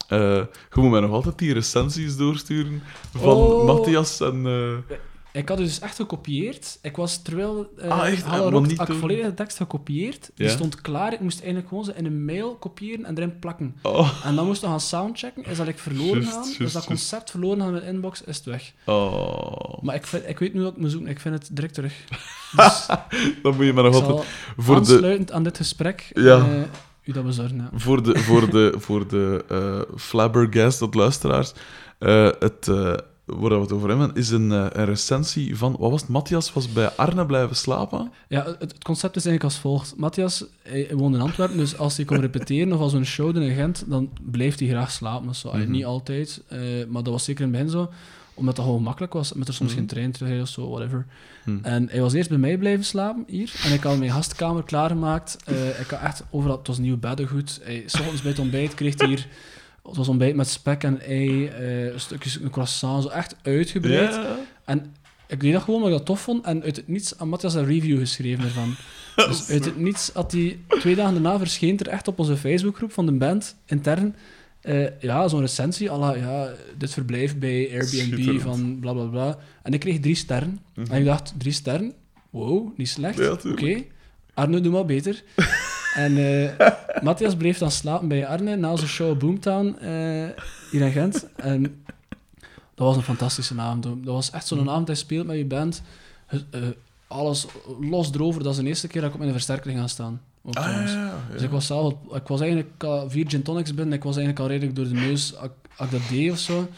[0.09, 0.47] Eh, je
[0.81, 2.82] moet mij nog altijd die recensies doorsturen
[3.16, 3.64] van Oh.
[3.66, 4.47] Matthias en...
[4.47, 4.97] eh,
[5.33, 6.79] Ik had dus echt gekopieerd.
[6.83, 8.23] Ik was terwijl uh, Ah, echt?
[8.23, 9.01] Halle Ah, maar niet had ik doen.
[9.01, 10.31] volledige tekst gekopieerd.
[10.35, 10.53] Die Ja?
[10.53, 11.13] stond klaar.
[11.13, 13.77] Ik moest eigenlijk gewoon ze in een mail kopiëren en erin plakken.
[13.83, 15.45] oh, En dan moest ik gaan soundchecken.
[15.45, 16.43] Is dat ik verloren gaan?
[16.45, 18.23] juist, is dat concept verloren gaan in mijn inbox?
[18.25, 18.73] Is het weg.
[18.85, 19.83] oh.
[19.83, 21.11] Maar ik, vind, ik weet nu wat ik moet zoeken.
[21.11, 21.95] Ik vind het direct terug.
[22.57, 22.87] Dus
[23.43, 24.27] Dan moet je ik nog altijd...
[24.57, 26.39] Voor de, aansluitend aan dit gesprek Ja.
[26.39, 26.61] eh,
[27.05, 27.57] u dat bezorgen.
[27.57, 27.71] Ja.
[27.79, 31.53] voor de, voor de, voor de eh flabbergasted luisteraars,
[31.99, 32.67] het,
[33.39, 35.77] waar we het over hebben, is een, eh, een recensie van...
[35.79, 36.11] Wat was het?
[36.11, 38.13] Matthias was bij Arne blijven slapen.
[38.29, 39.97] Ja, het, het concept is eigenlijk als volgt.
[39.97, 43.35] Matthias hij, woont in Antwerpen, dus als hij komt repeteren of als we een show
[43.35, 45.35] doen in Gent, dan blijft hij graag slapen.
[45.35, 45.53] zo.
[45.53, 45.71] Mhm.
[45.71, 47.91] Niet altijd, eh, maar dat was zeker in het begin zo.
[48.35, 49.79] Omdat dat gewoon makkelijk was, met er soms Mhm.
[49.79, 51.07] geen trein terug of zo, whatever.
[51.45, 51.59] Hm.
[51.63, 53.53] En hij was eerst bij mij blijven slapen, hier.
[53.65, 55.37] En ik had mijn gastkamer klaargemaakt.
[55.45, 56.57] Eh, ik had echt overal...
[56.59, 57.61] Het was nieuw beddengoed.
[57.63, 59.27] Hij, s ochtends bij het ontbijt kreeg hij hier...
[59.83, 64.15] Het was ontbijt met spek en ei, eh, stukjes een croissant, zo echt uitgebreid.
[64.15, 64.37] Ja.
[64.65, 64.95] En
[65.27, 66.45] ik deed dat gewoon omdat ik dat tof vond.
[66.45, 68.75] En uit het niets had Matthias een review geschreven ervan.
[69.17, 72.93] Dus uit het niets had hij twee dagen daarna verscheen er echt op onze Facebookgroep
[72.93, 74.15] van de band, intern,
[74.61, 79.39] eh, ja, zo'n recensie, à la, ja, dit verblijf bij Airbnb van bla bla bla.
[79.63, 80.61] En ik kreeg drie sterren.
[80.75, 81.93] En ik dacht, drie sterren?
[82.31, 83.19] Wow, niet slecht.
[83.19, 83.83] Ja, Oké.
[84.35, 85.23] Arne, doe maar beter.
[85.94, 86.69] en eh,
[87.02, 89.90] Matthias bleef dan slapen bij Arne na zijn show Boomtown eh,
[90.70, 91.27] hier in Gent.
[91.36, 91.62] En
[92.74, 93.82] dat was een fantastische avond.
[93.82, 95.82] Dat was echt zo'n avond dat je speelt met je band.
[96.27, 96.60] Eh,
[97.06, 97.47] alles
[97.81, 98.43] los erover.
[98.43, 100.20] Dat is de eerste keer dat ik op mijn versterker ga staan.
[100.44, 100.93] Ook Ah, trouwens.
[100.93, 103.94] ja, ja, Dus ik was zelf, ik was eigenlijk al vier gin tonics binnen.
[103.94, 105.48] Ik was eigenlijk al redelijk door de neus als
[105.78, 106.69] ik- dat deed of zo.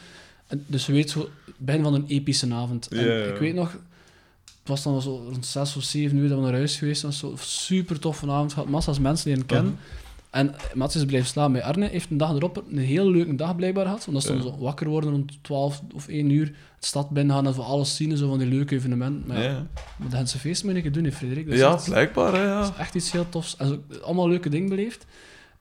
[0.46, 2.88] En, dus je weet zo, begin van een epische avond.
[2.88, 3.24] En ja.
[3.24, 3.76] ik weet nog,
[4.64, 7.12] het was dan zo rond zes of zeven uur dat we naar huis geweest zijn.
[7.12, 9.72] Zo super toffe avond gehad, massa's mensen leren kennen.
[9.72, 9.88] Uh-huh.
[10.30, 11.88] En Matthias bleef slaan bij Arne.
[11.88, 14.04] Heeft een dag erop een heel leuke dag blijkbaar gehad.
[14.04, 14.42] Want dan Ja.
[14.42, 16.46] zo wakker worden rond 12 of 1 uur.
[16.80, 18.16] De stad binnen gaan en voor alles zien.
[18.16, 19.24] Zo van die leuke evenementen.
[19.26, 19.66] Maar ja, Ja,
[19.98, 21.44] maar de Gentse feest moet ik doen, hè, Frederik.
[21.44, 22.60] Dat is ja echt- blijkbaar, hè, ja.
[22.60, 23.56] dat is echt iets heel tofs.
[23.56, 25.06] En zo, allemaal leuke dingen beleefd.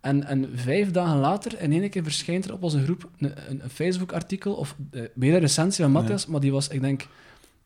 [0.02, 3.64] En, en vijf dagen later, in één keer verschijnt er op onze groep een, een,
[3.64, 7.08] een Facebook-artikel, of uh, weer een recensie van Matthias, maar die was, ik denk,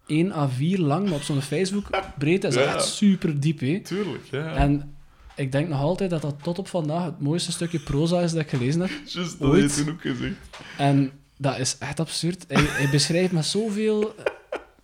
[0.08, 2.74] 1 à 4 lang, maar op zo'n Facebook-breedte is dat Ja.
[2.76, 3.60] echt super diep.
[3.60, 3.80] Hè?
[3.80, 4.54] Tuurlijk, ja.
[4.56, 4.94] En
[5.36, 8.42] ik denk nog altijd dat dat tot op vandaag het mooiste stukje proza is dat
[8.42, 8.90] ik gelezen heb.
[9.06, 10.36] Just, dat ooit- heeft toen ook gezegd.
[10.78, 12.46] En dat is echt absurd.
[12.48, 14.16] Hij, hij beschrijft met zoveel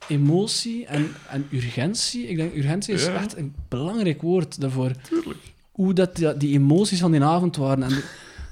[0.08, 2.28] emotie en, en urgentie.
[2.28, 3.14] Ik denk, urgentie is Ja.
[3.14, 4.92] echt een belangrijk woord daarvoor.
[5.10, 5.40] Tuurlijk.
[5.72, 7.84] Hoe dat, die, die emoties van die avond waren.
[7.84, 8.02] En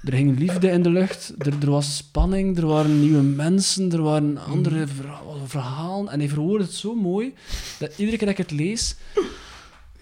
[0.03, 4.01] er hing liefde in de lucht, er, er was spanning, er waren nieuwe mensen, er
[4.01, 6.11] waren andere verha- verhalen.
[6.11, 7.33] En hij verwoordde het zo mooi,
[7.79, 8.95] dat iedere keer dat ik het lees,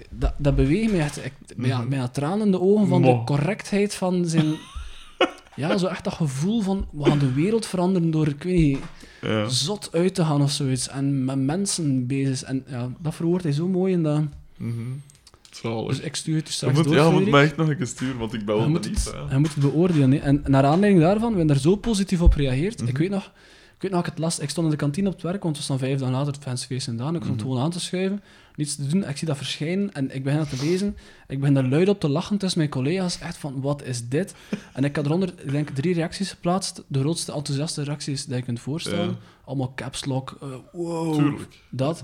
[0.09, 1.25] dat, dat beweegt mij echt.
[1.25, 2.07] Ik, met, Mhm.
[2.11, 4.53] tranen in de ogen van de correctheid van zijn...
[5.55, 8.77] Ja, zo echt dat gevoel van, we gaan de wereld veranderen door, ik weet niet,
[9.21, 9.47] Ja.
[9.47, 10.87] zot uit te gaan of zoiets.
[10.89, 12.43] En met mensen bezig.
[12.43, 14.21] En ja, dat verwoordt hij zo mooi in dat...
[14.57, 14.73] Mhm.
[15.61, 15.87] Zalig.
[15.87, 17.67] Dus ik stuur het je Je straks moet, door, ja, je moet mij echt nog
[17.69, 19.03] een keer sturen, want ik ben Je wel moet, benieuwd.
[19.03, 19.33] het, hè.
[19.33, 20.11] je moet het beoordelen.
[20.11, 20.17] hè.
[20.17, 22.79] En naar aanleiding daarvan, we hebben daar zo positief op gereageerd.
[22.79, 22.89] Mhm.
[22.89, 23.31] Ik weet nog,
[23.75, 24.41] ik weet nog, ik het last.
[24.41, 26.33] Ik stond in de kantine op het werk, want het was dan vijf dagen later
[26.33, 27.15] het fansfeest gedaan.
[27.15, 27.47] Ik stond Mhm.
[27.47, 28.21] gewoon aan te schuiven,
[28.55, 29.07] niets te doen.
[29.09, 30.97] Ik zie dat verschijnen en ik begin dat te lezen.
[31.27, 33.19] Ik begin daar luid op te lachen tussen mijn collega's.
[33.19, 34.33] Echt van, wat is dit?
[34.73, 36.83] En ik had eronder, ik denk, drie reacties geplaatst.
[36.87, 39.05] De grootste enthousiaste reacties die je kunt voorstellen.
[39.05, 39.15] Ja.
[39.45, 41.57] Allemaal caps lock, eh, wow, Tuurlijk.
[41.69, 42.03] dat.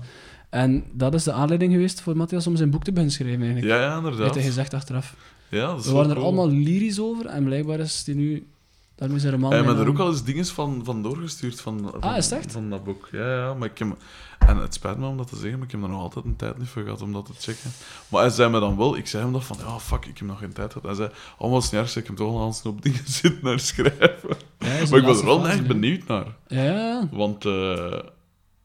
[0.50, 3.72] En dat is de aanleiding geweest voor Matthias om zijn boek te beginnen schrijven, eigenlijk.
[3.72, 4.34] Ja, ja, Heeft inderdaad.
[4.34, 5.14] hij gezegd achteraf.
[5.48, 6.26] Ja, dat is We waren er cool.
[6.26, 8.46] allemaal lyrisch over en blijkbaar is die nu...
[8.94, 11.88] Daarmee zijn er man Hij heeft er ook al eens dingen van, van doorgestuurd van,
[11.92, 12.52] van, Ah, is echt?
[12.52, 13.08] van dat boek.
[13.12, 13.96] Ja, ja, maar ik heb...
[14.38, 16.36] En het spijt me om dat te zeggen, maar ik heb er nog altijd een
[16.36, 17.70] tijd niet voor gehad om dat te checken.
[18.08, 20.28] Maar hij zei me dan wel, ik zei hem dat van, ja, fuck, ik heb
[20.28, 20.86] nog geen tijd gehad.
[20.86, 23.60] Hij zei, allemaal niet erg, ik heb toch al aan een snoep dingen zitten naar
[23.60, 24.36] schrijven.
[24.58, 26.26] Ja, Maar ik was er wel echt benieuwd naar.
[26.48, 27.08] Ja, ja.
[27.12, 27.98] Want eh,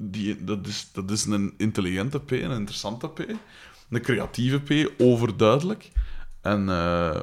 [0.01, 3.19] die, dat, is, dat is een intelligente P, een interessante P.
[3.89, 5.91] Een creatieve P, overduidelijk.
[6.41, 7.19] En eh,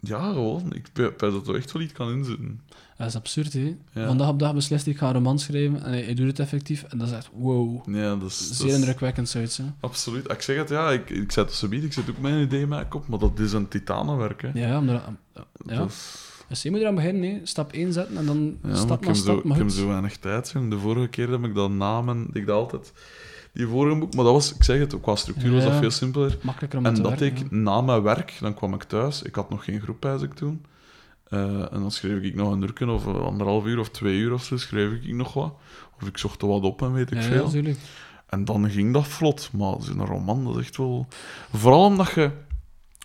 [0.00, 2.60] ja, gewoon, ik weet dat er echt wel iets kan inzitten.
[2.96, 3.76] Dat is absurd, hè.
[3.92, 4.06] Ja.
[4.06, 6.82] Van dag op dag beslist ik ga een roman schrijven en hij, doet het effectief.
[6.82, 7.94] En dat is echt, wow.
[7.94, 8.50] Ja, dat is...
[8.50, 9.64] Zeer indrukwekkend zoiets, hè.
[9.80, 10.30] Absoluut.
[10.30, 12.88] Ik zeg het, ja, ik, ik zei het zo ik zet ook mijn idee mijn
[12.88, 14.50] kop, maar dat is een titanenwerk, hè.
[14.54, 15.02] Ja, ja, om er,
[15.34, 15.44] ja.
[15.76, 17.40] Dat is- Dus je moet eraan beginnen, hè.
[17.42, 19.44] Stap 1 zetten en dan ja, stap na zo, stap.
[19.44, 20.48] ik heb zo weinig tijd.
[20.48, 20.68] Zo.
[20.68, 22.92] De vorige keer heb ik dat namen, ik dat altijd...
[23.52, 25.78] Die vorige boek, maar dat was, ik zeg het, qua structuur was dat Ja.
[25.78, 26.38] veel simpeler.
[26.42, 29.34] makkelijker om En te dat werken, ik na mijn werk, dan kwam ik thuis, ik
[29.34, 30.64] had nog geen groep bij ik toen.
[31.28, 34.44] Eh, en dan schreef ik nog een uur of anderhalf uur of twee uur of
[34.44, 35.54] zo, schreef ik nog wat.
[36.00, 37.22] Of ik zocht er wat op en weet ik ja.
[37.24, 37.44] Ja, veel.
[37.44, 37.78] natuurlijk.
[38.26, 39.50] En dan ging dat vlot.
[39.52, 41.06] Maar zo'n roman, dat is echt wel...
[41.52, 42.30] Vooral omdat je...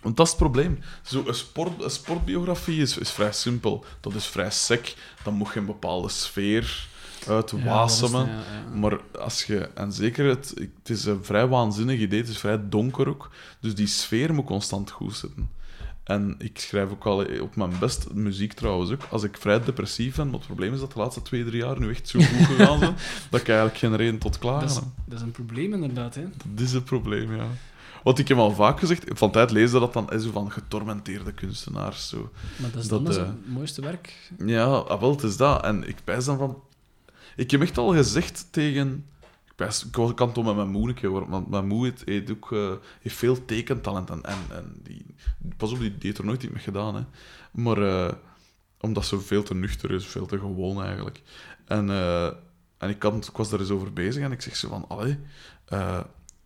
[0.02, 0.78] Want dat is het probleem.
[1.02, 3.84] Zo, een, sport, een sportbiografie is, is vrij simpel.
[4.00, 4.94] Dat is vrij sec.
[5.22, 6.86] Dan moet je een bepaalde sfeer
[7.26, 8.26] uitwasemen.
[8.26, 8.76] ja, ja.
[8.78, 9.58] Maar als je...
[9.74, 12.20] En zeker, het, het is een vrij waanzinnig idee.
[12.20, 13.30] Het is vrij donker ook.
[13.60, 15.50] Dus die sfeer moet constant goed zitten.
[16.04, 20.16] En ik schrijf ook al op mijn best, muziek trouwens ook, als ik vrij depressief
[20.16, 20.26] ben.
[20.26, 22.78] Maar het probleem is dat de laatste twee, drie jaar nu echt zo goed gegaan
[22.78, 22.94] zijn,
[23.30, 24.84] dat ik eigenlijk geen reden tot klagen Dat is, heb.
[25.04, 26.24] dat is een probleem, inderdaad, hè.
[26.44, 27.46] Dat is het probleem, ja.
[28.02, 31.32] Want ik heb al vaak gezegd, van tijd leesde dat dan is zo van getormenteerde
[31.32, 32.08] kunstenaars.
[32.08, 32.30] Zo.
[32.56, 34.30] Maar dat is Dat, dan is eh, het mooiste werk.
[34.38, 35.64] Ja, ah, wel, het is dat.
[35.64, 36.62] En ik pijs dan van...
[37.36, 39.06] Ik heb echt al gezegd tegen...
[39.20, 41.84] Ik, pijs, ik kan het om met mijn moe een keer horen, want mijn moe
[42.04, 44.10] heeft, ook, eh, heeft veel tekentalent.
[44.10, 45.06] En, en, en die,
[45.56, 46.94] pas op, die, die heeft er nooit iets mee gedaan.
[46.94, 47.02] Hè.
[47.52, 48.14] Maar eh,
[48.80, 51.22] omdat ze veel te nuchter is, veel te gewoon eigenlijk.
[51.64, 51.90] En,
[52.78, 54.84] en ik, kan, ik was daar eens over bezig en ik zeg zo van...
[54.88, 55.18] Allee,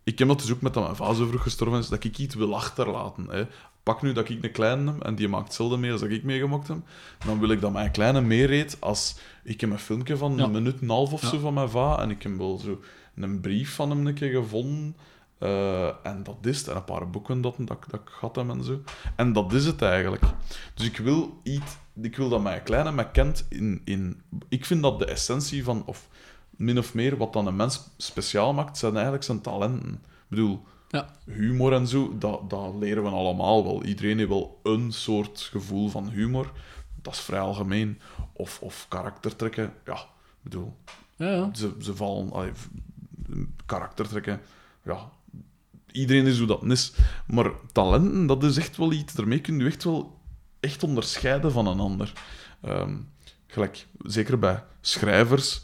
[0.07, 2.17] ik heb dat dus ook met dat mijn vader zo vroeg gestorven is, dat ik
[2.17, 3.27] iets wil achterlaten.
[3.29, 3.43] Hè.
[3.83, 6.23] Pak nu dat ik een kleine heb en die maakt hetzelfde mee als dat ik
[6.23, 6.77] meegemaakt heb.
[7.25, 9.17] Dan wil ik dat mijn kleine meer eet als...
[9.43, 10.43] Ik heb een filmpje van Ja.
[10.43, 11.27] een minuut en een half of Ja.
[11.27, 12.79] zo van mijn va en ik heb wel zo
[13.15, 14.95] een brief van hem een keer gevonden.
[15.39, 16.67] eh, en dat is het.
[16.67, 18.81] En een paar boeken dat, dat, dat ik had hem en zo.
[19.15, 20.23] En dat is het eigenlijk.
[20.73, 21.77] Dus ik wil iets...
[22.01, 24.21] Ik wil dat mijn kleine mij kent in, in...
[24.49, 25.83] Ik vind dat de essentie van...
[25.85, 26.07] Of
[26.57, 29.89] min of meer wat dan een mens speciaal maakt, zijn eigenlijk zijn talenten.
[29.93, 31.09] Ik bedoel, Ja.
[31.25, 33.83] humor en zo, dat, dat leren we allemaal wel.
[33.83, 36.51] Iedereen heeft wel een soort gevoel van humor.
[37.01, 37.99] Dat is vrij algemeen.
[38.33, 39.73] Of, of karaktertrekken.
[39.85, 40.73] Ja, ik bedoel,
[41.15, 41.49] Ja, ja.
[41.53, 42.31] ze, ze vallen...
[42.31, 42.51] allee,
[43.65, 44.41] karaktertrekken,
[44.83, 45.09] ja...
[45.91, 46.93] Iedereen is hoe dat is.
[47.27, 49.13] Maar talenten, dat is echt wel iets...
[49.13, 50.19] Daarmee kun je echt wel
[50.59, 52.13] echt onderscheiden van een ander.
[52.61, 52.95] Ehm,
[53.47, 55.61] gelijk, zeker bij schrijvers...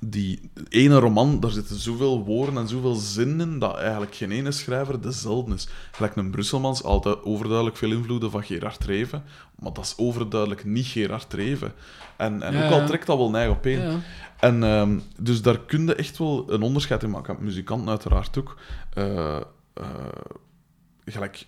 [0.00, 4.52] Die ene roman, daar zitten zoveel woorden en zoveel zinnen in, dat eigenlijk geen ene
[4.52, 5.68] schrijver dezelfde is.
[5.90, 9.24] Gelijk een Brusselmans, altijd overduidelijk veel invloeden van Gerard Reven,
[9.58, 11.72] maar dat is overduidelijk niet Gerard Reven.
[12.16, 13.90] En, en Ja, ook al trekt dat wel neig op één.
[13.90, 13.98] Ja.
[14.36, 17.36] En ehm, dus daar kun je echt wel een onderscheid in maken.
[17.40, 18.56] Muzikanten uiteraard ook.
[18.94, 19.36] Eh,
[19.74, 19.86] eh,
[21.04, 21.46] gelijk...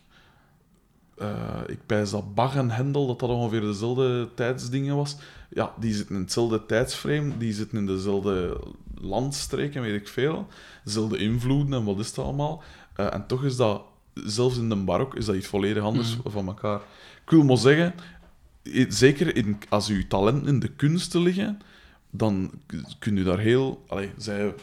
[1.22, 5.16] eh, ik pijs dat Bach en Hendel, dat dat ongeveer dezelfde tijdsdingen was.
[5.48, 8.60] Ja, die zitten in hetzelfde tijdsframe, die zitten in dezelfde
[8.94, 10.46] landstreken, weet ik veel.
[10.84, 12.62] Dezelfde invloeden en wat is het allemaal.
[12.94, 13.82] Eh, en toch is dat,
[14.14, 16.80] zelfs in de barok, is dat iets volledig anders van elkaar.
[17.24, 17.94] Ik wil maar zeggen,
[18.88, 21.60] zeker in, als uw talenten in de kunsten liggen,
[22.10, 22.50] dan
[22.98, 23.84] kun je daar heel...
[23.88, 24.54] Allee, zij,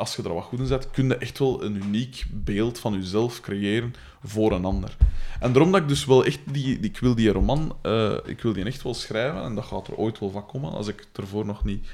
[0.00, 2.92] als je er wat goed in zet, kun je echt wel een uniek beeld van
[2.92, 3.94] jezelf creëren
[4.24, 4.96] voor een ander.
[5.40, 6.64] En daarom dat ik dus wel echt die...
[6.80, 7.76] die- ik wil die roman...
[7.82, 10.72] eh, ik wil die echt wel schrijven, en dat gaat er ooit wel van komen,
[10.72, 11.86] als ik ervoor nog niet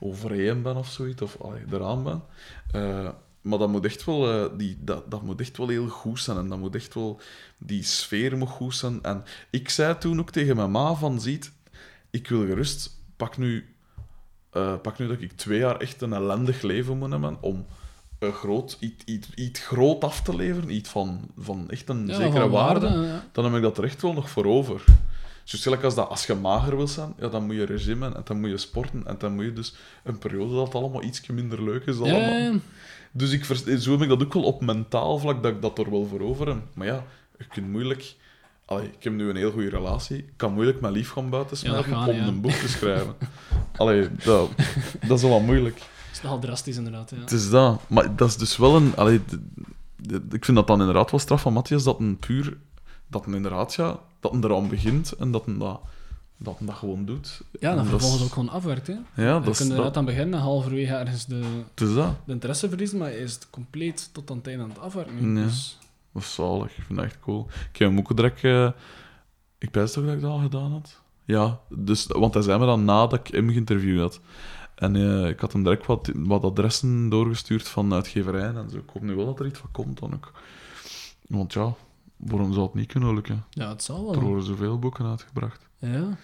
[0.00, 2.22] overheen ben of zoiets, of allee, eraan ben.
[2.72, 3.08] Eh,
[3.40, 6.36] maar dat moet echt wel, eh, die, dat, dat moet echt wel heel goed zijn.
[6.38, 7.20] En dat moet echt wel,
[7.58, 9.02] die sfeer moet goed zijn.
[9.02, 11.52] En ik zei toen ook tegen mijn ma van, ziet,
[12.10, 13.75] ik wil gerust, pak nu,
[14.56, 17.66] eh, pak nu dat ik twee jaar echt een ellendig leven moet hebben om
[18.18, 22.14] een groot, iets, iets, iets groot af te leveren, iets van, van echt een Ja,
[22.14, 23.24] zekere waarde, ja.
[23.32, 24.84] dan heb ik dat er echt wel nog voor over.
[25.44, 28.40] Gelijk als dat, als je mager wil zijn, ja, dan moet je regime en dan
[28.40, 29.74] moet je sporten en dan moet je dus
[30.04, 31.98] een periode dat allemaal iets minder leuk is.
[31.98, 32.20] Allemaal.
[32.20, 32.52] ja.
[33.12, 33.44] Dus ik
[33.78, 36.20] zo heb ik dat ook wel op mentaal vlak, dat ik dat er wel voor
[36.20, 36.56] over heb.
[36.74, 37.04] Maar ja,
[37.38, 38.14] je kunt moeilijk...
[38.66, 40.16] Allee, ik heb nu een heel goede relatie.
[40.16, 42.26] Ik kan moeilijk mijn lief gaan buiten smijten om ja.
[42.26, 43.14] een boek te schrijven.
[43.76, 44.50] Allee, dat,
[45.08, 45.76] dat is wel moeilijk.
[45.76, 47.10] Dat is nogal drastisch, inderdaad.
[47.10, 47.16] Ja.
[47.20, 47.80] Het is dat.
[47.86, 48.96] Maar dat is dus wel een...
[48.96, 49.20] Allee,
[50.30, 52.56] ik vind dat dan inderdaad wel straf van Matthias, dat een puur...
[53.06, 55.80] Dat een inderdaad, ja, dat een eraan begint en dat een dat,
[56.36, 57.42] dat, een dat gewoon doet.
[57.60, 58.86] Ja, En dan dat vervolgens ook gewoon afwerkt.
[58.86, 58.92] Hè.
[58.92, 59.96] Ja, je dat kunt is inderdaad dat.
[59.96, 61.42] aan beginnen, halverwege ergens de,
[61.74, 62.14] Het is dat.
[62.24, 65.34] de interesse verliezen, maar je is het compleet tot aan het einde aan het afwerken.
[65.34, 65.78] Dus,
[66.16, 66.76] Is zalig.
[66.76, 67.46] Ik vind dat echt cool.
[67.72, 68.44] Ik heb hem ook direct...
[68.44, 68.70] eh,
[69.58, 71.00] ik pijs toch dat ik dat al gedaan had?
[71.24, 74.20] Ja, dus, want hij zei me dan nadat ik hem geïnterviewd had.
[74.74, 78.76] En eh, ik had hem direct wat, wat adressen doorgestuurd van uitgeverijen en zo.
[78.76, 80.32] Ik hoop nu wel dat er iets van komt dan ook.
[81.28, 81.74] Want ja,
[82.16, 83.44] waarom zou het niet kunnen lukken?
[83.50, 84.28] ja, het zal Er wel.
[84.28, 85.66] worden zoveel boeken uitgebracht.
[85.78, 86.16] Ja.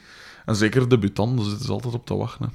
[0.45, 2.53] En zeker debutant, daar zitten ze altijd op te wachten.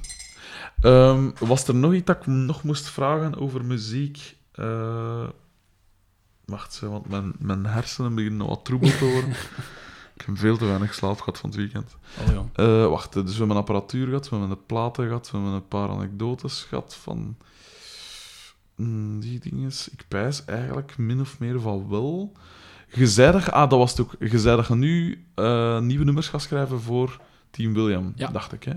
[0.80, 4.36] Ehm, was er nog iets dat ik nog moest vragen over muziek?
[4.52, 5.28] Eh,
[6.48, 9.30] wacht, zeg, want mijn, mijn hersenen beginnen wat troebel te worden.
[10.16, 11.96] ik heb veel te weinig slaap gehad van het weekend.
[12.26, 12.64] Oh ja.
[12.64, 15.54] Eh, wacht, dus we hebben een apparatuur gehad, we hebben de platen gehad, we hebben
[15.54, 17.36] een paar anekdotes gehad van
[18.76, 19.70] mm, die dingen.
[19.90, 22.32] Ik pijs eigenlijk min of meer van wel.
[22.88, 24.14] Gezijdig, ah, dat was het ook.
[24.20, 27.20] Gezijdig nu eh, nieuwe nummers gaat schrijven voor
[27.50, 28.28] Team William, Ja.
[28.30, 28.64] dacht ik.
[28.64, 28.72] Hè?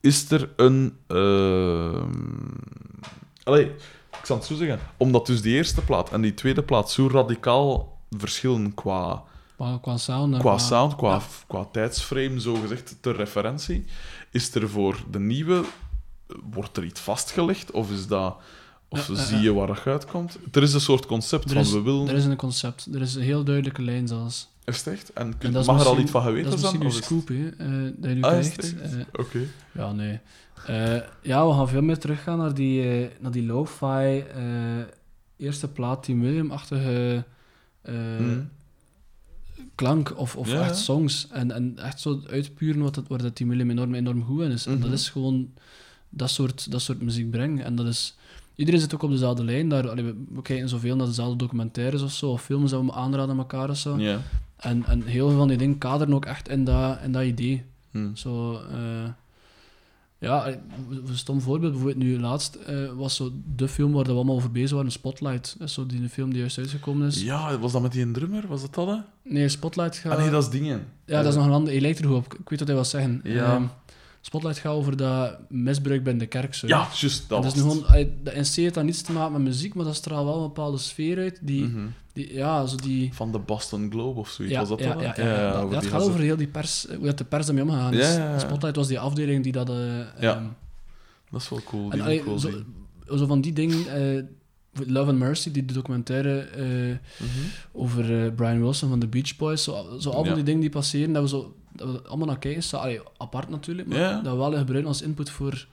[0.00, 0.96] Is er een.
[1.06, 2.12] ehm,
[3.42, 3.70] Allee,
[4.20, 4.78] ik zal het zo zeggen.
[4.96, 9.22] Omdat dus die eerste plaat en die tweede plaat zo radicaal verschillen qua
[9.56, 10.36] Qua, qua sound.
[10.38, 11.22] qua sound, qua, ja.
[11.46, 13.84] qua tijdsframe, zo gezegd, ter referentie,
[14.30, 15.64] is er voor de nieuwe,
[16.50, 18.36] wordt er iets vastgelegd, of is dat,
[18.88, 20.38] of Ja, ja, zie je waar dat uitkomt?
[20.52, 22.08] Er is een soort concept Er van, is, we willen...
[22.08, 22.88] er is een concept.
[22.94, 24.48] Er is een heel duidelijke lijn zelfs.
[24.64, 25.12] Is het echt?
[25.12, 26.78] En kun, mag er al iets van geweten Dat is zijn?
[26.82, 28.80] misschien het- scoop, hè, eh, dat je nu Ah, het krijgt.
[28.80, 29.38] Eh, Oké.
[29.72, 30.20] Ja, nee.
[30.66, 34.44] Eh, ja, we gaan veel meer teruggaan naar die, eh, naar die lo-fi eh,
[35.36, 37.24] eerste plaat, die William-achtige
[37.86, 38.48] Hmm.
[39.74, 41.28] klank of, of Ja, echt songs.
[41.30, 44.50] En, en echt zo uitpuren wat het, waar dat die William enorm, enorm goed in
[44.50, 44.66] is.
[44.66, 44.92] En dat Mhm.
[44.92, 45.50] is gewoon
[46.08, 47.64] dat soort, dat soort muziek brengen.
[47.64, 48.16] En dat is...
[48.54, 49.68] Iedereen zit ook op dezelfde lijn.
[49.68, 53.30] Daar, allee, we, kijken zoveel naar dezelfde documentaires of zo, of films dat we aanraden
[53.30, 53.96] aan elkaar of zo.
[54.56, 57.64] En, en heel veel van die dingen kaderen ook echt in dat, in dat idee.
[57.90, 58.14] Hm.
[58.14, 58.60] Zo,
[60.18, 60.54] ja, eh,
[61.06, 64.50] een stom voorbeeld, bijvoorbeeld nu laatst eh, was zo de film waar we allemaal over
[64.50, 65.56] bezig waren, Spotlight.
[65.58, 67.22] Is zo die film die juist uitgekomen is.
[67.22, 68.46] Ja, was dat met die een drummer?
[68.48, 68.96] Was dat dat, hè?
[69.22, 70.12] Nee, Spotlight gaat...
[70.12, 70.86] Ah nee, dat is dingen.
[71.04, 71.72] Ja, dat is nog een ander...
[71.72, 72.34] Hij lijkt er goed op.
[72.34, 73.20] Ik weet wat hij wil zeggen.
[73.24, 73.54] Ja.
[73.54, 73.64] Ehm,
[74.26, 76.54] Spotlight gaat over dat misbruik bij de kerk.
[76.54, 76.66] Zo.
[76.66, 79.32] Ja, juist, En dat dat was is gewoon, de NC heeft dan niets te maken
[79.32, 81.38] met muziek, maar dat straalt wel een bepaalde sfeer uit.
[81.42, 81.86] Die, Mhm.
[82.12, 83.14] die ja, zo die...
[83.14, 85.02] Van de Boston Globe of zoiets, Ja, was dat ja, dan?
[85.02, 85.52] ja, ja.
[85.60, 88.40] Dat- dat gaat over heel die pers, hoe dat de pers ermee omgegaan is.
[88.40, 89.68] Spotlight was die afdeling die dat...
[89.68, 89.76] eh,
[90.20, 90.34] Ja.
[90.36, 90.44] ehm,
[91.30, 93.86] Dat is wel cool, en, allee, wel zo, van die dingen...
[94.16, 94.22] eh,
[94.86, 97.28] Love and Mercy, die documentaire Mhm.
[97.72, 99.62] over Brian Wilson van de Beach Boys.
[99.62, 102.78] Zo, zo al die dingen die passeren, dat we, zo, dat we allemaal naar kijken.
[102.80, 104.20] Allee, apart natuurlijk, maar Ja.
[104.20, 105.66] dat we wel gebruiken als input voor...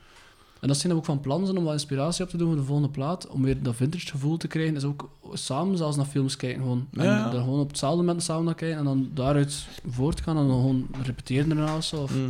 [0.59, 2.55] En dat zijn we ook van plan zijn om wat inspiratie op te doen voor
[2.57, 3.27] de volgende plaat.
[3.27, 4.75] Om weer dat vintage gevoel te krijgen.
[4.75, 6.61] Is ook samen zelfs naar films kijken.
[6.61, 6.87] Gewoon.
[6.93, 7.29] En Ja.
[7.29, 8.77] daar gewoon op hetzelfde moment samen naar kijken.
[8.77, 12.01] En dan daaruit voortgaan en dan gewoon repeteren daarna of zo.
[12.01, 12.29] Of Mhm.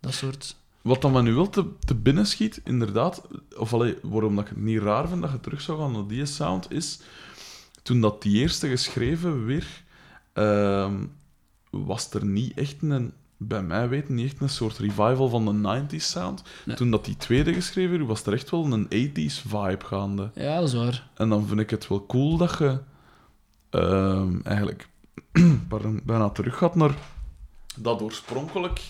[0.00, 0.56] dat soort...
[0.82, 3.22] Wat dan me nu wel te, te binnen schiet, inderdaad,
[3.56, 6.06] of allee, waarom dat ik het niet raar vind dat je terug zou gaan naar
[6.06, 7.00] die sound, is
[7.82, 9.82] toen dat die eerste geschreven weer,
[10.32, 10.94] ehm,
[11.70, 15.86] was er niet echt een, bij mij weten, niet echt een soort revival van de
[15.98, 16.42] 90s sound.
[16.64, 16.76] Nee.
[16.76, 20.30] Toen dat die tweede geschreven werd, was er echt wel een 80s vibe gaande.
[20.34, 21.08] Ja, dat is waar.
[21.14, 22.78] En dan vind ik het wel cool dat je
[23.70, 24.88] ehm, eigenlijk
[25.68, 26.94] pardon, bijna terug gaat naar
[27.76, 28.80] dat oorspronkelijk,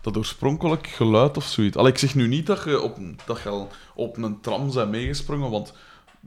[0.00, 1.76] dat oorspronkelijk geluid of zoiets.
[1.76, 4.90] Allee, ik zeg nu niet dat je op, dat je al op een tram bent
[4.90, 5.72] meegesprongen, want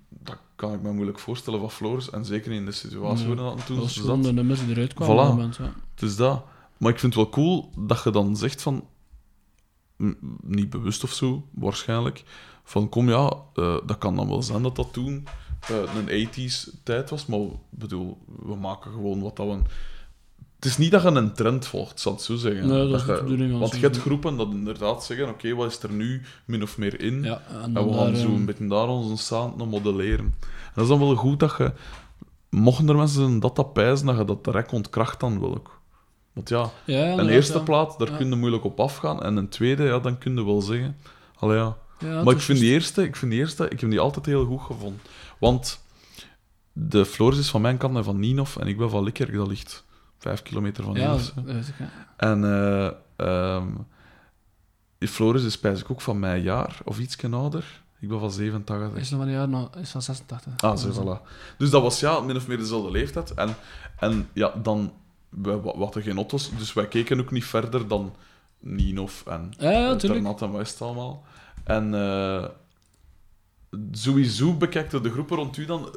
[0.10, 2.10] dat kan ik me moeilijk voorstellen van Floris.
[2.10, 4.70] En zeker in de situatie Nee, waarin dat toen Dat was gewoon de nummers die
[4.70, 5.16] eruit kwamen.
[5.16, 5.20] Voilà.
[5.20, 5.74] op dat moment, ja.
[5.94, 6.44] Het is dat.
[6.78, 8.88] Maar ik vind het wel cool dat je dan zegt van...
[10.42, 12.24] Niet bewust of zo, waarschijnlijk.
[12.64, 15.28] Van kom ja, eh, dat kan dan wel zijn dat dat toen
[15.68, 17.26] eh, een 80s tijd was.
[17.26, 19.62] Maar bedoel, we maken gewoon wat dat we...
[20.58, 22.68] Het is niet dat je een trend volgt, zal ik het zo zeggen.
[22.68, 25.84] Nee, dat is de bedoeling Want je- hebt groepen dat inderdaad zeggen, oké, wat is
[25.84, 27.24] er nu min of meer in?
[27.24, 30.26] Ja, en we gaan daar, zo eh, een beetje daar onze sound naar modelleren.
[30.26, 31.72] En dat is dan wel goed dat je...
[32.50, 35.80] Mochten er mensen dat dat pijzen, dat je dat direct ontkracht dan wel ook.
[36.34, 37.64] Want ja, ja, een eerste ja.
[37.64, 38.18] plaat, daar Ja.
[38.18, 39.24] kun je moeilijk op afgaan.
[39.24, 40.98] En een tweede, ja, dan kun je wel zeggen...
[41.40, 41.78] Allee, ja.
[42.24, 44.62] Maar ik vind, die eerste, ik vind die eerste, ik heb die altijd heel goed
[44.62, 45.00] gevonden.
[45.40, 45.80] Want
[46.74, 49.48] de Floris is van mijn kant en van Ninov, en ik ben van Likkerk, dat
[49.48, 49.86] ligt
[50.18, 51.30] vijf kilometer van Ja, Ninov.
[51.30, 51.54] dat hè.
[51.54, 51.90] weet ik, ja.
[52.18, 52.44] En
[53.16, 53.68] ehm,
[54.98, 57.86] die Floris is spijs ik ook van mijn jaar, of iets ouder.
[58.00, 58.92] Ik ben van 87.
[58.92, 60.54] Hij is nog van een jaar, nou, is van 86.
[60.58, 61.28] Ah, zo, voilà.
[61.58, 63.34] Dus dat was ja, min of meer dezelfde leeftijd.
[63.34, 63.56] En,
[64.00, 64.94] en ja, dan,
[65.30, 68.16] we, we hadden geen auto's, dus wij keken ook niet verder dan
[68.60, 69.96] Ninov en Ja, ja, eh.
[69.98, 71.24] Ternat en West allemaal.
[71.64, 72.46] En eh,
[73.92, 75.90] sowieso bekijkte de groepen rond u dan,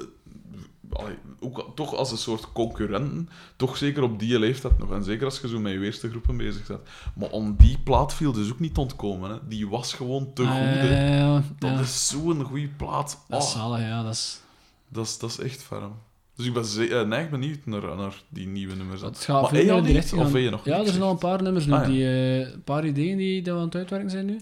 [0.92, 4.92] allee, ook toch als een soort concurrenten, toch zeker op die leeftijd nog.
[4.92, 6.80] En zeker als je zo met je eerste groepen bezig bent.
[7.14, 9.30] Maar om die plaat viel dus ook niet te ontkomen.
[9.30, 9.36] Hè.
[9.48, 10.58] Die was gewoon te Ah, goed.
[10.58, 11.18] ja, hè.
[11.18, 13.24] ja, ja, Dat is zo'n goede plaat.
[13.28, 14.02] Dat is zalig, ja.
[14.02, 14.40] Dat is...
[14.88, 15.92] Dat is, dat is echt ferm.
[16.34, 19.00] Dus ik ben ze- eh, neig benieuwd naar, naar die nieuwe nummers.
[19.00, 21.66] Het gaat maar veel je meer Of nog Ja, er zijn al een paar nummers
[21.66, 21.86] nu, Ah, ja.
[21.88, 24.40] die, eh, een paar ideeën die, die we aan het uitwerken zijn nu.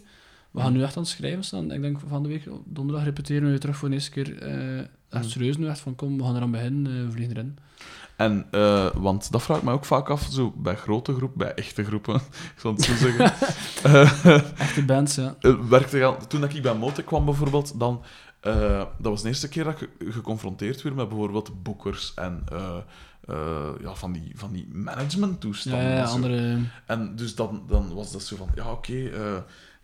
[0.50, 1.70] We gaan nu echt aan het schrijven staan.
[1.72, 4.38] Ik denk van de week, donderdag repeteren we weer terug voor de eerste keer.
[4.42, 5.30] eh echt Ja.
[5.30, 7.58] serieus nu, echt van kom, we gaan eraan beginnen, we vliegen erin.
[8.16, 11.54] En, eh, want dat vraag ik me ook vaak af, zo bij grote groepen, bij
[11.54, 12.14] echte groepen,
[12.54, 13.32] ik zal het zo zeggen.
[13.82, 15.34] Eh, Echte bands, ja.
[15.68, 18.02] werkte al- toen ik bij Mote kwam bijvoorbeeld, dan,
[18.40, 22.44] dat was de eerste keer dat ik ge- geconfronteerd werd met bijvoorbeeld boekers en
[23.80, 25.82] ja, van die, van die managementtoestanden.
[25.82, 26.14] Ja, ja, en zo.
[26.14, 26.58] andere...
[26.86, 28.92] En dus dan, dan was dat zo van, ja oké,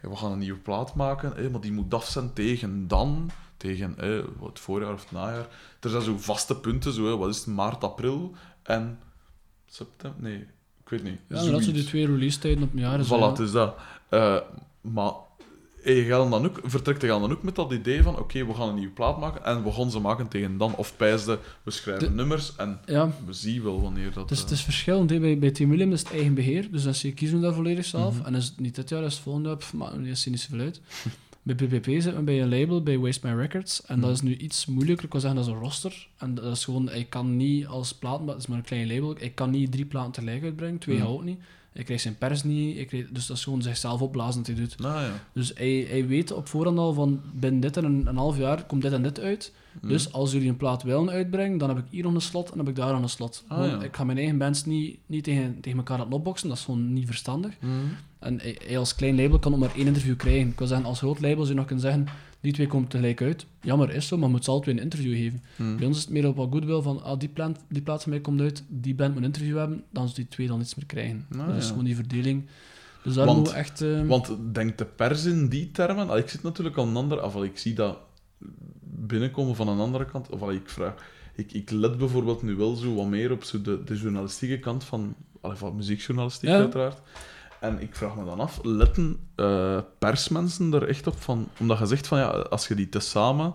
[0.01, 3.31] we gaan een nieuwe plaat maken, maar die moet af zijn tegen dan,
[3.65, 3.95] tegen
[4.43, 5.47] het voorjaar of het najaar.
[5.81, 8.99] Er zijn zo vaste punten, zo, hè, wat is het, maart, april en
[9.67, 10.23] september?
[10.23, 10.37] Nee,
[10.85, 11.19] ik weet niet.
[11.29, 13.01] Ja, inderdaad, zo die twee release-tijden op een jaar.
[13.01, 13.77] is Voilà, wel- het is dat.
[14.09, 14.37] Eh,
[14.81, 15.13] maar
[15.85, 18.55] eh, je gaat dan ook, vertrekt je dan ook met dat idee van, oké, we
[18.55, 21.71] gaan een nieuwe plaat maken en we gaan ze maken tegen dan, of pijsde, we
[21.71, 24.29] schrijven De- nummers en Ja, we zien wel wanneer dat...
[24.29, 25.11] Dus eh, het is verschillend.
[25.11, 25.21] hè.
[25.21, 27.55] Bij, bij Team William is het eigen beheer, dus dan zie je kiezen we dat
[27.55, 28.17] volledig zelf.
[28.17, 28.27] Mhm.
[28.27, 30.61] En is het niet dit jaar, is het volgende jaar, me niet eens niet zoveel
[30.61, 30.81] uit.
[31.45, 33.83] bij PPP zitten we bij een label, bij Waste My Records.
[33.87, 34.13] En dat Mhm.
[34.13, 35.05] is nu iets moeilijker.
[35.05, 36.09] Ik wil zeggen, dat is een roster.
[36.19, 38.87] En dat is gewoon, ik kan niet als plaat, maar het is maar een klein
[38.87, 41.39] label, ik kan niet drie platen tegelijk uitbrengen, twee gaat ook niet.
[41.73, 44.57] Ik krijg zijn pers niet, ik krijg, dus dat is gewoon zichzelf opblazen dat hij
[44.65, 44.79] doet.
[44.79, 45.13] Nou ja.
[45.33, 48.65] Dus hij, hij weet op voorhand al van, binnen dit en een, een half jaar
[48.65, 49.53] komt dit en dit uit.
[49.81, 49.89] Mhm.
[49.89, 52.59] Dus als jullie een plaat willen uitbrengen, dan heb ik hier nog een slot en
[52.59, 53.45] heb ik daar nog een slot.
[53.47, 53.85] Ah, Gewoon, ja.
[53.85, 56.93] Ik ga mijn eigen bands niet, niet tegen, tegen elkaar laten opboksen, dat is gewoon
[56.93, 57.53] niet verstandig.
[57.61, 57.73] Mhm.
[58.25, 60.49] En hij, hij als klein label kan nog maar één interview krijgen.
[60.49, 62.07] Ik wil zeggen, als groot label zou je nog kunnen zeggen,
[62.41, 63.47] die twee komen tegelijk uit.
[63.63, 65.43] Jammer is zo, maar moet ze alle twee een interview geven.
[65.57, 65.77] Mhm.
[65.77, 68.11] Bij ons is het meer op wat goodwill van, ah, die, plan, die plaat van
[68.13, 70.75] mij komt uit, die band moet een interview hebben, dan zullen die twee dan iets
[70.75, 71.27] meer krijgen.
[71.39, 72.47] Ah, dat is gewoon die verdeling.
[73.03, 73.81] Dus daar Want- echt...
[73.81, 76.09] eh, Want denkt de pers in die termen?
[76.09, 77.25] Al, ik zit natuurlijk aan een andere...
[77.25, 77.99] Of, al, ik zie dat
[78.83, 80.31] binnenkomen van een andere kant.
[80.31, 80.95] Of al, ik vraag...
[81.37, 84.85] Ik, ik let bijvoorbeeld nu wel zo wat meer op zo de, de journalistieke kant
[84.85, 85.15] van...
[85.41, 86.57] Allee, van muziekjournalistiek, Ja.
[86.57, 87.01] uiteraard.
[87.65, 91.49] En ik vraag me dan af, letten eh, persmensen er echt op van...
[91.61, 93.55] Omdat je zegt van, ja, als je die tezamen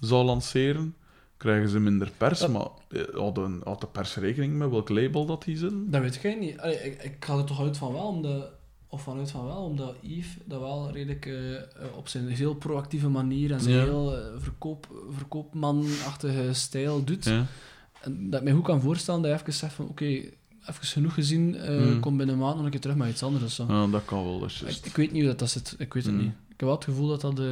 [0.00, 0.94] zou lanceren,
[1.36, 2.46] krijgen ze minder pers.
[2.46, 5.90] Maar eh, houdt de, houdt de pers rekening met welk label dat die zitten?
[5.90, 6.58] Dat weet ik niet.
[6.58, 8.50] Allee, ik, ik ga er toch uit van wel, omdat,
[8.88, 13.52] of vanuit van wel, omdat Yves dat wel redelijk eh, op zijn heel proactieve manier
[13.52, 13.84] en zijn Ja.
[13.84, 17.24] heel eh, verkoop, verkoopmanachtige stijl doet.
[17.24, 17.46] Ja.
[18.00, 20.22] En dat ik me goed kan voorstellen dat je even zegt van oké,
[20.70, 22.00] even genoeg gezien, eh, Hmm.
[22.00, 23.64] kom binnen een maand nog een keer terug met iets anders of zo.
[23.68, 25.94] Ja, dat kan wel, dat is ik, ik weet niet hoe dat, dat zit, ik
[25.94, 26.22] weet het Hmm.
[26.22, 26.32] niet.
[26.32, 27.46] Ik heb wel het gevoel dat dat, eh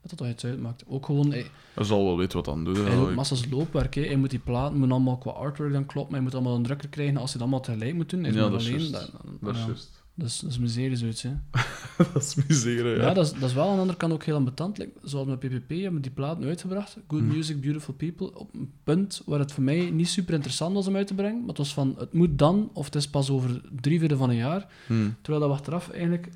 [0.00, 0.84] dat, dat wel iets uitmaakt.
[0.86, 2.86] Ook gewoon, hij, Hij zal wel weten wat dan doen.
[2.86, 4.02] hij doet massas loopwerk, hè.
[4.06, 6.88] hij moet die platen, moet allemaal qua artwork dan kloppen, hij moet allemaal een drukker
[6.88, 8.24] krijgen als hij dat allemaal tegelijk moet doen.
[8.24, 8.92] Hij Ja, dat is alleen, juist.
[8.92, 9.97] dat, Dat is juist.
[10.18, 11.30] Dat is, dat is miserie zoiets, hè.
[12.12, 13.02] dat is misere, ja.
[13.02, 14.78] Ja, dat, is, dat is wel aan de andere kant ook heel ambetant.
[14.78, 16.96] Like, zoals met PPP hebben we die platen uitgebracht.
[17.08, 17.28] Good Hmm.
[17.28, 18.34] Music, Beautiful People.
[18.34, 21.38] Op een punt waar het voor mij niet super interessant was om uit te brengen.
[21.38, 24.30] Maar het was van, het moet dan, of het is pas over drie vierde van
[24.30, 24.66] een jaar.
[24.86, 24.94] Hm.
[25.20, 26.28] Terwijl dat we achteraf eigenlijk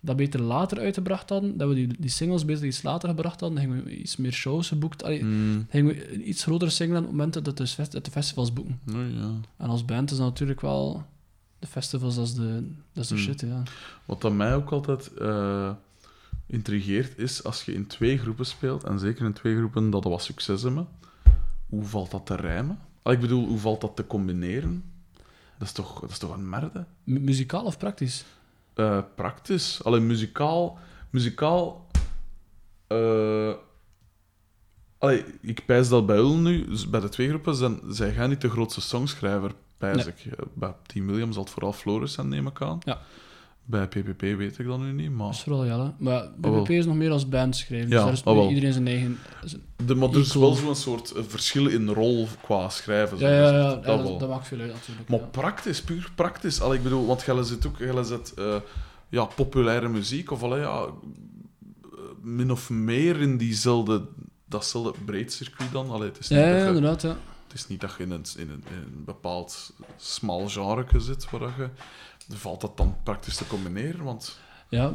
[0.00, 1.56] dat beter later uitgebracht hadden.
[1.56, 3.58] Dat we die, die singles beter iets later gebracht hadden.
[3.58, 5.02] Dan gingen we iets meer shows geboekt.
[5.02, 5.26] Allee, Hm.
[5.68, 8.52] gingen we een iets grotere single op het moment dat we de, dat de festivals
[8.52, 8.80] boeken.
[8.86, 9.30] Ja.
[9.56, 11.04] En als band is dat natuurlijk wel...
[11.58, 13.24] De festivals, dat is de, dat is de Hmm.
[13.24, 13.62] shit, ja.
[14.04, 15.70] Wat dat mij ook altijd eh,
[16.46, 20.10] intrigeert, is als je in twee groepen speelt, en zeker in twee groepen dat er
[20.10, 20.88] wat succes hebben,
[21.68, 22.78] hoe valt dat te rijmen?
[23.02, 24.84] Al, ik bedoel, hoe valt dat te combineren?
[25.58, 26.84] Dat is toch, dat is toch een merde?
[27.04, 28.24] Mu- muzikaal of praktisch?
[28.74, 29.84] Eh, praktisch.
[29.84, 30.78] Alleen muzikaal...
[31.10, 31.86] Muzikaal...
[34.98, 38.40] allee, ik pijs dat bij Ul nu, bij de twee groepen, zijn, zij gaan niet
[38.40, 40.06] de grootste songschrijver, pijs Nee.
[40.06, 40.32] ik.
[40.38, 42.78] Eh, Bij Team Williams zal het vooral Floris zijn, neem ik aan.
[42.84, 42.98] Ja.
[43.68, 45.26] Bij PPP weet ik dat nu niet, maar...
[45.26, 45.92] Dat is vooral Jelle.
[45.98, 46.62] Maar wel.
[46.62, 47.88] BBP is nog meer als band schrijven.
[47.88, 48.48] Ja, dus daar is oh, wel.
[48.48, 49.18] iedereen zijn eigen...
[49.44, 53.18] zijn- De, maar er is wel zo'n soort eh, verschil in rol qua schrijven.
[53.18, 53.84] Ja, zo ja, gezegd.
[53.86, 55.08] ja, ja, dat dat, maakt veel uit natuurlijk.
[55.08, 55.24] Maar ja.
[55.26, 56.60] praktisch, puur praktisch.
[56.60, 58.56] Allee, ik bedoel, want jij zit ook jij zit, eh,
[59.08, 60.86] ja, populaire muziek, of allee, ja,
[62.22, 64.02] min of meer in diezelfde,
[64.44, 65.90] datzelfde breed circuit dan.
[65.90, 67.16] Allee, het, is niet Ja, ja, inderdaad, ja.
[67.46, 71.30] Het is niet dat je in een, in een, in een bepaald smal genre zit,
[71.30, 71.68] waar je,
[72.36, 74.38] valt dat dan praktisch te combineren, want...
[74.68, 74.92] Ja,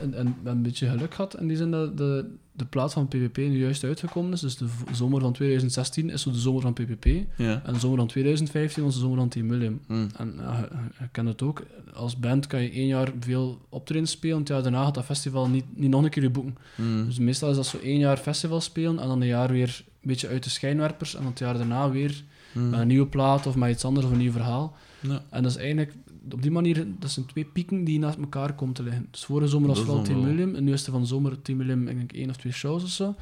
[0.00, 3.36] en, en een beetje geluk gehad in die zin dat de, de plaat van PPP
[3.36, 4.40] nu juist uitgekomen is.
[4.40, 7.04] Dus de zomer van 2016 is zo de zomer van PPP.
[7.36, 7.62] Ja.
[7.64, 9.80] En de zomer van 2015 was de zomer van Team William.
[9.86, 10.06] Hm.
[10.16, 11.62] En ja, je, je kent het ook.
[11.94, 14.38] Als band kan je één jaar veel optredens spelen.
[14.38, 16.56] Het jaar daarna gaat dat festival niet, niet nog een keer je boeken.
[16.74, 17.04] Hm.
[17.04, 20.28] Dus meestal is dat zo één jaar festival spelen en dan een jaar weer beetje
[20.28, 21.14] uit de schijnwerpers.
[21.14, 22.70] En het jaar daarna weer Hm.
[22.70, 24.76] met een nieuwe plaat of met iets anders of een nieuw verhaal.
[25.00, 25.22] Ja.
[25.30, 25.94] En dat is eigenlijk,
[26.30, 29.08] op die manier, dat zijn twee pieken die naast elkaar komen te liggen.
[29.10, 31.88] Dus vorige zomer was vooral Team William, en nu is er van zomer Team William,
[31.88, 33.14] ik denk één of twee shows of zo.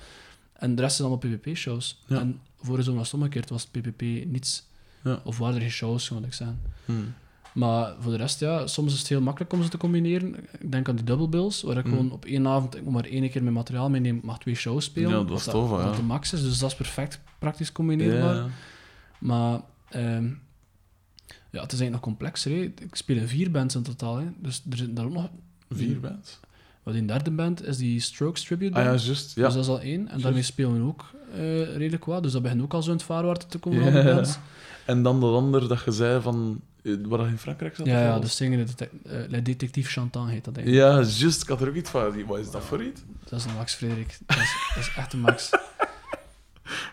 [0.53, 2.03] En de rest is allemaal PPP-shows.
[2.07, 2.21] Ja.
[2.21, 4.67] En vorige zomer was het omgekeerd, was PPP niets.
[5.05, 5.21] Ja.
[5.25, 6.61] Of waren er geen shows, moet ik zeggen.
[7.57, 10.35] Maar voor de rest, ja, soms is het heel makkelijk om ze te combineren.
[10.61, 11.91] Ik denk aan die double bills, waar ik Mm.
[11.91, 14.85] gewoon op één avond ik moet maar één keer mijn materiaal meeneem, mag twee shows
[14.85, 15.11] spelen.
[15.11, 15.93] Ja, dat is tof, hè, ja.
[15.93, 18.35] de max is, dus dat is perfect praktisch combineerbaar.
[18.35, 18.47] Ja.
[19.19, 20.25] Maar ehm,
[21.51, 22.51] ja, het is eigenlijk nog complexer.
[22.51, 22.59] Hè.
[22.63, 24.17] Ik speel in vier bands in totaal.
[24.17, 24.27] Hè.
[24.39, 25.29] Dus er zitten daar ook nog...
[25.71, 26.41] Vier bands?
[26.83, 29.35] Wat die derde band is die Strokes Tribute Ah ja, juist.
[29.35, 30.09] Dus dat is al één.
[30.09, 31.05] En daarmee spelen we ook
[31.35, 32.23] eh, redelijk wat.
[32.23, 34.39] Dus dat begint ook al zo in het vaarwater te komen van de bands.
[34.85, 36.61] En dan dat ander dat je zei van...
[36.87, 37.87] eh, Waar dat in Frankrijk zat?
[37.87, 38.23] Ja, ja, wat?
[38.23, 40.87] de zingende detec- eh, Le Détective Chantant heet dat eigenlijk.
[40.87, 41.43] Ja, juist.
[41.43, 42.25] Ik had er ook iets van.
[42.27, 43.01] Wat is dat voor iets?
[43.29, 44.19] Dat is een Max Frederik.
[44.27, 45.51] Dat is, dat is echt een Max.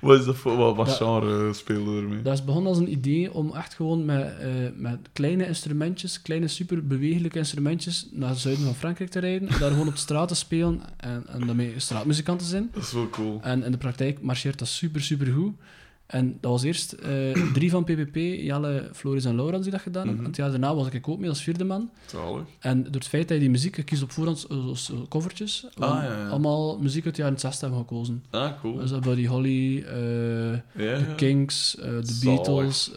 [0.02, 0.56] Wat is dat voor...
[0.58, 2.22] Wat, wat Dat- genre speelde er ermee?
[2.22, 6.48] Dat is begonnen als een idee om echt gewoon met, eh, met kleine instrumentjes, kleine
[6.48, 9.48] super bewegelijke instrumentjes, naar het zuiden van Frankrijk te rijden.
[9.60, 12.70] Daar gewoon op de straat te spelen en, en daarmee straatmuzikanten zijn.
[12.74, 13.40] Dat is wel cool.
[13.44, 15.54] En in de praktijk marcheert dat super, super goed.
[16.06, 20.02] En dat was eerst eh, drie van PPP, Jelle, Floris en Laura die dat gedaan
[20.02, 20.22] hebben.
[20.22, 20.26] Mhm.
[20.32, 21.90] Het jaar daarna was ik ook mee als vierde man.
[22.06, 22.44] Zalig.
[22.60, 26.12] En door het feit dat je die muziek, kiest op voorhand zo covertjes, Ah, hebben
[26.18, 26.30] ja, ja.
[26.30, 28.24] allemaal muziek uit de jaren 60 hebben gekozen.
[28.30, 28.76] Ah, cool.
[28.76, 31.00] Dus dat Buddy Holly, de ja.
[31.16, 32.36] Kings, eh, de Zalig.
[32.36, 32.92] Beatles,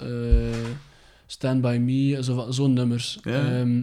[1.26, 3.18] Stand By Me, zo zo'n nummers.
[3.22, 3.82] Ehm,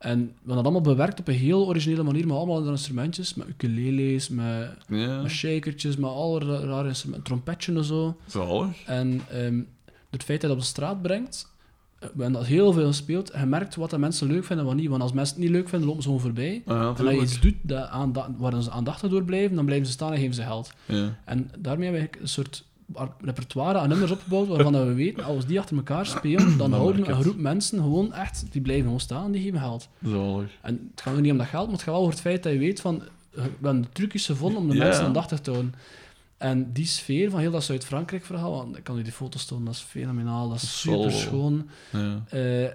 [0.00, 3.34] en we hebben dat allemaal bewerkt op een heel originele manier, met allemaal andere instrumentjes,
[3.34, 8.16] met ukulele's, met, Ja, met shakertjes, met alle ra- rare instrumenten, trompetje en zo.
[8.26, 8.82] zalig.
[8.86, 9.56] En ehm,
[9.86, 11.52] door het feit dat je dat op de straat brengt,
[11.94, 14.64] eh, we hebben dat heel veel gespeeld, en je merkt wat de mensen leuk vinden
[14.66, 14.90] en wat niet.
[14.90, 16.62] Want als mensen het niet leuk vinden, lopen ze gewoon voorbij.
[16.66, 17.88] Ja, En als je iets doet dat
[18.38, 20.72] waar ze aandachtig door blijven, dan blijven ze staan en geven ze geld.
[20.86, 21.18] Ja.
[21.24, 22.64] En daarmee hebben we een soort
[23.20, 27.08] repertoire aan nummers opgebouwd waarvan dat we weten, als die achter elkaar spelen, dan houden
[27.10, 29.88] een groep mensen gewoon echt, die blijven gewoon staan die geven geld.
[30.04, 30.50] Zalig.
[30.62, 32.42] En het gaat er niet om dat geld, maar het gaat wel over het feit
[32.42, 34.84] dat je weet van, eh, we hebben de trucjes gevonden om de Ja.
[34.84, 35.74] mensen aandachtig te houden.
[36.36, 39.74] En die sfeer van heel dat Zuid-Frankrijk-verhaal, want ik kan u die foto's tonen, dat
[39.74, 41.68] is fenomenaal, dat is super schoon.
[41.92, 42.22] Ja.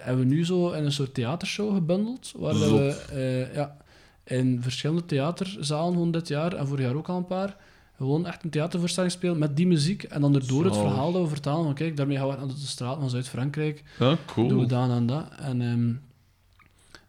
[0.00, 2.68] hebben we nu zo in een soort theatershow gebundeld, waar Zot.
[2.70, 3.76] we eh, ja,
[4.24, 7.56] in verschillende theaterzalen gewoon dit jaar, en vorig jaar ook al een paar,
[7.96, 11.28] gewoon echt een theatervoorstelling spelen met die muziek, en dan erdoor het verhaal dat we
[11.28, 14.48] vertalen, van kijk, daarmee gaan we naar de straat van Zuid-Frankrijk, ja, cool.
[14.48, 15.28] doen we dat en dat.
[15.38, 15.88] En ehm,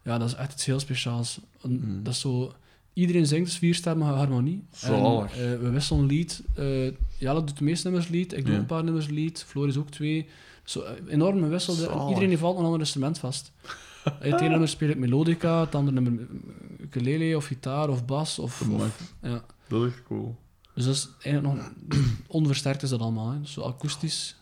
[0.02, 1.40] ja, dat is echt iets heel speciaals.
[1.62, 2.02] En Mm.
[2.02, 2.52] Dat is zo...
[2.92, 4.62] Iedereen zingt dus vierstemmige harmonie.
[4.82, 6.42] En, eh, we wisselen lied.
[6.54, 8.32] Eh Jelle doet de meeste nummers lied.
[8.32, 8.58] Ik doe Ja.
[8.60, 9.44] een paar nummers lied.
[9.48, 10.26] Floor is ook twee.
[10.64, 11.74] Zo, eh, enorme wissel.
[11.74, 13.52] Iedereen altijd een ander instrument vast.
[14.20, 16.26] Het ene nummer speel ik melodica, het andere nummer
[16.80, 18.38] ukulele of gitaar of bas.
[18.38, 19.44] Of, of- ja.
[19.68, 20.36] Dat is cool.
[20.78, 21.70] Dus dat is eigenlijk nog...
[22.26, 23.30] onversterkt is dat allemaal.
[23.30, 23.38] Hè.
[23.46, 24.36] Zo akoestisch.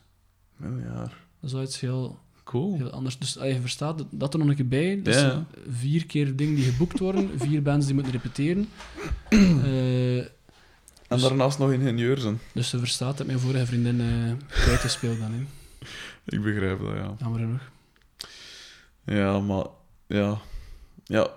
[0.60, 1.24] Jaar.
[1.40, 2.18] Dat is wel iets heel...
[2.44, 2.76] Cool.
[2.76, 3.18] Heel anders.
[3.18, 5.00] Dus ah, je verstaat dat- er nog een keer bij.
[5.02, 5.24] Dus
[5.68, 8.68] vier keer dingen die geboekt worden, vier bands die moeten repeteren.
[9.30, 10.18] Eh,
[11.08, 12.38] En daarnaast nog ingenieur zijn.
[12.52, 15.32] dus ze verstaat dat mijn vorige vriendin eh kwijtgespeeld ben.
[15.32, 15.44] Hè.
[16.36, 17.14] Ik begrijp dat, ja.
[17.18, 17.70] Jammer genoeg.
[19.04, 19.66] Ja, maar...
[20.06, 20.38] Ja.
[21.04, 21.30] Ja.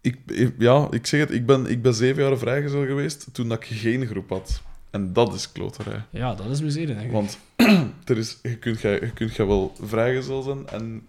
[0.00, 3.48] Ik, ik- ja, ik zeg het, ik ben, ik ben zeven jaar vrijgezel geweest toen
[3.48, 4.62] dat ik geen groep had.
[4.90, 6.02] En dat is kloterij.
[6.10, 7.10] Ja, dat is miserie, denk ik.
[7.10, 7.38] Want
[8.10, 11.02] er is, je kunt jij je kunt jij wel vrijgezel zijn en,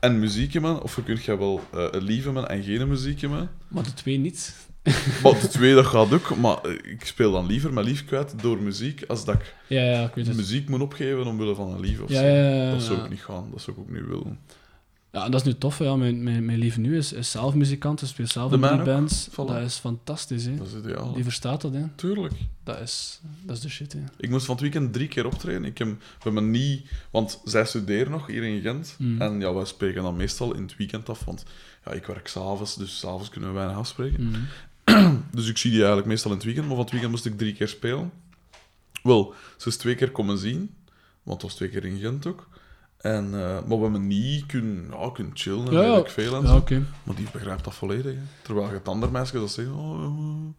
[0.00, 3.50] en muziek hebben, of je kunt jij wel eh lief hebben en geen muziek hebben.
[3.68, 4.54] Maar de twee niet.
[5.22, 6.36] Maar de twee, dat gaat ook.
[6.36, 9.82] Maar eh, ik speel dan liever mijn lief kwijt door muziek, als dat ik Ja,
[9.82, 12.70] ja, ik weet muziek moet opgeven omwille van een lief of Ja, zo.
[12.72, 14.38] Dat zou ik niet gaan, dat zou ik ook niet willen.
[15.16, 15.78] Ja, dat is nu tof.
[15.78, 15.96] Ja.
[15.96, 18.84] Mijn, mijn, mijn lieve nu is, is zelf muzikant, hij speelt zelf in ook.
[18.84, 19.28] bands.
[19.30, 19.34] Voilà.
[19.34, 20.44] Dat is fantastisch.
[20.44, 20.56] Hè.
[20.56, 21.12] Dat is ideaal.
[21.12, 21.72] Die verstaat dat.
[21.72, 21.84] Hè.
[21.94, 22.34] Tuurlijk.
[22.64, 23.92] Dat, is, dat is de shit.
[23.92, 23.98] Hè.
[24.16, 25.64] Ik moest van het weekend drie keer optreden.
[25.64, 26.90] Ik heb, we hebben niet...
[27.10, 28.94] Want zij studeren nog hier in Gent.
[28.98, 29.20] Mm.
[29.20, 31.24] En ja, wij spreken dan meestal in het weekend af.
[31.24, 31.44] Want
[31.84, 34.28] ja, ik werk s'avonds, dus s'avonds kunnen we weinig afspreken.
[34.84, 35.14] Mhm.
[35.36, 36.66] Dus ik zie die eigenlijk meestal in het weekend.
[36.66, 38.12] Maar van het weekend moest ik drie keer spelen.
[39.02, 40.74] Wel, ze is twee keer komen zien.
[41.22, 42.48] Want het was twee keer in Gent ook.
[43.14, 45.90] En, eh, maar we hebben niet kunnen, ja, kunnen chillen en Ja, ja.
[45.94, 46.64] weet ik veel en Ja, zo.
[47.02, 48.14] Maar die begrijpt dat volledig.
[48.14, 48.20] Hè.
[48.42, 49.74] Terwijl je het andere meisjes dat zeggen...
[49.74, 50.54] Oh,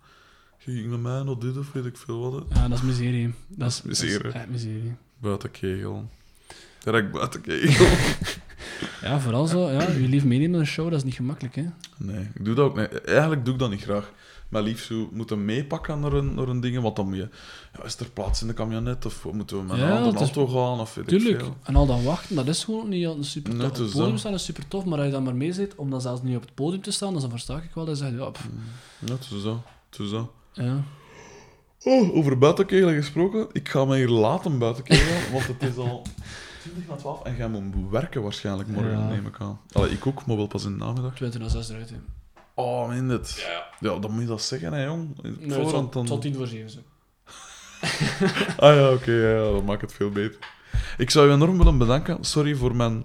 [0.57, 2.43] je ging met mij naar dit of weet ik veel wat.
[2.49, 2.59] hè.
[2.61, 3.33] Ja, dat is miserie.
[3.47, 4.23] Dat is, miserie.
[4.23, 4.95] Dat is miserie.
[5.17, 6.09] Buiten kegel.
[6.83, 7.87] Direct buiten kegel.
[9.01, 9.69] Ja, vooral zo.
[9.71, 11.55] Ja, je lief meenemen naar een show, dat is niet gemakkelijk.
[11.55, 11.65] Hè.
[11.97, 13.01] Nee, ik doe dat ook niet.
[13.05, 14.11] Eigenlijk doe ik dat niet graag.
[14.49, 17.29] Maar lief zo moeten meepakken naar een, naar een ding, want dan moet je...
[17.77, 20.47] Ja, is er plaats in de camionet, of moeten we met een andere is- auto
[20.47, 21.39] gaan, of weet ik Tuurlijk.
[21.43, 21.55] veel.
[21.63, 23.61] En al dat wachten, dat is gewoon niet altijd super tof.
[23.61, 25.53] het Op is het podium staan is super tof, maar als je dan maar mee
[25.53, 27.97] zit, om dan zelfs niet op het podium te staan, dan versta ik wel dat
[27.97, 28.47] je zegt, ja, pff,
[29.05, 29.61] het is zo.
[29.89, 30.33] Zo.
[30.53, 30.83] ja.
[31.83, 33.47] Oh, over buitenkegelen gesproken.
[33.51, 36.05] Ik ga me hier laten buitenkegelen, want het is al
[36.61, 39.07] 20 na 12 en jij moet werken waarschijnlijk morgen, Ja.
[39.07, 39.59] neem ik aan.
[39.71, 41.15] Allee, ik ook, maar wel pas in de namiddag.
[41.15, 41.93] 20 naar 6 eruit.
[42.57, 43.45] Oh, min dit.
[43.47, 45.21] Ja, Ja, dan moet je dat zeggen, hè, jong.
[45.21, 45.99] Nee, het Voorhand zal, dan...
[46.01, 46.83] het zal 10 voor 7 zijn.
[48.57, 50.39] Ah ja, oké, ja, ja, dat maakt het veel beter.
[50.97, 52.23] Ik zou je enorm willen bedanken.
[52.23, 53.03] Sorry voor mijn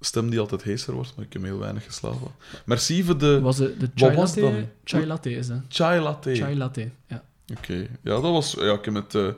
[0.00, 2.30] stem die altijd heeser wordt, maar ik heb heel weinig geslapen.
[2.64, 4.56] Merci voor de Was de, de Wat chai was het latte?
[4.56, 4.68] dan?
[4.84, 5.60] Chai latte is dat.
[5.68, 6.34] chai latte.
[6.34, 7.24] Chai latte, ja.
[7.56, 8.52] Oké, ja, dat was...
[8.52, 9.14] Ja, ik heb het...
[9.14, 9.28] eh,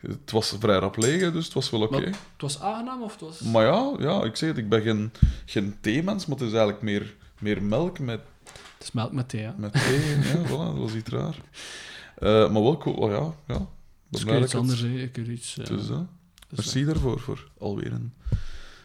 [0.00, 2.00] het was vrij rap liggen, dus het was wel oké.
[2.04, 3.40] Het was aangenaam of het was...
[3.40, 5.12] Maar ja, ja, ik zeg het, ik ben geen,
[5.44, 8.20] geen theemens, maar het is eigenlijk meer, meer melk met,
[8.78, 9.54] Het is melk met thee, ja.
[9.58, 10.18] met thee.
[10.18, 11.36] ja, voilà, dat was iets raar.
[12.16, 13.66] Eh, maar wel cool, oh, ja, ja.
[14.10, 14.88] Iets dat ik het- anders, hè.
[14.88, 15.54] Ik heb iets...
[15.54, 15.88] Ja, dus,
[16.50, 18.12] Merci daarvoor, voor alweer een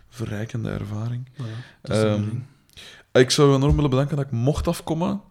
[0.09, 1.27] verrijkende ervaring.
[1.37, 1.43] is
[1.81, 3.21] de Ehm.
[3.21, 5.21] Ik zou je enorm willen bedanken dat ik mocht afkomen.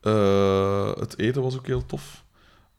[0.00, 2.24] Eh, het eten was ook heel tof.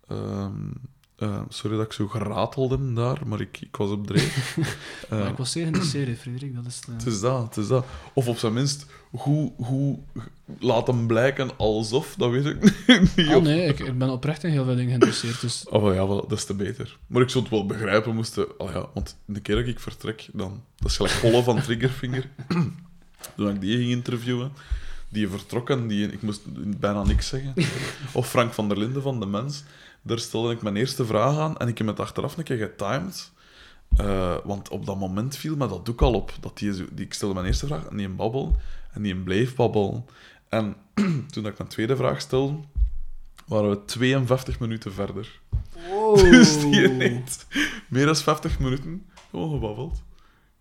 [0.08, 0.70] Ehm,
[1.18, 4.58] eh, sorry dat ik zo geratelde daar, maar ik, ik was op dreef.
[5.10, 6.56] Maar ik was zeer geïnteresseerd, Frederik.
[6.56, 6.94] Dat is het, eh.
[6.94, 7.86] Het is dat, het is dat.
[8.14, 10.00] Of op zijn minst, hoe, hoe
[10.60, 12.62] laat hem blijken alsof, dat weet ik
[13.16, 13.36] niet.
[13.36, 15.42] Oh nee, ik, ik ben oprecht in heel veel dingen geïnteresseerd.
[15.42, 16.98] Dus Oh ja, wel, dat is te beter.
[17.08, 18.60] Maar ik zou het wel begrijpen moesten...
[18.60, 20.64] Oh ja, want de keer dat ik vertrek, dan...
[20.78, 22.30] Dat is gelijk Polle van Triggerfinger.
[23.36, 24.52] Toen ik die ging interviewen,
[25.10, 26.12] die vertrok en die...
[26.12, 26.42] Ik moest
[26.80, 27.54] bijna niks zeggen.
[28.14, 29.64] Of Frank van der Linden van De Mens.
[30.08, 33.32] Daar stelde ik mijn eerste vraag aan en ik heb het achteraf een keer getimed.
[33.98, 36.34] Eh, want op dat moment viel me dat ook al op.
[36.40, 38.56] Dat die, die, ik stelde mijn eerste vraag en die een babbel.
[38.92, 40.06] En die een bleef babbelen.
[40.50, 40.76] En
[41.32, 42.60] toen ik mijn tweede vraag stelde,
[43.48, 45.40] waren we 52 minuten verder.
[46.16, 47.48] Dus die heeft
[47.88, 50.04] meer dan 50 minuten gewoon gebabbeld.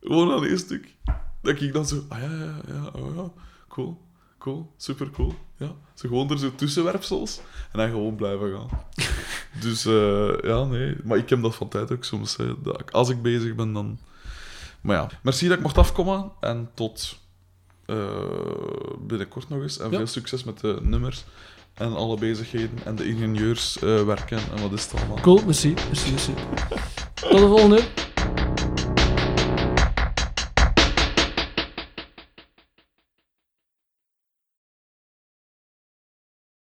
[0.00, 0.94] Gewoon aan één stuk.
[1.42, 3.30] Dat ik dan zo, ah ja, ja, ja, oh ja,
[3.68, 4.00] cool,
[4.38, 5.34] cool, super cool.
[5.56, 7.40] Ja, ze gewoon er zo tussenwerpsels
[7.72, 8.68] en dan gewoon blijven gaan.
[9.60, 12.36] Dus eh, ja, nee, maar ik heb dat van tijd ook soms.
[12.36, 13.98] Hè, dat ik, als ik bezig ben, dan.
[14.80, 17.18] Maar ja, merci dat ik mocht afkomen en tot
[17.86, 17.96] eh,
[19.00, 19.78] binnenkort nog eens.
[19.78, 19.96] En Ja.
[19.96, 21.24] veel succes met de nummers.
[21.74, 25.20] En alle bezigheden en de ingenieurswerken en wat is het allemaal.
[25.20, 25.74] Cool, merci.
[25.86, 26.32] merci, merci.
[27.14, 27.82] Tot de volgende.